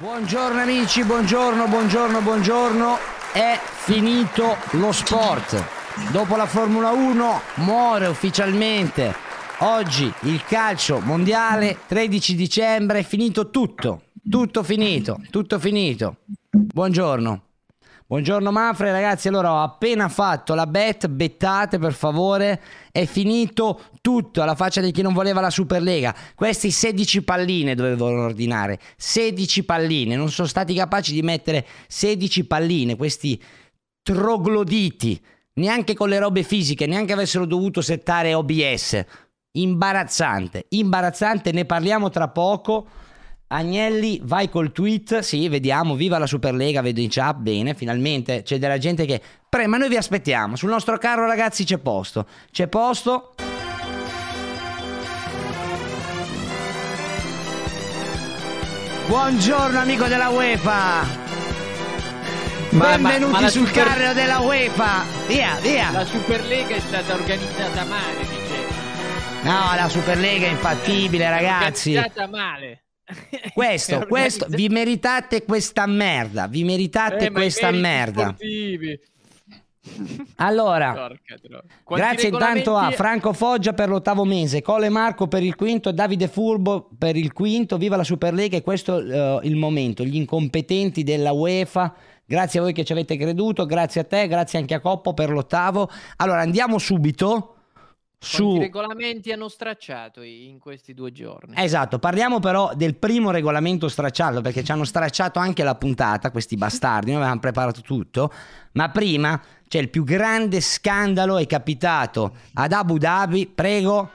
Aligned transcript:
Buongiorno 0.00 0.60
amici, 0.60 1.02
buongiorno, 1.02 1.66
buongiorno, 1.66 2.20
buongiorno. 2.20 2.98
È 3.32 3.58
finito 3.58 4.54
lo 4.74 4.92
sport. 4.92 5.60
Dopo 6.12 6.36
la 6.36 6.46
Formula 6.46 6.90
1 6.92 7.40
muore 7.56 8.06
ufficialmente. 8.06 9.12
Oggi 9.58 10.12
il 10.20 10.44
calcio 10.44 11.00
mondiale, 11.00 11.78
13 11.88 12.36
dicembre, 12.36 13.00
è 13.00 13.02
finito 13.02 13.50
tutto. 13.50 14.02
Tutto 14.30 14.62
finito, 14.62 15.20
tutto 15.30 15.58
finito. 15.58 16.18
Buongiorno. 16.48 17.47
Buongiorno 18.10 18.50
Manfred, 18.50 18.90
ragazzi. 18.90 19.28
Allora 19.28 19.52
ho 19.52 19.62
appena 19.62 20.08
fatto 20.08 20.54
la 20.54 20.66
bet, 20.66 21.08
bettate 21.08 21.78
per 21.78 21.92
favore. 21.92 22.58
È 22.90 23.04
finito 23.04 23.82
tutto 24.00 24.40
alla 24.40 24.54
faccia 24.54 24.80
di 24.80 24.92
chi 24.92 25.02
non 25.02 25.12
voleva 25.12 25.42
la 25.42 25.50
Superlega. 25.50 26.16
Questi 26.34 26.70
16 26.70 27.20
palline 27.20 27.74
dovevano 27.74 28.22
ordinare. 28.22 28.80
16 28.96 29.62
palline, 29.64 30.16
non 30.16 30.30
sono 30.30 30.48
stati 30.48 30.72
capaci 30.72 31.12
di 31.12 31.20
mettere 31.20 31.66
16 31.86 32.46
palline, 32.46 32.96
questi 32.96 33.38
trogloditi. 34.00 35.22
Neanche 35.56 35.92
con 35.92 36.08
le 36.08 36.18
robe 36.18 36.44
fisiche, 36.44 36.86
neanche 36.86 37.12
avessero 37.12 37.44
dovuto 37.44 37.82
settare 37.82 38.32
OBS. 38.32 39.04
Imbarazzante, 39.58 40.64
imbarazzante, 40.70 41.52
ne 41.52 41.66
parliamo 41.66 42.08
tra 42.08 42.28
poco. 42.28 42.86
Agnelli, 43.50 44.20
vai 44.24 44.50
col 44.50 44.72
tweet. 44.72 45.20
Sì, 45.20 45.48
vediamo. 45.48 45.94
Viva 45.94 46.18
la 46.18 46.26
Superlega, 46.26 46.82
vedo 46.82 47.00
in 47.00 47.08
chat. 47.10 47.36
Bene, 47.36 47.74
finalmente 47.74 48.42
c'è 48.42 48.58
della 48.58 48.78
gente 48.78 49.06
che. 49.06 49.20
Pre, 49.48 49.66
ma 49.66 49.78
noi 49.78 49.88
vi 49.88 49.96
aspettiamo. 49.96 50.56
Sul 50.56 50.68
nostro 50.70 50.98
carro, 50.98 51.26
ragazzi, 51.26 51.64
c'è 51.64 51.78
posto. 51.78 52.26
C'è 52.50 52.66
posto. 52.68 53.34
Buongiorno, 59.06 59.78
amico 59.80 60.06
della 60.06 60.28
UEFA. 60.28 61.26
Ma- 62.70 62.98
Benvenuti 62.98 63.32
ma- 63.32 63.40
ma 63.40 63.48
sul 63.48 63.66
Super- 63.66 63.84
carro 63.86 64.12
della 64.12 64.40
UEFA. 64.40 65.04
Via, 65.26 65.56
via. 65.62 65.90
La 65.90 66.04
Superlega 66.04 66.74
è 66.74 66.80
stata 66.80 67.14
organizzata 67.14 67.84
male, 67.84 68.18
dice. 68.20 68.66
No, 69.42 69.74
la 69.74 69.88
Superlega 69.88 70.46
è 70.46 70.50
infattibile, 70.50 71.30
ragazzi. 71.30 71.96
Organizzata 71.96 72.28
male. 72.28 72.82
Questo, 73.54 74.06
questo, 74.06 74.46
vi 74.50 74.68
meritate 74.68 75.44
questa 75.44 75.86
merda. 75.86 76.46
Vi 76.46 76.62
meritate 76.64 77.26
Eh, 77.26 77.30
questa 77.30 77.70
merda. 77.70 78.34
sportivi. 78.34 79.00
Allora, 80.36 81.10
grazie 81.86 82.28
intanto 82.28 82.76
a 82.76 82.90
Franco 82.90 83.32
Foggia 83.32 83.72
per 83.72 83.88
l'ottavo 83.88 84.24
mese, 84.24 84.60
Cole 84.60 84.90
Marco 84.90 85.28
per 85.28 85.42
il 85.42 85.54
quinto, 85.54 85.92
Davide 85.92 86.28
Furbo 86.28 86.90
per 86.98 87.16
il 87.16 87.32
quinto. 87.32 87.78
Viva 87.78 87.96
la 87.96 88.04
Superlega 88.04 88.56
e 88.56 88.62
questo 88.62 88.98
è 88.98 89.46
il 89.46 89.56
momento. 89.56 90.04
Gli 90.04 90.16
incompetenti 90.16 91.02
della 91.02 91.32
UEFA. 91.32 91.94
Grazie 92.26 92.60
a 92.60 92.62
voi 92.62 92.74
che 92.74 92.84
ci 92.84 92.92
avete 92.92 93.16
creduto, 93.16 93.64
grazie 93.64 94.02
a 94.02 94.04
te, 94.04 94.28
grazie 94.28 94.58
anche 94.58 94.74
a 94.74 94.80
Coppo 94.80 95.14
per 95.14 95.30
l'ottavo. 95.30 95.88
Allora 96.16 96.40
andiamo 96.42 96.76
subito 96.78 97.54
su... 98.18 98.44
Quanti 98.44 98.60
regolamenti 98.60 99.32
hanno 99.32 99.48
stracciato 99.48 100.22
in 100.22 100.58
questi 100.58 100.92
due 100.94 101.12
giorni? 101.12 101.54
Esatto, 101.56 101.98
parliamo 101.98 102.40
però 102.40 102.72
del 102.74 102.96
primo 102.96 103.30
regolamento 103.30 103.88
stracciato 103.88 104.40
perché 104.40 104.64
ci 104.64 104.72
hanno 104.72 104.84
stracciato 104.84 105.38
anche 105.38 105.62
la 105.62 105.76
puntata, 105.76 106.30
questi 106.30 106.56
bastardi, 106.56 107.10
noi 107.10 107.20
avevamo 107.20 107.40
preparato 107.40 107.80
tutto, 107.80 108.32
ma 108.72 108.90
prima 108.90 109.40
c'è 109.68 109.78
il 109.78 109.90
più 109.90 110.02
grande 110.02 110.60
scandalo 110.60 111.36
è 111.38 111.46
capitato 111.46 112.36
ad 112.54 112.72
Abu 112.72 112.98
Dhabi, 112.98 113.46
prego. 113.46 114.10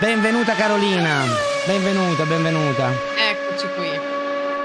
Benvenuta 0.00 0.54
Carolina, 0.54 1.22
benvenuta, 1.66 2.24
benvenuta. 2.24 2.90
Eccoci 2.90 3.66
qui. 3.76 3.88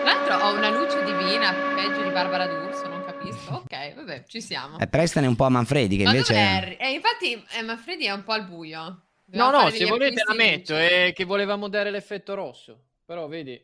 Tra 0.04 0.14
l'altro 0.14 0.48
ho 0.48 0.54
una 0.54 0.70
luce 0.70 1.04
divina, 1.04 1.54
peggio 1.76 2.02
di 2.02 2.10
Barbara 2.10 2.48
D'Urso, 2.48 2.88
non 2.88 3.04
capisco. 3.06 3.56
Ok, 3.56 3.77
vabbè, 4.08 4.24
ci 4.28 4.42
siamo. 4.42 4.80
E 4.80 4.88
prestane 4.88 5.28
un 5.28 5.36
po' 5.36 5.44
a 5.46 5.50
Manfredi 5.50 5.98
che 5.98 6.04
Ma 6.04 6.12
invece... 6.12 6.38
Harry? 6.38 6.76
Eh, 6.80 6.92
infatti 6.92 7.34
eh, 7.58 7.62
Manfredi 7.64 8.06
è 8.06 8.12
un 8.12 8.24
po' 8.24 8.32
al 8.32 8.46
buio. 8.48 8.80
No, 8.80 9.02
Doveva 9.26 9.52
no, 9.52 9.60
fare 9.66 9.76
se 9.76 9.86
volete 9.86 10.24
la 10.26 10.34
metto, 10.34 10.76
è 10.76 11.12
che 11.14 11.26
volevamo 11.26 11.68
dare 11.68 11.92
l'effetto 11.92 12.34
rosso. 12.34 12.80
Però 13.06 13.28
vedi, 13.28 13.62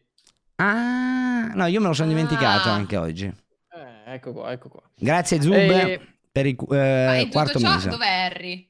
Ah, 0.58 1.52
no, 1.54 1.66
io 1.66 1.82
me 1.82 1.88
lo 1.88 1.94
sono 1.94 2.10
dimenticato 2.10 2.70
Ah. 2.70 2.74
anche 2.74 2.96
oggi. 2.98 3.26
eh, 3.26 4.14
ecco 4.14 4.34
qua, 4.34 4.52
ecco 4.52 4.70
qua. 4.70 4.82
Grazie 4.96 5.42
Zub 5.42 5.54
Eh, 5.54 6.00
per 6.32 6.46
il 6.46 6.56
eh, 6.72 7.28
quarto 7.32 7.60
ciò 7.60 7.72
mese. 7.74 7.90
dov'è 7.90 8.08
Harry? 8.08 8.70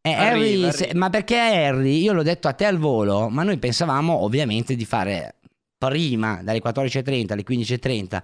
Eh, 0.00 0.12
Harry, 0.12 0.52
Arriva, 0.52 0.70
se- 0.72 0.90
ma 0.94 1.10
perché 1.10 1.36
Harry? 1.38 2.00
Io 2.00 2.12
l'ho 2.12 2.22
detto 2.22 2.48
a 2.48 2.52
te 2.54 2.64
al 2.64 2.78
volo, 2.78 3.28
ma 3.28 3.42
noi 3.42 3.58
pensavamo 3.58 4.22
ovviamente 4.22 4.74
di 4.74 4.84
fare 4.86 5.34
prima, 5.76 6.40
dalle 6.42 6.60
14.30 6.62 7.32
alle 7.32 7.44
15.30, 7.44 8.22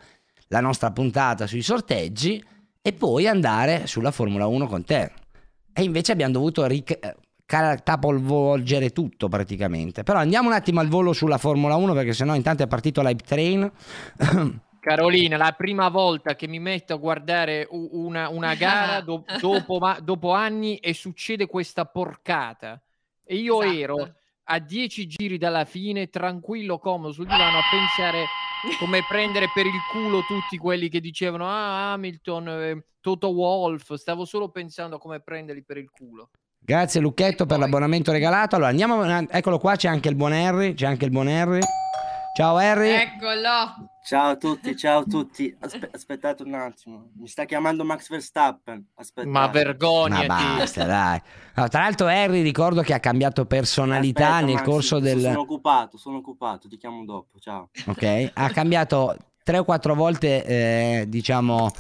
la 0.49 0.61
nostra 0.61 0.91
puntata 0.93 1.47
sui 1.47 1.63
sorteggi 1.63 2.43
e 2.87 2.93
poi 2.93 3.27
andare 3.27 3.87
sulla 3.87 4.11
Formula 4.11 4.47
1 4.47 4.67
con 4.67 4.85
te. 4.85 5.11
E 5.73 5.83
invece 5.83 6.13
abbiamo 6.13 6.35
dovuto 6.35 6.67
ric- 6.67 6.99
eh, 7.03 7.17
catapolvolgere 7.47 8.91
tutto 8.91 9.31
praticamente. 9.31 10.03
Però 10.03 10.19
andiamo 10.19 10.49
un 10.49 10.55
attimo 10.55 10.81
al 10.81 10.89
volo 10.89 11.15
sulla 11.15 11.39
Formula 11.39 11.77
1 11.77 11.95
perché 11.95 12.13
sennò 12.13 12.35
intanto 12.35 12.63
è 12.63 12.67
partito 12.67 13.01
l'hype 13.01 13.25
train. 13.25 13.73
Carolina, 14.81 15.39
la 15.39 15.55
prima 15.57 15.89
volta 15.89 16.35
che 16.35 16.47
mi 16.47 16.59
metto 16.59 16.93
a 16.93 16.99
guardare 16.99 17.67
una, 17.71 18.29
una 18.29 18.55
gara 18.55 19.01
do- 19.01 19.25
dopo, 19.41 19.79
ma- 19.79 19.99
dopo 19.99 20.33
anni 20.33 20.77
e 20.77 20.93
succede 20.93 21.47
questa 21.47 21.87
porcata. 21.87 22.79
E 23.25 23.37
io 23.37 23.63
Esatto. 23.63 23.79
ero 23.79 24.15
a 24.45 24.59
dieci 24.59 25.07
giri 25.07 25.39
dalla 25.39 25.65
fine, 25.65 26.11
tranquillo, 26.11 26.79
comodo 26.79 27.13
sul 27.15 27.25
divano, 27.25 27.57
a 27.57 27.63
pensare 27.71 28.27
come 28.79 29.05
prendere 29.09 29.49
per 29.53 29.67
il 29.67 29.81
culo 29.91 30.21
tutti 30.23 30.57
quelli 30.57 30.89
che 30.89 31.01
dicevano 31.01 31.49
ah 31.49 31.93
Hamilton, 31.93 32.49
eh, 32.49 32.85
Toto 33.01 33.29
Wolf, 33.29 33.95
stavo 33.95 34.25
solo 34.25 34.51
pensando 34.51 34.97
a 34.97 34.99
come 34.99 35.21
prenderli 35.21 35.63
per 35.63 35.77
il 35.77 35.91
culo. 35.91 36.31
Grazie 36.59 37.01
Lucchetto 37.01 37.45
per 37.45 37.59
poi? 37.59 37.67
l'abbonamento 37.67 38.11
regalato. 38.11 38.57
Allora 38.57 38.71
andiamo, 38.71 39.05
eccolo 39.29 39.59
qua, 39.59 39.77
c'è 39.77 39.89
anche 39.89 40.09
il 40.09 40.15
buon 40.15 40.33
Harry, 40.33 40.73
c'è 40.73 40.87
anche 40.87 41.05
il 41.05 41.11
buon 41.11 41.29
Harry. 41.29 41.61
Ciao 42.37 42.57
Harry. 42.57 42.91
Eccolo. 42.91 43.91
Ciao 44.05 44.31
a 44.31 44.37
tutti, 44.37 44.77
ciao 44.77 45.01
a 45.01 45.05
tutti. 45.05 45.57
Aspe- 45.61 45.89
aspettate 45.93 46.43
un 46.43 46.55
attimo, 46.55 47.11
mi 47.17 47.29
sta 47.29 47.45
chiamando 47.45 47.85
Max 47.85 48.09
Verstappen. 48.09 48.89
Aspettate. 48.97 49.33
Ma 49.33 49.41
Ma 49.43 49.47
vergognati. 49.49 50.27
basta, 50.27 50.85
dai. 50.85 51.23
No, 51.55 51.69
tra 51.69 51.83
l'altro, 51.83 52.07
Harry 52.09 52.43
ricordo 52.43 52.83
che 52.83 52.93
ha 52.93 52.99
cambiato 53.01 53.47
personalità 53.47 54.27
Aspetta, 54.35 54.45
nel 54.47 54.55
Max, 54.57 54.65
corso 54.65 54.99
Sono 54.99 55.01
del. 55.01 55.37
occupato, 55.37 55.97
sono 55.97 56.17
occupato, 56.19 56.69
ti 56.69 56.77
chiamo 56.77 57.05
dopo, 57.05 57.39
ciao. 57.39 57.71
Ok, 57.87 58.31
ha 58.35 58.51
cambiato 58.51 59.17
tre 59.43 59.59
o 59.59 59.65
quattro 59.65 59.95
volte, 59.95 60.45
eh, 60.45 61.05
diciamo, 61.09 61.71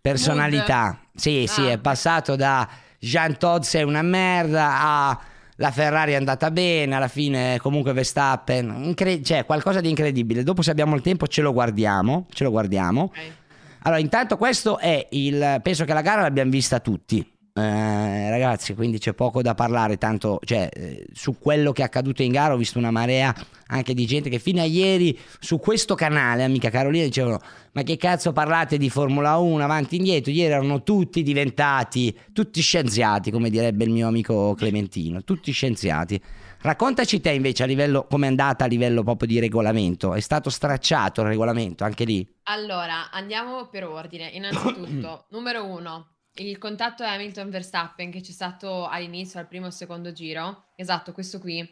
personalità. 0.00 0.98
Sì, 1.14 1.46
sì, 1.46 1.62
Ah. 1.68 1.70
è 1.72 1.78
passato 1.78 2.34
da 2.36 2.68
Jean 2.98 3.38
Todd 3.38 3.62
sei 3.62 3.84
una 3.84 4.02
merda 4.02 4.78
a 4.80 5.20
la 5.56 5.70
Ferrari 5.70 6.12
è 6.12 6.16
andata 6.16 6.50
bene, 6.50 6.94
alla 6.94 7.08
fine 7.08 7.58
comunque 7.60 7.92
Verstappen, 7.92 8.84
incre- 8.84 9.22
cioè 9.22 9.44
qualcosa 9.44 9.80
di 9.80 9.88
incredibile. 9.88 10.42
Dopo 10.42 10.62
se 10.62 10.70
abbiamo 10.70 10.94
il 10.94 11.02
tempo 11.02 11.26
ce 11.26 11.42
lo 11.42 11.52
guardiamo, 11.52 12.26
ce 12.32 12.44
lo 12.44 12.50
guardiamo. 12.50 13.02
Ok. 13.02 13.18
Allora, 13.84 14.00
intanto 14.00 14.36
questo 14.36 14.78
è 14.78 15.08
il 15.10 15.58
penso 15.62 15.84
che 15.84 15.92
la 15.92 16.02
gara 16.02 16.22
l'abbiamo 16.22 16.50
vista 16.50 16.78
tutti. 16.78 17.31
Eh, 17.54 18.30
ragazzi, 18.30 18.74
quindi 18.74 18.98
c'è 18.98 19.12
poco 19.12 19.42
da 19.42 19.54
parlare, 19.54 19.98
tanto 19.98 20.40
cioè, 20.42 20.68
eh, 20.72 21.06
su 21.12 21.36
quello 21.38 21.72
che 21.72 21.82
è 21.82 21.84
accaduto 21.84 22.22
in 22.22 22.32
gara 22.32 22.54
ho 22.54 22.56
visto 22.56 22.78
una 22.78 22.90
marea 22.90 23.34
anche 23.66 23.92
di 23.92 24.06
gente 24.06 24.30
che 24.30 24.38
fino 24.38 24.60
a 24.60 24.64
ieri 24.64 25.18
su 25.38 25.58
questo 25.58 25.94
canale, 25.94 26.44
amica 26.44 26.70
Carolina, 26.70 27.04
dicevano 27.04 27.40
ma 27.72 27.82
che 27.82 27.96
cazzo 27.96 28.32
parlate 28.32 28.78
di 28.78 28.88
Formula 28.88 29.36
1 29.36 29.62
avanti 29.62 29.94
e 29.94 29.98
indietro, 29.98 30.30
ieri 30.30 30.52
erano 30.52 30.82
tutti 30.82 31.22
diventati, 31.22 32.16
tutti 32.32 32.60
scienziati, 32.60 33.30
come 33.30 33.50
direbbe 33.50 33.84
il 33.84 33.90
mio 33.90 34.08
amico 34.08 34.54
Clementino, 34.54 35.22
tutti 35.22 35.52
scienziati. 35.52 36.20
Raccontaci 36.62 37.20
te 37.20 37.30
invece 37.30 37.64
a 37.64 37.66
livello, 37.66 38.06
come 38.08 38.26
è 38.26 38.28
andata 38.28 38.64
a 38.64 38.68
livello 38.68 39.02
proprio 39.02 39.26
di 39.26 39.40
regolamento, 39.40 40.14
è 40.14 40.20
stato 40.20 40.48
stracciato 40.48 41.22
il 41.22 41.26
regolamento 41.26 41.82
anche 41.82 42.04
lì? 42.04 42.26
Allora, 42.44 43.10
andiamo 43.10 43.66
per 43.66 43.84
ordine. 43.84 44.28
Innanzitutto, 44.28 45.26
numero 45.32 45.64
uno, 45.64 46.11
il 46.34 46.58
contatto 46.58 47.04
Hamilton-Verstappen 47.04 48.10
che 48.10 48.20
c'è 48.20 48.32
stato 48.32 48.86
all'inizio, 48.86 49.38
al 49.38 49.48
primo 49.48 49.66
e 49.66 49.70
secondo 49.70 50.12
giro, 50.12 50.68
esatto, 50.76 51.12
questo 51.12 51.38
qui, 51.38 51.68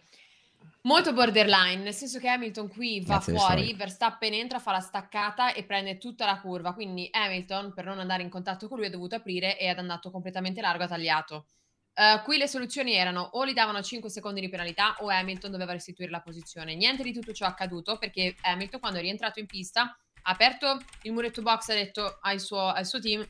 molto 0.82 1.12
borderline, 1.12 1.82
nel 1.82 1.94
senso 1.94 2.18
che 2.18 2.28
Hamilton 2.28 2.68
qui 2.68 3.00
va 3.00 3.14
Grazie, 3.14 3.34
fuori. 3.34 3.74
Verstappen 3.74 4.34
entra, 4.34 4.58
fa 4.58 4.72
la 4.72 4.80
staccata 4.80 5.52
e 5.52 5.64
prende 5.64 5.98
tutta 5.98 6.26
la 6.26 6.40
curva, 6.40 6.74
quindi 6.74 7.08
Hamilton 7.10 7.72
per 7.72 7.86
non 7.86 7.98
andare 7.98 8.22
in 8.22 8.28
contatto 8.28 8.68
con 8.68 8.78
lui 8.78 8.86
ha 8.86 8.90
dovuto 8.90 9.14
aprire 9.14 9.58
e 9.58 9.66
è 9.66 9.78
andato 9.78 10.10
completamente 10.10 10.60
largo, 10.60 10.84
ha 10.84 10.88
tagliato. 10.88 11.46
Eh, 11.94 12.20
qui 12.24 12.38
le 12.38 12.46
soluzioni 12.46 12.94
erano 12.94 13.20
o 13.32 13.46
gli 13.46 13.52
davano 13.52 13.82
5 13.82 14.08
secondi 14.08 14.40
di 14.40 14.48
penalità 14.48 14.96
o 15.00 15.08
Hamilton 15.08 15.50
doveva 15.50 15.72
restituire 15.72 16.10
la 16.10 16.20
posizione. 16.20 16.74
Niente 16.74 17.02
di 17.02 17.12
tutto 17.12 17.32
ciò 17.32 17.46
è 17.46 17.48
accaduto 17.48 17.98
perché 17.98 18.34
Hamilton 18.42 18.80
quando 18.80 18.98
è 18.98 19.02
rientrato 19.02 19.40
in 19.40 19.46
pista 19.46 19.82
ha 20.22 20.30
aperto 20.30 20.78
il 21.02 21.12
muretto 21.12 21.42
box 21.42 21.68
e 21.68 21.72
ha 21.72 21.76
detto 21.76 22.18
al 22.20 22.40
suo, 22.40 22.68
al 22.68 22.86
suo 22.86 23.00
team 23.00 23.26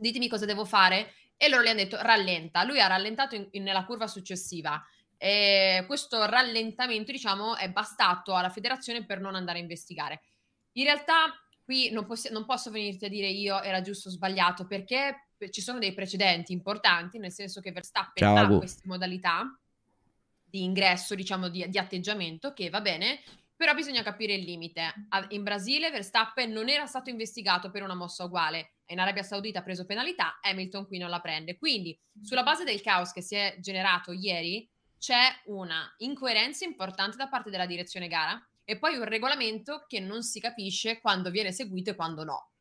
ditemi 0.00 0.28
cosa 0.28 0.46
devo 0.46 0.64
fare 0.64 1.12
e 1.36 1.48
loro 1.48 1.62
gli 1.62 1.68
hanno 1.68 1.78
detto 1.78 1.96
rallenta. 2.00 2.64
Lui 2.64 2.80
ha 2.80 2.86
rallentato 2.86 3.34
in- 3.34 3.46
in- 3.52 3.62
nella 3.62 3.84
curva 3.84 4.06
successiva. 4.06 4.82
E 5.16 5.84
questo 5.86 6.24
rallentamento, 6.24 7.12
diciamo, 7.12 7.56
è 7.56 7.70
bastato 7.70 8.34
alla 8.34 8.48
federazione 8.48 9.04
per 9.04 9.20
non 9.20 9.34
andare 9.34 9.58
a 9.58 9.62
investigare. 9.62 10.22
In 10.72 10.84
realtà, 10.84 11.32
qui 11.62 11.90
non, 11.90 12.06
possi- 12.06 12.32
non 12.32 12.44
posso 12.46 12.70
venirti 12.70 13.04
a 13.04 13.08
dire 13.08 13.28
io 13.28 13.62
era 13.62 13.80
giusto 13.80 14.08
o 14.08 14.10
sbagliato 14.10 14.66
perché 14.66 15.28
ci 15.50 15.60
sono 15.60 15.78
dei 15.78 15.94
precedenti 15.94 16.52
importanti, 16.52 17.18
nel 17.18 17.32
senso 17.32 17.60
che 17.60 17.72
Verstappen 17.72 18.22
Ciao, 18.22 18.54
ha 18.54 18.58
queste 18.58 18.82
modalità 18.86 19.58
di 20.44 20.62
ingresso, 20.64 21.14
diciamo, 21.14 21.48
di, 21.48 21.66
di 21.68 21.78
atteggiamento, 21.78 22.52
che 22.52 22.68
va 22.68 22.80
bene, 22.80 23.20
però 23.60 23.74
bisogna 23.74 24.02
capire 24.02 24.32
il 24.32 24.42
limite. 24.42 24.90
In 25.28 25.42
Brasile 25.42 25.90
Verstappen 25.90 26.50
non 26.50 26.70
era 26.70 26.86
stato 26.86 27.10
investigato 27.10 27.70
per 27.70 27.82
una 27.82 27.94
mossa 27.94 28.24
uguale, 28.24 28.76
in 28.86 28.98
Arabia 28.98 29.22
Saudita 29.22 29.58
ha 29.58 29.62
preso 29.62 29.84
penalità, 29.84 30.38
Hamilton 30.40 30.86
qui 30.86 30.96
non 30.96 31.10
la 31.10 31.20
prende. 31.20 31.58
Quindi, 31.58 31.94
sulla 32.22 32.42
base 32.42 32.64
del 32.64 32.80
caos 32.80 33.12
che 33.12 33.20
si 33.20 33.34
è 33.34 33.58
generato 33.60 34.12
ieri, 34.12 34.66
c'è 34.98 35.26
una 35.48 35.94
incoerenza 35.98 36.64
importante 36.64 37.18
da 37.18 37.28
parte 37.28 37.50
della 37.50 37.66
direzione 37.66 38.08
gara 38.08 38.42
e 38.64 38.78
poi 38.78 38.96
un 38.96 39.04
regolamento 39.04 39.84
che 39.86 40.00
non 40.00 40.22
si 40.22 40.40
capisce 40.40 40.98
quando 40.98 41.28
viene 41.28 41.52
seguito 41.52 41.90
e 41.90 41.96
quando 41.96 42.24
no. 42.24 42.52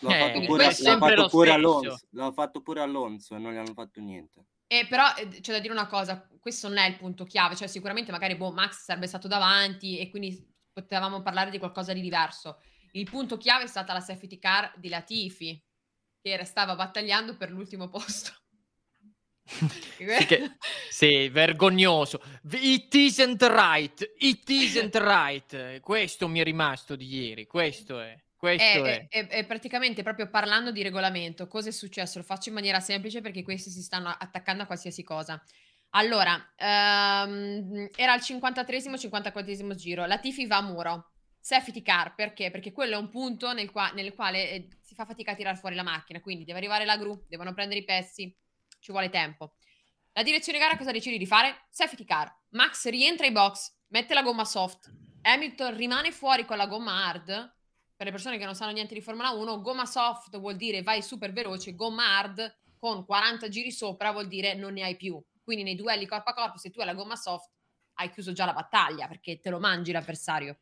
L'ha 0.00 0.16
Eh, 0.16 0.32
fatto 0.32 0.46
pure, 0.46 0.64
l'ha 0.64 0.98
fatto 0.98 1.14
lo 1.14 1.28
pure. 1.28 1.50
Alonso. 1.52 2.00
L'ha 2.10 2.32
fatto 2.32 2.60
pure 2.60 2.80
Alonso 2.80 3.36
e 3.36 3.38
non 3.38 3.52
gli 3.52 3.56
hanno 3.56 3.72
fatto 3.72 4.00
niente. 4.00 4.46
E 4.72 4.86
però 4.86 5.16
eh, 5.16 5.40
c'è 5.40 5.50
da 5.50 5.58
dire 5.58 5.72
una 5.72 5.88
cosa, 5.88 6.24
questo 6.38 6.68
non 6.68 6.78
è 6.78 6.86
il 6.86 6.96
punto 6.96 7.24
chiave, 7.24 7.56
cioè 7.56 7.66
sicuramente 7.66 8.12
magari 8.12 8.36
boh, 8.36 8.52
Max 8.52 8.84
sarebbe 8.84 9.08
stato 9.08 9.26
davanti 9.26 9.98
e 9.98 10.08
quindi 10.10 10.48
potevamo 10.72 11.22
parlare 11.22 11.50
di 11.50 11.58
qualcosa 11.58 11.92
di 11.92 12.00
diverso. 12.00 12.62
Il 12.92 13.10
punto 13.10 13.36
chiave 13.36 13.64
è 13.64 13.66
stata 13.66 13.92
la 13.92 13.98
safety 13.98 14.38
car 14.38 14.72
di 14.76 14.88
Latifi, 14.88 15.60
che 16.22 16.44
stava 16.44 16.76
battagliando 16.76 17.36
per 17.36 17.50
l'ultimo 17.50 17.88
posto. 17.88 18.30
Sì, 19.96 20.04
che- 20.26 20.56
sì, 20.88 21.28
vergognoso. 21.28 22.22
It 22.52 22.94
isn't 22.94 23.42
right. 23.42 24.12
It 24.18 24.48
isn't 24.48 24.94
right. 24.94 25.80
Questo 25.80 26.28
mi 26.28 26.38
è 26.38 26.44
rimasto 26.44 26.94
di 26.94 27.06
ieri. 27.12 27.46
Questo 27.46 27.98
è. 27.98 28.16
Questo 28.40 28.84
è. 28.86 29.06
E, 29.10 29.18
e- 29.18 29.28
e 29.30 29.44
praticamente 29.44 30.02
proprio 30.02 30.30
parlando 30.30 30.72
di 30.72 30.82
regolamento, 30.82 31.46
cosa 31.46 31.68
è 31.68 31.72
successo? 31.72 32.16
Lo 32.16 32.24
faccio 32.24 32.48
in 32.48 32.54
maniera 32.54 32.80
semplice 32.80 33.20
perché 33.20 33.42
questi 33.42 33.68
si 33.68 33.82
stanno 33.82 34.08
attaccando 34.08 34.62
a 34.62 34.66
qualsiasi 34.66 35.02
cosa. 35.04 35.42
Allora, 35.90 36.32
ehm, 36.56 37.90
era 37.94 38.14
il 38.14 38.22
53esimo, 38.22 38.94
54esimo 38.94 39.74
giro, 39.74 40.06
la 40.06 40.16
Tifi 40.16 40.46
va 40.46 40.56
a 40.56 40.62
muro, 40.62 41.10
safety 41.38 41.82
car, 41.82 42.14
perché? 42.14 42.50
Perché 42.50 42.72
quello 42.72 42.94
è 42.94 42.98
un 42.98 43.10
punto 43.10 43.52
nel, 43.52 43.70
qua- 43.70 43.90
nel 43.90 44.14
quale 44.14 44.50
eh, 44.50 44.68
si 44.80 44.94
fa 44.94 45.04
fatica 45.04 45.32
a 45.32 45.34
tirare 45.34 45.58
fuori 45.58 45.74
la 45.74 45.82
macchina, 45.82 46.22
quindi 46.22 46.44
deve 46.44 46.60
arrivare 46.60 46.86
la 46.86 46.96
gru, 46.96 47.22
devono 47.28 47.52
prendere 47.52 47.80
i 47.80 47.84
pezzi, 47.84 48.34
ci 48.78 48.90
vuole 48.90 49.10
tempo. 49.10 49.56
La 50.12 50.22
direzione 50.22 50.58
gara 50.58 50.78
cosa 50.78 50.92
decide 50.92 51.18
di 51.18 51.26
fare? 51.26 51.66
Safety 51.68 52.04
car. 52.06 52.34
Max 52.52 52.88
rientra 52.88 53.26
ai 53.26 53.32
box, 53.32 53.70
mette 53.88 54.14
la 54.14 54.22
gomma 54.22 54.46
soft, 54.46 54.90
Hamilton 55.20 55.76
rimane 55.76 56.10
fuori 56.10 56.46
con 56.46 56.56
la 56.56 56.66
gomma 56.66 57.06
hard. 57.06 57.58
Per 58.00 58.08
le 58.08 58.14
persone 58.14 58.38
che 58.38 58.46
non 58.46 58.54
sanno 58.54 58.72
niente 58.72 58.94
di 58.94 59.02
Formula 59.02 59.28
1, 59.28 59.60
gomma 59.60 59.84
soft 59.84 60.38
vuol 60.38 60.56
dire 60.56 60.80
vai 60.80 61.02
super 61.02 61.34
veloce, 61.34 61.74
gomma 61.74 62.16
hard 62.16 62.60
con 62.78 63.04
40 63.04 63.50
giri 63.50 63.70
sopra 63.70 64.10
vuol 64.10 64.26
dire 64.26 64.54
non 64.54 64.72
ne 64.72 64.84
hai 64.84 64.96
più. 64.96 65.22
Quindi 65.42 65.64
nei 65.64 65.74
duelli 65.74 66.06
corpo 66.06 66.30
a 66.30 66.32
corpo, 66.32 66.56
se 66.56 66.70
tu 66.70 66.80
hai 66.80 66.86
la 66.86 66.94
gomma 66.94 67.14
soft, 67.14 67.50
hai 67.96 68.10
chiuso 68.10 68.32
già 68.32 68.46
la 68.46 68.54
battaglia 68.54 69.06
perché 69.06 69.38
te 69.38 69.50
lo 69.50 69.58
mangi 69.58 69.92
l'avversario. 69.92 70.60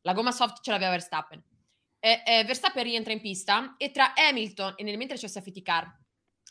La 0.00 0.14
gomma 0.14 0.30
soft 0.32 0.62
ce 0.62 0.70
l'aveva 0.70 0.92
Verstappen. 0.92 1.44
E, 2.00 2.22
e 2.24 2.44
Verstappen 2.44 2.82
rientra 2.82 3.12
in 3.12 3.20
pista 3.20 3.74
e 3.76 3.90
tra 3.90 4.14
Hamilton 4.14 4.72
e 4.76 4.82
nel 4.82 4.96
mentre 4.96 5.18
c'è 5.18 5.28
safety 5.28 5.60
car, 5.60 5.94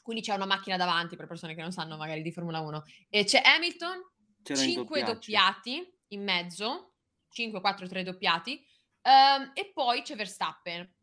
quindi 0.04 0.22
c'è 0.22 0.36
una 0.36 0.46
macchina 0.46 0.78
davanti 0.78 1.16
per 1.16 1.26
persone 1.26 1.56
che 1.56 1.62
non 1.62 1.72
sanno 1.72 1.98
magari 1.98 2.22
di 2.22 2.32
Formula 2.32 2.60
1, 2.60 2.84
e 3.10 3.24
c'è 3.24 3.42
Hamilton, 3.44 4.08
C'era 4.44 4.62
in 4.62 4.68
5 4.68 5.00
doppiaccio. 5.00 5.14
doppiati 5.14 5.94
in 6.10 6.24
mezzo, 6.24 6.94
5, 7.32 7.60
4, 7.60 7.88
3 7.88 8.04
doppiati, 8.04 8.64
ehm, 9.02 9.52
e 9.54 9.72
poi 9.74 10.02
c'è 10.02 10.16
Verstappen. 10.16 10.96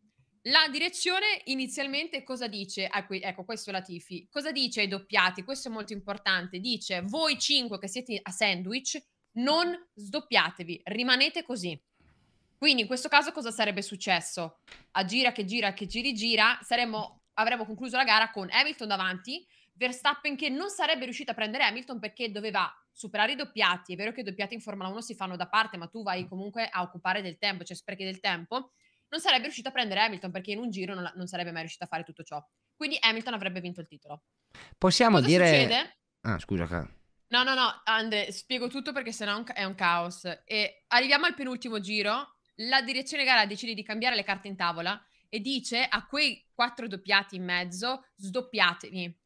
La 0.49 0.69
direzione 0.71 1.41
inizialmente 1.45 2.23
cosa 2.23 2.49
dice? 2.49 2.87
Ah, 2.87 3.07
ecco, 3.09 3.45
questo 3.45 3.71
è 3.71 3.73
la 3.73 3.81
Tifi. 3.81 4.29
Cosa 4.31 4.53
dice 4.53 4.83
ai 4.83 4.89
doppiati? 4.89 5.43
Questo 5.43 5.69
è 5.69 5.71
molto 5.71 5.95
importante. 5.95 6.59
Dice, 6.59 7.01
voi 7.01 7.39
5 7.39 7.79
che 7.79 7.89
siete 7.89 8.21
a 8.23 8.31
sandwich, 8.31 9.03
non 9.37 9.75
sdoppiatevi, 9.95 10.83
rimanete 10.85 11.45
così. 11.45 11.81
Quindi 12.59 12.83
in 12.83 12.87
questo 12.87 13.09
caso 13.09 13.33
cosa 13.33 13.51
sarebbe 13.51 13.81
successo? 13.81 14.61
A 14.93 15.05
gira 15.05 15.33
che 15.33 15.47
gira 15.47 15.73
che 15.73 15.87
giri 15.87 16.13
gira, 16.13 16.59
saremmo, 16.63 17.23
avremmo 17.35 17.65
concluso 17.65 17.97
la 17.97 18.05
gara 18.05 18.31
con 18.31 18.49
Hamilton 18.51 18.89
davanti, 18.89 19.47
Verstappen 19.73 20.37
che 20.37 20.51
non 20.51 20.69
sarebbe 20.69 21.05
riuscito 21.05 21.33
a 21.33 21.35
prendere 21.35 21.65
Hamilton 21.65 21.99
perché 21.99 22.31
doveva 22.31 22.71
superare 22.95 23.33
i 23.33 23.37
doppiati. 23.37 23.93
È 23.93 23.97
vero 23.97 24.13
che 24.13 24.21
i 24.21 24.25
doppiati 24.25 24.55
in 24.55 24.61
Formula 24.61 24.89
1 24.89 25.01
si 25.01 25.15
fanno 25.15 25.37
da 25.37 25.49
parte, 25.49 25.77
ma 25.77 25.89
tu 25.89 26.03
vai 26.03 26.27
comunque 26.29 26.69
a 26.69 26.83
occupare 26.83 27.21
del 27.21 27.37
tempo, 27.37 27.65
cioè 27.65 27.77
sprechi 27.77 28.05
del 28.05 28.21
tempo. 28.21 28.73
Non 29.09 29.21
sarebbe 29.21 29.43
riuscito 29.45 29.69
a 29.69 29.73
prendere 29.73 30.01
Hamilton 30.01 30.31
perché 30.31 30.53
in 30.53 30.59
un 30.59 30.71
giro 30.71 30.95
non, 30.95 31.11
non 31.17 31.27
sarebbe 31.27 31.51
mai 31.51 31.61
riuscito 31.63 31.85
a 31.85 31.89
fare 31.89 32.05
tutto 32.05 32.23
ciò. 32.23 32.43
Quindi 32.75 32.97
Hamilton 33.01 33.35
avrebbe 33.35 33.61
vinto 33.61 33.81
il 33.81 33.87
titolo. 33.87 34.23
Possiamo 34.79 35.17
Cosa 35.17 35.27
dire... 35.27 35.47
succede? 35.47 35.99
Ah, 36.23 36.39
scusa, 36.39 36.67
Ca- 36.67 36.89
No, 37.29 37.43
no, 37.43 37.55
no, 37.55 37.81
Ande, 37.85 38.31
spiego 38.31 38.69
tutto 38.69 38.93
perché 38.93 39.11
sennò 39.11 39.33
è 39.35 39.39
un, 39.39 39.45
ca- 39.45 39.55
è 39.55 39.65
un 39.65 39.75
caos. 39.75 40.25
E 40.45 40.85
arriviamo 40.89 41.27
al 41.27 41.35
penultimo 41.35 41.81
giro, 41.81 42.37
la 42.57 42.81
direzione 42.83 43.25
gara 43.25 43.45
decide 43.45 43.75
di 43.75 43.83
cambiare 43.83 44.15
le 44.15 44.23
carte 44.23 44.47
in 44.47 44.57
tavola 44.57 45.05
e 45.29 45.41
dice 45.41 45.85
a 45.85 46.07
quei 46.07 46.47
quattro 46.53 46.87
doppiati 46.87 47.35
in 47.35 47.45
mezzo, 47.45 48.07
sdoppiatevi, 48.15 49.21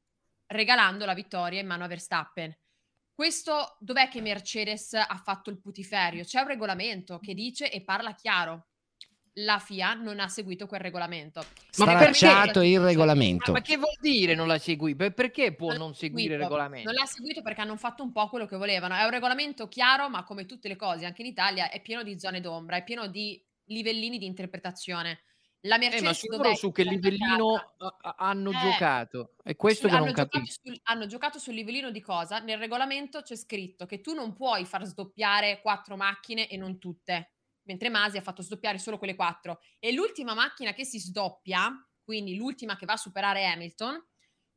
regalando 0.47 1.05
la 1.05 1.13
vittoria 1.13 1.61
in 1.61 1.67
mano 1.67 1.85
a 1.85 1.89
Verstappen. 1.89 2.57
Questo, 3.19 3.79
dov'è 3.81 4.07
che 4.07 4.21
Mercedes 4.21 4.95
ha 4.95 5.21
fatto 5.25 5.51
il 5.51 5.59
putiferio? 5.59 6.23
C'è 6.23 6.39
un 6.41 6.47
regolamento 6.47 7.19
che 7.19 7.35
dice 7.35 7.69
e 7.69 7.83
parla 7.83 8.15
chiaro. 8.15 8.69
La 9.41 9.59
FIA 9.59 9.95
non 9.95 10.21
ha 10.21 10.29
seguito 10.29 10.69
quel 10.69 10.79
regolamento. 10.79 11.45
stracciato 11.69 12.61
il 12.63 12.75
Cioè, 12.75 12.85
regolamento. 12.85 13.51
Ma 13.51 13.61
che 13.61 13.77
vuol 13.77 13.97
dire 14.01 14.37
non 14.37 14.47
la 14.47 14.59
segui? 14.59 14.95
Per- 14.95 15.15
Perché 15.15 15.53
può 15.53 15.71
Non 15.71 15.79
non 15.79 15.95
seguire 15.97 16.35
il 16.35 16.41
regolamento? 16.43 16.93
Non 16.93 16.97
l'ha 16.97 17.07
seguito 17.07 17.43
perché 17.43 17.61
hanno 17.61 17.75
fatto 17.77 18.05
un 18.05 18.13
po' 18.13 18.29
quello 18.29 18.47
che 18.47 18.57
volevano. 18.57 18.95
È 18.95 19.03
un 19.03 19.11
regolamento 19.11 19.67
chiaro, 19.67 20.09
ma 20.09 20.23
come 20.23 20.47
tutte 20.47 20.69
le 20.69 20.77
cose, 20.77 21.05
anche 21.05 21.23
in 21.23 21.27
Italia 21.27 21.71
è 21.71 21.83
pieno 21.83 22.05
di 22.05 22.21
zone 22.21 22.41
d'ombra, 22.41 22.77
è 22.77 22.85
pieno 22.85 23.09
di 23.09 23.45
livellini 23.65 24.19
di 24.19 24.27
interpretazione. 24.27 25.23
La 25.65 25.77
Eh, 25.77 25.79
Mercedes 25.79 26.03
ma 26.03 26.13
su, 26.13 26.27
dov'è 26.27 26.43
loro 26.49 26.55
su 26.55 26.71
che 26.73 26.85
livellino 26.85 27.55
attaccata? 27.57 27.75
a- 27.79 27.97
a- 28.01 28.15
hanno 28.19 28.53
Eh, 28.53 28.59
giocato? 28.59 29.35
È 29.43 29.57
questo 29.57 29.89
Sul- 29.89 29.91
che 29.91 29.97
non 29.97 30.13
capisco. 30.13 30.61
sul, 30.63 30.79
hanno 30.85 31.07
giocato 31.07 31.39
sul 31.39 31.55
livellino 31.55 31.91
di 31.91 32.01
cosa? 32.01 32.39
Nel 32.41 32.59
regolamento 32.59 33.23
c'è 33.23 33.37
scritto 33.37 33.87
che 33.87 34.01
tu 34.01 34.15
non 34.15 34.33
puoi 34.35 34.65
far 34.67 34.85
sdoppiare 34.85 35.61
quattro 35.61 35.97
macchine 35.97 36.49
e 36.49 36.57
non 36.57 36.79
tutte, 36.79 37.35
mentre 37.63 37.89
Masi 37.91 38.17
ha 38.19 38.23
fatto 38.23 38.43
sdoppiare 38.43 38.79
solo 38.79 38.99
quelle 38.99 39.15
quattro. 39.15 39.61
E 39.79 39.93
l'ultima 39.93 40.35
macchina 40.35 40.73
che 40.73 40.85
si 40.85 40.99
sdoppia, 40.99 41.71
quindi 42.03 42.37
l'ultima 42.37 42.77
che 42.77 42.87
va 42.87 42.95
a 42.95 42.97
superare 42.97 43.45
Hamilton, 43.47 44.05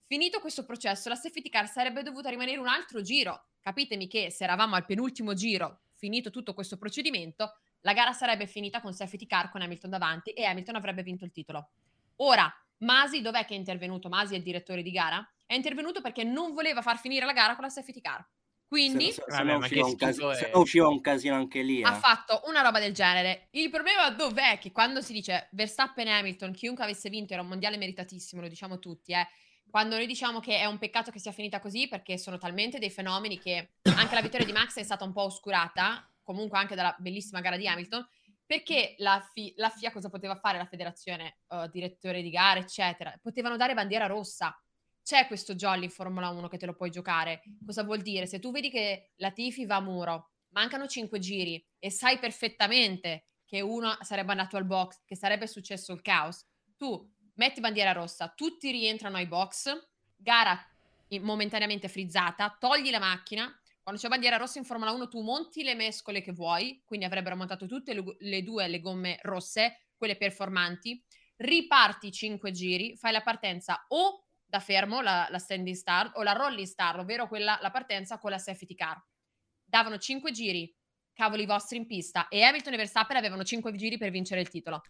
finito 0.05 0.39
questo 0.39 0.65
processo, 0.65 1.09
la 1.09 1.15
safety 1.15 1.49
car 1.49 1.67
sarebbe 1.67 2.03
dovuta 2.03 2.29
rimanere 2.29 2.57
un 2.59 2.67
altro 2.67 3.01
giro. 3.01 3.47
Capitemi 3.59 4.07
che 4.07 4.31
se 4.31 4.43
eravamo 4.43 4.75
al 4.75 4.85
penultimo 4.85 5.33
giro, 5.33 5.83
finito 5.95 6.29
tutto 6.31 6.53
questo 6.53 6.77
procedimento, 6.77 7.59
la 7.81 7.93
gara 7.93 8.13
sarebbe 8.13 8.47
finita 8.47 8.81
con 8.81 8.93
safety 8.93 9.25
car 9.25 9.49
con 9.49 9.61
Hamilton 9.61 9.89
davanti 9.89 10.31
e 10.31 10.45
Hamilton 10.45 10.75
avrebbe 10.75 11.03
vinto 11.03 11.25
il 11.25 11.31
titolo. 11.31 11.69
Ora, 12.17 12.51
Masi, 12.79 13.21
dov'è 13.21 13.45
che 13.45 13.53
è 13.53 13.57
intervenuto? 13.57 14.09
Masi 14.09 14.33
è 14.33 14.37
il 14.37 14.43
direttore 14.43 14.81
di 14.81 14.91
gara? 14.91 15.27
È 15.45 15.53
intervenuto 15.53 16.01
perché 16.01 16.23
non 16.23 16.53
voleva 16.53 16.81
far 16.81 16.97
finire 16.97 17.25
la 17.25 17.33
gara 17.33 17.55
con 17.55 17.63
la 17.63 17.69
safety 17.69 18.01
car. 18.01 18.25
Quindi 18.71 19.11
se, 19.11 19.21
se, 19.27 19.43
no 19.43 19.59
usciva 20.53 20.87
un 20.87 21.01
casino 21.01 21.35
anche 21.35 21.61
lì. 21.61 21.83
ha 21.83 21.93
eh. 21.93 21.99
fatto 21.99 22.43
una 22.45 22.61
roba 22.61 22.79
del 22.79 22.93
genere. 22.93 23.49
Il 23.51 23.69
problema 23.69 24.09
dov'è? 24.11 24.59
Che 24.59 24.71
quando 24.71 25.01
si 25.01 25.11
dice 25.11 25.49
Verstappen 25.51 26.07
e 26.07 26.11
Hamilton, 26.11 26.53
chiunque 26.53 26.85
avesse 26.85 27.09
vinto 27.09 27.33
era 27.33 27.41
un 27.41 27.49
mondiale 27.49 27.75
meritatissimo, 27.75 28.41
lo 28.41 28.47
diciamo 28.47 28.79
tutti, 28.79 29.11
eh. 29.11 29.27
Quando 29.69 29.95
noi 29.95 30.05
diciamo 30.05 30.39
che 30.39 30.57
è 30.57 30.65
un 30.65 30.77
peccato 30.77 31.11
che 31.11 31.19
sia 31.19 31.33
finita 31.33 31.59
così, 31.59 31.89
perché 31.89 32.17
sono 32.17 32.37
talmente 32.37 32.79
dei 32.79 32.89
fenomeni 32.89 33.39
che 33.39 33.73
anche 33.95 34.15
la 34.15 34.21
vittoria 34.21 34.45
di 34.45 34.53
Max 34.53 34.77
è 34.77 34.83
stata 34.83 35.03
un 35.03 35.11
po' 35.11 35.23
oscurata, 35.23 36.09
comunque 36.23 36.57
anche 36.57 36.75
dalla 36.75 36.95
bellissima 36.99 37.41
gara 37.41 37.57
di 37.57 37.67
Hamilton, 37.67 38.07
perché 38.45 38.95
la, 38.97 39.25
FI- 39.33 39.53
la 39.57 39.69
FIA 39.69 39.91
cosa 39.91 40.09
poteva 40.09 40.35
fare, 40.35 40.57
la 40.57 40.65
federazione, 40.65 41.37
eh, 41.47 41.69
direttore 41.71 42.21
di 42.21 42.29
gara, 42.29 42.59
eccetera? 42.59 43.17
Potevano 43.21 43.55
dare 43.55 43.73
bandiera 43.73 44.07
rossa. 44.07 44.55
C'è 45.03 45.25
questo 45.27 45.55
jolly 45.55 45.85
in 45.85 45.89
Formula 45.89 46.29
1 46.29 46.47
che 46.47 46.57
te 46.57 46.65
lo 46.65 46.75
puoi 46.75 46.89
giocare. 46.89 47.41
Cosa 47.65 47.83
vuol 47.83 48.01
dire? 48.01 48.27
Se 48.27 48.39
tu 48.39 48.51
vedi 48.51 48.69
che 48.69 49.11
la 49.15 49.31
Tifi 49.31 49.65
va 49.65 49.77
a 49.77 49.81
muro, 49.81 50.31
mancano 50.49 50.87
5 50.87 51.17
giri 51.19 51.65
e 51.79 51.89
sai 51.89 52.19
perfettamente 52.19 53.27
che 53.45 53.61
uno 53.61 53.97
sarebbe 54.01 54.31
andato 54.31 54.57
al 54.57 54.65
box, 54.65 55.01
che 55.05 55.15
sarebbe 55.15 55.47
successo 55.47 55.93
il 55.93 56.01
caos, 56.01 56.45
tu 56.77 57.09
metti 57.35 57.59
bandiera 57.59 57.91
rossa, 57.91 58.31
tutti 58.35 58.71
rientrano 58.71 59.17
ai 59.17 59.27
box, 59.27 59.71
gara 60.15 60.57
momentaneamente 61.19 61.89
frizzata, 61.89 62.55
togli 62.59 62.89
la 62.89 62.99
macchina. 62.99 63.53
Quando 63.83 63.99
c'è 63.99 64.09
bandiera 64.09 64.37
rossa 64.37 64.59
in 64.59 64.65
Formula 64.65 64.91
1 64.91 65.07
tu 65.07 65.21
monti 65.21 65.63
le 65.63 65.73
mescole 65.73 66.21
che 66.21 66.31
vuoi, 66.31 66.81
quindi 66.85 67.05
avrebbero 67.05 67.35
montato 67.35 67.65
tutte 67.65 67.93
le, 67.93 68.03
le 68.19 68.43
due 68.43 68.67
le 68.67 68.79
gomme 68.79 69.17
rosse, 69.23 69.87
quelle 69.97 70.17
performanti, 70.17 71.03
riparti 71.37 72.11
5 72.11 72.51
giri, 72.51 72.95
fai 72.95 73.11
la 73.11 73.21
partenza 73.21 73.85
o 73.89 74.25
da 74.45 74.59
fermo, 74.59 75.01
la, 75.01 75.27
la 75.29 75.39
standing 75.39 75.75
start, 75.75 76.17
o 76.17 76.23
la 76.23 76.33
rolling 76.33 76.67
start, 76.67 76.99
ovvero 76.99 77.27
quella, 77.27 77.57
la 77.61 77.71
partenza 77.71 78.19
con 78.19 78.31
la 78.31 78.37
safety 78.37 78.75
car. 78.75 79.01
Davano 79.63 79.97
5 79.97 80.31
giri, 80.31 80.71
cavoli 81.13 81.45
vostri 81.45 81.77
in 81.77 81.87
pista, 81.87 82.27
e 82.27 82.43
Hamilton 82.43 82.73
e 82.73 82.77
Verstappen 82.77 83.15
avevano 83.15 83.43
5 83.43 83.73
giri 83.75 83.97
per 83.97 84.11
vincere 84.11 84.41
il 84.41 84.49
titolo. 84.49 84.81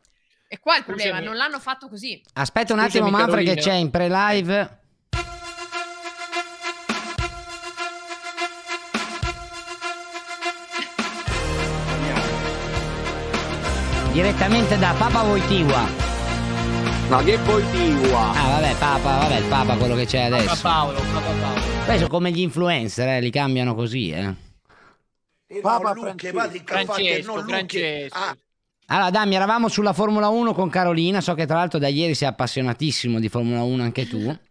E 0.47 0.59
qua 0.59 0.75
il 0.77 0.83
problema, 0.83 1.11
Scusami. 1.11 1.25
non 1.25 1.35
l'hanno 1.37 1.59
fatto 1.59 1.87
così. 1.87 2.21
Aspetta 2.33 2.73
un 2.73 2.79
Scusami, 2.81 3.05
attimo, 3.05 3.17
Manfred, 3.17 3.45
che 3.45 3.61
c'è 3.61 3.73
in 3.73 3.89
pre-live. 3.89 4.80
Direttamente 14.11 14.77
da 14.77 14.93
Papa 14.97 15.23
Wojtyła. 15.23 15.87
Ma 17.09 17.23
che 17.23 17.37
poi 17.39 17.63
diwa? 17.71 18.31
Ah, 18.31 18.59
vabbè, 18.59 18.75
Papa, 18.77 19.17
vabbè, 19.19 19.37
il 19.37 19.45
Papa, 19.45 19.75
quello 19.77 19.95
che 19.95 20.05
c'è 20.05 20.29
Papa 20.29 20.43
adesso. 20.43 20.61
Paolo, 20.61 20.99
Papa 21.13 21.31
Paolo. 21.41 21.61
Poi 21.85 21.97
sono 21.97 22.09
come 22.09 22.31
gli 22.31 22.39
influencer, 22.41 23.07
eh, 23.07 23.21
li 23.21 23.29
cambiano 23.29 23.73
così, 23.73 24.11
eh. 24.11 24.33
Papa 25.61 25.93
Lucche, 25.93 26.29
Francesco. 26.29 27.33
Patrick 27.33 27.43
Francesco. 27.45 28.17
Ah, 28.17 28.35
Allora, 28.87 29.09
Dammi, 29.09 29.35
eravamo 29.35 29.67
sulla 29.67 29.93
Formula 29.93 30.27
1 30.29 30.53
con 30.53 30.69
Carolina. 30.69 31.19
So 31.21 31.33
che 31.33 31.45
tra 31.45 31.55
l'altro 31.57 31.79
da 31.79 31.87
ieri 31.87 32.13
sei 32.13 32.27
appassionatissimo 32.29 33.19
di 33.19 33.29
Formula 33.29 33.63
1 33.63 33.81
anche 33.83 34.07
tu. 34.07 34.37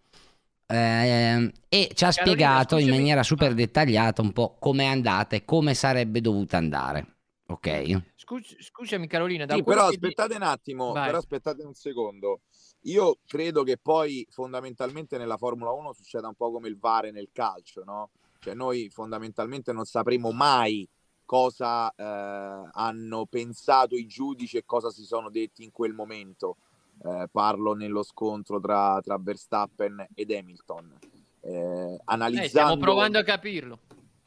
Ehm, 0.73 1.51
e 1.69 1.91
ci 1.95 2.05
ha 2.05 2.13
spiegato 2.13 2.79
in 2.79 2.91
maniera 2.91 3.25
super 3.25 3.55
dettagliata 3.55 4.23
un 4.23 4.31
po' 4.33 4.57
come 4.61 4.85
è 4.85 4.87
andata 4.87 5.35
e 5.35 5.45
come 5.45 5.75
sarebbe 5.75 6.21
dovuta 6.21 6.59
andare. 6.59 7.07
Ok? 7.51 8.03
Scus- 8.15 8.57
scusami 8.61 9.07
Carolina, 9.09 9.45
da 9.45 9.55
Sì, 9.55 9.63
però 9.65 9.89
che 9.89 9.97
di- 9.99 10.07
aspettate 10.07 10.35
un 10.37 10.43
attimo, 10.43 10.93
Vai. 10.93 11.07
però 11.07 11.19
aspettate 11.19 11.63
un 11.65 11.75
secondo. 11.75 12.41
Io 12.85 13.19
credo 13.27 13.63
che 13.65 13.77
poi 13.77 14.27
fondamentalmente 14.31 15.19
nella 15.19 15.37
Formula 15.37 15.73
1 15.73 15.93
succeda 15.93 16.29
un 16.29 16.35
po' 16.35 16.53
come 16.53 16.69
il 16.69 16.79
VAR 16.79 17.11
nel 17.13 17.31
calcio, 17.33 17.83
no? 17.85 18.11
Cioè 18.39 18.55
noi 18.55 18.89
fondamentalmente 18.91 19.73
non 19.73 19.85
sapremo 19.85 20.31
mai 20.31 20.89
cosa 21.25 21.93
eh, 21.95 22.69
hanno 22.73 23.27
pensato 23.27 23.95
i 23.97 24.07
giudici 24.07 24.57
e 24.57 24.65
cosa 24.65 24.91
si 24.91 25.05
sono 25.05 25.29
detti 25.29 25.63
in 25.65 25.73
quel 25.73 25.93
momento. 25.93 26.57
Eh, 27.03 27.29
parlo 27.31 27.73
nello 27.75 28.03
scontro 28.03 28.61
tra, 28.61 29.01
tra 29.03 29.19
Verstappen 29.19 30.07
ed 30.15 30.31
Hamilton. 30.31 30.99
Eh, 31.41 31.51
Eh, 31.53 31.99
analizzando... 32.05 32.49
stiamo 32.49 32.77
provando 32.79 33.19
a 33.19 33.23
capirlo. 33.23 33.79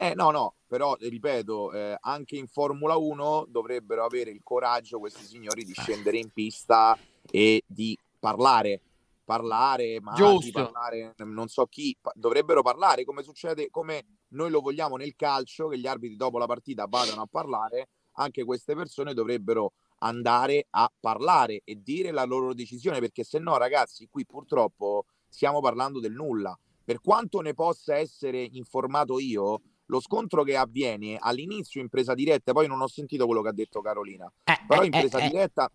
Eh, 0.03 0.15
no, 0.15 0.31
no, 0.31 0.55
però 0.67 0.97
eh, 0.99 1.07
ripeto, 1.07 1.71
eh, 1.71 1.97
anche 2.01 2.35
in 2.35 2.47
Formula 2.47 2.97
1 2.97 3.45
dovrebbero 3.47 4.03
avere 4.03 4.31
il 4.31 4.41
coraggio 4.43 4.99
questi 4.99 5.23
signori 5.23 5.63
di 5.63 5.71
scendere 5.71 6.17
in 6.17 6.29
pista 6.29 6.97
e 7.31 7.63
di 7.65 7.97
parlare. 8.19 8.81
Parlare, 9.23 10.01
ma 10.01 10.11
parlare, 10.51 11.13
non 11.19 11.47
so 11.47 11.67
chi, 11.67 11.95
dovrebbero 12.15 12.61
parlare 12.61 13.05
come 13.05 13.23
succede, 13.23 13.69
come 13.69 14.17
noi 14.31 14.49
lo 14.49 14.59
vogliamo 14.59 14.97
nel 14.97 15.15
calcio, 15.15 15.69
che 15.69 15.79
gli 15.79 15.87
arbitri 15.87 16.17
dopo 16.17 16.37
la 16.37 16.47
partita 16.47 16.85
vadano 16.89 17.21
a 17.21 17.27
parlare, 17.31 17.87
anche 18.15 18.43
queste 18.43 18.75
persone 18.75 19.13
dovrebbero 19.13 19.71
andare 19.99 20.67
a 20.71 20.91
parlare 20.99 21.61
e 21.63 21.81
dire 21.81 22.11
la 22.11 22.25
loro 22.25 22.53
decisione, 22.53 22.99
perché 22.99 23.23
se 23.23 23.39
no, 23.39 23.55
ragazzi, 23.55 24.09
qui 24.11 24.25
purtroppo 24.25 25.05
stiamo 25.29 25.61
parlando 25.61 26.01
del 26.01 26.11
nulla. 26.11 26.59
Per 26.83 26.99
quanto 26.99 27.39
ne 27.39 27.53
possa 27.53 27.95
essere 27.95 28.45
informato 28.51 29.17
io, 29.17 29.61
lo 29.87 29.99
scontro 29.99 30.43
che 30.43 30.55
avviene 30.55 31.17
all'inizio 31.19 31.81
in 31.81 31.89
presa 31.89 32.13
diretta, 32.13 32.51
poi 32.53 32.67
non 32.67 32.81
ho 32.81 32.87
sentito 32.87 33.25
quello 33.25 33.41
che 33.41 33.49
ha 33.49 33.53
detto 33.53 33.81
Carolina, 33.81 34.31
Eh, 34.43 34.57
però 34.67 34.81
eh, 34.81 34.85
in 34.85 34.91
presa 34.91 35.17
eh, 35.19 35.25
eh. 35.25 35.29
diretta 35.29 35.69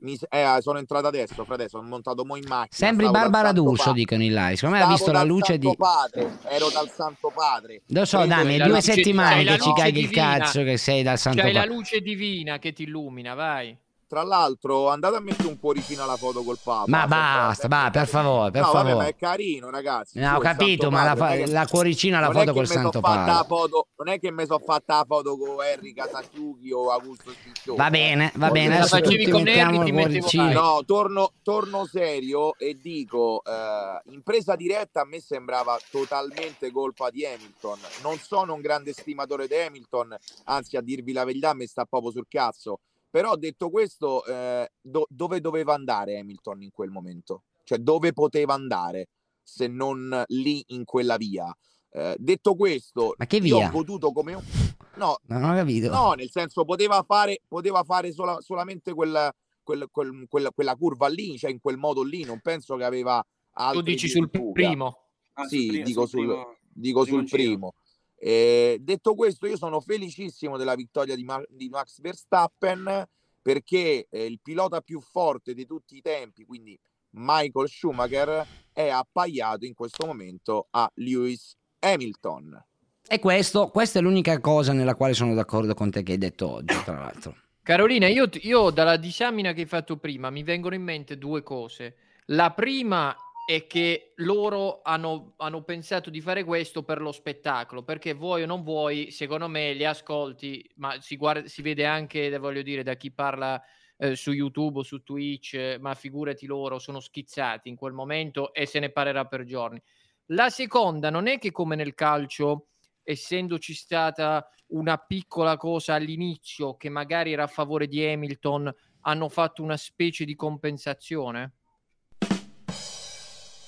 mi, 0.00 0.16
eh, 0.28 0.58
sono 0.60 0.78
entrato 0.78 1.08
adesso, 1.08 1.44
frate, 1.44 1.68
sono 1.68 1.82
montato 1.88 2.24
mo 2.24 2.36
in 2.36 2.44
macchina. 2.46 2.68
Sembri 2.70 3.10
Barbara 3.10 3.50
D'Urso, 3.50 3.86
Padre. 3.86 3.98
dicono 3.98 4.22
in 4.22 4.32
live. 4.32 4.54
Secondo 4.54 4.76
me 4.76 4.82
ha 4.84 4.88
visto 4.88 5.10
la 5.10 5.24
luce 5.24 5.58
di. 5.58 5.74
Padre, 5.76 6.38
ero 6.44 6.68
dal 6.70 6.88
Santo 6.88 7.32
Padre. 7.34 7.82
Lo 7.88 8.04
so, 8.04 8.18
Preso- 8.24 8.46
è 8.48 8.58
due 8.68 8.80
settimane 8.80 9.42
che 9.42 9.58
ci 9.58 9.72
caghi 9.72 10.00
il 10.00 10.08
divina. 10.08 10.38
cazzo 10.38 10.62
che 10.62 10.76
sei 10.76 11.02
dal 11.02 11.18
Santo 11.18 11.40
C'hai 11.42 11.52
la 11.52 11.60
Padre. 11.62 11.74
luce 11.74 12.00
divina 12.00 12.58
che 12.60 12.72
ti 12.72 12.84
illumina, 12.84 13.34
vai. 13.34 13.76
Tra 14.08 14.22
l'altro, 14.22 14.88
andate 14.88 15.16
a 15.16 15.20
mettere 15.20 15.48
un 15.48 15.60
cuoricino 15.60 16.02
alla 16.02 16.16
foto 16.16 16.42
col 16.42 16.58
Papa. 16.62 16.84
Ma 16.86 17.06
basta, 17.06 17.68
va, 17.68 17.90
per 17.92 18.08
favore, 18.08 18.50
per 18.50 18.62
no, 18.62 18.72
vabbè, 18.72 18.84
ma 18.84 18.90
favore. 18.90 19.08
è 19.08 19.16
carino, 19.16 19.68
ragazzi. 19.68 20.18
No, 20.18 20.36
ho 20.36 20.38
capito, 20.38 20.90
ma 20.90 21.04
la, 21.04 21.14
fa- 21.14 21.46
la 21.46 21.66
cuoricina 21.66 22.16
alla 22.16 22.30
foto 22.30 22.54
col 22.54 22.66
Santo 22.66 23.00
Padre. 23.00 23.44
foto- 23.46 23.88
non 23.96 24.08
è 24.08 24.18
che 24.18 24.32
mi 24.32 24.46
sono 24.46 24.60
fatta 24.60 24.96
la 24.96 25.04
foto 25.06 25.36
con 25.36 25.60
Harry 25.60 25.92
Casasucchi 25.92 26.72
o 26.72 26.90
Augusto 26.90 27.30
Ciccione. 27.32 27.76
Va 27.76 27.90
bene, 27.90 28.32
va 28.36 28.48
bene. 28.48 28.78
La 28.78 28.86
facevi 28.86 29.28
con 29.28 29.40
il 29.40 29.46
ti 29.46 29.52
mettevo 29.52 29.90
cuoricino. 29.90 30.52
No, 30.52 30.82
torno, 30.86 31.32
torno 31.42 31.84
serio 31.84 32.56
e 32.56 32.78
dico, 32.80 33.42
eh, 33.44 34.10
in 34.12 34.22
presa 34.22 34.56
diretta 34.56 35.02
a 35.02 35.04
me 35.04 35.20
sembrava 35.20 35.78
totalmente 35.90 36.72
colpa 36.72 37.10
di 37.10 37.26
Hamilton. 37.26 37.78
Non 38.00 38.16
sono 38.16 38.54
un 38.54 38.62
grande 38.62 38.94
stimatore 38.94 39.46
di 39.46 39.54
Hamilton, 39.54 40.16
anzi 40.44 40.78
a 40.78 40.80
dirvi 40.80 41.12
la 41.12 41.24
verità 41.24 41.52
mi 41.52 41.66
sta 41.66 41.84
proprio 41.84 42.10
sul 42.10 42.26
cazzo. 42.26 42.80
Però 43.10 43.36
detto 43.36 43.70
questo, 43.70 44.24
eh, 44.26 44.70
do- 44.80 45.06
dove 45.08 45.40
doveva 45.40 45.74
andare 45.74 46.18
Hamilton 46.18 46.62
in 46.62 46.70
quel 46.70 46.90
momento? 46.90 47.44
Cioè 47.64 47.78
dove 47.78 48.12
poteva 48.12 48.54
andare 48.54 49.08
se 49.42 49.66
non 49.66 50.22
lì 50.28 50.62
in 50.68 50.84
quella 50.84 51.16
via? 51.16 51.54
Eh, 51.90 52.16
detto 52.18 52.54
questo, 52.54 53.14
Ma 53.16 53.26
che 53.26 53.36
io 53.36 53.56
via? 53.56 53.68
ho 53.68 53.70
goduto 53.70 54.12
come 54.12 54.34
un... 54.34 54.42
No, 54.98 55.16
Non 55.26 55.44
ho 55.44 55.54
capito. 55.54 55.90
No, 55.90 56.12
nel 56.14 56.28
senso 56.28 56.64
poteva 56.64 57.02
fare, 57.06 57.40
poteva 57.46 57.84
fare 57.84 58.12
sola- 58.12 58.40
solamente 58.40 58.92
quella, 58.92 59.32
quel- 59.62 59.86
quel- 59.92 60.26
quella, 60.28 60.50
quella 60.50 60.74
curva 60.74 61.06
lì, 61.06 61.38
cioè 61.38 61.50
in 61.52 61.60
quel 61.60 61.76
modo 61.76 62.02
lì. 62.02 62.24
Non 62.24 62.40
penso 62.40 62.74
che 62.76 62.82
aveva 62.84 63.24
altri 63.52 63.78
Tu 63.80 63.86
dici 63.90 64.08
sul 64.08 64.28
primo. 64.52 64.96
Ah, 65.34 65.46
sul 65.46 65.58
Sì, 65.58 65.66
pri- 65.68 65.82
dico 65.84 66.00
sul 66.00 66.08
sul, 66.08 66.26
primo- 66.26 66.56
dico 66.72 67.02
primo 67.02 67.18
sul 67.18 67.28
primo. 67.28 67.74
Eh, 68.20 68.78
detto 68.80 69.14
questo, 69.14 69.46
io 69.46 69.56
sono 69.56 69.80
felicissimo 69.80 70.56
della 70.56 70.74
vittoria 70.74 71.14
di, 71.14 71.24
Ma- 71.24 71.44
di 71.48 71.68
Max 71.68 72.00
Verstappen 72.00 73.08
perché 73.40 74.08
eh, 74.10 74.24
il 74.24 74.40
pilota 74.42 74.80
più 74.80 75.00
forte 75.00 75.54
di 75.54 75.64
tutti 75.64 75.96
i 75.96 76.02
tempi, 76.02 76.44
quindi 76.44 76.78
Michael 77.10 77.68
Schumacher, 77.68 78.46
è 78.72 78.88
appaiato 78.88 79.64
in 79.64 79.74
questo 79.74 80.04
momento 80.04 80.66
a 80.70 80.90
Lewis 80.96 81.56
Hamilton. 81.78 82.64
E 83.06 83.18
questo, 83.20 83.68
questa 83.68 84.00
è 84.00 84.02
l'unica 84.02 84.38
cosa 84.38 84.72
nella 84.72 84.94
quale 84.94 85.14
sono 85.14 85.34
d'accordo 85.34 85.72
con 85.74 85.90
te 85.90 86.02
che 86.02 86.12
hai 86.12 86.18
detto 86.18 86.50
oggi, 86.50 86.76
tra 86.84 86.98
l'altro. 86.98 87.34
Carolina, 87.62 88.06
io, 88.06 88.28
io 88.42 88.70
dalla 88.70 88.96
disamina 88.96 89.52
che 89.52 89.62
hai 89.62 89.66
fatto 89.66 89.96
prima 89.96 90.30
mi 90.30 90.42
vengono 90.42 90.74
in 90.74 90.82
mente 90.82 91.16
due 91.16 91.42
cose. 91.42 91.96
La 92.26 92.52
prima 92.52 93.16
è 93.48 93.66
che 93.66 94.12
loro 94.16 94.82
hanno, 94.82 95.32
hanno 95.38 95.62
pensato 95.62 96.10
di 96.10 96.20
fare 96.20 96.44
questo 96.44 96.82
per 96.82 97.00
lo 97.00 97.12
spettacolo, 97.12 97.82
perché 97.82 98.12
vuoi 98.12 98.42
o 98.42 98.46
non 98.46 98.62
vuoi, 98.62 99.10
secondo 99.10 99.48
me 99.48 99.72
li 99.72 99.86
ascolti, 99.86 100.70
ma 100.74 101.00
si, 101.00 101.16
guarda, 101.16 101.48
si 101.48 101.62
vede 101.62 101.86
anche, 101.86 102.36
voglio 102.36 102.60
dire, 102.60 102.82
da 102.82 102.92
chi 102.92 103.10
parla 103.10 103.58
eh, 103.96 104.14
su 104.16 104.32
YouTube 104.32 104.80
o 104.80 104.82
su 104.82 105.02
Twitch, 105.02 105.78
ma 105.80 105.94
figurati 105.94 106.44
loro, 106.44 106.78
sono 106.78 107.00
schizzati 107.00 107.70
in 107.70 107.76
quel 107.76 107.94
momento 107.94 108.52
e 108.52 108.66
se 108.66 108.80
ne 108.80 108.90
parlerà 108.90 109.24
per 109.24 109.44
giorni. 109.44 109.80
La 110.26 110.50
seconda 110.50 111.08
non 111.08 111.26
è 111.26 111.38
che 111.38 111.50
come 111.50 111.74
nel 111.74 111.94
calcio, 111.94 112.66
essendoci 113.02 113.72
stata 113.72 114.46
una 114.72 114.98
piccola 114.98 115.56
cosa 115.56 115.94
all'inizio 115.94 116.76
che 116.76 116.90
magari 116.90 117.32
era 117.32 117.44
a 117.44 117.46
favore 117.46 117.86
di 117.86 118.04
Hamilton, 118.04 118.70
hanno 119.00 119.28
fatto 119.30 119.62
una 119.62 119.78
specie 119.78 120.26
di 120.26 120.34
compensazione? 120.34 121.57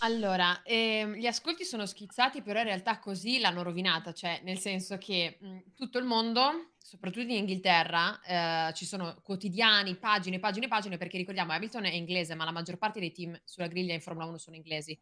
Allora, 0.02 0.62
ehm, 0.62 1.12
gli 1.14 1.26
ascolti 1.26 1.64
sono 1.64 1.85
schizzati, 1.85 2.40
però 2.40 2.61
in 2.61 2.64
realtà 2.66 2.99
così 2.99 3.38
l'hanno 3.38 3.62
rovinata, 3.62 4.14
cioè 4.14 4.40
nel 4.45 4.59
senso 4.59 4.97
che 4.97 5.37
mh, 5.38 5.59
tutto 5.75 5.99
il 5.99 6.07
mondo, 6.07 6.73
soprattutto 6.78 7.25
in 7.25 7.30
Inghilterra, 7.33 8.69
eh, 8.71 8.73
ci 8.75 8.87
sono 8.87 9.21
quotidiani, 9.23 9.97
pagine, 9.99 10.38
pagine, 10.38 10.69
pagine, 10.69 10.97
perché 10.97 11.19
ricordiamo 11.19 11.52
Hamilton 11.52 11.85
è 11.85 11.92
inglese, 11.92 12.35
ma 12.35 12.45
la 12.45 12.50
maggior 12.50 12.78
parte 12.78 12.99
dei 12.99 13.12
team 13.12 13.38
sulla 13.45 13.66
griglia 13.66 13.92
in 13.92 14.00
Formula 14.00 14.26
1 14.26 14.38
sono 14.38 14.57
inglesi, 14.57 14.99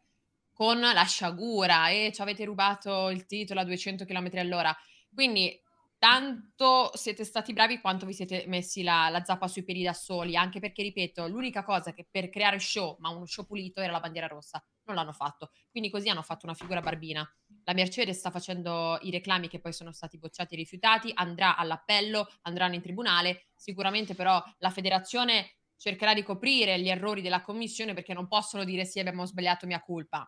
con 0.51 0.79
la 0.81 1.03
sciagura 1.05 1.89
e 1.89 2.11
ci 2.13 2.21
avete 2.21 2.43
rubato 2.43 3.09
il 3.09 3.25
titolo 3.25 3.61
a 3.61 3.63
200 3.63 4.03
km 4.05 4.41
all'ora. 4.41 4.75
Quindi 5.13 5.57
tanto 5.97 6.91
siete 6.95 7.23
stati 7.23 7.53
bravi 7.53 7.79
quanto 7.79 8.05
vi 8.05 8.13
siete 8.13 8.43
messi 8.47 8.83
la, 8.83 9.07
la 9.09 9.23
zappa 9.23 9.47
sui 9.47 9.63
piedi 9.63 9.83
da 9.83 9.93
soli, 9.93 10.35
anche 10.35 10.59
perché, 10.59 10.81
ripeto, 10.83 11.27
l'unica 11.27 11.63
cosa 11.63 11.93
che 11.93 12.05
per 12.09 12.29
creare 12.29 12.59
show, 12.59 12.97
ma 12.99 13.09
uno 13.09 13.25
show 13.25 13.45
pulito, 13.45 13.79
era 13.81 13.93
la 13.93 13.99
bandiera 14.01 14.27
rossa. 14.27 14.61
Non 14.89 14.97
l'hanno 14.97 15.13
fatto. 15.13 15.51
Quindi 15.69 15.91
così 15.91 16.09
hanno 16.09 16.23
fatto 16.23 16.47
una 16.47 16.55
figura 16.55 16.81
barbina. 16.81 17.27
La 17.63 17.73
Mercedes 17.73 18.17
sta 18.17 18.31
facendo 18.31 18.97
i 19.01 19.11
reclami 19.11 19.47
che 19.47 19.59
poi 19.59 19.71
sono 19.71 19.91
stati 19.91 20.17
bocciati 20.17 20.55
e 20.55 20.57
rifiutati, 20.57 21.11
andrà 21.13 21.55
all'appello, 21.55 22.27
andranno 22.41 22.73
in 22.73 22.81
tribunale. 22.81 23.49
Sicuramente 23.55 24.15
però 24.15 24.43
la 24.57 24.71
federazione 24.71 25.57
cercherà 25.77 26.15
di 26.15 26.23
coprire 26.23 26.79
gli 26.79 26.89
errori 26.89 27.21
della 27.21 27.41
commissione 27.41 27.93
perché 27.93 28.15
non 28.15 28.27
possono 28.27 28.63
dire 28.63 28.83
sì 28.83 28.99
abbiamo 28.99 29.25
sbagliato 29.25 29.67
mia 29.67 29.81
colpa. 29.81 30.27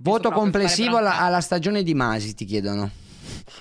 Voto 0.00 0.30
complessivo 0.32 0.96
alla, 0.96 1.20
alla 1.20 1.40
stagione 1.40 1.84
di 1.84 1.94
Masi, 1.94 2.34
ti 2.34 2.44
chiedono. 2.44 3.05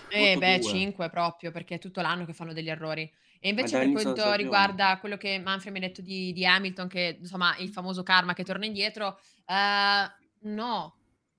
Eh 0.10 0.38
beh, 0.38 0.62
5 0.62 1.10
proprio, 1.10 1.52
perché 1.52 1.76
è 1.76 1.80
tutto 1.80 2.02
l'anno 2.02 2.26
che 2.26 2.34
fanno 2.34 2.54
degli 2.54 2.70
errori. 2.70 3.12
E 3.40 3.50
invece 3.50 3.78
per 3.78 3.92
quanto 3.92 4.34
riguarda 4.34 4.98
quello 5.00 5.18
che 5.18 5.38
Manfred 5.38 5.72
mi 5.72 5.78
ha 5.78 5.88
detto 5.88 6.02
di, 6.02 6.34
di, 6.34 6.46
Hamilton, 6.46 6.88
che 6.88 7.18
insomma 7.20 7.56
il 7.58 7.70
famoso 7.70 8.02
karma 8.02 8.34
che 8.34 8.44
torna 8.44 8.66
indietro, 8.66 9.20
eh, 9.46 10.12
no, 10.50 10.98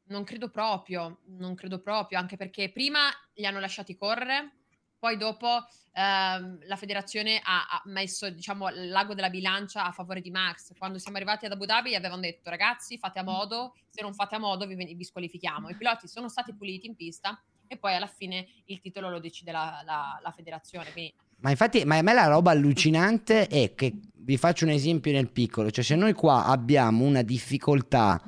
non 0.08 0.24
credo 0.24 0.48
proprio, 0.50 1.20
non 1.38 1.54
credo 1.56 1.80
proprio, 1.80 2.18
anche 2.18 2.36
perché 2.36 2.70
prima 2.70 3.08
li 3.34 3.44
hanno 3.44 3.58
lasciati 3.58 3.96
correre, 3.96 4.52
poi 4.98 5.16
dopo 5.16 5.66
ehm, 5.92 6.66
la 6.66 6.76
federazione 6.76 7.40
ha, 7.42 7.66
ha, 7.68 7.82
messo 7.86 8.30
diciamo 8.30 8.68
l'ago 8.68 9.14
della 9.14 9.30
bilancia 9.30 9.84
a 9.84 9.90
favore 9.90 10.20
di 10.20 10.30
Max. 10.30 10.76
Quando 10.78 10.98
siamo 10.98 11.16
arrivati 11.16 11.46
ad 11.46 11.52
Abu 11.52 11.64
Dhabi 11.64 11.94
avevano 11.94 12.20
detto 12.20 12.50
ragazzi 12.50 12.98
fate 12.98 13.18
a 13.18 13.24
modo, 13.24 13.74
se 13.88 14.02
non 14.02 14.14
fate 14.14 14.36
a 14.36 14.38
modo 14.38 14.66
vi, 14.66 14.76
vi 14.76 15.04
squalifichiamo. 15.04 15.68
I 15.68 15.76
piloti 15.76 16.06
sono 16.06 16.28
stati 16.28 16.54
puliti 16.54 16.86
in 16.86 16.94
pista 16.94 17.40
e 17.68 17.76
poi 17.76 17.94
alla 17.94 18.06
fine 18.06 18.46
il 18.66 18.80
titolo 18.80 19.10
lo 19.10 19.20
decide 19.20 19.52
la, 19.52 19.82
la, 19.84 20.18
la 20.22 20.30
federazione. 20.30 20.92
Quindi... 20.92 21.12
Ma 21.38 21.50
infatti, 21.50 21.84
ma 21.84 21.96
a 21.96 22.02
me 22.02 22.12
la 22.12 22.26
roba 22.26 22.50
allucinante 22.50 23.46
è 23.46 23.74
che 23.74 23.94
vi 24.14 24.36
faccio 24.36 24.64
un 24.64 24.70
esempio 24.70 25.12
nel 25.12 25.30
piccolo, 25.30 25.70
cioè 25.70 25.84
se 25.84 25.94
noi 25.94 26.12
qua 26.12 26.46
abbiamo 26.46 27.04
una 27.04 27.22
difficoltà 27.22 28.20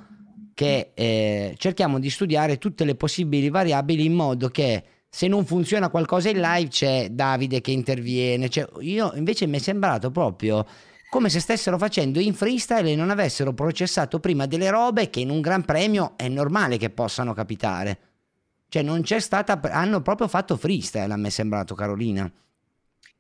che 0.55 0.91
eh, 0.95 1.55
cerchiamo 1.57 1.99
di 1.99 2.11
studiare 2.11 2.59
tutte 2.59 2.85
le 2.85 2.95
possibili 2.95 3.49
variabili 3.49 4.05
in 4.05 4.15
modo 4.15 4.49
che 4.49 4.85
se 5.09 5.27
non 5.27 5.47
funziona 5.47 5.89
qualcosa 5.89 6.29
in 6.29 6.41
live 6.41 6.69
c'è 6.69 7.11
Davide 7.11 7.61
che 7.61 7.71
interviene, 7.71 8.49
cioè, 8.49 8.69
io 8.81 9.13
invece 9.15 9.47
mi 9.47 9.57
è 9.57 9.61
sembrato 9.61 10.11
proprio 10.11 10.67
come 11.09 11.31
se 11.31 11.41
stessero 11.41 11.79
facendo 11.79 12.21
in 12.21 12.35
freestyle 12.35 12.91
e 12.91 12.97
non 12.97 13.11
avessero 13.11 13.55
processato 13.55 14.21
prima 14.21 14.47
delle 14.47 14.69
robe 14.69 15.11
che 15.11 15.21
in 15.21 15.31
un 15.31 15.41
gran 15.41 15.65
premio 15.65 16.13
è 16.17 16.29
normale 16.29 16.77
che 16.77 16.91
possano 16.91 17.33
capitare. 17.33 18.08
Cioè 18.69 18.83
non 18.83 19.03
c'è 19.03 19.19
stata, 19.19 19.59
hanno 19.73 20.03
proprio 20.03 20.29
fatto 20.29 20.57
freestyle, 20.57 21.13
a 21.13 21.17
me 21.17 21.29
è 21.29 21.31
sembrato 21.31 21.75
Carolina. 21.75 22.31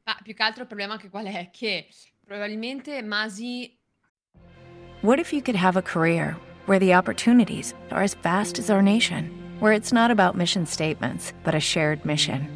Ma 0.04 0.16
più 0.22 0.34
che 0.34 0.42
altro 0.42 0.62
il 0.62 0.68
problema 0.68 0.94
anche 0.94 1.08
qual 1.08 1.26
è? 1.26 1.48
Che 1.50 1.88
probabilmente 2.24 3.02
Masi... 3.02 3.74
What 5.00 5.18
if 5.18 5.32
you 5.32 5.40
could 5.42 5.56
have 5.56 5.78
a 5.78 5.82
career 5.82 6.36
where 6.66 6.78
the 6.78 6.94
opportunities 6.94 7.74
are 7.90 8.02
as 8.02 8.14
vast 8.14 8.58
as 8.58 8.68
our 8.68 8.82
nation? 8.82 9.30
Where 9.60 9.72
it's 9.72 9.92
not 9.92 10.10
about 10.10 10.36
mission 10.36 10.66
statements, 10.66 11.32
but 11.44 11.54
a 11.54 11.60
shared 11.60 12.04
mission. 12.04 12.46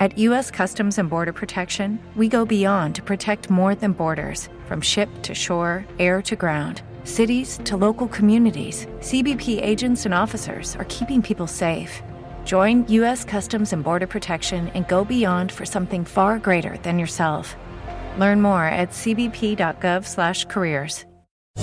At 0.00 0.18
U.S. 0.18 0.50
Customs 0.50 0.98
and 0.98 1.08
Border 1.08 1.32
Protection, 1.32 1.98
we 2.16 2.28
go 2.28 2.44
beyond 2.44 2.94
to 2.96 3.02
protect 3.02 3.48
more 3.48 3.74
than 3.74 3.92
borders 3.92 4.48
from 4.66 4.80
ship 4.80 5.08
to 5.22 5.34
shore, 5.34 5.84
air 5.98 6.20
to 6.22 6.36
ground. 6.36 6.82
Cities 7.04 7.60
to 7.64 7.76
local 7.76 8.08
communities, 8.08 8.86
CBP 9.00 9.62
agents 9.62 10.04
and 10.04 10.14
officers 10.14 10.74
are 10.76 10.86
keeping 10.86 11.22
people 11.22 11.46
safe. 11.46 12.02
Join 12.44 12.86
U.S. 12.88 13.24
Customs 13.24 13.72
and 13.72 13.82
Border 13.82 14.06
Protection 14.06 14.68
and 14.74 14.86
go 14.86 15.02
beyond 15.04 15.50
for 15.50 15.64
something 15.64 16.04
far 16.04 16.38
greater 16.38 16.76
than 16.82 16.98
yourself. 16.98 17.56
Learn 18.18 18.42
more 18.42 18.66
at 18.66 18.90
cbp.gov/careers. 18.90 21.06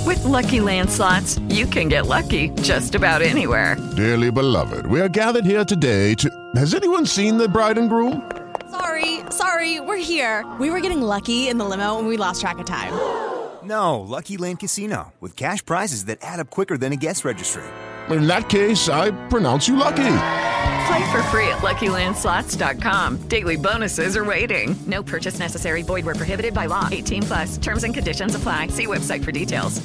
With 0.05 0.23
Lucky 0.23 0.61
Land 0.61 0.89
slots, 0.89 1.37
you 1.49 1.65
can 1.65 1.87
get 1.87 2.07
lucky 2.07 2.49
just 2.61 2.95
about 2.95 3.21
anywhere. 3.21 3.77
Dearly 3.95 4.31
beloved, 4.31 4.87
we 4.87 4.99
are 4.99 5.09
gathered 5.09 5.45
here 5.45 5.63
today 5.63 6.15
to. 6.15 6.29
Has 6.55 6.73
anyone 6.73 7.05
seen 7.05 7.37
the 7.37 7.47
bride 7.47 7.77
and 7.77 7.89
groom? 7.89 8.29
Sorry, 8.71 9.19
sorry, 9.29 9.79
we're 9.79 9.97
here. 9.97 10.45
We 10.59 10.69
were 10.71 10.79
getting 10.79 11.01
lucky 11.01 11.49
in 11.49 11.57
the 11.57 11.65
limo, 11.65 11.99
and 11.99 12.07
we 12.07 12.17
lost 12.17 12.41
track 12.41 12.59
of 12.59 12.65
time. 12.65 12.93
No, 13.63 13.99
Lucky 13.99 14.37
Land 14.37 14.59
Casino 14.59 15.13
with 15.19 15.35
cash 15.35 15.63
prizes 15.63 16.05
that 16.05 16.17
add 16.23 16.39
up 16.39 16.49
quicker 16.49 16.79
than 16.79 16.93
a 16.93 16.95
guest 16.95 17.23
registry. 17.23 17.61
In 18.09 18.25
that 18.25 18.49
case, 18.49 18.89
I 18.89 19.11
pronounce 19.27 19.67
you 19.67 19.75
lucky. 19.75 20.17
Play 20.91 21.09
for 21.09 21.23
free 21.31 21.47
at 21.47 21.61
LuckyLandSlots.com. 21.61 23.29
Daily 23.29 23.55
bonuses 23.55 24.17
are 24.17 24.25
waiting. 24.25 24.75
No 24.85 25.01
purchase 25.01 25.39
necessary. 25.39 25.83
Void 25.83 26.03
were 26.03 26.15
prohibited 26.15 26.53
by 26.53 26.65
law. 26.67 26.89
18 26.91 27.23
plus. 27.23 27.57
Terms 27.57 27.83
and 27.83 27.93
conditions 27.93 28.35
apply. 28.35 28.67
See 28.67 28.87
website 28.87 29.23
for 29.23 29.31
details. 29.31 29.81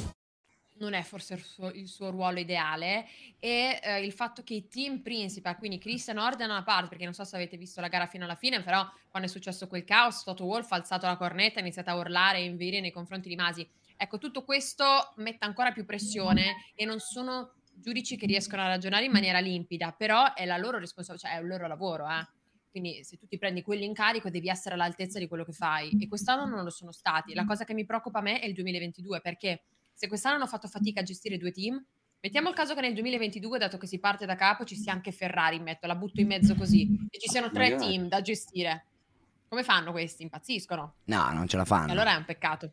Non 0.79 0.93
è 0.93 1.03
forse 1.03 1.35
il 1.35 1.43
suo, 1.43 1.71
il 1.71 1.87
suo 1.87 2.09
ruolo 2.09 2.39
ideale 2.39 3.07
e 3.39 3.79
eh, 3.81 4.03
il 4.03 4.11
fatto 4.11 4.43
che 4.43 4.55
i 4.55 4.67
team 4.67 5.01
principal, 5.01 5.57
quindi 5.57 5.79
Christian 5.79 6.17
Orden 6.17 6.49
una 6.49 6.63
parte, 6.63 6.89
perché 6.89 7.05
non 7.05 7.13
so 7.13 7.23
se 7.23 7.35
avete 7.37 7.55
visto 7.55 7.79
la 7.79 7.87
gara 7.87 8.05
fino 8.05 8.25
alla 8.25 8.35
fine, 8.35 8.61
però 8.61 8.85
quando 9.09 9.29
è 9.29 9.31
successo 9.31 9.67
quel 9.67 9.85
caos, 9.85 10.23
Toto 10.23 10.43
Wolff 10.43 10.71
ha 10.73 10.75
alzato 10.75 11.07
la 11.07 11.15
cornetta, 11.15 11.59
ha 11.59 11.61
iniziato 11.61 11.89
a 11.89 11.95
urlare 11.95 12.39
e 12.39 12.43
inviare 12.43 12.81
nei 12.81 12.91
confronti 12.91 13.29
di 13.29 13.35
Masi. 13.35 13.67
Ecco, 13.95 14.19
tutto 14.19 14.43
questo 14.43 15.13
mette 15.15 15.45
ancora 15.45 15.71
più 15.71 15.83
pressione 15.83 16.65
e 16.75 16.85
non 16.85 16.99
sono 16.99 17.53
giudici 17.79 18.17
che 18.17 18.25
riescono 18.25 18.61
a 18.61 18.67
ragionare 18.67 19.05
in 19.05 19.11
maniera 19.11 19.39
limpida, 19.39 19.91
però 19.91 20.33
è 20.33 20.45
la 20.45 20.57
loro 20.57 20.79
responsabilità, 20.79 21.29
cioè 21.29 21.37
è 21.37 21.41
il 21.41 21.47
loro 21.47 21.67
lavoro, 21.67 22.07
eh. 22.07 22.27
Quindi 22.69 23.03
se 23.03 23.17
tu 23.17 23.25
ti 23.25 23.37
prendi 23.37 23.63
quelli 23.63 23.85
in 23.85 23.93
carico 23.93 24.29
devi 24.29 24.49
essere 24.49 24.75
all'altezza 24.75 25.17
di 25.17 25.27
quello 25.27 25.43
che 25.43 25.51
fai 25.51 25.97
e 25.99 26.07
quest'anno 26.07 26.45
non 26.45 26.63
lo 26.63 26.69
sono 26.69 26.91
stati. 26.91 27.33
La 27.33 27.45
cosa 27.45 27.63
che 27.65 27.73
mi 27.73 27.85
preoccupa 27.85 28.19
a 28.19 28.21
me 28.21 28.39
è 28.39 28.45
il 28.45 28.53
2022 28.53 29.19
perché 29.21 29.63
se 29.93 30.07
quest'anno 30.07 30.35
hanno 30.35 30.45
fatto 30.45 30.67
fatica 30.67 30.99
a 30.99 31.03
gestire 31.03 31.37
due 31.37 31.51
team, 31.51 31.83
mettiamo 32.19 32.49
il 32.49 32.55
caso 32.55 32.75
che 32.75 32.81
nel 32.81 32.93
2022, 32.93 33.57
dato 33.57 33.77
che 33.77 33.87
si 33.87 33.99
parte 33.99 34.27
da 34.27 34.35
capo, 34.35 34.63
ci 34.63 34.75
sia 34.75 34.93
anche 34.93 35.11
Ferrari, 35.11 35.59
metto, 35.59 35.87
la 35.87 35.95
butto 35.95 36.21
in 36.21 36.27
mezzo 36.27 36.53
così, 36.53 37.07
e 37.09 37.17
ci 37.17 37.29
siano 37.29 37.49
tre 37.49 37.75
team 37.77 38.07
da 38.07 38.21
gestire. 38.21 38.85
Come 39.47 39.63
fanno 39.63 39.91
questi? 39.91 40.21
Impazziscono. 40.21 40.95
No, 41.05 41.31
non 41.31 41.47
ce 41.47 41.57
la 41.57 41.65
fanno. 41.65 41.87
E 41.87 41.91
allora 41.91 42.13
è 42.13 42.15
un 42.15 42.25
peccato. 42.25 42.71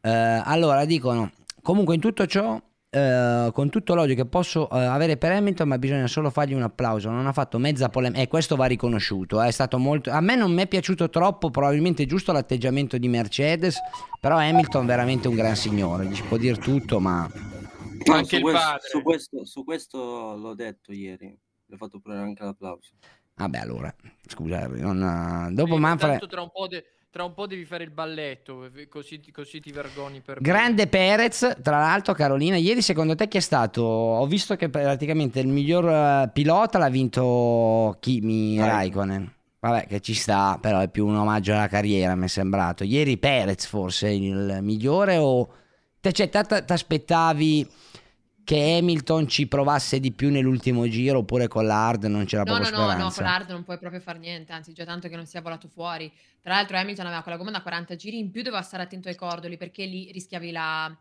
Uh, 0.00 0.42
allora 0.44 0.84
dicono, 0.84 1.32
comunque 1.62 1.94
in 1.94 2.00
tutto 2.00 2.26
ciò 2.26 2.60
Uh, 2.88 3.50
con 3.52 3.68
tutto 3.68 3.94
l'odio 3.94 4.14
che 4.14 4.24
posso 4.24 4.68
uh, 4.70 4.74
avere 4.76 5.16
per 5.18 5.32
Hamilton, 5.32 5.68
ma 5.68 5.76
bisogna 5.76 6.06
solo 6.06 6.30
fargli 6.30 6.54
un 6.54 6.62
applauso. 6.62 7.10
Non 7.10 7.26
ha 7.26 7.32
fatto 7.32 7.58
mezza 7.58 7.88
polemica, 7.88 8.22
e 8.22 8.28
questo 8.28 8.56
va 8.56 8.64
riconosciuto. 8.66 9.42
Eh. 9.42 9.48
È 9.48 9.50
stato 9.50 9.76
molto. 9.76 10.10
A 10.10 10.20
me 10.20 10.34
non 10.36 10.52
mi 10.52 10.62
è 10.62 10.66
piaciuto 10.66 11.10
troppo, 11.10 11.50
probabilmente 11.50 12.06
giusto 12.06 12.32
l'atteggiamento 12.32 12.96
di 12.96 13.08
Mercedes. 13.08 13.76
Però 14.20 14.36
Hamilton 14.38 14.84
è 14.84 14.86
veramente 14.86 15.28
un 15.28 15.34
gran 15.34 15.56
signore. 15.56 16.06
Gli 16.06 16.14
si 16.14 16.22
può 16.22 16.38
dire 16.38 16.56
tutto, 16.56 17.00
ma. 17.00 17.28
No, 18.06 18.14
anche 18.14 18.36
su, 18.36 18.42
questo, 18.42 18.78
su, 18.80 19.02
questo, 19.02 19.44
su 19.44 19.64
questo 19.64 20.36
l'ho 20.36 20.54
detto 20.54 20.92
ieri. 20.92 21.38
Gli 21.66 21.74
ho 21.74 21.76
fatto 21.76 21.98
pure 21.98 22.16
anche 22.16 22.44
l'applauso. 22.44 22.92
Vabbè, 23.34 23.58
allora, 23.58 23.94
scusa, 24.26 24.66
non... 24.68 25.50
dopo 25.52 25.74
sì, 25.74 25.80
Manfred. 25.80 26.26
Tra 26.26 26.40
un 26.40 26.50
po' 26.50 26.66
di 26.68 26.82
tra 27.16 27.24
un 27.24 27.32
po' 27.32 27.46
devi 27.46 27.64
fare 27.64 27.82
il 27.82 27.88
balletto, 27.88 28.68
così, 28.90 29.22
così 29.32 29.58
ti 29.58 29.72
vergogni 29.72 30.20
per 30.20 30.38
Grande 30.38 30.82
me. 30.82 30.88
Perez, 30.90 31.56
tra 31.62 31.78
l'altro 31.78 32.12
Carolina, 32.12 32.56
ieri 32.56 32.82
secondo 32.82 33.14
te 33.14 33.26
chi 33.26 33.38
è 33.38 33.40
stato? 33.40 33.80
Ho 33.80 34.26
visto 34.26 34.54
che 34.54 34.68
praticamente 34.68 35.40
il 35.40 35.48
miglior 35.48 35.88
eh, 35.88 36.30
pilota 36.30 36.76
l'ha 36.76 36.90
vinto 36.90 37.96
Kimi 38.00 38.58
Raikkonen. 38.58 39.32
Vabbè, 39.60 39.86
che 39.86 40.00
ci 40.00 40.12
sta, 40.12 40.58
però 40.60 40.80
è 40.80 40.90
più 40.90 41.06
un 41.06 41.16
omaggio 41.16 41.54
alla 41.54 41.68
carriera, 41.68 42.14
mi 42.16 42.26
è 42.26 42.28
sembrato. 42.28 42.84
Ieri 42.84 43.16
Perez 43.16 43.64
forse 43.64 44.10
il 44.10 44.58
migliore 44.60 45.16
o... 45.16 45.48
Te, 45.98 46.12
cioè, 46.12 46.28
ti 46.28 46.72
aspettavi 46.72 47.66
che 48.46 48.76
Hamilton 48.78 49.26
ci 49.26 49.48
provasse 49.48 49.98
di 49.98 50.12
più 50.12 50.30
nell'ultimo 50.30 50.86
giro 50.86 51.18
oppure 51.18 51.48
con 51.48 51.66
l'hard 51.66 52.04
non 52.04 52.26
c'era 52.26 52.44
no, 52.44 52.54
proprio 52.54 52.70
no, 52.70 52.76
speranza? 52.76 52.96
No, 52.96 53.04
no, 53.08 53.12
con 53.12 53.24
l'hard 53.24 53.50
non 53.50 53.64
puoi 53.64 53.76
proprio 53.76 54.00
fare 54.00 54.18
niente, 54.18 54.52
anzi 54.52 54.72
già 54.72 54.84
tanto 54.84 55.08
che 55.08 55.16
non 55.16 55.26
sia 55.26 55.40
volato 55.40 55.66
fuori. 55.66 56.12
Tra 56.40 56.54
l'altro 56.54 56.76
Hamilton 56.76 57.06
aveva 57.06 57.22
quella 57.22 57.38
gomma 57.38 57.50
da 57.50 57.60
40 57.60 57.96
giri, 57.96 58.18
in 58.18 58.30
più 58.30 58.42
doveva 58.42 58.62
stare 58.62 58.84
attento 58.84 59.08
ai 59.08 59.16
cordoli 59.16 59.56
perché 59.56 59.84
lì 59.84 60.12
rischiavi 60.12 60.52
la, 60.52 60.96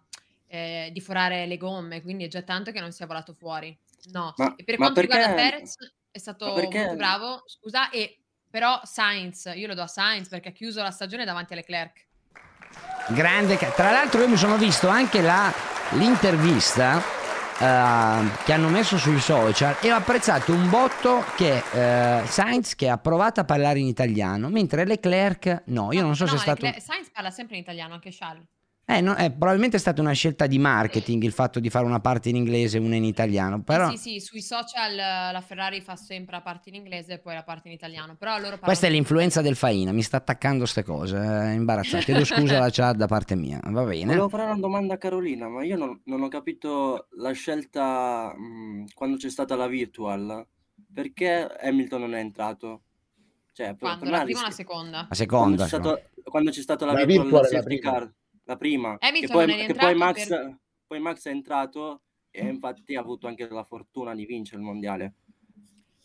eh, 0.48 0.90
di 0.92 1.00
forare 1.02 1.46
le 1.46 1.58
gomme, 1.58 2.02
quindi 2.02 2.24
è 2.24 2.28
già 2.28 2.42
tanto 2.42 2.72
che 2.72 2.80
non 2.80 2.92
sia 2.92 3.06
volato 3.06 3.32
fuori. 3.34 3.78
No, 4.12 4.34
ma, 4.38 4.56
e 4.56 4.64
per 4.64 4.78
quanto 4.78 5.02
perché... 5.02 5.16
riguarda 5.16 5.40
Perez 5.40 5.76
è 6.10 6.18
stato 6.18 6.48
molto 6.48 6.96
bravo, 6.96 7.44
scusa, 7.46 7.92
e 7.92 8.22
però 8.50 8.80
Sainz, 8.82 9.52
io 9.54 9.68
lo 9.68 9.76
do 9.76 9.84
a 9.84 9.88
Sainz 9.88 10.30
perché 10.30 10.50
ha 10.50 10.52
chiuso 10.52 10.82
la 10.82 10.90
stagione 10.90 11.26
davanti 11.26 11.54
a 11.54 11.58
Leclerc. 11.58 12.08
Grande, 13.10 13.56
tra 13.76 13.92
l'altro 13.92 14.22
io 14.22 14.30
mi 14.30 14.38
sono 14.38 14.58
visto 14.58 14.88
anche 14.88 15.22
la, 15.22 15.54
l'intervista 15.92 17.25
che 17.58 18.54
hanno 18.54 18.70
messo 18.70 18.98
sui 18.98 19.20
social 19.20 19.78
e 19.82 19.92
ho 19.92 19.96
apprezzato 19.96 20.52
un 20.54 20.70
botto 20.70 21.24
che 21.36 21.64
eh, 21.72 22.26
Sainz 22.26 22.76
che 22.76 22.90
ha 22.90 22.98
provato 22.98 23.40
a 23.40 23.46
parlare 23.46 23.80
in 23.80 23.88
italiano, 23.88 24.50
mentre 24.50 24.86
Leclerc 24.86 25.64
no, 25.68 25.92
io 25.94 26.02
non 26.02 26.16
so 26.16 26.26
no, 26.26 26.32
se 26.32 26.36
è 26.36 26.40
stato... 26.40 26.66
Leclerc- 26.66 26.86
Sainz 26.86 27.10
parla 27.12 27.32
sempre 27.32 27.56
in 27.56 27.62
italiano, 27.62 27.94
anche 27.94 28.10
Charles. 28.12 28.55
Eh, 28.88 29.02
no, 29.02 29.16
eh, 29.18 29.32
probabilmente 29.32 29.78
è 29.78 29.80
stata 29.80 30.00
una 30.00 30.12
scelta 30.12 30.46
di 30.46 30.60
marketing 30.60 31.24
il 31.24 31.32
fatto 31.32 31.60
di 31.60 31.72
fare 31.72 31.86
una 31.86 32.00
parte 32.00 32.30
in 32.30 32.36
inglese 32.36 32.78
e 32.78 32.80
una 32.82 32.96
in 32.96 33.04
italiano, 33.04 33.64
però... 33.64 33.90
Sì, 33.90 33.98
sì, 33.98 34.20
sui 34.20 34.44
social 34.44 34.92
eh, 34.94 35.32
la 35.32 35.42
Ferrari 35.42 35.82
fa 35.82 35.96
sempre 35.96 36.36
la 36.36 36.42
parte 36.44 36.70
in 36.70 36.76
inglese 36.76 37.14
e 37.14 37.18
poi 37.20 37.34
la 37.34 37.44
parte 37.44 37.68
in 37.68 37.74
italiano, 37.74 38.16
però 38.16 38.38
loro. 38.38 38.60
Questa 38.60 38.86
è 38.86 38.92
l'influenza 38.92 39.42
del 39.42 39.56
Faina, 39.56 39.92
mi 39.92 40.04
sta 40.04 40.18
attaccando 40.18 40.68
ste 40.68 40.84
cose, 40.84 41.18
è 41.18 41.54
imbarazzante. 41.54 42.06
Chiedo 42.06 42.26
scusa 42.26 42.58
alla 42.58 42.70
chat 42.70 42.96
da 42.96 43.08
parte 43.08 43.36
mia, 43.36 43.60
va 43.64 43.84
bene. 43.84 44.06
Volevo 44.06 44.30
fare 44.30 44.44
una 44.44 44.60
domanda 44.60 44.94
a 44.94 44.98
Carolina, 44.98 45.48
ma 45.50 45.64
io 45.64 45.78
non, 45.78 46.00
non 46.06 46.22
ho 46.22 46.28
capito 46.28 47.08
la 47.18 47.32
scelta 47.32 48.36
mh, 48.38 48.90
quando 48.94 49.18
c'è 49.18 49.30
stata 49.32 49.56
la 49.56 49.68
virtual. 49.68 50.46
Perché 50.94 51.50
Hamilton 51.60 52.02
non 52.02 52.14
è 52.14 52.20
entrato? 52.20 52.82
Cioè, 53.52 53.70
per- 53.70 53.78
Quando? 53.80 54.04
per 54.04 54.10
La 54.12 54.24
prima 54.24 54.40
o 54.42 54.44
la 54.44 54.52
seconda? 54.52 55.06
La 55.10 55.16
seconda, 55.16 55.56
Quando 55.56 55.64
c'è, 55.64 55.68
stato- 55.68 56.02
quando 56.24 56.52
c'è 56.52 56.62
stata 56.62 56.86
la, 56.86 56.92
La 56.94 57.06
virtual, 57.06 57.24
virtual 57.24 57.42
la 57.42 57.48
safety 57.48 57.80
prima. 57.80 57.92
car, 57.92 58.14
la 58.46 58.56
prima. 58.56 58.98
Che 58.98 59.08
Hamilton 59.08 59.36
poi, 59.36 59.48
non 59.48 59.60
è 59.60 59.66
che 59.66 59.74
poi 59.74 59.96
Max, 59.96 60.28
per- 60.28 60.58
poi 60.88 61.00
Max 61.00 61.26
è 61.26 61.30
entrato 61.30 62.02
e 62.32 62.46
infatti 62.46 62.96
ha 62.96 63.02
avuto 63.02 63.28
anche 63.28 63.48
la 63.48 63.64
fortuna 63.64 64.16
di 64.16 64.26
vincere 64.26 64.58
il 64.58 64.66
mondiale. 64.66 65.14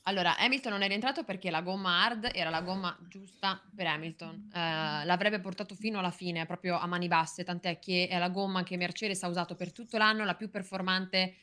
Allora, 0.04 0.36
Hamilton 0.38 0.72
non 0.72 0.82
è 0.82 0.88
rientrato 0.88 1.24
perché 1.24 1.50
la 1.50 1.60
gomma 1.60 2.02
hard 2.02 2.30
era 2.32 2.48
la 2.48 2.62
gomma 2.62 2.96
giusta 3.08 3.62
per 3.74 3.86
Hamilton. 3.86 4.50
Eh, 4.52 5.04
l'avrebbe 5.04 5.40
portato 5.40 5.74
fino 5.74 5.98
alla 5.98 6.10
fine, 6.10 6.46
proprio 6.46 6.78
a 6.78 6.86
mani 6.86 7.06
basse, 7.06 7.44
tant'è 7.44 7.78
che 7.78 8.08
è 8.08 8.18
la 8.18 8.30
gomma 8.30 8.62
che 8.62 8.76
Mercedes 8.76 9.22
ha 9.22 9.28
usato 9.28 9.54
per 9.54 9.72
tutto 9.72 9.98
l'anno, 9.98 10.24
la 10.24 10.34
più 10.34 10.48
performante 10.48 11.34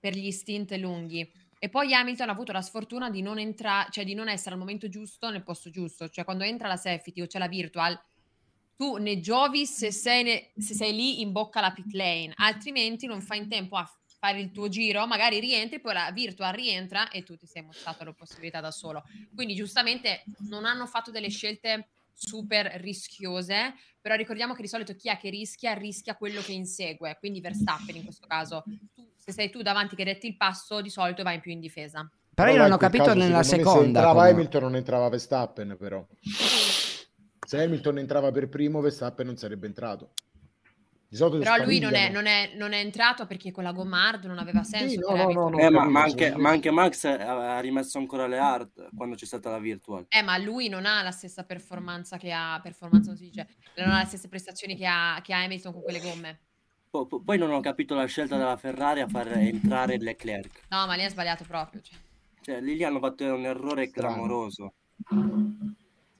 per 0.00 0.14
gli 0.14 0.30
stint 0.30 0.72
lunghi. 0.72 1.30
E 1.58 1.68
poi 1.68 1.92
Hamilton 1.92 2.28
ha 2.28 2.32
avuto 2.32 2.52
la 2.52 2.62
sfortuna 2.62 3.10
di 3.10 3.20
non 3.20 3.38
entrare, 3.38 3.90
cioè 3.90 4.04
di 4.04 4.14
non 4.14 4.28
essere 4.28 4.54
al 4.54 4.60
momento 4.60 4.88
giusto 4.88 5.30
nel 5.30 5.42
posto 5.42 5.68
giusto. 5.70 6.08
Cioè, 6.08 6.24
quando 6.24 6.44
entra 6.44 6.68
la 6.68 6.76
safety 6.76 7.20
o 7.20 7.26
c'è 7.26 7.38
la 7.38 7.48
virtual, 7.48 7.98
tu 8.76 8.96
ne 8.96 9.20
giovi 9.20 9.66
se 9.66 9.90
sei, 9.90 10.22
ne- 10.22 10.50
se 10.56 10.74
sei 10.74 10.94
lì 10.94 11.20
in 11.20 11.32
bocca 11.32 11.58
alla 11.60 11.72
pit 11.72 11.92
lane, 11.92 12.32
altrimenti 12.36 13.06
non 13.06 13.20
fai 13.22 13.38
in 13.38 13.48
tempo 13.48 13.76
a 13.76 13.90
fare 14.18 14.40
il 14.40 14.50
tuo 14.50 14.68
giro, 14.68 15.06
magari 15.06 15.40
rientri, 15.40 15.80
poi 15.80 15.94
la 15.94 16.10
virtual 16.12 16.52
rientra 16.52 17.08
e 17.10 17.22
tu 17.22 17.36
ti 17.36 17.46
sei 17.46 17.62
mostrato 17.62 18.04
la 18.04 18.12
possibilità 18.12 18.60
da 18.60 18.70
solo. 18.70 19.02
Quindi 19.34 19.54
giustamente 19.54 20.24
non 20.48 20.64
hanno 20.64 20.86
fatto 20.86 21.10
delle 21.10 21.28
scelte 21.30 21.88
super 22.12 22.66
rischiose, 22.80 23.74
però 24.00 24.14
ricordiamo 24.14 24.54
che 24.54 24.62
di 24.62 24.68
solito 24.68 24.94
chi 24.94 25.08
è 25.10 25.16
che 25.18 25.28
rischia, 25.30 25.74
rischia 25.74 26.16
quello 26.16 26.40
che 26.40 26.52
insegue, 26.52 27.16
quindi 27.18 27.40
Verstappen 27.40 27.96
in 27.96 28.04
questo 28.04 28.26
caso. 28.26 28.62
Tu, 28.94 29.06
se 29.16 29.32
sei 29.32 29.50
tu 29.50 29.60
davanti 29.62 29.96
che 29.96 30.04
detti 30.04 30.26
il 30.26 30.36
passo, 30.36 30.80
di 30.80 30.90
solito 30.90 31.22
vai 31.22 31.40
più 31.40 31.50
in 31.50 31.60
difesa. 31.60 32.08
Però 32.34 32.50
io 32.50 32.56
non 32.58 32.70
ho 32.70 32.74
in 32.74 32.78
capito 32.78 33.04
caso, 33.04 33.18
nella 33.18 33.42
seconda. 33.42 33.80
Se 33.80 33.84
entrava 33.86 34.12
come- 34.20 34.30
Hamilton 34.30 34.62
non 34.62 34.76
entrava 34.76 35.08
Verstappen 35.08 35.76
però. 35.78 36.06
Se 37.46 37.62
Hamilton 37.62 37.98
entrava 37.98 38.30
per 38.32 38.48
primo 38.48 38.80
Verstappen 38.80 39.26
non 39.26 39.36
sarebbe 39.36 39.66
entrato. 39.66 40.10
Di 41.08 41.14
solito 41.14 41.38
Però 41.38 41.56
lui 41.64 41.78
non 41.78 41.94
è, 41.94 42.10
non, 42.10 42.26
è, 42.26 42.52
non 42.56 42.72
è 42.72 42.78
entrato 42.78 43.26
perché 43.26 43.52
con 43.52 43.62
la 43.62 43.70
gomma 43.70 44.08
hard 44.08 44.24
non 44.24 44.38
aveva 44.38 44.64
senso. 44.64 44.98
no, 44.98 45.06
per 45.06 45.16
no, 45.16 45.22
Hamilton. 45.22 45.50
no, 45.52 45.58
Eh, 45.60 45.70
ma, 45.70 45.84
ma 45.84 46.02
anche, 46.02 46.36
ma 46.36 46.50
anche 46.50 46.70
Max 46.72 47.04
ha 47.04 47.60
rimesso 47.60 47.98
ancora 47.98 48.26
le 48.26 48.38
hard 48.38 48.88
quando 48.96 49.14
c'è 49.14 49.24
stata 49.24 49.48
la 49.50 49.60
virtual. 49.60 50.06
Eh, 50.08 50.22
ma 50.22 50.36
lui 50.36 50.68
non 50.68 50.84
ha 50.84 51.02
la 51.02 51.12
stessa 51.12 51.44
performance 51.44 52.16
che 52.18 52.32
ha, 52.32 52.58
performance 52.60 53.06
non 53.06 53.16
si 53.16 53.26
dice, 53.26 53.46
non 53.76 53.90
ha 53.90 54.00
le 54.00 54.06
stesse 54.06 54.28
prestazioni 54.28 54.74
che 54.76 54.86
ha, 54.86 55.20
che 55.22 55.32
ha 55.32 55.42
Hamilton 55.44 55.72
con 55.72 55.82
quelle 55.82 56.00
gomme. 56.00 56.40
Po- 56.90 57.06
po- 57.06 57.20
Poi 57.20 57.38
non 57.38 57.52
ho 57.52 57.60
capito 57.60 57.94
la 57.94 58.06
scelta 58.06 58.36
della 58.36 58.56
Ferrari 58.56 59.00
a 59.00 59.06
far 59.06 59.28
entrare 59.28 59.98
Leclerc. 59.98 60.62
No, 60.70 60.86
ma 60.86 60.96
lì 60.96 61.04
ha 61.04 61.08
sbagliato 61.08 61.44
proprio. 61.44 61.80
cioè. 61.82 61.96
Cioè, 62.40 62.60
lì 62.60 62.74
gli 62.74 62.82
hanno 62.82 62.98
fatto 62.98 63.24
un 63.24 63.44
errore 63.44 63.86
Strano. 63.86 64.14
clamoroso. 64.14 64.72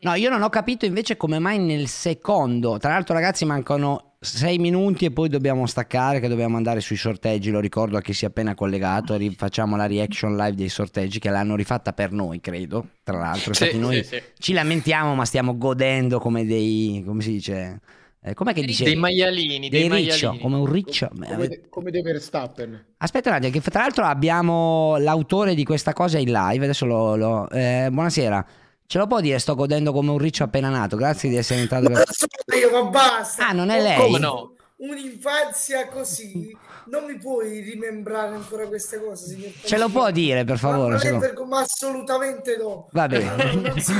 No, 0.07 0.15
io 0.15 0.31
non 0.31 0.43
ho 0.43 0.49
capito 0.51 0.85
invece 0.87 1.17
come 1.17 1.41
mai 1.41 1.59
nel 1.59 1.89
secondo. 1.89 2.79
Tra 2.79 2.93
l'altro, 2.93 3.13
ragazzi, 3.13 3.45
mancano 3.45 4.13
sei 4.21 4.57
minuti 4.59 5.05
e 5.05 5.11
poi 5.11 5.29
dobbiamo 5.29 5.67
staccare. 5.67 6.21
Che 6.21 6.29
dobbiamo 6.29 6.57
andare 6.57 6.81
sui 6.81 6.95
sorteggi. 6.95 7.51
Lo 7.51 7.59
ricordo 7.59 7.97
a 7.97 8.01
chi 8.01 8.13
si 8.13 8.25
è 8.25 8.29
appena 8.29 8.55
collegato. 8.55 9.17
ri- 9.17 9.35
Facciamo 9.35 9.75
la 9.75 9.89
reaction 9.89 10.37
live 10.37 10.55
dei 10.55 10.69
sorteggi 10.69 11.19
che 11.19 11.29
l'hanno 11.29 11.57
rifatta 11.57 11.93
per 11.93 12.13
noi, 12.13 12.39
credo. 12.41 12.87
Tra 13.03 13.19
l'altro, 13.19 13.53
Sì, 13.53 13.65
infatti, 13.65 13.81
noi 13.81 13.97
sì, 14.05 14.15
sì. 14.15 14.23
ci 14.39 14.53
lamentiamo, 14.53 15.17
ma 15.17 15.25
stiamo 15.25 15.59
godendo 15.59 16.21
come 16.21 16.47
dei. 16.47 17.03
come 17.05 17.21
si 17.23 17.33
dice? 17.33 17.81
Eh, 18.23 18.35
com'è 18.35 18.53
che 18.55 18.63
dice? 18.63 18.85
Dei 18.85 18.95
maialini, 18.95 19.69
Dei 19.69 19.89
dei 19.89 20.03
riccio, 20.05 20.27
maialini. 20.29 20.39
come 20.41 20.57
un 20.57 20.67
riccio. 20.67 21.09
Come, 21.13 21.49
de- 21.49 21.63
come 21.69 21.91
dei 21.91 22.03
Verstappen. 22.03 22.85
Aspetta 22.99 23.31
un 23.31 23.35
attimo, 23.37 23.51
che 23.53 23.61
tra 23.61 23.81
l'altro 23.81 24.05
abbiamo 24.05 24.99
l'autore 24.99 25.57
di 25.57 25.65
questa 25.65 25.93
cosa 25.93 26.19
in 26.19 26.31
live. 26.31 26.63
Adesso 26.65 26.87
lo. 26.87 27.17
lo- 27.17 27.49
eh, 27.51 27.89
buonasera. 27.91 28.47
Ce 28.87 28.99
lo 28.99 29.07
può 29.07 29.21
dire? 29.21 29.39
Sto 29.39 29.55
godendo 29.55 29.93
come 29.93 30.11
un 30.11 30.19
riccio 30.19 30.45
appena 30.45 30.69
nato. 30.69 30.97
Grazie 30.97 31.29
di 31.29 31.37
essere 31.37 31.61
entrato. 31.61 31.91
Ma 31.91 32.03
Per... 32.45 32.59
io, 32.59 32.71
ma 32.71 32.89
basta. 32.91 33.49
Ah, 33.49 33.53
non 33.53 33.69
è 33.71 33.79
Ho 33.79 33.83
lei? 33.83 33.97
Come 33.99 34.19
no? 34.19 34.51
Un'infanzia 34.79 35.89
così, 35.89 36.55
non 36.91 37.05
mi 37.05 37.17
puoi 37.19 37.61
rimembrare 37.61 38.35
ancora 38.35 38.67
queste 38.67 39.01
cose, 39.03 39.27
signor 39.35 39.51
Ce 39.65 39.79
lo 39.79 39.89
può 39.89 40.11
dire, 40.11 40.45
per 40.45 40.59
favore? 40.59 40.93
ma 40.95 40.99
se 40.99 41.11
no- 41.13 41.19
per- 41.19 41.45
ma 41.49 41.61
assolutamente 41.61 42.57
no. 42.59 42.89
Va 42.93 43.07
bene. 43.07 43.55
No, 43.55 43.79
si- 43.81 43.93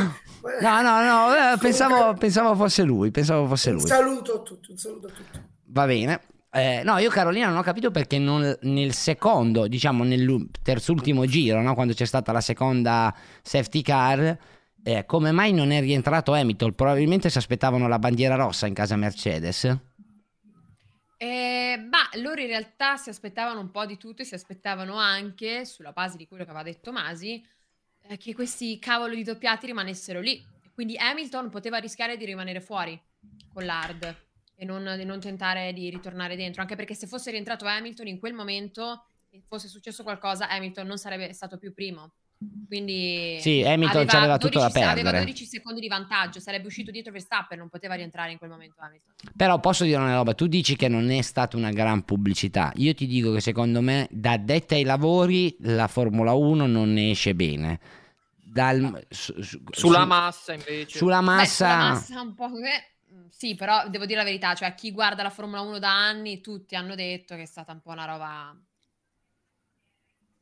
No, 0.61 0.83
no, 0.83 1.03
no, 1.03 1.35
eh, 1.35 1.57
pensavo, 1.59 2.13
pensavo 2.15 2.55
fosse 2.55 2.83
lui, 2.83 3.11
pensavo 3.11 3.47
fosse 3.47 3.71
Un 3.71 3.77
lui. 3.77 3.87
saluto 3.87 4.35
a 4.35 4.39
tutti, 4.41 4.71
un 4.71 4.77
saluto 4.77 5.07
a 5.07 5.11
tutti. 5.11 5.41
Va 5.69 5.87
bene. 5.87 6.21
Eh, 6.53 6.83
no, 6.85 6.99
io 6.99 7.11
Carolina 7.11 7.49
non 7.49 7.57
ho 7.57 7.63
capito 7.63 7.91
perché 7.91 8.19
non- 8.19 8.57
nel 8.63 8.93
secondo, 8.93 9.67
diciamo 9.67 10.05
nel 10.05 10.49
terzultimo 10.63 11.25
giro, 11.27 11.61
no, 11.63 11.75
quando 11.75 11.95
c'è 11.95 12.05
stata 12.05 12.33
la 12.33 12.41
seconda 12.43 13.15
safety 13.43 13.81
car, 13.83 14.39
eh, 14.87 15.05
come 15.05 15.33
mai 15.33 15.53
non 15.53 15.73
è 15.73 15.81
rientrato 15.81 16.33
Hamilton? 16.33 16.73
Probabilmente 16.73 17.29
si 17.29 17.39
aspettavano 17.39 17.89
la 17.89 17.99
bandiera 17.99 18.37
rossa 18.37 18.69
in 18.69 18.75
casa 18.75 18.95
Mercedes. 18.95 19.65
Eh, 21.17 21.89
ma 21.91 22.09
loro 22.21 22.41
in 22.41 22.47
realtà 22.47 22.97
si 22.97 23.09
aspettavano 23.09 23.59
un 23.59 23.73
po' 23.73 23.85
di 23.85 23.97
tutto 23.97 24.23
e 24.23 24.25
si 24.25 24.35
aspettavano 24.35 24.95
anche, 24.95 25.65
sulla 25.65 25.91
base 25.91 26.17
di 26.17 26.29
quello 26.29 26.45
che 26.45 26.51
aveva 26.51 26.65
detto 26.65 26.93
Masi, 26.93 27.45
eh, 28.03 28.17
che 28.17 28.33
questi 28.33 28.79
cavolo 28.79 29.13
di 29.17 29.25
doppiati 29.25 29.67
rimanessero 29.67 30.21
lì. 30.21 30.41
Quindi 30.73 30.97
Hamilton 30.97 31.51
poteva 31.51 31.79
rischiare 31.79 32.17
di 32.17 32.25
rimanere 32.25 32.61
fuori 32.61 32.97
con 33.53 33.65
l'hard 33.65 34.17
e 34.55 34.65
non, 34.65 34.85
non 34.85 35.19
tentare 35.19 35.73
di 35.73 35.91
ritornare 35.91 36.37
dentro, 36.37 36.63
anche 36.63 36.77
perché 36.77 36.95
se 36.95 37.09
fosse 37.09 37.33
rientrato 37.33 37.67
Hamilton 37.67 38.07
in 38.07 38.21
quel 38.21 38.35
momento 38.35 39.07
e 39.31 39.43
fosse 39.49 39.67
successo 39.67 40.05
qualcosa, 40.05 40.49
Hamilton 40.49 40.87
non 40.87 40.97
sarebbe 40.97 41.33
stato 41.33 41.59
più 41.59 41.75
primo. 41.75 42.13
Quindi 42.69 43.39
Sì, 43.41 43.63
Hamilton 43.65 44.07
c'aveva 44.07 44.37
tutto 44.37 44.59
da 44.59 44.67
12 44.69 44.79
Aveva 44.79 44.93
perdere. 44.95 45.19
12 45.25 45.45
secondi 45.47 45.81
di 45.81 45.89
vantaggio, 45.89 46.39
sarebbe 46.41 46.67
uscito 46.67 46.91
dietro 46.91 47.11
Verstappen, 47.13 47.59
non 47.59 47.69
poteva 47.69 47.95
rientrare 47.95 48.33
in 48.33 48.39
quel 48.39 48.51
momento 48.51 48.75
Hamilton. 48.81 49.15
Però 49.37 49.59
posso 49.59 49.85
dire 49.85 49.97
una 49.97 50.15
roba, 50.15 50.35
tu 50.35 50.47
dici 50.47 50.77
che 50.77 50.89
non 50.89 51.11
è 51.11 51.23
stata 51.23 51.57
una 51.57 51.71
gran 51.71 52.05
pubblicità. 52.05 52.73
Io 52.77 52.93
ti 52.95 53.07
dico 53.07 53.33
che 53.33 53.41
secondo 53.41 53.81
me, 53.81 54.07
da 54.11 54.37
detta 54.37 54.75
ai 54.75 54.85
lavori, 54.85 55.57
la 55.61 55.87
Formula 55.89 56.33
1 56.35 56.67
non 56.67 56.93
ne 56.93 57.11
esce 57.11 57.35
bene. 57.35 57.81
Dal, 58.35 59.07
su- 59.09 59.41
su- 59.43 59.63
Sulla 59.71 60.01
su- 60.03 60.07
massa 60.07 60.53
invece. 60.53 60.99
Sulla 60.99 61.19
Beh, 61.19 61.25
massa... 61.25 61.55
sulla 61.55 61.77
massa 61.77 62.21
un 62.21 62.35
po' 62.35 62.51
che- 62.53 63.15
mm, 63.15 63.27
Sì, 63.31 63.55
però 63.55 63.89
devo 63.89 64.07
dire 64.07 64.19
la 64.19 64.25
verità, 64.25 64.55
cioè 64.55 64.75
chi 64.75 64.93
guarda 64.93 65.23
la 65.23 65.31
Formula 65.31 65.61
1 65.63 65.79
da 65.79 65.91
anni, 65.91 66.41
tutti 66.41 66.75
hanno 66.75 66.95
detto 66.95 67.35
che 67.35 67.43
è 67.43 67.47
stata 67.47 67.73
un 67.73 67.81
po' 67.81 67.91
una 67.93 68.05
roba... 68.05 68.55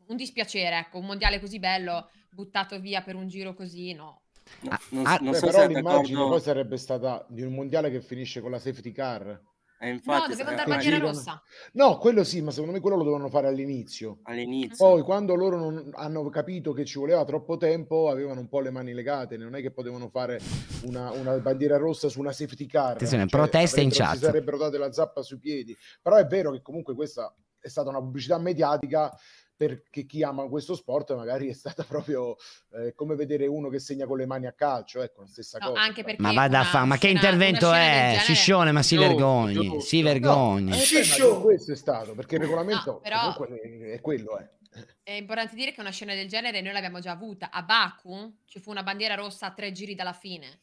Un 0.07 0.17
dispiacere, 0.17 0.79
ecco, 0.79 0.99
un 0.99 1.07
mondiale 1.07 1.40
così 1.40 1.59
bello, 1.59 2.11
buttato 2.31 2.79
via 2.79 3.03
per 3.03 3.14
un 3.14 3.27
giro 3.29 3.55
così, 3.55 3.93
no. 3.95 4.23
Ah, 4.69 4.79
Non, 4.90 5.07
ah, 5.07 5.19
non 5.23 5.31
Beh, 5.33 5.38
so 5.38 5.47
però 5.47 5.67
l'immagine 5.67 6.12
d'accordo. 6.14 6.29
poi 6.31 6.40
sarebbe 6.40 6.77
stata 6.77 7.25
di 7.31 7.43
un 7.43 7.55
mondiale 7.55 7.90
che 7.90 8.03
finisce 8.03 8.40
con 8.43 8.51
la 8.51 8.59
safety 8.59 8.93
car. 8.93 9.40
Eh, 9.81 9.87
No, 9.88 9.93
infatti, 9.95 10.31
doveva 10.31 10.45
se- 10.45 10.51
andare 10.51 10.69
bandiera 10.69 10.97
girano- 10.97 11.12
rossa. 11.17 11.43
No, 11.73 11.99
quello 11.99 12.25
sì, 12.25 12.40
ma 12.43 12.51
secondo 12.51 12.73
me 12.73 12.81
quello 12.81 12.97
lo 12.97 13.03
dovevano 13.05 13.29
fare 13.29 13.49
all'inizio. 13.49 14.19
all'inizio. 14.25 14.77
Poi 14.77 15.03
quando 15.03 15.35
loro 15.35 15.59
non 15.59 15.90
hanno 15.95 16.29
capito 16.31 16.73
che 16.73 16.85
ci 16.85 16.99
voleva 16.99 17.25
troppo 17.25 17.57
tempo, 17.57 18.09
avevano 18.11 18.40
un 18.40 18.49
po' 18.49 18.61
le 18.61 18.71
mani 18.71 18.93
legate, 18.93 19.37
non 19.38 19.55
è 19.55 19.61
che 19.62 19.73
potevano 19.73 20.09
fare 20.11 20.38
una, 20.85 21.11
una 21.12 21.37
bandiera 21.38 21.77
rossa 21.77 22.09
su 22.09 22.21
una 22.21 22.33
safety 22.33 22.67
car. 22.67 22.93
Attenzione, 22.93 23.27
proteste 23.27 23.81
in 23.81 23.90
chat. 23.90 24.14
Si 24.17 24.25
sarebbero 24.25 24.59
date 24.59 24.79
la 24.79 24.93
zappa 24.93 25.23
sui 25.23 25.38
piedi. 25.38 25.77
Però 26.01 26.17
è 26.17 26.27
vero 26.27 26.53
che 26.53 26.62
comunque 26.62 26.95
questa 26.95 27.35
è 27.61 27.69
stata 27.69 27.88
una 27.88 27.99
pubblicità 27.99 28.38
mediatica 28.38 29.11
perché 29.57 30.05
chi 30.05 30.23
ama 30.23 30.49
questo 30.49 30.75
sport 30.75 31.14
magari 31.14 31.49
è 31.49 31.53
stata 31.53 31.85
proprio 31.88 32.37
eh, 32.73 32.93
come 32.95 33.14
vedere 33.14 33.47
uno 33.47 33.69
che 33.69 33.79
segna 33.79 34.07
con 34.07 34.19
le 34.19 34.27
mani 34.27 34.47
a 34.47 34.53
calcio, 34.53 35.03
ecco, 35.03 35.21
la 35.23 35.27
stessa 35.29 35.59
No, 35.59 35.73
cosa. 35.73 35.93
Ma 36.19 36.33
vada 36.33 36.59
a 36.59 36.61
una 36.62 36.71
fa, 36.71 36.85
ma 36.85 36.97
che 36.99 37.09
intervento 37.09 37.73
è? 37.73 38.17
Sciscione, 38.21 38.73
ma 38.73 38.83
si 38.83 38.97
vergogni, 38.97 39.81
si 39.81 40.01
No, 40.01 40.09
vergogni. 40.09 40.73
eh, 40.73 40.77
ma 40.99 41.03
show. 41.05 41.40
questo 41.43 41.73
è 41.73 41.77
stato, 41.77 42.14
perché 42.14 42.35
il 42.37 42.43
regolamento 42.43 42.93
No, 42.93 43.01
però- 43.01 43.33
comunque 43.35 43.61
è, 43.61 43.93
è 43.95 44.01
quello, 44.01 44.38
eh. 44.38 44.51
È 45.05 45.12
importante 45.12 45.55
dire 45.55 45.71
che 45.73 45.81
una 45.81 45.90
scena 45.90 46.14
del 46.14 46.27
genere 46.27 46.61
noi 46.61 46.73
l'abbiamo 46.73 46.99
già 46.99 47.12
avuta. 47.12 47.51
A 47.53 47.62
Baku 47.62 48.38
ci 48.45 48.59
fu 48.59 48.71
una 48.71 48.83
bandiera 48.83 49.14
rossa 49.14 49.47
a 49.47 49.53
tre 49.53 49.71
giri 49.71 49.95
dalla 49.95 50.12
fine. 50.12 50.62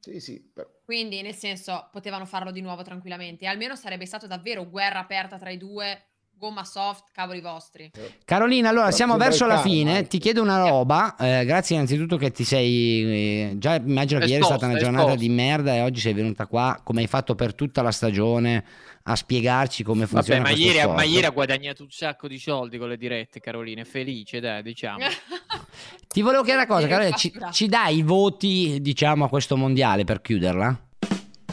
Sì, 0.00 0.20
sì, 0.20 0.38
però- 0.52 0.68
Quindi, 0.84 1.22
nel 1.22 1.34
senso, 1.34 1.88
potevano 1.90 2.26
farlo 2.26 2.50
di 2.50 2.60
nuovo 2.60 2.82
tranquillamente. 2.82 3.44
E 3.44 3.48
almeno 3.48 3.74
sarebbe 3.74 4.04
stato 4.04 4.26
davvero 4.26 4.68
guerra 4.68 4.98
aperta 4.98 5.38
tra 5.38 5.48
i 5.48 5.56
due 5.56 6.07
gomma 6.38 6.64
soft, 6.64 7.04
cavoli 7.12 7.40
vostri. 7.40 7.90
Carolina, 8.24 8.68
allora 8.68 8.90
siamo 8.90 9.16
verso 9.16 9.44
la 9.46 9.58
fine. 9.60 10.06
Ti 10.06 10.18
chiedo 10.18 10.40
una 10.40 10.58
roba. 10.68 11.16
eh, 11.18 11.44
grazie 11.44 11.74
innanzitutto 11.76 12.16
che 12.16 12.30
ti 12.30 12.44
sei. 12.44 13.02
eh, 13.02 13.52
già 13.58 13.74
immagino 13.74 14.20
che 14.20 14.26
ieri 14.26 14.42
è 14.42 14.44
stata 14.44 14.66
una 14.66 14.78
giornata 14.78 15.06
esposta. 15.12 15.26
di 15.26 15.28
merda 15.28 15.74
e 15.74 15.82
oggi 15.82 16.00
sei 16.00 16.12
venuta 16.12 16.46
qua, 16.46 16.80
come 16.82 17.00
hai 17.00 17.06
fatto 17.06 17.34
per 17.34 17.54
tutta 17.54 17.82
la 17.82 17.90
stagione, 17.90 18.64
a 19.04 19.16
spiegarci 19.16 19.82
come 19.82 20.00
Vabbè, 20.00 20.10
funziona 20.12 20.40
ma 20.40 20.46
questo 20.48 20.64
ieri, 20.66 20.78
sport. 20.78 20.96
ma 20.96 21.02
ieri 21.02 21.26
ha 21.26 21.30
guadagnato 21.30 21.82
un 21.82 21.90
sacco 21.90 22.28
di 22.28 22.38
soldi 22.38 22.78
con 22.78 22.88
le 22.88 22.96
dirette, 22.96 23.40
Carolina. 23.40 23.82
È 23.82 23.84
felice, 23.84 24.38
dai, 24.40 24.62
diciamo. 24.62 24.98
Ti 26.08 26.22
volevo 26.22 26.42
chiedere 26.42 26.64
una 26.66 26.74
cosa, 26.74 26.86
Ieri 26.86 26.92
Carolina. 26.92 27.16
Ci, 27.16 27.32
ci 27.52 27.66
dai 27.68 27.96
i 27.98 28.02
voti, 28.02 28.78
diciamo, 28.80 29.24
a 29.24 29.28
questo 29.28 29.56
mondiale 29.56 30.04
per 30.04 30.20
chiuderla? 30.20 30.80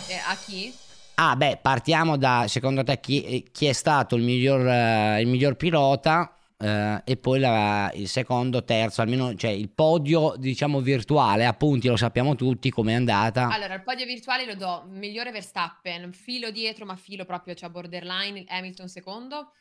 Eh, 0.08 0.14
a 0.30 0.36
chi? 0.46 0.74
Ah, 1.18 1.36
beh, 1.36 1.60
partiamo 1.62 2.18
da 2.18 2.46
secondo 2.48 2.84
te 2.84 3.00
chi, 3.00 3.48
chi 3.52 3.68
è 3.68 3.74
stato 3.74 4.16
il 4.16 4.24
miglior, 4.24 4.68
eh, 4.68 5.22
il 5.22 5.28
miglior 5.28 5.56
pilota 5.56 6.38
eh, 6.58 7.02
e 7.06 7.18
poi 7.18 7.40
la- 7.40 7.90
il 7.94 8.08
secondo, 8.10 8.64
terzo, 8.66 9.02
almeno 9.02 9.34
cioè 9.36 9.52
il 9.52 9.70
podio, 9.70 10.36
diciamo, 10.38 10.82
virtuale, 10.82 11.46
appunti, 11.46 11.88
lo 11.88 11.96
sappiamo 11.96 12.36
tutti 12.36 12.70
com'è 12.70 12.94
andata. 12.94 13.48
Allora, 13.48 13.74
il 13.76 13.84
podio 13.84 14.06
virtuale 14.06 14.46
lo 14.46 14.56
do 14.56 14.84
migliore 14.90 15.32
Verstappen, 15.32 16.12
filo 16.12 16.52
dietro, 16.52 16.86
ma 16.86 16.96
filo 16.96 17.24
proprio, 17.24 17.54
cioè 17.54 17.70
borderline, 17.70 18.44
Hamilton 18.48 18.88
secondo. 18.90 19.52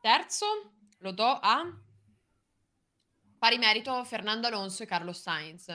Terzo 0.00 0.46
lo 0.98 1.10
do 1.12 1.26
a 1.26 1.62
pari 3.38 3.58
merito 3.58 4.02
Fernando 4.04 4.46
Alonso 4.46 4.82
e 4.82 4.86
Carlos 4.86 5.20
Sainz. 5.20 5.68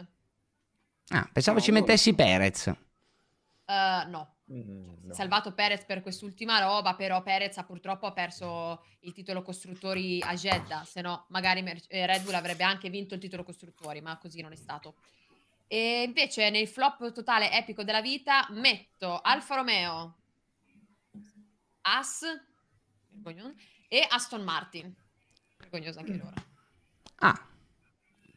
Ah, 1.10 1.30
pensavo 1.32 1.58
No, 1.58 1.64
ci 1.64 1.72
mettessi 1.72 2.14
Perez. 2.14 2.68
Eh, 2.68 4.06
no, 4.08 4.36
Mm, 4.52 4.94
no. 5.04 5.14
salvato 5.14 5.54
Perez 5.54 5.86
per 5.86 6.02
quest'ultima 6.02 6.60
roba, 6.60 6.96
però 6.96 7.22
Perez 7.22 7.56
ha 7.58 7.64
purtroppo 7.64 8.08
ha 8.08 8.12
perso 8.14 8.84
il 9.02 9.14
titolo 9.14 9.44
costruttori 9.44 10.20
a 10.22 10.34
Jeddah, 10.34 10.84
se 10.86 11.02
no 11.02 11.26
magari 11.30 11.62
Mer- 11.62 11.84
eh, 11.88 12.08
Red 12.08 12.24
Bull 12.24 12.34
avrebbe 12.34 12.64
anche 12.64 12.90
vinto 12.90 13.14
il 13.14 13.20
titolo 13.20 13.44
costruttori, 13.44 14.02
ma 14.02 14.18
così 14.18 14.42
non 14.42 14.52
è 14.52 14.56
stato. 14.56 14.96
E 15.68 16.02
invece 16.04 16.50
nel 16.50 16.68
flop 16.68 17.12
totale 17.12 17.52
epico 17.52 17.84
della 17.84 18.02
vita 18.02 18.48
metto 18.50 19.20
Alfa 19.22 19.56
Romeo, 19.56 20.18
As 21.82 22.22
e 23.88 24.06
Aston 24.10 24.42
Martin. 24.44 24.92
Vergognoso 25.58 26.00
anche 26.00 26.18
loro. 26.18 26.34
Ah, 27.18 27.48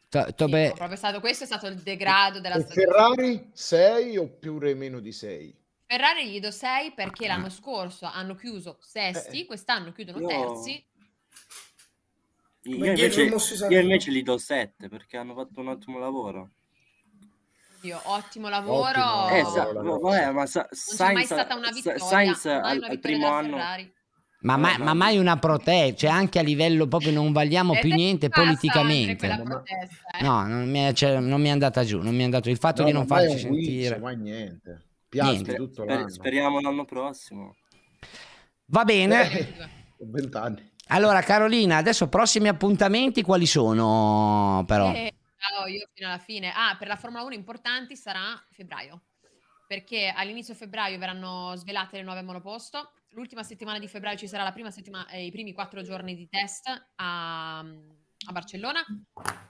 To- 0.09 0.25
Sì, 0.27 0.33
Tobe- 0.35 0.67
no, 0.67 0.73
proprio 0.75 0.97
stato, 0.97 1.19
questo 1.19 1.43
è 1.45 1.47
stato 1.47 1.65
il 1.65 1.77
degrado 1.77 2.39
della 2.39 2.55
E 2.55 2.61
stagione. 2.61 2.85
Ferrari 2.85 3.49
6 3.53 4.17
oppure 4.17 4.75
meno 4.75 4.99
di 4.99 5.11
6? 5.11 5.55
Ferrari 5.95 6.27
gli 6.27 6.39
do 6.39 6.49
6 6.49 6.93
perché 6.93 7.27
l'anno 7.27 7.49
scorso 7.51 8.05
hanno 8.11 8.33
chiuso 8.35 8.77
sesti, 8.81 9.41
Eh. 9.41 9.45
quest'anno 9.45 9.91
chiudono 9.91 10.19
Io- 10.21 10.27
terzi. 10.27 10.85
Io 12.65 12.77
Ma 12.77 12.87
invece, 12.87 13.23
io 13.23 13.79
invece 13.81 14.11
gli 14.11 14.23
do 14.23 14.37
7 14.37 14.87
perché 14.89 15.17
hanno 15.17 15.33
fatto 15.35 15.59
un 15.59 15.67
ottimo 15.67 15.99
lavoro. 15.99 16.51
Dio, 17.81 17.99
ottimo 18.05 18.47
lavoro. 18.49 19.03
Ottimo 19.03 19.29
Eh, 19.35 19.43
sa- 19.43 19.71
vabbè, 19.73 20.31
ma 20.31 20.45
Sa- 20.45 20.67
non 20.71 20.95
c'è 20.97 21.13
mai 21.13 21.25
Sainz, 21.25 21.25
stata 21.25 21.55
una 21.55 21.67
Sa- 21.67 21.73
vittoria, 21.73 21.99
Sainz 21.99 22.45
mai 22.45 22.55
al, 22.61 22.77
una 22.77 22.87
al 22.87 22.99
primo 22.99 23.27
anno 23.27 23.57
Ferrari. 23.57 23.93
ma, 24.39 24.55
mai, 24.57 24.77
ma 24.77 24.93
mai 24.93 25.17
una 25.17 25.37
protesta, 25.37 25.95
cioè 25.97 26.09
anche 26.09 26.39
a 26.39 26.41
livello 26.41 26.87
proprio 26.87 27.11
non 27.11 27.33
vagliamo 27.33 27.73
E 27.73 27.79
più 27.81 27.89
te 27.89 27.95
niente 27.95 28.29
politicamente. 28.29 29.27
protesta, 29.43 30.17
eh? 30.17 30.23
No, 30.23 30.47
non 30.47 30.69
mi, 30.69 30.79
è, 30.79 30.93
cioè, 30.93 31.19
non 31.19 31.41
mi 31.41 31.49
è 31.49 31.51
andata 31.51 31.83
giù, 31.83 32.01
non 32.01 32.15
mi 32.15 32.21
è 32.21 32.23
andato 32.23 32.49
il 32.49 32.57
fatto 32.57 32.81
No, 32.83 32.87
di 32.87 32.93
non 32.93 33.05
ma 33.05 33.17
farci 33.17 33.37
sentire. 33.39 33.99
mai 33.99 34.15
niente. 34.15 34.85
Piazzi 35.13 35.31
Niente. 35.31 35.53
tutto 35.55 35.83
Sper- 35.83 35.95
l'anno. 35.95 36.09
speriamo 36.09 36.59
l'anno 36.59 36.85
prossimo. 36.85 37.55
Va 38.65 38.83
bene. 38.83 39.29
Eh, 39.29 39.53
ho 39.99 40.09
20 40.09 40.37
anni. 40.37 40.71
Allora, 40.87 41.21
Carolina, 41.21 41.77
adesso 41.77 42.09
prossimi 42.09 42.47
appuntamenti 42.47 43.21
quali 43.21 43.45
sono 43.45 44.63
però? 44.65 44.91
Eh, 44.91 45.13
ciao, 45.37 45.67
io 45.67 45.87
fino 45.93 46.07
alla 46.07 46.17
fine. 46.17 46.51
Ah, 46.51 46.75
per 46.79 46.87
la 46.87 46.95
Formula 46.95 47.23
1 47.23 47.35
importanti 47.35 47.95
sarà 47.95 48.43
febbraio. 48.49 49.03
Perché 49.67 50.11
all'inizio 50.15 50.55
febbraio 50.55 50.97
verranno 50.97 51.53
svelate 51.55 51.97
le 51.97 52.03
nuove 52.03 52.23
monoposto. 52.23 52.93
L'ultima 53.09 53.43
settimana 53.43 53.77
di 53.77 53.87
febbraio 53.87 54.17
ci 54.17 54.27
sarà 54.27 54.41
la 54.43 54.51
prima 54.51 54.71
settimana, 54.71 55.07
eh, 55.09 55.25
i 55.25 55.31
primi 55.31 55.53
quattro 55.53 55.83
giorni 55.83 56.15
di 56.15 56.27
test 56.27 56.67
a, 56.95 57.59
a 57.59 58.31
Barcellona. 58.31 58.83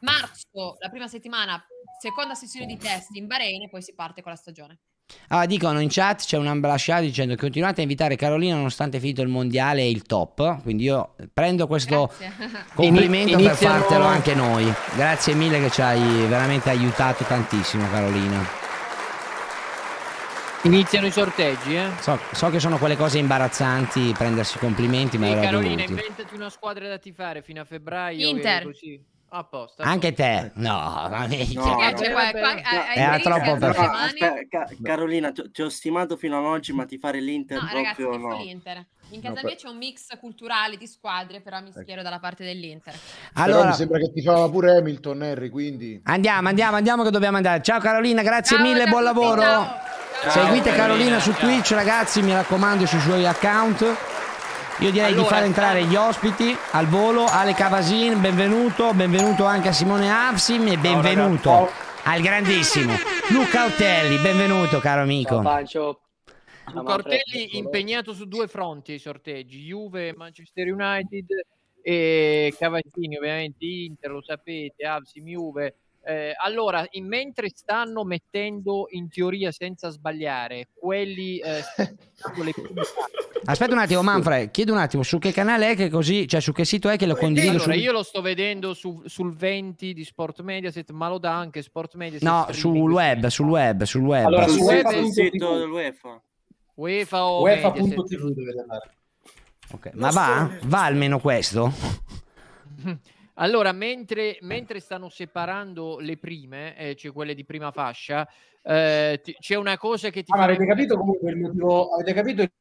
Marzo, 0.02 0.76
la 0.80 0.90
prima 0.90 1.08
settimana, 1.08 1.66
seconda 2.02 2.36
sessione 2.36 2.66
di 2.66 2.78
test 2.78 3.16
in 3.16 3.28
Bahrain 3.28 3.64
e 3.64 3.70
poi 3.70 3.82
si 3.82 3.96
parte 3.96 4.22
con 4.22 4.32
la 4.32 4.38
stagione. 4.38 4.80
Ah, 5.30 5.46
dicono 5.46 5.80
in 5.80 5.90
chat 5.90 6.24
c'è 6.26 6.38
un 6.38 6.48
ambasciata 6.48 7.02
dicendo 7.02 7.36
continuate 7.36 7.80
a 7.80 7.84
invitare 7.84 8.16
Carolina 8.16 8.56
nonostante 8.56 9.00
finito 9.00 9.22
il 9.22 9.28
mondiale 9.28 9.82
e 9.82 9.90
il 9.90 10.04
top. 10.04 10.62
Quindi 10.62 10.84
io 10.84 11.16
prendo 11.34 11.68
questo 11.68 12.12
Grazie. 12.18 12.64
complimento 12.74 13.34
Ini- 13.34 13.44
per 13.44 13.56
fartelo 13.56 14.06
anche 14.06 14.34
noi. 14.36 14.72
Grazie 14.96 15.34
mille 15.34 15.60
che 15.60 15.70
ci 15.72 15.82
hai 15.82 16.28
veramente 16.28 16.70
aiutato 16.70 17.24
tantissimo, 17.24 17.90
Carolina. 17.90 18.62
Iniziano 20.66 21.08
i 21.08 21.12
sorteggi, 21.12 21.76
eh? 21.76 21.90
So, 22.00 22.18
so 22.32 22.50
che 22.50 22.60
sono 22.60 22.78
quelle 22.78 22.96
cose 22.96 23.18
imbarazzanti 23.18 24.14
prendersi 24.18 24.58
complimenti, 24.60 25.18
ma 25.18 25.26
Sì, 25.26 25.32
era 25.34 25.42
Carolina, 25.42 25.76
dovuti. 25.84 25.92
inventati 25.92 26.36
una 26.36 26.50
squadra 26.50 26.88
da 26.88 26.98
tifare 26.98 27.42
fino 27.42 27.60
a 27.60 27.66
febbraio. 27.66 28.30
Inter. 28.30 28.64
Così. 28.64 29.02
A 29.36 29.44
posto. 29.46 29.82
a 29.82 29.90
Anche 29.90 30.14
te? 30.14 30.52
No, 30.56 31.08
ma 31.10 31.26
minchia. 31.28 31.60
No, 31.60 31.82
Eh, 31.82 31.92
no. 31.92 31.98
cioè, 31.98 32.10
No, 32.10 32.20
era 32.94 33.18
troppo 33.20 33.52
alzo 33.52 33.58
per- 33.66 33.76
le 33.76 33.82
No, 33.82 33.92
mani. 33.92 34.20
aspe- 34.22 34.48
Ca- 34.48 34.68
Carolina, 34.84 35.32
ti, 35.32 35.50
ti 35.52 35.62
ho 35.64 35.70
stimato 35.70 36.18
fino 36.18 36.38
ad 36.38 36.46
oggi, 36.46 36.72
ma 36.72 36.86
ti 36.86 37.00
fare 37.00 37.20
l'Inter 37.20 37.60
No, 37.60 37.68
ragazzi, 37.74 38.02
proprio 38.04 38.20
tifo 38.22 38.28
no. 38.28 38.44
l'Inter. 38.44 38.86
In 39.10 39.22
casa 39.22 39.34
No, 39.34 39.40
mia 39.42 39.50
per- 39.50 39.56
c'è 39.56 39.68
un 39.70 39.78
mix 39.78 40.18
culturale 40.20 40.78
di 40.78 40.86
squadre, 40.86 41.42
però 41.42 41.62
mi 41.62 41.72
schiero 41.72 42.04
dalla 42.04 42.20
parte 42.20 42.44
dell'Inter. 42.44 42.94
Però 43.34 43.46
Allora, 43.46 43.68
mi 43.70 43.74
sembra 43.74 43.98
che 43.98 44.12
ti 44.14 44.22
fa 44.22 44.48
pure 44.50 44.78
Hamilton, 44.78 45.22
Harry, 45.24 45.50
quindi... 45.50 46.00
andiamo, 46.04 46.48
andiamo, 46.50 46.76
andiamo 46.76 47.02
che 47.04 47.10
dobbiamo 47.10 47.38
andare. 47.38 47.64
Ciao 47.64 47.80
Carolina, 47.80 48.22
grazie 48.22 48.58
Ciao, 48.58 48.66
mille, 48.66 48.82
ciao 48.82 48.90
buon 48.92 49.04
lavoro. 49.04 49.42
ciao. 49.42 49.66
Ciao. 50.22 50.32
Seguite 50.32 50.70
Carolina 50.70 50.76
Carolina, 50.76 51.20
su 51.20 51.32
ciao. 51.34 51.40
Twitch, 51.50 51.72
ragazzi, 51.72 52.22
mi 52.22 52.34
raccomando, 52.34 52.86
sui 52.86 53.00
suoi 53.00 53.26
account. 53.26 54.13
Io 54.80 54.92
direi 54.92 55.14
di 55.14 55.20
Allora, 55.20 55.36
far 55.36 55.44
entrare 55.44 55.80
stanno- 55.82 55.92
gli 55.92 55.96
ospiti 55.96 56.58
al 56.72 56.88
volo. 56.88 57.26
Ale 57.26 57.54
Cavasin, 57.54 58.20
benvenuto. 58.20 58.94
Benvenuto 58.94 59.46
anche 59.46 59.70
a 59.70 59.72
Simone 59.72 60.12
Avsim 60.12 60.68
e 60.68 60.78
benvenuto 60.78 61.70
al 62.04 62.22
grandissimo 62.22 62.94
Luca 63.30 63.66
Ortelli. 63.66 64.18
Benvenuto, 64.18 64.80
caro 64.80 65.02
amico. 65.02 65.40
Pancio. 65.40 66.00
Luca 66.74 66.94
Ortelli 66.94 67.58
impegnato 67.58 68.14
su 68.14 68.26
due 68.26 68.48
fronti 68.48 68.94
ai 68.94 69.00
sorteggi, 69.00 69.60
Juve, 69.64 70.14
Manchester 70.16 70.72
United 70.72 71.26
e 71.82 72.54
Cavazzini 72.58 73.18
ovviamente 73.18 73.66
Inter, 73.66 74.12
lo 74.12 74.22
sapete, 74.22 74.86
Avsim, 74.86 75.26
Juve. 75.26 75.76
Eh, 76.06 76.34
allora, 76.36 76.86
in- 76.92 77.08
mentre 77.08 77.50
stanno 77.54 78.04
mettendo 78.04 78.88
in 78.90 79.10
teoria 79.10 79.54
senza 79.54 79.90
sbagliare 79.90 80.68
quelli 80.74 81.38
eh. 81.40 81.64
Aspetta 83.46 83.74
un 83.74 83.80
attimo, 83.80 84.02
Manfred, 84.04 84.52
chiedo 84.52 84.74
un 84.74 84.80
attimo 84.80 85.04
su 85.04 85.18
che 85.18 85.32
canale 85.32 85.72
è 85.72 85.76
che 85.76 85.90
così, 85.90 86.28
cioè 86.28 86.40
su 86.40 86.52
che 86.54 86.66
sito 86.66 86.90
è 86.90 86.98
che 86.98 87.06
lo 87.06 87.16
condivido 87.16 87.52
Allora, 87.56 87.74
su... 87.74 87.80
io 87.80 87.92
lo 87.92 88.04
sto 88.04 88.22
vedendo 88.22 88.74
su- 88.74 89.02
sul 89.06 89.34
20 89.34 89.94
di 89.94 90.04
Sport 90.04 90.42
Mediaset, 90.42 90.92
ma 90.92 91.10
lo 91.10 91.18
dà 91.18 91.36
anche 91.36 91.62
Sport 91.62 91.96
Mediaset. 91.96 92.28
No, 92.28 92.48
sul 92.52 92.78
web, 92.92 93.28
sul 93.28 93.48
web, 93.48 93.84
sul 93.84 94.02
web. 94.04 94.26
Allora, 94.26 94.48
Sul 94.48 94.62
UEFA 94.62 94.90
sul 94.92 95.00
punto 95.02 95.22
sito 95.22 95.58
dell'UEFA. 95.58 96.22
UEFA 96.76 97.26
o 97.26 97.42
UEFA.tv 97.42 98.30
dovete 98.32 98.60
andare. 98.60 98.92
Ma 99.94 100.10
va? 100.10 100.50
Va 100.64 100.84
almeno 100.86 101.20
questo? 101.20 101.72
Allora, 103.36 103.72
mentre, 103.72 104.38
mentre 104.42 104.80
stanno 104.80 105.10
separando 105.10 106.00
le 106.00 106.18
prime, 106.18 106.78
eh, 106.78 106.96
cioè 106.96 107.12
quelle 107.12 107.34
di 107.34 107.46
prima 107.46 107.72
fascia, 107.72 108.28
eh, 108.62 109.20
ti- 109.24 109.36
c'è 109.40 109.56
una 109.56 109.78
cosa 109.78 110.10
che 110.12 110.22
ti 110.24 110.32
Ah, 110.32 110.36
ma 110.38 110.44
fa 110.44 110.50
avete 110.50 110.66
capito 110.68 110.98
comunque 110.98 111.32
il 111.32 111.38
motivo? 111.38 111.94
Avete 111.94 112.14
capito 112.14 112.42
il 112.44 112.52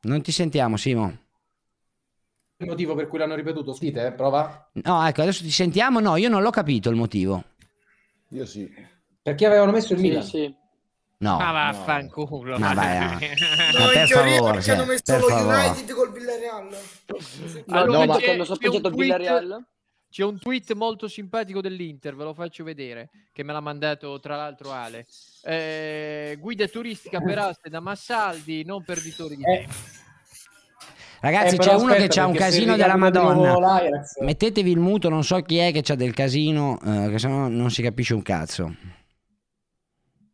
Non 0.00 0.22
ti 0.22 0.32
sentiamo, 0.32 0.76
Simo. 0.76 1.26
motivo 2.64 2.94
per 2.94 3.06
cui 3.06 3.18
l'hanno 3.18 3.34
ripetuto? 3.34 3.72
Sentite, 3.72 4.06
eh, 4.06 4.12
prova. 4.12 4.70
No, 4.84 5.06
ecco, 5.06 5.22
adesso 5.22 5.42
ti 5.42 5.50
sentiamo. 5.50 6.00
No, 6.00 6.16
io 6.16 6.28
non 6.28 6.42
l'ho 6.42 6.50
capito 6.50 6.88
il 6.88 6.96
motivo. 6.96 7.44
Io 8.30 8.46
sì. 8.46 8.68
Perché 9.20 9.46
avevano 9.46 9.72
messo 9.72 9.92
il 9.92 9.98
Sì, 9.98 10.04
Milan? 10.06 10.22
sì. 10.22 10.54
No. 11.20 11.36
Ah, 11.38 11.52
vaffanculo. 11.52 12.58
Ma 12.58 12.74
vai, 12.74 12.96
ah. 12.96 13.10
No, 13.10 13.18
Ma 13.18 13.18
in 13.18 13.90
per 13.92 14.06
teoria 14.08 14.34
favore, 14.36 14.52
perché 14.54 14.70
hanno 14.70 14.80
cioè, 14.82 14.86
messo 14.86 15.02
per 15.04 15.20
lo 15.20 15.26
favore. 15.28 15.66
United 15.66 15.90
col 15.94 16.12
Villarreal. 16.12 16.68
Allora, 17.68 17.98
no, 17.98 18.04
ma 18.06 18.16
c'è- 18.18 18.28
hanno 18.30 18.38
c'è 18.42 18.44
sospecchiato 18.46 18.86
un 18.88 18.92
il 18.94 18.98
tweet- 18.98 19.16
Villarreal? 19.18 19.66
C'è 20.10 20.24
un 20.24 20.38
tweet 20.38 20.72
molto 20.72 21.06
simpatico 21.08 21.60
dell'Inter, 21.60 22.16
ve 22.16 22.24
lo 22.24 22.32
faccio 22.34 22.64
vedere, 22.64 23.10
che 23.32 23.42
me 23.42 23.52
l'ha 23.52 23.60
mandato 23.60 24.18
tra 24.20 24.36
l'altro 24.36 24.70
Ale. 24.72 25.06
Eh, 25.42 26.36
guida 26.40 26.66
turistica 26.66 27.20
per 27.20 27.36
aste 27.38 27.68
da 27.68 27.80
Massaldi, 27.80 28.64
non 28.64 28.82
perditori 28.84 29.36
di 29.36 29.42
Eh, 29.42 29.56
tempo. 29.58 29.72
Ragazzi, 31.20 31.56
Eh, 31.56 31.58
c'è 31.58 31.74
uno 31.74 31.92
che 31.94 32.06
c'ha 32.08 32.26
un 32.26 32.34
casino 32.34 32.76
della 32.76 32.96
Madonna. 32.96 33.82
Mettetevi 34.20 34.70
il 34.70 34.78
muto, 34.78 35.08
non 35.08 35.24
so 35.24 35.40
chi 35.42 35.58
è 35.58 35.72
che 35.72 35.82
c'ha 35.82 35.96
del 35.96 36.14
casino, 36.14 36.78
eh, 36.80 37.10
che 37.10 37.18
sennò 37.18 37.48
non 37.48 37.70
si 37.70 37.82
capisce 37.82 38.14
un 38.14 38.22
cazzo. 38.22 38.74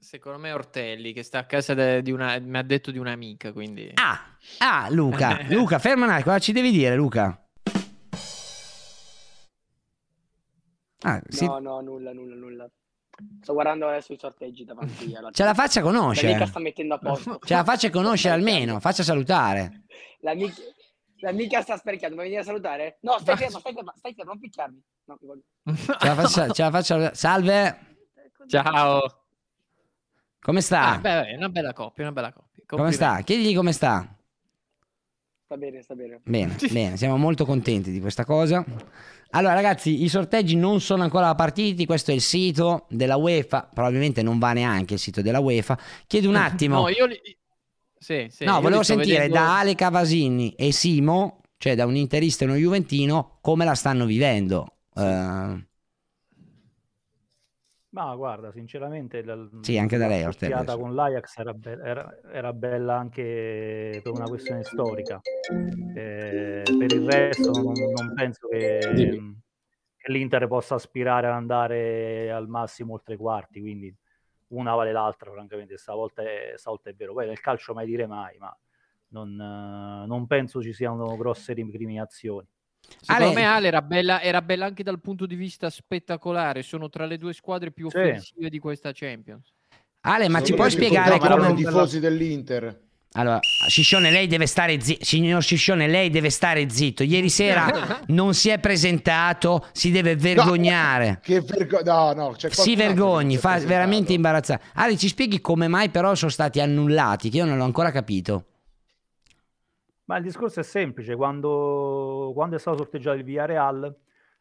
Secondo 0.04 0.38
me 0.38 0.52
Ortelli 0.52 1.14
che 1.14 1.22
sta 1.22 1.38
a 1.38 1.44
casa 1.44 1.72
de- 1.72 2.02
di 2.02 2.10
una... 2.10 2.38
mi 2.38 2.58
ha 2.58 2.62
detto 2.62 2.90
di 2.90 2.98
un'amica, 2.98 3.52
quindi... 3.52 3.90
Ah, 3.94 4.36
ah 4.58 4.90
Luca, 4.90 5.40
Luca, 5.48 5.78
ferma 5.78 6.04
un 6.04 6.10
attimo, 6.10 6.24
cosa 6.26 6.38
ci 6.40 6.52
devi 6.52 6.70
dire 6.70 6.94
Luca? 6.94 7.42
Ah, 11.00 11.22
sì. 11.26 11.46
No, 11.46 11.58
no, 11.58 11.80
nulla, 11.80 12.12
nulla, 12.12 12.34
nulla. 12.34 12.70
Sto 13.40 13.54
guardando 13.54 13.88
adesso 13.88 14.12
i 14.12 14.18
sorteggi 14.18 14.64
davanti 14.64 15.14
alla 15.14 15.30
Ce 15.30 15.42
la 15.42 15.54
faccia 15.54 15.80
conoscere. 15.80 16.28
L'amica 16.28 16.46
sta 16.50 16.58
mettendo 16.58 16.94
a 16.94 16.98
posto. 16.98 17.38
Ce 17.42 17.54
la 17.54 17.64
faccia 17.64 17.88
conoscere 17.88 18.34
almeno, 18.34 18.80
faccia 18.80 19.02
salutare. 19.02 19.84
L'amica, 20.20 20.60
l'amica 21.20 21.62
sta 21.62 21.78
sperchiando, 21.78 22.14
vuoi 22.16 22.26
venire 22.26 22.42
a 22.42 22.44
salutare? 22.44 22.98
No, 23.00 23.18
stai 23.20 23.38
fermo, 23.38 23.58
stai 23.58 23.72
fermo, 23.72 23.92
stai 23.96 24.12
fermo, 24.12 24.32
non 24.32 24.40
picchiarmi. 24.40 24.82
No. 25.04 25.18
Ce 25.98 26.06
la 26.06 26.14
faccia, 26.14 26.50
ce 26.50 26.62
la 26.62 26.70
faccia... 26.70 27.14
Salve, 27.14 27.92
Ciao. 28.46 29.23
Come 30.44 30.60
sta? 30.60 30.92
Ah, 30.92 30.98
beh, 30.98 31.26
è 31.28 31.36
una 31.36 31.48
bella 31.48 31.72
coppia, 31.72 32.04
una 32.04 32.12
bella 32.12 32.30
coppia. 32.30 32.62
come 32.66 32.92
sta? 32.92 33.22
Chiedigli 33.22 33.54
come 33.54 33.72
sta. 33.72 34.14
Sta 35.44 35.56
bene, 35.56 35.80
sta 35.80 35.94
bene. 35.94 36.20
Bene, 36.22 36.54
bene, 36.70 36.96
siamo 36.98 37.16
molto 37.16 37.46
contenti 37.46 37.90
di 37.90 37.98
questa 38.00 38.26
cosa. 38.26 38.62
Allora, 39.30 39.54
ragazzi, 39.54 40.02
i 40.02 40.08
sorteggi 40.08 40.54
non 40.54 40.80
sono 40.82 41.02
ancora 41.02 41.34
partiti. 41.34 41.86
Questo 41.86 42.10
è 42.10 42.14
il 42.14 42.20
sito 42.20 42.84
della 42.90 43.16
UEFA. 43.16 43.70
Probabilmente 43.72 44.22
non 44.22 44.38
va 44.38 44.52
neanche 44.52 44.94
il 44.94 45.00
sito 45.00 45.22
della 45.22 45.40
UEFA. 45.40 45.78
Chiedo 46.06 46.28
un 46.28 46.36
attimo. 46.36 46.80
No, 46.82 46.88
io 46.88 47.06
li... 47.06 47.18
Sì, 47.98 48.26
sì, 48.28 48.44
no, 48.44 48.56
io 48.56 48.60
volevo 48.60 48.82
sentire 48.82 49.14
vedendo- 49.28 49.36
da 49.36 49.58
Ale 49.60 49.74
Cavasini 49.74 50.52
e 50.56 50.72
Simo, 50.72 51.40
cioè 51.56 51.74
da 51.74 51.86
un 51.86 51.96
interista 51.96 52.44
e 52.44 52.48
uno 52.48 52.56
juventino, 52.56 53.38
come 53.40 53.64
la 53.64 53.74
stanno 53.74 54.04
vivendo. 54.04 54.66
Eh, 54.94 55.66
Ma 57.94 58.12
guarda, 58.16 58.50
sinceramente, 58.50 59.22
la, 59.22 59.36
Sì, 59.60 59.78
anche 59.78 59.96
da 59.96 60.08
lei, 60.08 60.24
la 60.24 60.76
con 60.76 60.94
l'Ajax 60.94 61.38
era, 61.38 61.54
be- 61.54 61.80
era- 61.80 62.18
era 62.32 62.52
bella 62.52 62.96
anche 62.96 64.00
per 64.02 64.10
una 64.12 64.26
questione 64.26 64.64
storica. 64.64 65.22
Eh, 65.94 66.74
per 66.76 66.90
il 66.90 67.00
resto 67.02 67.52
non, 67.52 67.76
non 67.92 68.12
penso 68.12 68.48
che, 68.48 69.16
che 69.96 70.10
l'Inter 70.12 70.48
possa 70.48 70.74
aspirare 70.74 71.28
ad 71.28 71.34
andare 71.34 72.32
al 72.32 72.48
massimo 72.48 72.94
oltre 72.94 73.14
i 73.14 73.16
quarti, 73.16 73.60
quindi 73.60 73.94
una 74.48 74.74
vale 74.74 74.90
l'altra, 74.90 75.30
francamente, 75.30 75.78
stavolta 75.78 76.22
è, 76.22 76.54
stavolta 76.56 76.90
è 76.90 76.94
vero. 76.94 77.12
Poi 77.12 77.26
nel 77.28 77.40
calcio 77.40 77.74
mai 77.74 77.86
dire 77.86 78.06
mai, 78.08 78.36
ma 78.38 78.56
non, 79.08 79.36
non 79.36 80.26
penso 80.26 80.60
ci 80.60 80.72
siano 80.72 81.16
grosse 81.16 81.54
recriminazioni. 81.54 82.46
Secondo 83.00 83.24
Ale- 83.30 83.34
me 83.34 83.44
Ale 83.46 83.66
era 83.68 83.82
bella, 83.82 84.20
era 84.22 84.42
bella 84.42 84.66
anche 84.66 84.82
dal 84.82 85.00
punto 85.00 85.26
di 85.26 85.34
vista 85.34 85.68
spettacolare. 85.70 86.62
Sono 86.62 86.88
tra 86.88 87.06
le 87.06 87.18
due 87.18 87.32
squadre 87.32 87.70
più 87.70 87.88
Sì. 87.90 87.96
offensive 87.96 88.48
di 88.48 88.58
questa 88.58 88.90
Champions. 88.92 89.52
Ale, 90.02 90.28
ma 90.28 90.40
ci 90.40 90.52
Secondo 90.52 90.56
puoi 90.56 90.70
spiegare 90.70 91.18
come... 91.18 91.50
i 91.50 91.54
tifosi 91.54 91.98
dell'Inter. 92.00 92.82
Allora, 93.16 93.38
Sciscione, 93.68 94.10
lei 94.10 94.26
deve 94.26 94.46
stare 94.46 94.80
zitto. 94.80 95.04
Signor 95.04 95.40
Sciscione, 95.40 95.86
lei 95.86 96.10
deve 96.10 96.30
stare 96.30 96.68
zitto. 96.68 97.04
Ieri 97.04 97.30
sera 97.30 98.00
non 98.08 98.34
si 98.34 98.48
è 98.48 98.58
presentato, 98.58 99.68
si 99.72 99.92
deve 99.92 100.16
vergognare. 100.16 101.20
Che 101.22 101.40
vergogna. 101.40 102.12
No, 102.12 102.12
no, 102.12 102.36
si 102.36 102.74
vergogni, 102.74 103.34
si 103.34 103.38
fa 103.38 103.50
presentato. 103.50 103.78
veramente 103.78 104.12
imbarazzante. 104.14 104.64
Ale, 104.74 104.96
ci 104.96 105.06
spieghi 105.08 105.40
come 105.40 105.68
mai 105.68 105.90
però 105.90 106.14
sono 106.16 106.30
stati 106.30 106.60
annullati? 106.60 107.30
Che 107.30 107.36
io 107.36 107.44
non 107.44 107.56
l'ho 107.56 107.64
ancora 107.64 107.92
capito. 107.92 108.46
Ma 110.06 110.18
il 110.18 110.22
discorso 110.22 110.60
è 110.60 110.62
semplice, 110.62 111.16
quando, 111.16 112.32
quando 112.34 112.56
è 112.56 112.58
stato 112.58 112.78
sorteggiato 112.78 113.16
il 113.16 113.24
Villarreal, 113.24 113.96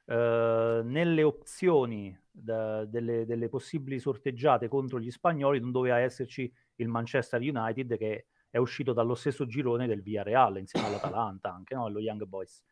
eh, 0.05 0.81
nelle 0.83 1.23
opzioni 1.23 2.17
da- 2.29 2.83
delle, 2.85 3.25
delle 3.25 3.47
possibili 3.47 3.99
sorteggiate 3.99 4.67
contro 4.67 4.99
gli 4.99 5.11
spagnoli 5.11 5.59
non 5.59 5.71
doveva 5.71 5.99
esserci 5.99 6.51
il 6.75 6.87
Manchester 6.87 7.39
United 7.39 7.95
che 7.97 8.25
è 8.49 8.57
uscito 8.57 8.91
dallo 8.91 9.15
stesso 9.15 9.45
girone 9.45 9.87
del 9.87 10.01
Villarreal 10.01 10.57
insieme 10.57 10.87
all'Atalanta, 10.87 11.53
anche 11.53 11.75
no? 11.75 11.87
lo 11.89 11.99
Young 11.99 12.23
Boys. 12.25 12.63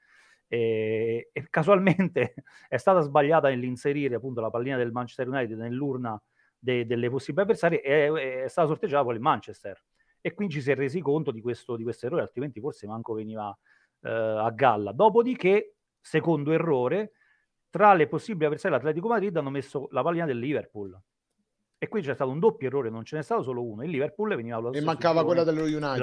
E, 0.48 1.30
e 1.32 1.50
casualmente 1.50 2.34
è 2.68 2.78
stata 2.78 3.00
sbagliata 3.00 3.48
nell'inserire 3.48 4.16
appunto 4.16 4.42
la 4.42 4.50
pallina 4.50 4.76
del 4.76 4.92
Manchester 4.92 5.30
United 5.30 5.58
nell'urna 5.58 6.22
de- 6.60 6.86
delle 6.86 7.10
possibili 7.10 7.44
avversarie 7.44 7.82
e 7.82 8.08
è, 8.08 8.44
è 8.44 8.48
stata 8.50 8.68
sorteggiata 8.68 9.04
poi 9.04 9.16
il 9.16 9.22
Manchester 9.22 9.82
e 10.22 10.34
quindi 10.34 10.54
ci 10.54 10.62
si 10.62 10.72
è 10.72 10.76
resi 10.76 11.02
conto 11.02 11.32
di 11.32 11.42
questo, 11.42 11.76
di 11.76 11.84
questo 11.84 12.06
errore, 12.06 12.22
altrimenti 12.22 12.60
forse 12.60 12.88
manco 12.88 13.14
veniva 13.14 13.56
eh, 14.02 14.10
a 14.10 14.50
galla. 14.52 14.92
Dopodiché, 14.92 15.76
secondo 16.00 16.52
errore, 16.52 17.14
tra 17.70 17.94
le 17.94 18.08
possibili 18.08 18.46
avversarie 18.46 18.78
dell'Atletico 18.78 19.08
Madrid 19.08 19.36
hanno 19.36 19.50
messo 19.50 19.88
la 19.92 20.04
pallina 20.04 20.26
del 20.26 20.38
Liverpool. 20.38 21.00
E 21.84 21.88
qui 21.88 22.02
c'è 22.02 22.14
stato 22.14 22.30
un 22.30 22.38
doppio 22.38 22.68
errore, 22.68 22.92
non 22.92 23.04
ce 23.04 23.16
n'è 23.16 23.24
stato 23.24 23.42
solo 23.42 23.66
uno. 23.66 23.84
Il 23.84 23.90
Liverpool 23.90 24.36
veniva 24.36 24.58
allo 24.58 24.72
E 24.72 24.82
mancava 24.82 25.26
quella 25.26 25.44
dello 25.44 25.64
United. 25.64 25.98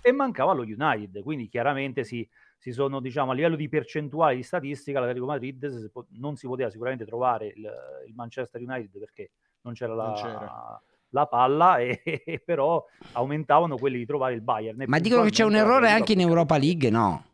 E 0.00 0.12
mancava 0.12 0.54
lo 0.54 0.62
United, 0.62 1.22
quindi 1.22 1.46
chiaramente 1.46 2.04
si, 2.04 2.26
si 2.56 2.72
sono, 2.72 3.00
diciamo, 3.00 3.32
a 3.32 3.34
livello 3.34 3.56
di 3.56 3.68
percentuale 3.68 4.36
di 4.36 4.42
statistica, 4.42 5.00
l'Atletico 5.00 5.26
Madrid 5.26 5.90
non 6.12 6.36
si 6.36 6.46
poteva 6.46 6.70
sicuramente 6.70 7.04
trovare 7.04 7.48
il, 7.48 7.70
il 8.06 8.14
Manchester 8.14 8.62
United 8.62 8.98
perché 8.98 9.32
non 9.60 9.74
c'era 9.74 9.94
la, 9.94 10.04
Non 10.04 10.14
c'era. 10.14 10.82
La 11.14 11.26
palla, 11.26 11.78
e, 11.78 12.02
e 12.04 12.42
però 12.44 12.84
aumentavano 13.12 13.76
quelli 13.76 13.98
di 13.98 14.04
trovare 14.04 14.34
il 14.34 14.42
Bayern. 14.42 14.82
E 14.82 14.86
Ma 14.86 14.98
dicono 14.98 15.22
che 15.22 15.30
c'è 15.30 15.44
un 15.44 15.54
errore 15.54 15.90
anche 15.90 16.12
in 16.12 16.20
Europa 16.20 16.58
League, 16.58 16.90
no? 16.90 17.24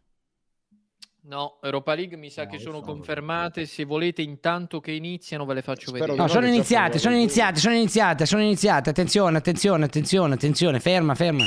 No, 1.22 1.58
Europa 1.62 1.94
League 1.94 2.16
mi 2.16 2.30
sa 2.30 2.46
che 2.46 2.58
sono 2.58 2.80
confermate. 2.80 3.64
Se 3.66 3.84
volete, 3.84 4.20
intanto 4.20 4.80
che 4.80 4.90
iniziano, 4.90 5.44
ve 5.44 5.54
le 5.54 5.62
faccio 5.62 5.92
vedere. 5.92 6.14
No, 6.14 6.26
sono 6.28 6.46
iniziate, 6.46 6.98
sono 6.98 7.14
iniziate, 7.14 7.60
sono 7.60 7.74
iniziate, 7.74 8.26
sono 8.26 8.42
iniziate. 8.42 8.90
Attenzione, 8.90 9.38
attenzione, 9.38 9.84
attenzione, 9.84 10.34
attenzione. 10.34 10.80
Ferma, 10.80 11.14
ferma. 11.14 11.44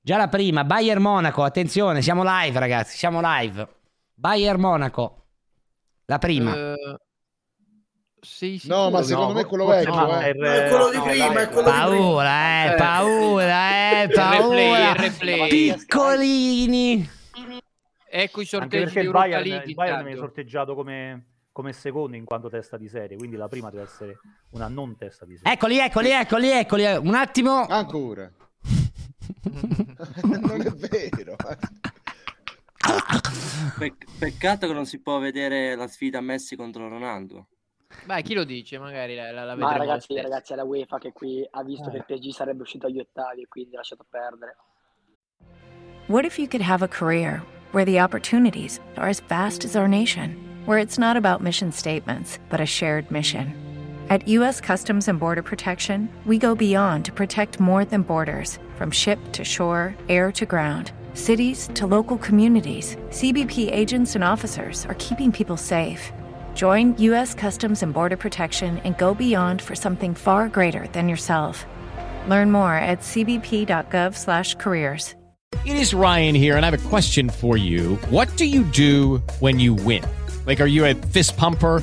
Già 0.00 0.16
la 0.16 0.28
prima, 0.28 0.64
Bayern 0.64 1.02
Monaco, 1.02 1.42
attenzione, 1.42 2.02
siamo 2.02 2.22
live 2.24 2.58
ragazzi, 2.58 2.96
siamo 2.96 3.20
live. 3.22 3.68
Bayern 4.14 4.60
Monaco. 4.60 5.24
La 6.06 6.18
prima. 6.18 6.54
Eh, 6.54 6.96
sei 8.24 8.60
No, 8.64 8.90
ma 8.90 9.02
sicuro? 9.02 9.04
secondo 9.04 9.28
No, 9.28 9.34
me 9.34 9.40
è 9.40 9.46
quello 9.46 9.66
vecchio, 9.66 9.94
no. 9.94 10.20
eh. 10.20 10.32
No, 10.34 10.46
è 10.46 10.68
quello 10.68 10.90
di 10.90 10.98
prima, 10.98 11.26
è 11.40 11.48
quello 11.48 11.62
di 11.62 11.70
prima. 11.70 11.84
Paura, 11.86 12.64
eh, 12.64 12.74
paura, 12.76 13.70
eh, 13.70 14.02
Il 14.04 14.08
replay, 14.08 14.38
paura. 14.40 14.88
il 14.90 14.94
replay. 14.96 15.48
Piccolini. 15.74 17.10
Ecco 18.16 18.40
i 18.40 18.46
Anche 18.52 18.56
sorteggi 18.56 18.84
perché 18.84 18.92
di 18.92 18.98
il 19.00 19.06
Europa 19.06 19.26
Bayern, 19.26 19.42
League. 19.48 19.68
il 19.68 19.74
Bayern 19.74 20.02
viene 20.04 20.18
sorteggiato 20.18 20.74
come, 20.74 21.24
come 21.50 21.72
secondo 21.72 22.16
in 22.16 22.24
quanto 22.24 22.48
testa 22.48 22.76
di 22.76 22.88
serie, 22.88 23.16
quindi 23.16 23.34
la 23.36 23.48
prima 23.48 23.70
deve 23.70 23.82
essere 23.84 24.18
una 24.50 24.68
non 24.68 24.96
testa 24.96 25.24
di 25.24 25.36
serie. 25.36 25.52
Eccoli, 25.52 25.78
eccoli, 25.78 26.10
eccoli, 26.10 26.48
eccoli. 26.50 26.84
Un 26.96 27.14
attimo. 27.14 27.66
Ancora. 27.66 28.30
non 30.22 30.60
è 30.60 30.70
vero. 30.70 31.34
Pec- 33.78 34.04
peccato 34.18 34.66
che 34.66 34.72
non 34.72 34.86
si 34.86 35.00
può 35.00 35.18
vedere 35.18 35.74
la 35.74 35.88
sfida 35.88 36.20
Messi 36.20 36.54
contro 36.54 36.88
Ronaldo. 36.88 37.48
Vai, 38.06 38.22
chi 38.22 38.34
lo 38.34 38.44
dice? 38.44 38.78
Magari 38.78 39.14
la, 39.14 39.30
la, 39.32 39.44
la 39.44 39.54
Ma 39.54 39.68
vedremo 39.68 39.84
lo 39.84 39.90
ragazzi, 39.90 40.20
ragazzi, 40.20 40.52
è 40.52 40.56
la 40.56 40.64
UEFA 40.64 40.98
che 40.98 41.12
qui 41.12 41.46
ha 41.50 41.62
visto 41.62 41.88
Eh. 41.88 41.92
che 41.92 41.96
il 41.98 42.04
PSG 42.04 42.30
sarebbe 42.32 42.62
uscito 42.62 42.86
agli 42.86 42.98
ottavi 42.98 43.42
e 43.42 43.48
quindi 43.48 43.74
ha 43.74 43.78
lasciato 43.78 44.04
perdere. 44.08 44.56
What 46.06 46.24
if 46.24 46.38
you 46.38 46.46
could 46.46 46.62
have 46.62 46.82
a 46.84 46.88
career 46.88 47.42
where 47.72 47.84
the 47.84 47.98
opportunities 48.00 48.78
are 48.96 49.08
as 49.08 49.20
vast 49.20 49.64
as 49.64 49.74
our 49.74 49.88
nation, 49.88 50.36
where 50.66 50.78
it's 50.78 50.98
not 50.98 51.16
about 51.16 51.40
mission 51.40 51.72
statements, 51.72 52.38
but 52.50 52.60
a 52.60 52.66
shared 52.66 53.10
mission? 53.10 53.54
At 54.10 54.28
U.S. 54.28 54.60
Customs 54.60 55.08
and 55.08 55.18
Border 55.18 55.42
Protection, 55.42 56.10
we 56.26 56.36
go 56.36 56.54
beyond 56.54 57.06
to 57.06 57.12
protect 57.12 57.58
more 57.58 57.86
than 57.86 58.02
borders 58.02 58.58
from 58.76 58.90
ship 58.90 59.18
to 59.32 59.44
shore, 59.44 59.94
air 60.10 60.30
to 60.32 60.44
ground. 60.44 60.92
Cities 61.14 61.70
to 61.72 61.86
local 61.86 62.18
communities, 62.18 62.96
CBP 63.08 63.72
agents 63.72 64.14
and 64.14 64.22
officers 64.22 64.84
are 64.86 64.96
keeping 64.98 65.32
people 65.32 65.56
safe. 65.56 66.12
Join 66.54 66.96
U.S. 66.98 67.34
Customs 67.34 67.82
and 67.82 67.92
Border 67.92 68.16
Protection 68.16 68.78
and 68.84 68.96
go 68.96 69.14
beyond 69.14 69.60
for 69.60 69.74
something 69.74 70.14
far 70.14 70.48
greater 70.48 70.86
than 70.88 71.08
yourself. 71.08 71.66
Learn 72.28 72.52
more 72.52 72.74
at 72.74 73.00
cbp.gov/careers. 73.00 75.16
It 75.64 75.76
is 75.76 75.94
Ryan 75.94 76.34
here, 76.34 76.58
and 76.58 76.66
I 76.66 76.70
have 76.70 76.86
a 76.86 76.88
question 76.90 77.30
for 77.30 77.56
you. 77.56 77.96
What 78.10 78.28
do 78.36 78.44
you 78.44 78.64
do 78.64 79.22
when 79.40 79.58
you 79.58 79.72
win? 79.72 80.04
Like, 80.46 80.60
are 80.60 80.66
you 80.66 80.84
a 80.84 80.94
fist 80.94 81.38
pumper? 81.38 81.82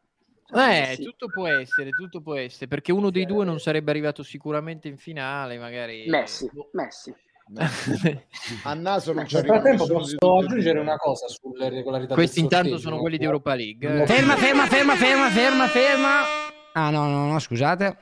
Eh, 0.53 0.95
Sì. 0.95 1.03
tutto 1.03 1.27
può 1.29 1.47
essere, 1.47 1.91
tutto 1.91 2.21
può 2.21 2.35
essere, 2.35 2.67
perché 2.67 2.91
uno 2.91 3.09
dei 3.09 3.25
due 3.25 3.45
non 3.45 3.59
sarebbe 3.59 3.91
arrivato 3.91 4.21
sicuramente 4.23 4.87
in 4.87 4.97
finale, 4.97 5.57
magari. 5.57 6.05
Messi, 6.07 6.49
boh. 6.51 6.69
Messi. 6.73 7.13
A 8.63 8.73
naso 8.75 9.11
non 9.11 9.27
ci 9.27 9.35
Nel 9.35 9.45
frattempo 9.45 9.85
posso 9.87 10.15
aggiungere 10.37 10.79
una 10.79 10.95
cosa 10.95 11.27
sulle 11.27 11.67
regolarità 11.67 12.13
Questi 12.13 12.35
del 12.35 12.43
intanto 12.43 12.77
sono 12.77 12.95
no? 12.95 13.01
quelli 13.01 13.17
di 13.17 13.25
Europa 13.25 13.53
League. 13.55 14.03
eh. 14.03 14.05
Ferma, 14.05 14.35
ferma, 14.37 14.65
ferma, 14.67 14.95
ferma, 14.95 15.29
ferma, 15.29 15.67
ferma. 15.67 16.21
Ah 16.73 16.89
no, 16.91 17.07
no, 17.07 17.27
no, 17.29 17.39
scusate. 17.39 17.97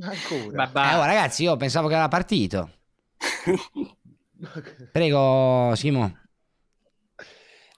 Ancora. 0.00 0.92
Eh, 0.92 0.94
oh, 0.96 1.04
ragazzi, 1.04 1.42
io 1.42 1.56
pensavo 1.56 1.88
che 1.88 1.94
era 1.94 2.08
partito. 2.08 2.70
Prego, 4.92 5.72
Simo. 5.74 6.18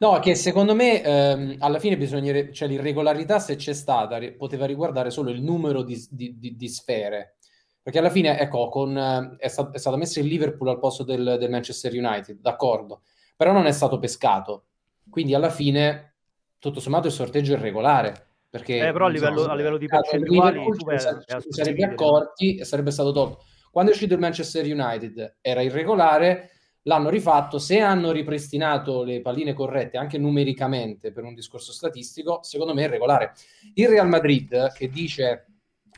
No, 0.00 0.20
che 0.20 0.36
secondo 0.36 0.74
me 0.76 1.02
ehm, 1.02 1.56
alla 1.58 1.80
fine 1.80 1.96
bisognerebbe, 1.96 2.52
cioè 2.52 2.68
l'irregolarità 2.68 3.40
se 3.40 3.56
c'è 3.56 3.72
stata 3.72 4.16
ri- 4.16 4.32
poteva 4.36 4.64
riguardare 4.64 5.10
solo 5.10 5.30
il 5.30 5.42
numero 5.42 5.82
di, 5.82 6.00
di- 6.10 6.38
di- 6.38 6.54
di 6.56 6.68
sfere. 6.68 7.36
Perché 7.82 7.98
alla 7.98 8.10
fine, 8.10 8.38
ecco, 8.38 8.68
con, 8.68 8.96
eh, 8.96 9.34
è, 9.38 9.48
sta- 9.48 9.70
è 9.72 9.78
stato 9.78 9.96
messo 9.96 10.20
il 10.20 10.26
Liverpool 10.26 10.68
al 10.68 10.78
posto 10.78 11.02
del, 11.02 11.36
del 11.40 11.50
Manchester 11.50 11.92
United, 11.92 12.38
d'accordo, 12.40 13.02
però 13.34 13.50
non 13.52 13.66
è 13.66 13.72
stato 13.72 13.98
pescato. 13.98 14.66
Quindi 15.10 15.34
alla 15.34 15.50
fine, 15.50 16.14
tutto 16.58 16.78
sommato, 16.80 17.08
il 17.08 17.12
sorteggio 17.12 17.54
è 17.54 17.58
regolare. 17.58 18.26
Perché 18.50 18.78
Eh, 18.88 18.92
però 18.92 19.06
a 19.06 19.08
livello- 19.08 19.44
a 19.46 19.54
livello 19.54 19.78
di 19.78 19.86
percentuali, 19.86 20.30
Liverpool 20.58 20.72
tu 20.76 20.78
ci 20.78 20.84
vai- 20.84 21.00
sa- 21.00 21.12
vai 21.12 21.24
a 21.26 21.40
ci 21.40 21.48
sarebbe 21.50 21.84
accorti 21.84 22.56
e 22.56 22.64
sarebbe 22.64 22.90
stato 22.92 23.10
tolto. 23.12 23.44
Quando 23.70 23.90
è 23.90 23.94
uscito 23.94 24.14
il 24.14 24.20
Manchester 24.20 24.64
United 24.64 25.38
era 25.40 25.60
irregolare, 25.60 26.50
l'hanno 26.88 27.10
rifatto, 27.10 27.58
se 27.58 27.80
hanno 27.80 28.10
ripristinato 28.10 29.04
le 29.04 29.20
palline 29.20 29.52
corrette 29.52 29.98
anche 29.98 30.16
numericamente 30.16 31.12
per 31.12 31.22
un 31.22 31.34
discorso 31.34 31.70
statistico, 31.70 32.40
secondo 32.42 32.72
me 32.72 32.84
è 32.84 32.88
regolare. 32.88 33.34
Il 33.74 33.88
Real 33.88 34.08
Madrid 34.08 34.72
che 34.72 34.88
dice 34.88 35.44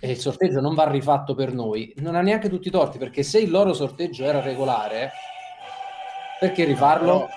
e 0.03 0.11
il 0.11 0.19
sorteggio 0.19 0.61
non 0.61 0.75
va 0.75 0.91
rifatto 0.91 1.35
per 1.35 1.53
noi, 1.53 1.93
non 1.99 2.17
ha 2.17 2.23
neanche 2.23 2.49
tutti 2.49 2.69
i 2.69 2.71
torti, 2.71 2.99
perché 2.99 3.23
se 3.23 3.39
il 3.39 3.51
loro 3.51 3.73
sorteggio 3.73 4.25
era 4.25 4.41
regolare, 4.41 5.11
perché 6.41 6.65
rifarlo? 6.65 7.19
Però, 7.19 7.29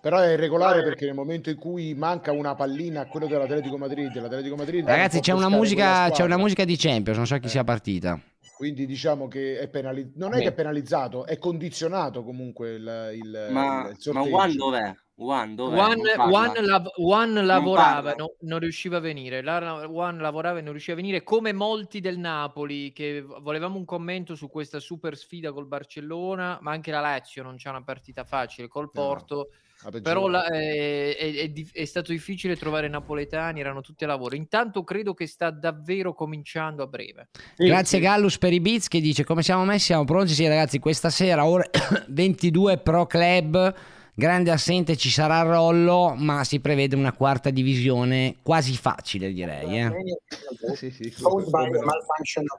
però 0.00 0.18
è 0.18 0.34
irregolare 0.34 0.82
perché 0.82 1.06
nel 1.06 1.14
momento 1.14 1.50
in 1.50 1.56
cui 1.56 1.94
manca 1.94 2.30
una 2.30 2.54
pallina 2.54 3.00
a 3.00 3.06
quello 3.06 3.26
dell'Atletico 3.26 3.78
Madrid, 3.78 4.14
l'Atletico 4.20 4.54
Madrid 4.54 4.86
Ragazzi, 4.86 5.20
c'è 5.20 5.32
una 5.32 5.48
musica, 5.48 6.10
c'è 6.10 6.22
una 6.22 6.36
musica 6.36 6.64
di 6.64 6.76
Champions, 6.76 7.16
non 7.16 7.26
so 7.26 7.38
chi 7.38 7.48
sia 7.48 7.64
partita. 7.64 8.20
Quindi 8.60 8.84
diciamo 8.84 9.26
che 9.26 9.58
è 9.58 9.68
penalizzato. 9.68 10.18
Non 10.18 10.34
è 10.34 10.42
che 10.42 10.48
è 10.48 10.52
penalizzato, 10.52 11.24
è 11.24 11.38
condizionato 11.38 12.22
comunque 12.22 12.72
il, 12.74 13.10
il, 13.14 13.48
Ma, 13.50 13.88
il 13.88 13.88
ma 13.88 13.94
sorteggio. 13.96 14.28
Juan 14.28 14.54
dov'è? 14.56 14.94
Juan 15.14 15.54
dov'è? 15.54 15.78
One, 15.78 15.94
Non 15.94 16.04
parla. 16.14 16.38
One 16.50 16.60
lav- 16.66 16.92
One 16.96 17.42
lavorava, 17.42 18.10
parla. 18.10 18.14
no- 18.18 18.34
non 18.40 18.58
riusciva 18.58 18.98
a 18.98 19.00
venire. 19.00 19.40
La- 19.42 19.88
One 19.90 20.20
lavorava 20.20 20.58
e 20.58 20.60
non 20.60 20.72
riusciva 20.72 20.92
a 20.92 21.00
venire, 21.00 21.22
come 21.22 21.54
molti 21.54 22.00
del 22.00 22.18
Napoli, 22.18 22.92
che 22.92 23.22
volevamo 23.22 23.78
un 23.78 23.86
commento 23.86 24.34
su 24.34 24.50
questa 24.50 24.78
super 24.78 25.16
sfida 25.16 25.52
col 25.52 25.66
Barcellona, 25.66 26.58
ma 26.60 26.70
anche 26.72 26.90
la 26.90 27.00
Lazio 27.00 27.42
non 27.42 27.56
c'è 27.56 27.70
una 27.70 27.82
partita 27.82 28.24
facile 28.24 28.68
col 28.68 28.90
Porto. 28.90 29.44
peggiore. 29.44 29.68
Però 30.02 30.28
la- 30.28 30.46
eh, 30.48 31.16
è, 31.16 31.52
è 31.52 31.52
è 31.72 31.84
stato 31.84 32.12
difficile 32.12 32.56
trovare 32.56 32.88
napoletani, 32.88 33.60
erano 33.60 33.80
tutti 33.80 34.04
a 34.04 34.06
lavoro. 34.06 34.34
Intanto 34.34 34.84
credo 34.84 35.14
che 35.14 35.26
sta 35.26 35.50
davvero 35.50 36.12
cominciando 36.12 36.82
a 36.82 36.86
breve. 36.86 37.28
Grazie 37.56 37.98
Gallus 38.00 38.36
per 38.38 38.52
i 38.52 38.60
beats 38.60 38.88
che 38.88 39.00
dice 39.00 39.24
come 39.24 39.42
siamo 39.42 39.64
messi, 39.64 39.86
siamo 39.86 40.04
pronti. 40.04 40.34
Sì 40.34 40.46
ragazzi, 40.46 40.78
questa 40.78 41.08
sera 41.10 41.46
ore 41.46 41.70
22 42.08 42.78
Pro 42.78 43.06
Club, 43.06 43.74
grande 44.14 44.50
assente 44.50 44.96
ci 44.96 45.10
sarà 45.10 45.40
Rollo, 45.42 46.14
ma 46.16 46.44
si 46.44 46.60
prevede 46.60 46.96
una 46.96 47.12
quarta 47.12 47.48
divisione 47.50 48.36
quasi 48.42 48.76
facile 48.76 49.32
direi. 49.32 49.78
Eh. 49.78 49.86
Of 49.86 50.78